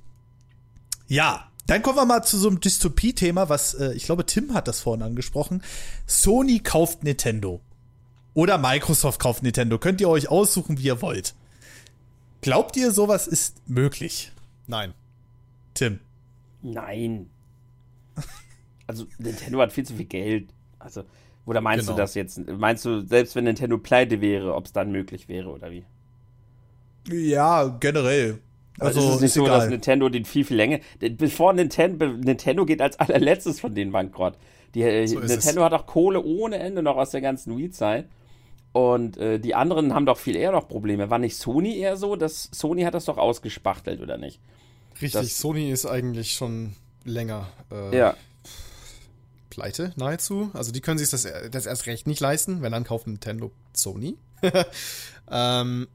ja, 1.06 1.46
dann 1.66 1.82
kommen 1.82 1.98
wir 1.98 2.06
mal 2.06 2.22
zu 2.22 2.38
so 2.38 2.48
einem 2.48 2.60
Dystopie-Thema, 2.60 3.50
was 3.50 3.74
äh, 3.74 3.92
ich 3.92 4.04
glaube, 4.04 4.24
Tim 4.24 4.54
hat 4.54 4.66
das 4.66 4.80
vorhin 4.80 5.02
angesprochen. 5.02 5.62
Sony 6.06 6.60
kauft 6.60 7.04
Nintendo. 7.04 7.60
Oder 8.32 8.56
Microsoft 8.56 9.20
kauft 9.20 9.42
Nintendo. 9.42 9.76
Könnt 9.78 10.00
ihr 10.00 10.08
euch 10.08 10.30
aussuchen, 10.30 10.78
wie 10.78 10.84
ihr 10.84 11.02
wollt. 11.02 11.34
Glaubt 12.40 12.74
ihr, 12.78 12.90
sowas 12.90 13.26
ist 13.26 13.68
möglich? 13.68 14.32
Nein. 14.66 14.94
Tim. 15.74 16.00
Nein 16.62 17.28
also 18.90 19.06
Nintendo 19.18 19.60
hat 19.60 19.72
viel 19.72 19.86
zu 19.86 19.94
viel 19.94 20.06
Geld. 20.06 20.48
Also, 20.80 21.04
oder 21.46 21.60
meinst 21.60 21.86
genau. 21.86 21.96
du 21.96 22.02
das 22.02 22.14
jetzt? 22.14 22.40
Meinst 22.48 22.84
du, 22.84 23.06
selbst 23.06 23.36
wenn 23.36 23.44
Nintendo 23.44 23.78
pleite 23.78 24.20
wäre, 24.20 24.52
ob 24.54 24.66
es 24.66 24.72
dann 24.72 24.90
möglich 24.90 25.28
wäre 25.28 25.48
oder 25.48 25.70
wie? 25.70 25.84
Ja, 27.08 27.68
generell. 27.78 28.40
Also, 28.80 28.98
also 28.98 29.10
ist 29.10 29.14
es 29.16 29.20
nicht 29.22 29.32
so, 29.34 29.44
egal. 29.44 29.60
dass 29.60 29.68
Nintendo 29.68 30.08
den 30.08 30.24
viel, 30.24 30.44
viel 30.44 30.56
länger. 30.56 30.80
Bevor 30.98 31.52
Nintendo, 31.52 32.06
Nintendo 32.06 32.66
geht 32.66 32.82
als 32.82 32.98
allerletztes 32.98 33.60
von 33.60 33.74
denen 33.74 33.92
bankrott. 33.92 34.34
Die, 34.74 34.82
äh, 34.82 35.06
so 35.06 35.20
Nintendo 35.20 35.62
hat 35.62 35.72
auch 35.72 35.86
Kohle 35.86 36.20
ohne 36.22 36.58
Ende 36.58 36.82
noch 36.82 36.96
aus 36.96 37.10
der 37.10 37.20
ganzen 37.20 37.56
Wii-Zeit. 37.56 38.08
Und 38.72 39.18
äh, 39.18 39.38
die 39.38 39.54
anderen 39.54 39.94
haben 39.94 40.06
doch 40.06 40.18
viel 40.18 40.34
eher 40.34 40.50
noch 40.50 40.66
Probleme. 40.66 41.10
War 41.10 41.18
nicht 41.20 41.36
Sony 41.36 41.78
eher 41.78 41.96
so? 41.96 42.16
dass 42.16 42.48
Sony 42.52 42.82
hat 42.82 42.94
das 42.94 43.04
doch 43.04 43.18
ausgespachtelt, 43.18 44.00
oder 44.00 44.18
nicht? 44.18 44.40
Richtig, 44.94 45.12
das, 45.12 45.38
Sony 45.38 45.70
ist 45.70 45.86
eigentlich 45.86 46.32
schon 46.32 46.74
länger. 47.04 47.46
Äh, 47.70 47.96
ja 47.96 48.16
pleite 49.50 49.92
nahezu. 49.96 50.50
Also 50.54 50.72
die 50.72 50.80
können 50.80 50.98
sich 50.98 51.10
das, 51.10 51.26
das 51.50 51.66
erst 51.66 51.86
recht 51.86 52.06
nicht 52.06 52.20
leisten, 52.20 52.62
wenn 52.62 52.72
dann 52.72 52.84
kauft 52.84 53.06
Nintendo 53.06 53.52
Sony. 53.72 54.16
ähm, 55.30 55.88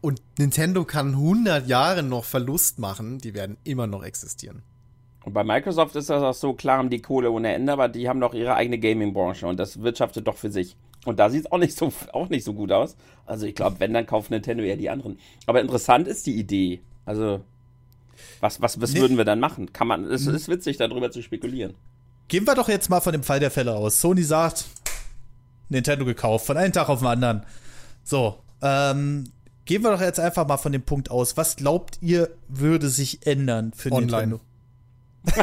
und 0.00 0.22
Nintendo 0.38 0.84
kann 0.84 1.10
100 1.10 1.68
Jahre 1.68 2.02
noch 2.02 2.24
Verlust 2.24 2.78
machen, 2.78 3.18
die 3.18 3.34
werden 3.34 3.56
immer 3.64 3.86
noch 3.86 4.02
existieren. 4.02 4.62
Und 5.24 5.34
bei 5.34 5.44
Microsoft 5.44 5.94
ist 5.94 6.10
das 6.10 6.22
auch 6.22 6.34
so, 6.34 6.52
klar 6.52 6.78
haben 6.78 6.90
die 6.90 7.00
Kohle 7.00 7.30
ohne 7.30 7.54
Ende, 7.54 7.72
aber 7.72 7.88
die 7.88 8.08
haben 8.08 8.20
doch 8.20 8.34
ihre 8.34 8.54
eigene 8.54 8.78
Gaming-Branche 8.78 9.46
und 9.46 9.58
das 9.58 9.80
wirtschaftet 9.80 10.26
doch 10.26 10.36
für 10.36 10.50
sich. 10.50 10.76
Und 11.04 11.18
da 11.18 11.30
sieht 11.30 11.46
es 11.46 11.52
auch 11.52 11.58
nicht 11.58 11.76
so 11.76 11.92
auch 12.12 12.28
nicht 12.28 12.44
so 12.44 12.54
gut 12.54 12.72
aus. 12.72 12.96
Also 13.26 13.46
ich 13.46 13.54
glaube, 13.54 13.80
wenn, 13.80 13.92
dann 13.92 14.06
kauft 14.06 14.30
Nintendo 14.30 14.64
eher 14.64 14.76
die 14.76 14.90
anderen. 14.90 15.18
Aber 15.46 15.60
interessant 15.60 16.08
ist 16.08 16.26
die 16.26 16.38
Idee. 16.38 16.80
Also, 17.04 17.40
was, 18.40 18.60
was, 18.60 18.80
was 18.80 18.94
nee. 18.94 19.00
würden 19.00 19.16
wir 19.16 19.24
dann 19.24 19.40
machen? 19.40 19.72
Kann 19.72 19.88
man, 19.88 20.04
es 20.04 20.26
ist 20.26 20.48
witzig, 20.48 20.76
darüber 20.76 21.10
zu 21.10 21.22
spekulieren. 21.22 21.74
Gehen 22.32 22.46
wir 22.46 22.54
doch 22.54 22.70
jetzt 22.70 22.88
mal 22.88 23.02
von 23.02 23.12
dem 23.12 23.22
Fall 23.22 23.40
der 23.40 23.50
Fälle 23.50 23.74
aus. 23.74 24.00
Sony 24.00 24.22
sagt, 24.22 24.64
Nintendo 25.68 26.06
gekauft, 26.06 26.46
von 26.46 26.56
einem 26.56 26.72
Tag 26.72 26.88
auf 26.88 27.00
den 27.00 27.08
anderen. 27.08 27.42
So, 28.04 28.42
ähm, 28.62 29.24
gehen 29.66 29.82
wir 29.82 29.90
doch 29.90 30.00
jetzt 30.00 30.18
einfach 30.18 30.48
mal 30.48 30.56
von 30.56 30.72
dem 30.72 30.80
Punkt 30.80 31.10
aus. 31.10 31.36
Was 31.36 31.56
glaubt 31.56 31.98
ihr, 32.00 32.30
würde 32.48 32.88
sich 32.88 33.26
ändern 33.26 33.74
für 33.76 33.92
Online. 33.92 34.38
Nintendo? 35.24 35.42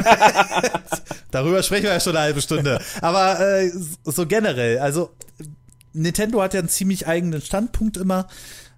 Darüber 1.30 1.62
sprechen 1.62 1.84
wir 1.84 1.92
ja 1.92 2.00
schon 2.00 2.16
eine 2.16 2.24
halbe 2.24 2.42
Stunde. 2.42 2.82
Aber 3.00 3.38
äh, 3.38 3.70
so 4.02 4.26
generell, 4.26 4.80
also 4.80 5.10
Nintendo 5.92 6.42
hat 6.42 6.54
ja 6.54 6.58
einen 6.58 6.68
ziemlich 6.68 7.06
eigenen 7.06 7.40
Standpunkt 7.40 7.98
immer. 7.98 8.26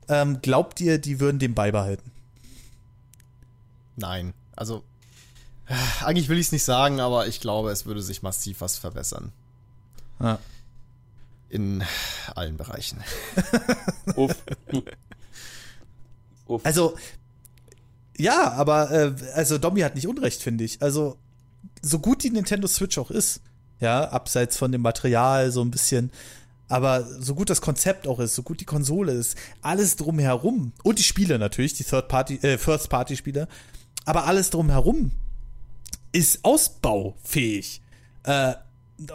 Ähm, 0.08 0.42
glaubt 0.42 0.82
ihr, 0.82 0.98
die 0.98 1.18
würden 1.18 1.38
den 1.38 1.54
beibehalten? 1.54 2.12
Nein. 3.96 4.34
Also 4.54 4.84
eigentlich 6.04 6.28
will 6.28 6.38
ich 6.38 6.46
es 6.46 6.52
nicht 6.52 6.64
sagen, 6.64 7.00
aber 7.00 7.26
ich 7.26 7.40
glaube, 7.40 7.70
es 7.70 7.86
würde 7.86 8.02
sich 8.02 8.22
massiv 8.22 8.60
was 8.60 8.78
verbessern. 8.78 9.32
Ja. 10.20 10.38
In 11.48 11.84
allen 12.34 12.56
Bereichen. 12.56 13.02
Uff. 14.16 14.36
Uff. 16.46 16.64
Also, 16.64 16.96
ja, 18.16 18.52
aber 18.52 18.90
äh, 18.90 19.14
also 19.34 19.58
Domi 19.58 19.80
hat 19.80 19.94
nicht 19.94 20.06
Unrecht, 20.06 20.42
finde 20.42 20.64
ich. 20.64 20.82
Also, 20.82 21.16
so 21.80 21.98
gut 21.98 22.22
die 22.22 22.30
Nintendo 22.30 22.66
Switch 22.68 22.98
auch 22.98 23.10
ist, 23.10 23.40
ja, 23.80 24.08
abseits 24.08 24.56
von 24.56 24.72
dem 24.72 24.82
Material 24.82 25.50
so 25.50 25.62
ein 25.62 25.70
bisschen, 25.70 26.10
aber 26.68 27.04
so 27.20 27.34
gut 27.34 27.50
das 27.50 27.60
Konzept 27.60 28.06
auch 28.06 28.20
ist, 28.20 28.34
so 28.34 28.42
gut 28.42 28.60
die 28.60 28.64
Konsole 28.64 29.12
ist, 29.12 29.36
alles 29.60 29.96
drumherum 29.96 30.72
und 30.82 30.98
die 30.98 31.02
Spiele 31.02 31.38
natürlich, 31.38 31.74
die 31.74 31.84
Third 31.84 32.08
Party, 32.08 32.36
äh, 32.36 32.58
First 32.58 32.88
Party 32.88 33.16
Spiele, 33.16 33.48
aber 34.04 34.26
alles 34.26 34.50
drumherum 34.50 35.10
ist 36.12 36.44
ausbaufähig. 36.44 37.82
Äh, 38.24 38.54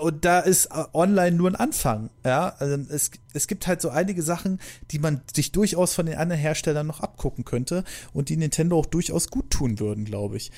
und 0.02 0.26
da 0.26 0.40
ist 0.40 0.66
äh, 0.66 0.84
online 0.94 1.38
nur 1.38 1.50
ein 1.50 1.56
Anfang. 1.56 2.10
Ja, 2.26 2.56
also 2.60 2.78
es, 2.90 3.12
es 3.34 3.48
gibt 3.48 3.68
halt 3.68 3.82
so 3.82 3.90
einige 3.90 4.22
Sachen, 4.22 4.60
die 4.92 5.00
man 5.00 5.22
sich 5.34 5.52
durchaus 5.52 5.94
von 5.94 6.06
den 6.06 6.18
anderen 6.18 6.42
Herstellern 6.42 6.88
noch 6.88 7.00
abgucken 7.00 7.46
könnte 7.46 7.84
und 8.14 8.30
die 8.30 8.38
Nintendo 8.38 8.78
auch 8.78 8.86
durchaus 8.86 9.30
gut 9.30 9.50
tun 9.50 9.80
würden, 9.80 10.04
glaube 10.04 10.38
ich. 10.38 10.52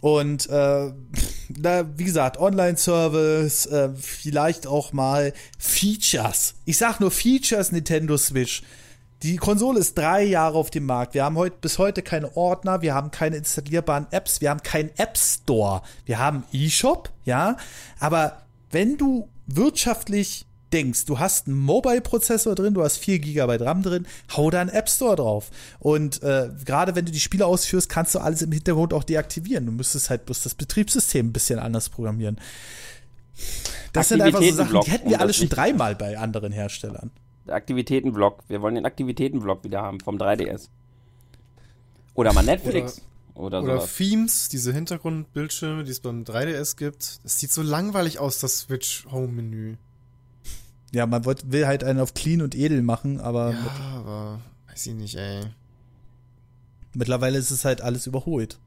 Und 0.00 0.48
äh, 0.48 0.92
na, 1.48 1.98
wie 1.98 2.04
gesagt, 2.04 2.36
Online-Service, 2.38 3.66
äh, 3.66 3.90
vielleicht 3.94 4.66
auch 4.66 4.92
mal 4.92 5.32
Features. 5.58 6.54
Ich 6.64 6.76
sag 6.76 6.98
nur 6.98 7.12
Features 7.12 7.70
Nintendo 7.70 8.16
Switch. 8.16 8.62
Die 9.22 9.36
Konsole 9.36 9.78
ist 9.78 9.96
drei 9.96 10.24
Jahre 10.24 10.58
auf 10.58 10.70
dem 10.70 10.84
Markt. 10.84 11.14
Wir 11.14 11.24
haben 11.24 11.36
heute 11.36 11.56
bis 11.60 11.78
heute 11.78 12.02
keine 12.02 12.36
Ordner, 12.36 12.82
wir 12.82 12.92
haben 12.94 13.12
keine 13.12 13.36
installierbaren 13.36 14.08
Apps, 14.10 14.40
wir 14.40 14.50
haben 14.50 14.62
keinen 14.62 14.90
App 14.96 15.16
Store. 15.16 15.82
Wir 16.04 16.18
haben 16.18 16.42
eShop, 16.52 17.10
ja. 17.24 17.56
Aber 18.00 18.42
wenn 18.72 18.96
du 18.96 19.28
wirtschaftlich 19.46 20.44
denkst, 20.72 21.04
du 21.04 21.20
hast 21.20 21.46
einen 21.46 21.58
Mobile-Prozessor 21.58 22.56
drin, 22.56 22.74
du 22.74 22.82
hast 22.82 22.96
4 22.96 23.20
GB 23.20 23.56
RAM 23.56 23.82
drin, 23.82 24.06
hau 24.36 24.50
da 24.50 24.60
einen 24.60 24.70
App 24.70 24.88
Store 24.88 25.14
drauf. 25.14 25.50
Und 25.78 26.22
äh, 26.24 26.48
gerade 26.64 26.96
wenn 26.96 27.04
du 27.04 27.12
die 27.12 27.20
Spiele 27.20 27.46
ausführst, 27.46 27.88
kannst 27.88 28.16
du 28.16 28.18
alles 28.18 28.42
im 28.42 28.50
Hintergrund 28.50 28.92
auch 28.92 29.04
deaktivieren. 29.04 29.66
Du 29.66 29.72
müsstest 29.72 30.10
halt 30.10 30.26
bloß 30.26 30.42
das 30.42 30.56
Betriebssystem 30.56 31.28
ein 31.28 31.32
bisschen 31.32 31.60
anders 31.60 31.90
programmieren. 31.90 32.40
Das 33.92 34.08
sind 34.08 34.20
einfach 34.20 34.42
so 34.42 34.52
Sachen, 34.52 34.80
die 34.80 34.90
hätten 34.90 35.10
wir 35.10 35.20
alle 35.20 35.32
schon 35.32 35.48
dreimal 35.48 35.94
bei 35.94 36.18
anderen 36.18 36.50
Herstellern. 36.50 37.12
Der 37.46 37.54
Aktivitätenblock. 37.54 38.44
Wir 38.48 38.62
wollen 38.62 38.74
den 38.74 38.86
Aktivitätenblock 38.86 39.64
wieder 39.64 39.82
haben 39.82 40.00
vom 40.00 40.16
3DS. 40.16 40.68
Oder 42.14 42.32
mal 42.32 42.44
Netflix. 42.44 43.02
Oder, 43.34 43.62
oder, 43.62 43.76
oder 43.76 43.86
Themes, 43.86 44.48
diese 44.48 44.72
Hintergrundbildschirme, 44.72 45.84
die 45.84 45.90
es 45.90 46.00
beim 46.00 46.24
3DS 46.24 46.76
gibt. 46.76 47.24
Das 47.24 47.38
sieht 47.38 47.50
so 47.50 47.62
langweilig 47.62 48.18
aus, 48.18 48.40
das 48.40 48.60
Switch 48.60 49.06
Home 49.10 49.28
Menü. 49.28 49.76
Ja, 50.92 51.06
man 51.06 51.24
will 51.24 51.66
halt 51.66 51.84
einen 51.84 52.00
auf 52.00 52.12
clean 52.12 52.42
und 52.42 52.54
edel 52.54 52.82
machen, 52.82 53.20
aber. 53.20 53.52
Ja, 53.52 53.70
aber 53.96 54.40
weiß 54.68 54.86
ich 54.86 54.94
nicht, 54.94 55.16
ey. 55.16 55.40
Mittlerweile 56.94 57.38
ist 57.38 57.50
es 57.50 57.64
halt 57.64 57.80
alles 57.80 58.06
überholt. 58.06 58.58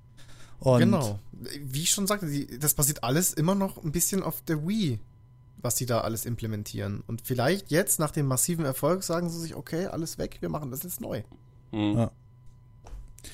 Und 0.60 0.80
genau. 0.80 1.19
Wie 1.61 1.84
ich 1.84 1.91
schon 1.91 2.07
sagte, 2.07 2.27
die, 2.27 2.57
das 2.57 2.73
basiert 2.73 3.03
alles 3.03 3.34
immer 3.34 3.53
noch 3.53 3.84
ein 3.84 3.91
bisschen 3.91 4.23
auf 4.23 4.41
der 4.41 4.68
Wii, 4.68 4.99
was 5.65 5.75
sie 5.75 5.85
da 5.85 6.01
alles 6.01 6.25
implementieren. 6.25 7.03
Und 7.07 7.23
vielleicht 7.23 7.71
jetzt, 7.71 7.99
nach 7.99 8.11
dem 8.11 8.27
massiven 8.27 8.63
Erfolg, 8.63 9.03
sagen 9.03 9.29
sie 9.29 9.39
sich, 9.39 9.55
okay, 9.55 9.87
alles 9.87 10.17
weg, 10.17 10.37
wir 10.39 10.47
machen 10.47 10.71
das 10.71 10.83
jetzt 10.83 11.01
neu. 11.01 11.23
Mhm. 11.71 11.97
Ja. 11.97 12.11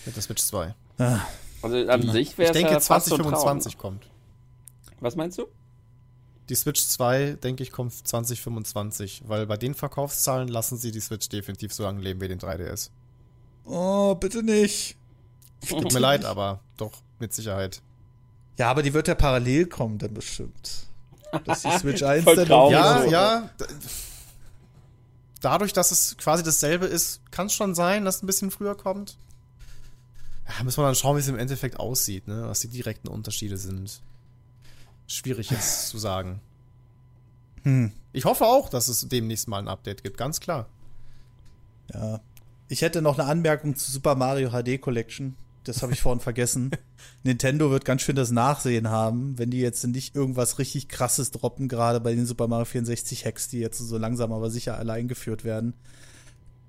Mit 0.05 0.15
der 0.15 0.23
Switch 0.23 0.41
2. 0.41 0.73
Ja. 0.97 1.27
Also 1.61 1.77
an 1.77 2.01
ja. 2.01 2.11
sich 2.11 2.37
wäre 2.37 2.49
es 2.49 2.55
Ich 2.55 2.61
denke, 2.61 2.73
ja 2.73 2.79
2025 2.79 3.77
kommt. 3.77 4.09
Was 5.01 5.15
meinst 5.15 5.37
du? 5.37 5.47
Die 6.49 6.55
Switch 6.55 6.81
2, 6.81 7.33
denke 7.33 7.63
ich, 7.63 7.71
kommt 7.71 7.93
2025, 7.93 9.23
weil 9.27 9.45
bei 9.45 9.57
den 9.57 9.75
Verkaufszahlen 9.75 10.47
lassen 10.47 10.77
sie 10.77 10.91
die 10.91 11.01
Switch 11.01 11.29
definitiv 11.29 11.73
so 11.73 11.83
lange 11.83 12.01
leben 12.01 12.21
wie 12.21 12.27
den 12.27 12.39
3DS. 12.39 12.89
Oh, 13.65 14.15
bitte 14.15 14.41
nicht. 14.41 14.95
Tut 15.67 15.93
mir 15.93 15.99
leid, 15.99 16.25
aber 16.25 16.61
doch, 16.77 16.93
mit 17.19 17.33
Sicherheit. 17.33 17.81
Ja, 18.57 18.71
aber 18.71 18.83
die 18.83 18.93
wird 18.93 19.07
ja 19.07 19.15
parallel 19.15 19.67
kommen, 19.67 19.97
dann 19.97 20.13
bestimmt. 20.13 20.90
Dass 21.45 21.61
die 21.63 21.71
Switch 21.71 22.03
1 22.03 22.25
dann 22.25 22.47
Ja, 22.47 23.03
ja. 23.05 23.49
Dadurch, 25.41 25.73
dass 25.73 25.91
es 25.91 26.17
quasi 26.17 26.43
dasselbe 26.43 26.85
ist, 26.85 27.21
kann 27.31 27.47
es 27.47 27.53
schon 27.53 27.73
sein, 27.73 28.05
dass 28.05 28.17
es 28.17 28.23
ein 28.23 28.27
bisschen 28.27 28.51
früher 28.51 28.75
kommt. 28.75 29.17
Ja, 30.47 30.63
müssen 30.63 30.79
wir 30.79 30.85
dann 30.85 30.95
schauen, 30.95 31.15
wie 31.15 31.21
es 31.21 31.27
im 31.27 31.39
Endeffekt 31.39 31.79
aussieht, 31.79 32.27
ne? 32.27 32.43
was 32.45 32.59
die 32.59 32.67
direkten 32.67 33.07
Unterschiede 33.07 33.57
sind 33.57 34.01
schwierig 35.11 35.49
jetzt 35.49 35.89
zu 35.89 35.97
sagen. 35.97 36.39
Hm. 37.63 37.91
Ich 38.13 38.25
hoffe 38.25 38.45
auch, 38.45 38.69
dass 38.69 38.87
es 38.87 39.07
demnächst 39.07 39.47
mal 39.47 39.59
ein 39.59 39.67
Update 39.67 40.03
gibt, 40.03 40.17
ganz 40.17 40.39
klar. 40.39 40.67
Ja. 41.93 42.19
Ich 42.67 42.81
hätte 42.81 43.01
noch 43.01 43.19
eine 43.19 43.27
Anmerkung 43.27 43.75
zu 43.75 43.91
Super 43.91 44.15
Mario 44.15 44.49
HD 44.49 44.81
Collection. 44.81 45.35
Das 45.63 45.83
habe 45.83 45.93
ich 45.93 46.01
vorhin 46.01 46.19
vergessen. 46.19 46.71
Nintendo 47.23 47.69
wird 47.69 47.85
ganz 47.85 48.01
schön 48.01 48.15
das 48.15 48.31
Nachsehen 48.31 48.89
haben, 48.89 49.37
wenn 49.37 49.51
die 49.51 49.59
jetzt 49.59 49.85
nicht 49.85 50.15
irgendwas 50.15 50.59
richtig 50.59 50.87
krasses 50.87 51.31
droppen, 51.31 51.67
gerade 51.67 51.99
bei 51.99 52.15
den 52.15 52.25
Super 52.25 52.47
Mario 52.47 52.65
64 52.65 53.25
Hacks, 53.25 53.47
die 53.47 53.59
jetzt 53.59 53.77
so 53.77 53.97
langsam 53.97 54.31
aber 54.31 54.49
sicher 54.49 54.77
alle 54.77 54.93
eingeführt 54.93 55.43
werden. 55.43 55.73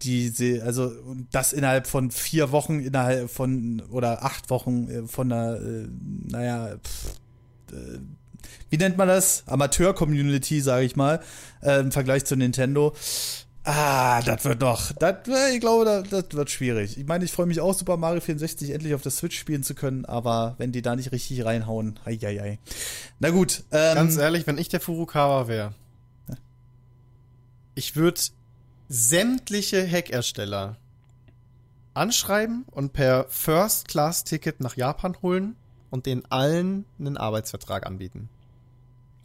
Die, 0.03 0.61
also 0.61 0.93
das 1.31 1.53
innerhalb 1.53 1.87
von 1.87 2.11
vier 2.11 2.51
Wochen, 2.51 2.81
innerhalb 2.81 3.31
von 3.31 3.81
oder 3.89 4.25
acht 4.25 4.51
Wochen 4.51 4.89
äh, 4.89 5.07
von 5.07 5.31
einer, 5.31 5.61
äh, 5.61 5.87
naja, 6.29 6.77
pff, 6.79 7.21
äh, 7.73 7.99
wie 8.71 8.79
nennt 8.79 8.97
man 8.97 9.07
das? 9.07 9.45
Amateur-Community, 9.47 10.61
sage 10.61 10.85
ich 10.85 10.97
mal, 10.97 11.21
äh, 11.63 11.81
im 11.81 11.93
Vergleich 11.93 12.25
zu 12.25 12.37
Nintendo. 12.37 12.95
Ah, 13.65 14.21
das 14.23 14.45
wird 14.45 14.61
doch, 14.61 14.91
das, 14.93 15.29
ich 15.53 15.61
glaube, 15.61 16.03
das, 16.11 16.25
wird 16.33 16.51
schwierig. 16.51 16.99
Ich 16.99 17.07
meine, 17.07 17.25
ich 17.25 17.31
freue 17.31 17.47
mich 17.47 17.61
auch, 17.61 17.75
Super 17.75 17.97
Mario 17.97 18.21
64 18.21 18.71
endlich 18.71 18.93
auf 18.95 19.03
der 19.03 19.13
Switch 19.13 19.39
spielen 19.39 19.63
zu 19.63 19.77
können, 19.77 20.05
aber 20.05 20.57
wenn 20.59 20.73
die 20.73 20.83
da 20.83 20.97
nicht 20.97 21.13
richtig 21.13 21.45
reinhauen, 21.45 22.01
hei, 22.05 22.17
hei, 22.17 22.39
hei. 22.39 22.59
Na 23.21 23.31
gut. 23.31 23.63
Ähm, 23.71 23.95
Ganz 23.95 24.17
ehrlich, 24.17 24.49
wenn 24.49 24.59
ich 24.59 24.69
der 24.69 24.81
Furukawa 24.81 25.47
wäre, 25.47 25.75
ich 27.77 27.95
würde 27.95 28.21
sämtliche 28.89 29.89
Hackersteller 29.89 30.77
anschreiben 31.95 32.65
und 32.71 32.93
per 32.93 33.27
First-Class-Ticket 33.29 34.61
nach 34.61 34.77
Japan 34.77 35.17
holen 35.23 35.57
und 35.91 36.07
den 36.07 36.25
allen 36.31 36.85
einen 36.99 37.17
Arbeitsvertrag 37.17 37.87
anbieten. 37.87 38.29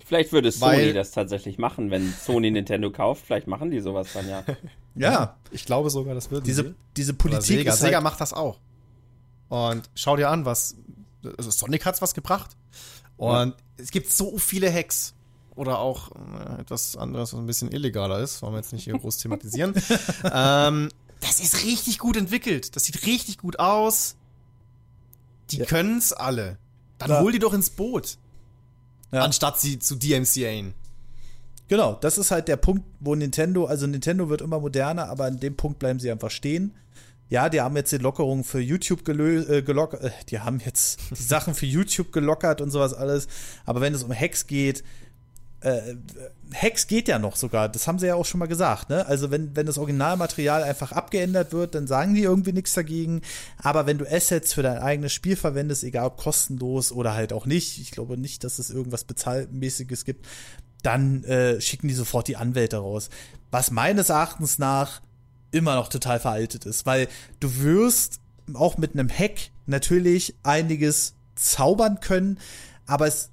Vielleicht 0.08 0.32
würde 0.32 0.54
Sony 0.54 0.72
Weil, 0.72 0.94
das 0.94 1.12
tatsächlich 1.12 1.58
machen, 1.58 1.92
wenn 1.92 2.14
Sony 2.14 2.50
Nintendo 2.50 2.92
kauft. 2.92 3.26
Vielleicht 3.26 3.46
machen 3.46 3.72
die 3.72 3.82
sowas 3.82 4.08
dann 4.14 4.30
ja. 4.30 4.42
ja, 4.96 5.36
ich 5.52 5.66
glaube 5.66 5.90
sogar, 5.90 6.16
das 6.16 6.32
würden 6.32 6.46
diese, 6.46 6.64
sie. 6.64 6.76
Diese 6.96 7.14
Politik 7.14 7.44
Sega. 7.44 7.74
Ist 7.74 7.82
halt 7.82 7.90
Sega 7.90 8.00
macht 8.00 8.22
das 8.22 8.32
auch. 8.32 8.58
Und 9.50 9.90
schau 9.96 10.16
dir 10.16 10.30
an, 10.30 10.46
was. 10.46 10.78
Also 11.38 11.52
Sonic 11.52 11.86
hat's 11.86 12.02
was 12.02 12.14
gebracht. 12.14 12.56
Und 13.18 13.50
ja. 13.50 13.56
es 13.76 13.92
gibt 13.92 14.10
so 14.10 14.38
viele 14.38 14.72
Hacks. 14.72 15.14
Oder 15.56 15.80
auch 15.80 16.12
äh, 16.12 16.62
etwas 16.62 16.96
anderes, 16.96 17.34
was 17.34 17.40
ein 17.42 17.46
bisschen 17.46 17.70
illegaler 17.70 18.20
ist. 18.20 18.42
Wollen 18.42 18.54
wir 18.54 18.60
jetzt 18.60 18.72
nicht 18.72 18.86
hier 18.86 18.98
groß 18.98 19.18
thematisieren. 19.18 19.74
ähm, 20.34 20.88
das 21.20 21.42
ist 21.42 21.66
richtig 21.66 22.00
gut 22.00 22.16
entwickelt. 22.16 22.78
Das 22.78 22.86
sieht 22.86 23.06
richtig 23.06 23.40
gut 23.40 23.60
aus. 23.60 24.16
Die 25.50 25.58
ja. 25.58 25.66
können's 25.66 26.14
alle. 26.14 26.60
Dann 26.98 27.10
ja. 27.10 27.20
hol 27.20 27.34
die 27.34 27.40
doch 27.40 27.54
ins 27.54 27.72
Boot. 27.72 28.18
Ja. 29.12 29.24
Anstatt 29.24 29.60
sie 29.60 29.80
zu 29.80 29.96
DMCAen. 29.96 30.74
Genau, 31.68 31.98
das 32.00 32.18
ist 32.18 32.32
halt 32.32 32.48
der 32.48 32.58
Punkt, 32.58 32.84
wo 33.00 33.16
Nintendo, 33.16 33.66
also 33.66 33.88
Nintendo 33.88 34.30
wird 34.30 34.42
immer 34.42 34.60
moderner, 34.60 35.10
aber 35.10 35.26
an 35.26 35.40
dem 35.40 35.58
Punkt 35.58 35.80
bleiben 35.80 36.00
sie 36.00 36.10
einfach 36.10 36.32
stehen. 36.32 36.74
Ja, 37.30 37.50
die 37.50 37.60
haben 37.60 37.76
jetzt 37.76 37.92
die 37.92 37.98
Lockerungen 37.98 38.46
für 38.46 38.62
YouTube 38.62 39.04
gelö 39.04 39.42
äh, 39.58 39.62
gelockert, 39.62 40.02
äh, 40.02 40.12
die 40.30 40.40
haben 40.40 40.62
jetzt 40.64 41.00
die 41.10 41.24
Sachen 41.24 41.54
für 41.54 41.66
YouTube 41.66 42.14
gelockert 42.14 42.62
und 42.62 42.72
sowas 42.72 42.94
alles. 42.94 43.28
Aber 43.66 43.82
wenn 43.82 43.94
es 43.94 44.04
um 44.04 44.14
Hacks 44.14 44.48
geht, 44.48 44.84
äh, 45.60 45.96
Hex 46.52 46.88
geht 46.88 47.08
ja 47.08 47.20
noch 47.20 47.36
sogar, 47.36 47.68
das 47.70 47.88
haben 47.88 48.00
sie 48.00 48.08
ja 48.08 48.16
auch 48.16 48.26
schon 48.26 48.40
mal 48.40 48.48
gesagt, 48.48 48.90
ne? 48.90 49.06
Also 49.06 49.32
wenn, 49.32 49.56
wenn 49.56 49.66
das 49.66 49.78
Originalmaterial 49.78 50.64
einfach 50.64 50.92
abgeändert 50.92 51.52
wird, 51.52 51.76
dann 51.76 51.88
sagen 51.88 52.14
die 52.14 52.24
irgendwie 52.24 52.54
nichts 52.54 52.74
dagegen. 52.74 53.22
Aber 53.58 53.86
wenn 53.86 53.98
du 53.98 54.06
Assets 54.10 54.54
für 54.54 54.64
dein 54.64 54.78
eigenes 54.78 55.14
Spiel 55.14 55.36
verwendest, 55.36 55.84
egal 55.84 56.08
ob 56.08 56.18
kostenlos 56.18 56.92
oder 56.92 57.14
halt 57.14 57.34
auch 57.34 57.46
nicht, 57.46 57.80
ich 57.80 57.92
glaube 57.92 58.18
nicht, 58.18 58.44
dass 58.44 58.60
es 58.60 58.70
irgendwas 58.70 59.04
Bezahlmäßiges 59.04 60.06
gibt, 60.06 60.26
dann 60.84 61.24
äh, 61.26 61.60
schicken 61.60 61.88
die 61.88 61.94
sofort 61.94 62.28
die 62.28 62.38
Anwälte 62.38 62.78
raus. 62.78 63.10
Was 63.52 63.72
meines 63.72 64.10
Erachtens 64.10 64.58
nach 64.58 65.02
immer 65.52 65.76
noch 65.76 65.90
total 65.90 66.20
veraltet 66.20 66.66
ist, 66.66 66.86
weil 66.86 67.08
du 67.40 67.58
wirst 67.58 68.20
auch 68.54 68.78
mit 68.78 68.94
einem 68.94 69.10
Hack 69.10 69.50
natürlich 69.66 70.36
einiges 70.44 71.16
zaubern 71.36 72.00
können, 72.00 72.40
aber 72.86 73.08
es 73.08 73.32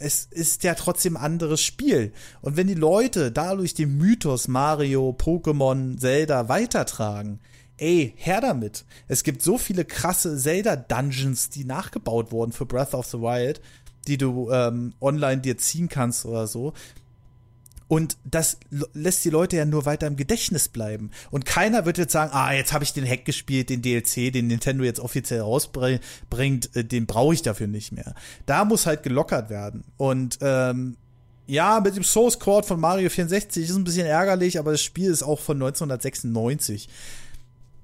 es 0.00 0.24
ist 0.24 0.64
ja 0.64 0.74
trotzdem 0.74 1.16
ein 1.16 1.22
anderes 1.22 1.62
Spiel. 1.62 2.12
Und 2.40 2.56
wenn 2.56 2.66
die 2.66 2.74
Leute 2.74 3.30
dadurch 3.30 3.74
den 3.74 3.98
Mythos 3.98 4.48
Mario, 4.48 5.10
Pokémon, 5.16 5.98
Zelda 5.98 6.48
weitertragen, 6.48 7.38
ey, 7.76 8.14
her 8.16 8.40
damit. 8.40 8.84
Es 9.08 9.22
gibt 9.24 9.42
so 9.42 9.58
viele 9.58 9.84
krasse 9.84 10.36
Zelda-Dungeons, 10.36 11.50
die 11.50 11.64
nachgebaut 11.64 12.32
wurden 12.32 12.52
für 12.52 12.66
Breath 12.66 12.94
of 12.94 13.06
the 13.06 13.18
Wild, 13.18 13.60
die 14.06 14.16
du 14.16 14.50
ähm, 14.50 14.94
online 15.00 15.42
dir 15.42 15.58
ziehen 15.58 15.88
kannst 15.88 16.24
oder 16.24 16.46
so. 16.46 16.72
Und 17.90 18.18
das 18.22 18.58
lässt 18.92 19.24
die 19.24 19.30
Leute 19.30 19.56
ja 19.56 19.64
nur 19.64 19.84
weiter 19.84 20.06
im 20.06 20.14
Gedächtnis 20.14 20.68
bleiben. 20.68 21.10
Und 21.32 21.44
keiner 21.44 21.86
wird 21.86 21.98
jetzt 21.98 22.12
sagen, 22.12 22.30
ah, 22.32 22.52
jetzt 22.52 22.72
habe 22.72 22.84
ich 22.84 22.92
den 22.92 23.04
Hack 23.04 23.24
gespielt, 23.24 23.68
den 23.68 23.82
DLC, 23.82 24.32
den 24.32 24.46
Nintendo 24.46 24.84
jetzt 24.84 25.00
offiziell 25.00 25.40
rausbringt, 25.40 26.00
äh, 26.76 26.84
den 26.84 27.06
brauche 27.06 27.34
ich 27.34 27.42
dafür 27.42 27.66
nicht 27.66 27.90
mehr. 27.90 28.14
Da 28.46 28.64
muss 28.64 28.86
halt 28.86 29.02
gelockert 29.02 29.50
werden. 29.50 29.82
Und 29.96 30.38
ähm, 30.40 30.98
ja, 31.48 31.80
mit 31.80 31.96
dem 31.96 32.04
Source 32.04 32.38
Code 32.38 32.64
von 32.64 32.78
Mario 32.78 33.10
64 33.10 33.68
ist 33.68 33.74
ein 33.74 33.82
bisschen 33.82 34.06
ärgerlich, 34.06 34.60
aber 34.60 34.70
das 34.70 34.82
Spiel 34.82 35.10
ist 35.10 35.24
auch 35.24 35.40
von 35.40 35.56
1996 35.56 36.88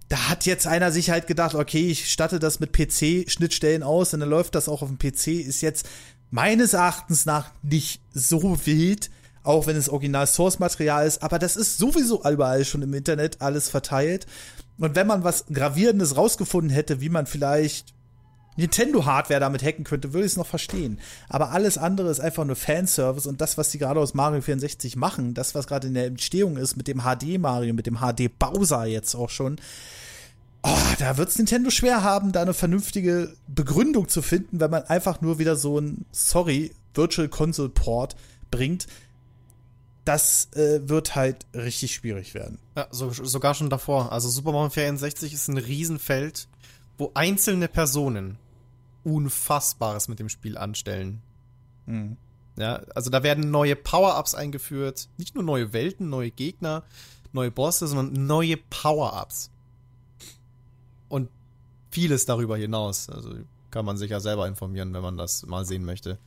da 0.09 0.28
hat 0.28 0.47
jetzt 0.47 0.69
einer 0.69 0.93
sich 0.93 1.11
halt 1.11 1.27
gedacht, 1.27 1.57
okay, 1.57 1.89
ich 1.89 2.12
statte 2.12 2.39
das 2.39 2.61
mit 2.61 2.73
PC-Schnittstellen 2.73 3.83
aus 3.83 4.15
und 4.15 4.20
dann 4.20 4.28
läuft 4.28 4.55
das 4.55 4.69
auch 4.69 4.83
auf 4.83 4.89
dem 4.89 4.99
PC, 4.99 5.45
ist 5.45 5.62
jetzt 5.62 5.89
meines 6.31 6.74
Erachtens 6.74 7.27
nach 7.27 7.51
nicht 7.65 8.01
so 8.15 8.65
wild 8.66 9.11
auch 9.47 9.66
wenn 9.66 9.77
es 9.77 9.89
original 9.89 10.27
Source-Material 10.27 11.06
ist, 11.06 11.23
aber 11.23 11.39
das 11.39 11.56
ist 11.56 11.78
sowieso 11.78 12.23
überall 12.28 12.64
schon 12.64 12.82
im 12.82 12.94
Internet 12.94 13.40
alles 13.40 13.68
verteilt. 13.68 14.27
Und 14.78 14.94
wenn 14.94 15.06
man 15.06 15.24
was 15.24 15.47
Gravierendes 15.47 16.16
rausgefunden 16.16 16.70
hätte, 16.70 17.01
wie 17.01 17.09
man 17.09 17.27
vielleicht 17.27 17.94
Nintendo-Hardware 18.56 19.40
damit 19.40 19.62
hacken 19.62 19.85
könnte, 19.85 20.12
würde 20.12 20.27
ich 20.27 20.32
es 20.32 20.36
noch 20.36 20.47
verstehen. 20.47 20.98
Aber 21.28 21.51
alles 21.51 21.78
andere 21.78 22.10
ist 22.10 22.20
einfach 22.20 22.44
nur 22.44 22.56
Fanservice 22.56 23.27
und 23.27 23.40
das, 23.40 23.56
was 23.56 23.70
sie 23.70 23.78
gerade 23.78 24.01
aus 24.01 24.14
Mario 24.14 24.40
64 24.40 24.97
machen, 24.97 25.35
das, 25.35 25.55
was 25.55 25.66
gerade 25.66 25.89
in 25.89 25.94
der 25.94 26.06
Entstehung 26.06 26.56
ist 26.56 26.77
mit 26.77 26.89
dem 26.89 27.02
HD-Mario, 27.02 27.74
mit 27.74 27.86
dem 27.86 27.98
HD-Bowser 27.98 28.86
jetzt 28.86 29.14
auch 29.14 29.31
schon, 29.31 29.56
oh, 30.62 30.94
da 30.98 31.16
wird 31.16 31.28
es 31.28 31.39
Nintendo 31.39 31.70
schwer 31.70 32.02
haben, 32.02 32.32
da 32.32 32.43
eine 32.43 32.55
vernünftige 32.55 33.35
Begründung 33.47 34.09
zu 34.09 34.23
finden, 34.23 34.59
wenn 34.59 34.70
man 34.70 34.85
einfach 34.85 35.20
nur 35.20 35.39
wieder 35.39 35.55
so 35.55 35.78
ein, 35.78 36.06
sorry, 36.10 36.73
Virtual 36.94 37.28
Console 37.28 37.68
Port 37.68 38.16
bringt. 38.51 38.86
Das 40.07 40.53
äh, 40.55 40.89
wird 40.89 41.16
halt 41.16 41.47
richtig 41.53 41.95
schwierig 41.95 42.33
werden. 42.33 42.59
Ja, 42.77 42.87
so, 42.91 43.11
sogar 43.11 43.55
schon 43.55 43.69
davor. 43.69 44.12
Also 44.12 44.28
Super 44.28 44.53
Mario 44.53 44.70
64 44.70 45.35
ist 45.35 45.49
ein 45.49 45.59
Riesenfeld, 45.59 46.49
wo 46.97 47.11
einzelne 47.15 47.69
Personen 47.69 48.39
Unfassbares 49.03 50.09
mit 50.09 50.20
dem 50.20 50.28
Spiel 50.28 50.57
anstellen. 50.57 51.23
Mhm. 51.87 52.16
Ja, 52.57 52.77
also 52.95 53.11
da 53.11 53.23
werden 53.23 53.51
neue 53.51 53.77
Power-Ups 53.77 54.35
eingeführt. 54.35 55.09
Nicht 55.19 55.35
nur 55.35 55.45
neue 55.45 55.73
Welten, 55.73 56.09
neue 56.09 56.31
Gegner, 56.31 56.85
neue 57.33 57.51
Bosse, 57.51 57.89
sondern 57.89 58.27
neue 58.27 58.57
Power-Ups. 58.57 59.51
Und 61.09 61.28
vieles 61.91 62.27
darüber 62.27 62.57
hinaus. 62.57 63.11
Also 63.11 63.35
kann 63.73 63.85
man 63.85 63.97
sich 63.97 64.11
ja 64.11 64.20
selber 64.20 64.47
informieren, 64.47 64.95
wenn 64.95 65.03
man 65.03 65.16
das 65.16 65.45
mal 65.47 65.65
sehen 65.65 65.85
möchte. 65.85 66.19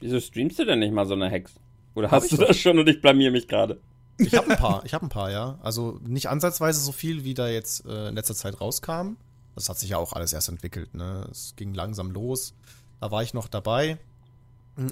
Wieso 0.00 0.20
streamst 0.20 0.58
du 0.58 0.64
denn 0.64 0.80
nicht 0.80 0.92
mal 0.92 1.06
so 1.06 1.14
eine 1.14 1.30
Hex? 1.30 1.52
Oder 1.96 2.10
hast 2.10 2.30
du 2.30 2.36
das 2.36 2.56
schon 2.58 2.78
und 2.78 2.88
ich 2.88 3.00
blamier 3.00 3.30
mich 3.30 3.48
gerade? 3.48 3.80
Ich 4.18 4.34
habe 4.34 4.50
ein 4.50 4.56
paar, 4.56 4.84
ich 4.84 4.94
habe 4.94 5.04
ein 5.04 5.08
paar, 5.08 5.30
ja. 5.30 5.58
Also 5.62 5.98
nicht 6.06 6.28
ansatzweise 6.28 6.80
so 6.80 6.92
viel, 6.92 7.24
wie 7.24 7.34
da 7.34 7.48
jetzt 7.48 7.84
äh, 7.86 8.08
in 8.08 8.14
letzter 8.14 8.34
Zeit 8.34 8.60
rauskam. 8.60 9.16
Das 9.54 9.68
hat 9.68 9.78
sich 9.78 9.90
ja 9.90 9.98
auch 9.98 10.12
alles 10.12 10.32
erst 10.32 10.48
entwickelt, 10.48 10.94
ne? 10.94 11.26
Es 11.30 11.54
ging 11.56 11.74
langsam 11.74 12.10
los. 12.10 12.54
Da 13.00 13.10
war 13.10 13.22
ich 13.22 13.34
noch 13.34 13.48
dabei. 13.48 13.98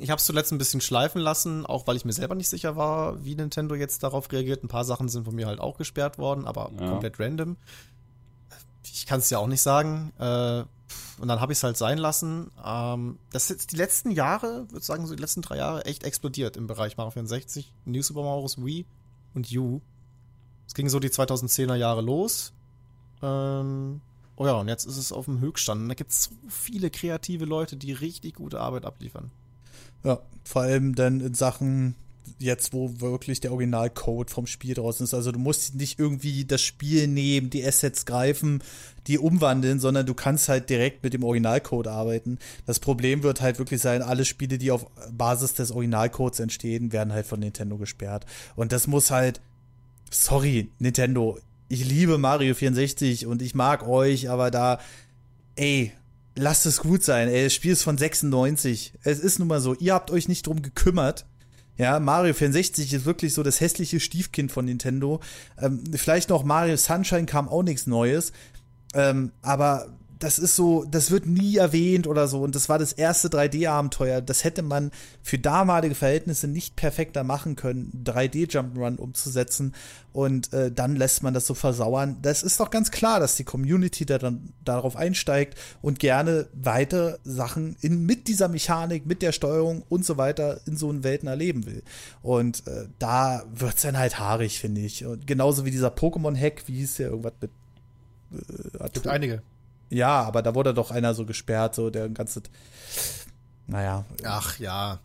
Ich 0.00 0.08
habe 0.08 0.18
es 0.18 0.24
zuletzt 0.24 0.50
ein 0.50 0.56
bisschen 0.56 0.80
schleifen 0.80 1.20
lassen, 1.20 1.66
auch 1.66 1.86
weil 1.86 1.96
ich 1.96 2.06
mir 2.06 2.14
selber 2.14 2.34
nicht 2.34 2.48
sicher 2.48 2.74
war, 2.74 3.22
wie 3.22 3.34
Nintendo 3.34 3.74
jetzt 3.74 4.02
darauf 4.02 4.32
reagiert. 4.32 4.64
Ein 4.64 4.68
paar 4.68 4.84
Sachen 4.84 5.08
sind 5.08 5.24
von 5.24 5.34
mir 5.34 5.46
halt 5.46 5.60
auch 5.60 5.76
gesperrt 5.76 6.16
worden, 6.16 6.46
aber 6.46 6.70
ja. 6.80 6.88
komplett 6.88 7.20
random. 7.20 7.58
Ich 8.84 9.06
kann 9.06 9.20
es 9.20 9.30
ja 9.30 9.38
auch 9.38 9.46
nicht 9.46 9.62
sagen. 9.62 10.12
Äh, 10.18 10.64
und 11.18 11.28
dann 11.28 11.40
habe 11.40 11.52
ich 11.52 11.58
es 11.58 11.62
halt 11.62 11.76
sein 11.76 11.98
lassen. 11.98 12.50
Ähm, 12.64 13.18
das 13.30 13.44
ist 13.44 13.50
jetzt 13.50 13.72
die 13.72 13.76
letzten 13.76 14.10
Jahre, 14.10 14.66
würde 14.70 14.84
sagen, 14.84 15.06
so 15.06 15.14
die 15.14 15.20
letzten 15.20 15.42
drei 15.42 15.56
Jahre 15.56 15.84
echt 15.86 16.04
explodiert 16.04 16.56
im 16.56 16.66
Bereich 16.66 16.96
Mario 16.96 17.12
64, 17.12 17.72
New 17.84 18.02
Super 18.02 18.22
Mario 18.22 18.48
Wii 18.58 18.86
und 19.34 19.50
U. 19.56 19.80
Es 20.66 20.74
ging 20.74 20.88
so 20.88 21.00
die 21.00 21.10
2010er 21.10 21.76
Jahre 21.76 22.02
los. 22.02 22.52
Ähm, 23.22 24.00
Oh 24.36 24.46
ja, 24.46 24.54
und 24.54 24.68
jetzt 24.68 24.84
ist 24.84 24.96
es 24.96 25.12
auf 25.12 25.26
dem 25.26 25.40
Höchststand. 25.40 25.82
Und 25.82 25.88
da 25.88 25.94
gibt 25.94 26.10
es 26.10 26.24
so 26.24 26.30
viele 26.48 26.90
kreative 26.90 27.44
Leute, 27.44 27.76
die 27.76 27.92
richtig 27.92 28.34
gute 28.34 28.60
Arbeit 28.60 28.84
abliefern. 28.84 29.30
Ja, 30.02 30.20
vor 30.44 30.62
allem 30.62 30.94
dann 30.94 31.20
in 31.20 31.34
Sachen 31.34 31.94
jetzt, 32.38 32.72
wo 32.72 33.00
wirklich 33.00 33.40
der 33.40 33.52
Originalcode 33.52 34.30
vom 34.30 34.46
Spiel 34.46 34.74
draußen 34.74 35.04
ist. 35.04 35.14
Also 35.14 35.32
du 35.32 35.38
musst 35.38 35.74
nicht 35.74 35.98
irgendwie 35.98 36.44
das 36.44 36.62
Spiel 36.62 37.06
nehmen, 37.06 37.50
die 37.50 37.64
Assets 37.64 38.06
greifen, 38.06 38.62
die 39.06 39.18
umwandeln, 39.18 39.80
sondern 39.80 40.06
du 40.06 40.14
kannst 40.14 40.48
halt 40.48 40.70
direkt 40.70 41.02
mit 41.02 41.12
dem 41.14 41.24
Originalcode 41.24 41.88
arbeiten. 41.88 42.38
Das 42.66 42.80
Problem 42.80 43.22
wird 43.22 43.40
halt 43.40 43.58
wirklich 43.58 43.80
sein, 43.80 44.02
alle 44.02 44.24
Spiele, 44.24 44.58
die 44.58 44.70
auf 44.70 44.86
Basis 45.12 45.54
des 45.54 45.70
Originalcodes 45.70 46.40
entstehen, 46.40 46.92
werden 46.92 47.12
halt 47.12 47.26
von 47.26 47.40
Nintendo 47.40 47.76
gesperrt. 47.76 48.26
Und 48.56 48.72
das 48.72 48.86
muss 48.86 49.10
halt, 49.10 49.40
sorry, 50.10 50.70
Nintendo, 50.78 51.38
ich 51.68 51.84
liebe 51.84 52.18
Mario 52.18 52.54
64 52.54 53.26
und 53.26 53.42
ich 53.42 53.54
mag 53.54 53.86
euch, 53.86 54.30
aber 54.30 54.50
da, 54.50 54.78
ey, 55.56 55.92
lasst 56.36 56.66
es 56.66 56.80
gut 56.80 57.02
sein, 57.02 57.28
ey, 57.28 57.44
das 57.44 57.54
Spiel 57.54 57.72
ist 57.72 57.82
von 57.82 57.98
96. 57.98 58.94
Es 59.02 59.20
ist 59.20 59.38
nun 59.38 59.48
mal 59.48 59.60
so, 59.60 59.74
ihr 59.74 59.94
habt 59.94 60.10
euch 60.10 60.28
nicht 60.28 60.46
drum 60.46 60.62
gekümmert. 60.62 61.26
Ja, 61.76 61.98
Mario 61.98 62.34
64 62.34 62.92
ist 62.92 63.04
wirklich 63.04 63.34
so 63.34 63.42
das 63.42 63.60
hässliche 63.60 63.98
Stiefkind 63.98 64.52
von 64.52 64.64
Nintendo. 64.64 65.20
Ähm, 65.60 65.82
vielleicht 65.94 66.28
noch 66.30 66.44
Mario 66.44 66.76
Sunshine 66.76 67.26
kam 67.26 67.48
auch 67.48 67.62
nichts 67.62 67.86
Neues. 67.86 68.32
Ähm, 68.94 69.32
aber 69.42 69.88
das 70.24 70.38
ist 70.38 70.56
so, 70.56 70.84
das 70.84 71.10
wird 71.10 71.26
nie 71.26 71.56
erwähnt 71.56 72.06
oder 72.06 72.28
so. 72.28 72.40
Und 72.40 72.54
das 72.54 72.70
war 72.70 72.78
das 72.78 72.94
erste 72.94 73.28
3D-Abenteuer. 73.28 74.22
Das 74.22 74.42
hätte 74.42 74.62
man 74.62 74.90
für 75.22 75.38
damalige 75.38 75.94
Verhältnisse 75.94 76.48
nicht 76.48 76.76
perfekter 76.76 77.24
machen 77.24 77.56
können, 77.56 77.92
3D-Jump'n'Run 78.04 78.96
umzusetzen. 78.96 79.74
Und 80.12 80.52
äh, 80.54 80.72
dann 80.72 80.96
lässt 80.96 81.22
man 81.22 81.34
das 81.34 81.46
so 81.46 81.52
versauern. 81.52 82.16
Das 82.22 82.42
ist 82.42 82.58
doch 82.58 82.70
ganz 82.70 82.90
klar, 82.90 83.20
dass 83.20 83.36
die 83.36 83.44
Community 83.44 84.06
da 84.06 84.16
dann 84.16 84.54
darauf 84.64 84.96
einsteigt 84.96 85.58
und 85.82 85.98
gerne 85.98 86.46
weiter 86.54 87.18
Sachen 87.24 87.76
in, 87.82 88.06
mit 88.06 88.26
dieser 88.26 88.48
Mechanik, 88.48 89.04
mit 89.04 89.20
der 89.20 89.32
Steuerung 89.32 89.82
und 89.90 90.06
so 90.06 90.16
weiter 90.16 90.60
in 90.66 90.78
so 90.78 90.88
einen 90.88 91.04
Welten 91.04 91.28
erleben 91.28 91.66
will. 91.66 91.82
Und 92.22 92.66
äh, 92.66 92.86
da 92.98 93.44
wird's 93.52 93.82
dann 93.82 93.98
halt 93.98 94.18
haarig, 94.18 94.58
finde 94.58 94.80
ich. 94.80 95.04
Und 95.04 95.26
genauso 95.26 95.66
wie 95.66 95.70
dieser 95.70 95.92
Pokémon-Hack, 95.92 96.62
wie 96.66 96.76
hieß 96.76 96.96
der 96.96 97.08
irgendwas 97.10 97.34
mit 97.42 97.50
äh, 98.32 98.88
Gibt 98.90 99.06
einige. 99.06 99.42
Ja, 99.94 100.22
aber 100.22 100.42
da 100.42 100.56
wurde 100.56 100.74
doch 100.74 100.90
einer 100.90 101.14
so 101.14 101.24
gesperrt, 101.24 101.76
so 101.76 101.88
der 101.88 102.08
ganze. 102.08 102.42
Naja. 103.68 104.04
Ach 104.24 104.58
ja, 104.58 104.98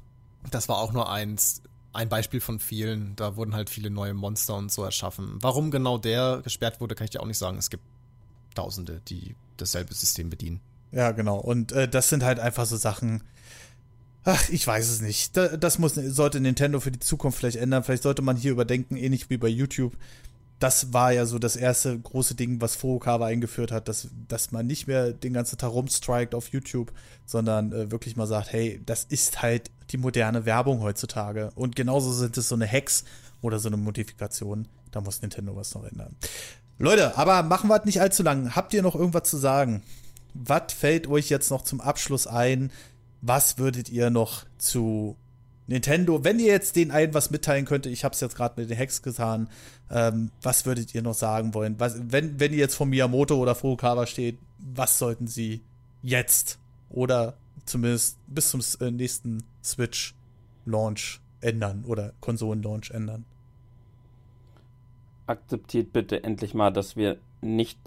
das 0.50 0.68
war 0.68 0.78
auch 0.78 0.92
nur 0.94 1.12
eins, 1.12 1.62
ein 1.94 2.10
Beispiel 2.10 2.42
von 2.42 2.60
vielen. 2.60 3.16
Da 3.16 3.36
wurden 3.36 3.54
halt 3.54 3.70
viele 3.70 3.92
neue 3.92 4.16
Monster 4.16 4.56
und 4.56 4.72
so 4.72 4.84
erschaffen. 4.84 5.38
Warum 5.42 5.70
genau 5.70 6.00
der 6.00 6.42
gesperrt 6.44 6.82
wurde, 6.82 6.96
kann 6.96 7.06
ich 7.06 7.12
dir 7.12 7.22
auch 7.22 7.28
nicht 7.28 7.38
sagen. 7.38 7.58
Es 7.58 7.70
gibt 7.70 7.84
Tausende, 8.56 9.00
die 9.08 9.36
dasselbe 9.58 9.94
System 9.94 10.32
bedienen. 10.32 10.60
Ja, 10.92 11.12
genau. 11.12 11.38
Und 11.38 11.72
äh, 11.72 11.88
das 11.88 12.10
sind 12.10 12.24
halt 12.24 12.40
einfach 12.40 12.66
so 12.66 12.76
Sachen. 12.76 13.22
Ach, 14.24 14.50
ich 14.50 14.66
weiß 14.66 14.90
es 14.90 15.02
nicht. 15.02 15.38
Das 15.38 15.78
muss, 15.78 15.94
sollte 15.94 16.40
Nintendo 16.40 16.80
für 16.80 16.92
die 16.92 17.00
Zukunft 17.00 17.38
vielleicht 17.38 17.58
ändern. 17.58 17.84
Vielleicht 17.84 18.04
sollte 18.04 18.24
man 18.24 18.38
hier 18.38 18.52
überdenken, 18.52 18.96
ähnlich 18.98 19.30
wie 19.30 19.38
bei 19.38 19.48
YouTube 19.48 19.96
das 20.60 20.92
war 20.92 21.14
ja 21.14 21.26
so 21.26 21.40
das 21.40 21.56
erste 21.56 21.98
große 21.98 22.36
Ding, 22.36 22.60
was 22.60 22.76
Furukawa 22.76 23.28
eingeführt 23.28 23.72
hat, 23.72 23.88
dass, 23.88 24.10
dass 24.28 24.52
man 24.52 24.68
nicht 24.68 24.88
mehr 24.88 25.14
den 25.14 25.34
ganzen 25.34 25.58
Tag 25.58 25.72
rumstrikt 25.72 26.36
auf 26.36 26.50
YouTube, 26.50 26.92
sondern 27.26 27.72
äh, 27.72 27.92
wirklich 27.92 28.18
mal 28.18 28.28
sagt, 28.28 28.52
hey, 28.52 28.82
das 28.86 29.06
ist 29.06 29.42
halt 29.42 29.72
die 29.92 29.98
moderne 29.98 30.46
Werbung 30.46 30.82
heutzutage. 30.82 31.52
Und 31.56 31.78
genauso 31.78 32.12
sind 32.12 32.38
es 32.38 32.50
so 32.50 32.56
eine 32.56 32.70
Hacks 32.70 33.06
oder 33.42 33.60
so 33.60 33.70
eine 33.70 33.78
Modifikation. 33.78 34.68
Da 34.92 35.00
muss 35.00 35.22
Nintendo 35.22 35.56
was 35.56 35.74
noch 35.74 35.86
ändern. 35.86 36.16
Leute, 36.78 37.18
aber 37.18 37.44
machen 37.44 37.70
wir 37.70 37.78
es 37.78 37.86
nicht 37.86 38.02
allzu 38.02 38.24
lang. 38.24 38.56
Habt 38.56 38.74
ihr 38.74 38.82
noch 38.82 38.96
irgendwas 38.96 39.30
zu 39.30 39.38
sagen? 39.38 39.84
Was 40.34 40.74
fällt 40.74 41.08
euch 41.08 41.30
jetzt 41.30 41.52
noch 41.52 41.64
zum 41.64 41.80
Abschluss 41.80 42.28
ein? 42.28 42.72
Was 43.22 43.58
würdet 43.58 43.90
ihr 43.90 44.10
noch 44.10 44.46
zu 44.58 45.18
Nintendo, 45.70 46.24
wenn 46.24 46.40
ihr 46.40 46.48
jetzt 46.48 46.76
den 46.76 46.90
einen 46.90 47.14
was 47.14 47.30
mitteilen 47.30 47.66
könntet, 47.66 47.94
ich 47.94 48.04
habe 48.04 48.14
es 48.14 48.22
jetzt 48.22 48.36
gerade 48.36 48.60
mit 48.60 48.72
den 48.72 48.78
Hacks 48.78 49.04
getan, 49.04 49.50
ähm, 49.92 50.32
was 50.42 50.66
würdet 50.66 50.96
ihr 50.96 51.04
noch 51.04 51.14
sagen 51.14 51.54
wollen? 51.54 51.80
Was, 51.80 52.12
wenn, 52.12 52.40
wenn 52.40 52.54
ihr 52.54 52.58
jetzt 52.58 52.74
von 52.74 52.90
Miyamoto 52.90 53.36
oder 53.36 53.54
Furukawa 53.54 54.08
steht, 54.08 54.40
was 54.58 54.98
sollten 54.98 55.28
sie 55.28 55.62
jetzt 56.02 56.58
oder 56.90 57.38
zumindest 57.66 58.18
bis 58.26 58.50
zum 58.50 58.62
äh, 58.82 58.90
nächsten 58.90 59.44
Switch-Launch 59.64 61.22
ändern 61.40 61.86
oder 61.86 62.14
Konsolen-Launch 62.20 62.90
ändern? 62.90 63.26
Akzeptiert 65.28 65.94
bitte 65.94 66.24
endlich 66.24 66.56
mal, 66.56 66.72
dass 66.72 66.96
wir 66.96 67.20
nicht 67.42 67.78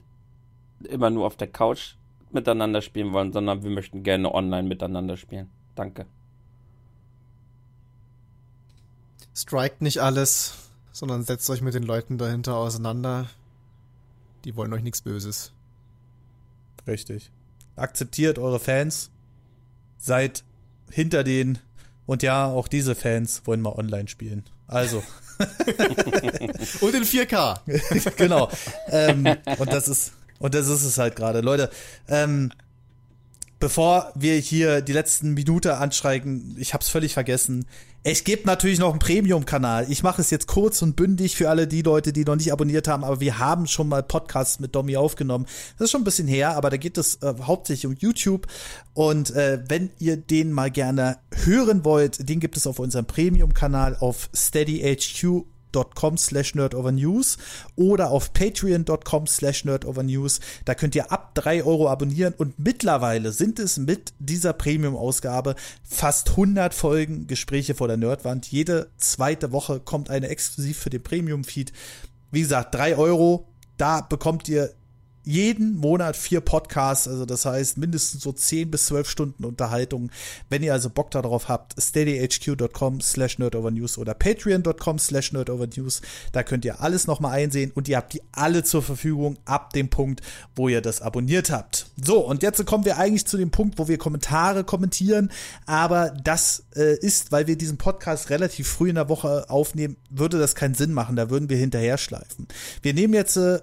immer 0.88 1.10
nur 1.10 1.26
auf 1.26 1.36
der 1.36 1.48
Couch 1.48 1.96
miteinander 2.30 2.80
spielen 2.80 3.12
wollen, 3.12 3.32
sondern 3.32 3.64
wir 3.64 3.70
möchten 3.70 4.04
gerne 4.04 4.32
online 4.32 4.68
miteinander 4.68 5.16
spielen. 5.16 5.50
Danke. 5.74 6.06
Strikt 9.34 9.82
nicht 9.82 9.98
alles, 9.98 10.54
sondern 10.92 11.24
setzt 11.24 11.48
euch 11.50 11.62
mit 11.62 11.74
den 11.74 11.82
Leuten 11.82 12.18
dahinter 12.18 12.56
auseinander. 12.56 13.28
Die 14.44 14.56
wollen 14.56 14.72
euch 14.72 14.82
nichts 14.82 15.02
Böses. 15.02 15.52
Richtig. 16.86 17.30
Akzeptiert 17.76 18.38
eure 18.38 18.60
Fans. 18.60 19.10
Seid 19.98 20.44
hinter 20.90 21.24
denen. 21.24 21.58
Und 22.06 22.22
ja, 22.22 22.46
auch 22.46 22.68
diese 22.68 22.94
Fans 22.94 23.42
wollen 23.44 23.60
mal 23.60 23.72
online 23.72 24.08
spielen. 24.08 24.44
Also. 24.66 25.02
und 26.80 26.94
in 26.94 27.04
4K. 27.04 28.14
genau. 28.16 28.50
Ähm, 28.88 29.26
und 29.58 29.72
das 29.72 29.88
ist, 29.88 30.12
und 30.38 30.54
das 30.54 30.66
ist 30.66 30.82
es 30.82 30.98
halt 30.98 31.16
gerade. 31.16 31.40
Leute, 31.40 31.70
ähm, 32.08 32.52
bevor 33.62 34.10
wir 34.16 34.34
hier 34.34 34.80
die 34.80 34.92
letzten 34.92 35.34
Minute 35.34 35.76
anschreien, 35.76 36.56
ich 36.58 36.74
hab's 36.74 36.88
völlig 36.88 37.14
vergessen. 37.14 37.64
Es 38.02 38.24
gibt 38.24 38.44
natürlich 38.44 38.80
noch 38.80 38.90
einen 38.90 38.98
Premium-Kanal. 38.98 39.86
Ich 39.88 40.02
mache 40.02 40.20
es 40.20 40.30
jetzt 40.30 40.48
kurz 40.48 40.82
und 40.82 40.96
bündig 40.96 41.36
für 41.36 41.48
alle 41.48 41.68
die 41.68 41.82
Leute, 41.82 42.12
die 42.12 42.24
noch 42.24 42.34
nicht 42.34 42.52
abonniert 42.52 42.88
haben, 42.88 43.04
aber 43.04 43.20
wir 43.20 43.38
haben 43.38 43.68
schon 43.68 43.86
mal 43.86 44.02
Podcasts 44.02 44.58
mit 44.58 44.74
Domi 44.74 44.96
aufgenommen. 44.96 45.46
Das 45.78 45.84
ist 45.84 45.90
schon 45.92 46.00
ein 46.00 46.04
bisschen 46.04 46.26
her, 46.26 46.56
aber 46.56 46.70
da 46.70 46.76
geht 46.76 46.98
es 46.98 47.22
äh, 47.22 47.34
hauptsächlich 47.40 47.86
um 47.86 47.94
YouTube. 47.96 48.48
Und 48.94 49.30
äh, 49.30 49.62
wenn 49.68 49.90
ihr 50.00 50.16
den 50.16 50.50
mal 50.50 50.72
gerne 50.72 51.18
hören 51.44 51.84
wollt, 51.84 52.28
den 52.28 52.40
gibt 52.40 52.56
es 52.56 52.66
auf 52.66 52.80
unserem 52.80 53.06
Premium-Kanal 53.06 53.96
auf 54.00 54.28
steadyhq 54.34 55.44
youtube.com 55.72 56.16
slash 56.16 56.54
nerdovernews 56.54 57.38
oder 57.76 58.10
auf 58.10 58.32
patreon.com 58.32 59.26
slash 59.26 59.64
nerdovernews. 59.64 60.40
Da 60.64 60.74
könnt 60.74 60.94
ihr 60.94 61.10
ab 61.10 61.34
drei 61.34 61.64
Euro 61.64 61.88
abonnieren 61.88 62.34
und 62.36 62.58
mittlerweile 62.58 63.32
sind 63.32 63.58
es 63.58 63.78
mit 63.78 64.12
dieser 64.18 64.52
Premium-Ausgabe 64.52 65.54
fast 65.82 66.30
100 66.30 66.74
Folgen 66.74 67.26
Gespräche 67.26 67.74
vor 67.74 67.88
der 67.88 67.96
Nerdwand. 67.96 68.46
Jede 68.50 68.90
zweite 68.96 69.52
Woche 69.52 69.80
kommt 69.80 70.10
eine 70.10 70.28
exklusiv 70.28 70.78
für 70.78 70.90
den 70.90 71.02
Premium-Feed. 71.02 71.72
Wie 72.30 72.40
gesagt, 72.40 72.74
drei 72.74 72.96
Euro, 72.96 73.46
da 73.76 74.00
bekommt 74.00 74.48
ihr 74.48 74.72
jeden 75.24 75.76
Monat 75.76 76.16
vier 76.16 76.40
Podcasts, 76.40 77.06
also 77.06 77.24
das 77.24 77.44
heißt 77.44 77.78
mindestens 77.78 78.22
so 78.22 78.32
zehn 78.32 78.70
bis 78.70 78.86
zwölf 78.86 79.08
Stunden 79.08 79.44
Unterhaltung. 79.44 80.10
Wenn 80.48 80.62
ihr 80.62 80.72
also 80.72 80.90
Bock 80.90 81.10
darauf 81.10 81.48
habt, 81.48 81.80
steadyhq.com 81.80 83.00
slash 83.00 83.38
nerdovernews 83.38 83.98
oder 83.98 84.14
patreon.com 84.14 84.98
slash 84.98 85.32
nerdovernews, 85.32 86.02
da 86.32 86.42
könnt 86.42 86.64
ihr 86.64 86.80
alles 86.80 87.06
nochmal 87.06 87.32
einsehen 87.32 87.70
und 87.74 87.88
ihr 87.88 87.96
habt 87.96 88.14
die 88.14 88.22
alle 88.32 88.64
zur 88.64 88.82
Verfügung 88.82 89.38
ab 89.44 89.72
dem 89.72 89.88
Punkt, 89.88 90.22
wo 90.56 90.68
ihr 90.68 90.80
das 90.80 91.02
abonniert 91.02 91.50
habt. 91.50 91.86
So, 92.02 92.20
und 92.20 92.42
jetzt 92.42 92.64
kommen 92.66 92.84
wir 92.84 92.98
eigentlich 92.98 93.26
zu 93.26 93.36
dem 93.36 93.50
Punkt, 93.50 93.78
wo 93.78 93.88
wir 93.88 93.98
Kommentare 93.98 94.64
kommentieren, 94.64 95.30
aber 95.66 96.10
das 96.10 96.64
äh, 96.74 96.98
ist, 96.98 97.32
weil 97.32 97.46
wir 97.46 97.56
diesen 97.56 97.78
Podcast 97.78 98.30
relativ 98.30 98.68
früh 98.68 98.88
in 98.88 98.96
der 98.96 99.08
Woche 99.08 99.48
aufnehmen, 99.48 99.96
würde 100.10 100.38
das 100.38 100.54
keinen 100.54 100.74
Sinn 100.74 100.92
machen, 100.92 101.16
da 101.16 101.30
würden 101.30 101.48
wir 101.48 101.56
hinterher 101.56 101.98
schleifen. 101.98 102.48
Wir 102.82 102.94
nehmen 102.94 103.14
jetzt 103.14 103.36
äh, 103.36 103.60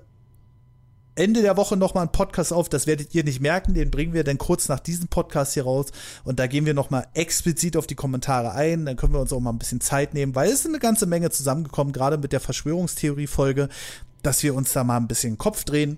Ende 1.19 1.41
der 1.41 1.57
Woche 1.57 1.75
nochmal 1.75 2.03
einen 2.03 2.11
Podcast 2.11 2.53
auf. 2.53 2.69
Das 2.69 2.87
werdet 2.87 3.13
ihr 3.13 3.23
nicht 3.23 3.41
merken. 3.41 3.73
Den 3.73 3.91
bringen 3.91 4.13
wir 4.13 4.23
dann 4.23 4.37
kurz 4.37 4.69
nach 4.69 4.79
diesem 4.79 5.09
Podcast 5.09 5.53
hier 5.53 5.63
raus. 5.63 5.87
Und 6.23 6.39
da 6.39 6.47
gehen 6.47 6.65
wir 6.65 6.73
nochmal 6.73 7.07
explizit 7.13 7.75
auf 7.75 7.87
die 7.87 7.95
Kommentare 7.95 8.53
ein. 8.53 8.85
Dann 8.85 8.95
können 8.95 9.13
wir 9.13 9.19
uns 9.19 9.33
auch 9.33 9.39
mal 9.39 9.51
ein 9.51 9.59
bisschen 9.59 9.81
Zeit 9.81 10.13
nehmen, 10.13 10.33
weil 10.33 10.47
es 10.47 10.61
ist 10.61 10.67
eine 10.67 10.79
ganze 10.79 11.05
Menge 11.05 11.29
zusammengekommen, 11.29 11.91
gerade 11.91 12.17
mit 12.17 12.31
der 12.31 12.39
Verschwörungstheorie-Folge, 12.39 13.67
dass 14.23 14.41
wir 14.43 14.55
uns 14.55 14.71
da 14.71 14.83
mal 14.85 14.97
ein 14.97 15.07
bisschen 15.07 15.37
Kopf 15.37 15.65
drehen. 15.65 15.97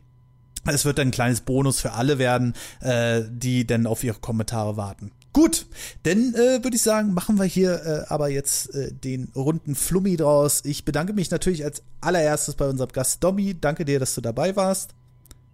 Es 0.65 0.85
wird 0.85 0.99
ein 0.99 1.11
kleines 1.11 1.41
Bonus 1.41 1.79
für 1.79 1.93
alle 1.93 2.17
werden, 2.17 2.53
äh, 2.81 3.21
die 3.29 3.65
dann 3.65 3.87
auf 3.87 4.03
ihre 4.03 4.19
Kommentare 4.19 4.75
warten. 4.75 5.11
Gut, 5.33 5.65
dann 6.03 6.33
äh, 6.33 6.63
würde 6.63 6.75
ich 6.75 6.81
sagen, 6.81 7.13
machen 7.13 7.37
wir 7.37 7.45
hier 7.45 7.85
äh, 7.85 8.03
aber 8.09 8.29
jetzt 8.29 8.75
äh, 8.75 8.91
den 8.91 9.31
runden 9.35 9.75
Flummi 9.75 10.17
draus. 10.17 10.61
Ich 10.65 10.83
bedanke 10.83 11.13
mich 11.13 11.31
natürlich 11.31 11.63
als 11.63 11.83
allererstes 12.01 12.55
bei 12.55 12.67
unserem 12.67 12.91
Gast 12.91 13.23
Dobby. 13.23 13.55
Danke 13.59 13.85
dir, 13.85 13.99
dass 13.99 14.13
du 14.13 14.21
dabei 14.21 14.55
warst. 14.55 14.93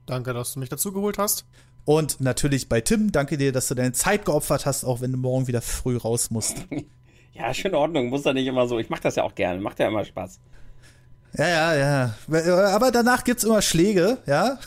Danke, 0.08 0.34
dass 0.34 0.54
du 0.54 0.60
mich 0.60 0.70
dazu 0.70 0.92
geholt 0.92 1.20
hast. 1.20 1.46
Und 1.86 2.20
natürlich 2.20 2.68
bei 2.68 2.82
Tim, 2.82 3.12
danke 3.12 3.38
dir, 3.38 3.52
dass 3.52 3.68
du 3.68 3.76
deine 3.76 3.92
Zeit 3.92 4.26
geopfert 4.26 4.66
hast, 4.66 4.84
auch 4.84 5.02
wenn 5.02 5.12
du 5.12 5.18
morgen 5.18 5.48
wieder 5.48 5.62
früh 5.62 5.96
raus 5.96 6.32
musst. 6.32 6.58
Ja, 7.34 7.54
schön 7.54 7.70
in 7.70 7.76
Ordnung, 7.76 8.10
muss 8.10 8.24
da 8.24 8.34
nicht 8.34 8.48
immer 8.48 8.68
so. 8.68 8.80
Ich 8.80 8.90
mach 8.90 8.98
das 8.98 9.16
ja 9.16 9.22
auch 9.22 9.36
gerne, 9.36 9.62
macht 9.62 9.78
ja 9.78 9.88
immer 9.88 10.04
Spaß. 10.04 10.40
Ja, 11.38 11.48
ja, 11.48 11.76
ja. 12.28 12.74
Aber 12.74 12.90
danach 12.90 13.24
gibt's 13.24 13.44
immer 13.44 13.62
Schläge, 13.62 14.18
ja. 14.26 14.58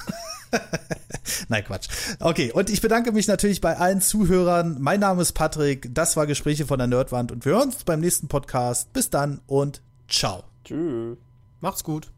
Nein, 1.49 1.65
Quatsch. 1.65 1.89
Okay, 2.21 2.53
und 2.53 2.71
ich 2.71 2.81
bedanke 2.81 3.11
mich 3.11 3.27
natürlich 3.27 3.61
bei 3.61 3.77
allen 3.77 4.01
Zuhörern. 4.01 4.77
Mein 4.79 5.01
Name 5.01 5.23
ist 5.23 5.33
Patrick, 5.33 5.93
das 5.93 6.17
war 6.17 6.29
Gespräche 6.29 6.65
von 6.65 6.79
der 6.79 6.87
Nerdwand 6.87 7.33
und 7.33 7.45
wir 7.45 7.55
hören 7.55 7.71
uns 7.71 7.83
beim 7.83 7.99
nächsten 7.99 8.29
Podcast. 8.29 8.93
Bis 8.93 9.11
dann 9.11 9.41
und 9.49 9.83
ciao. 10.09 10.45
Tschüss. 10.65 11.19
Macht's 11.61 11.83
gut. 11.83 12.13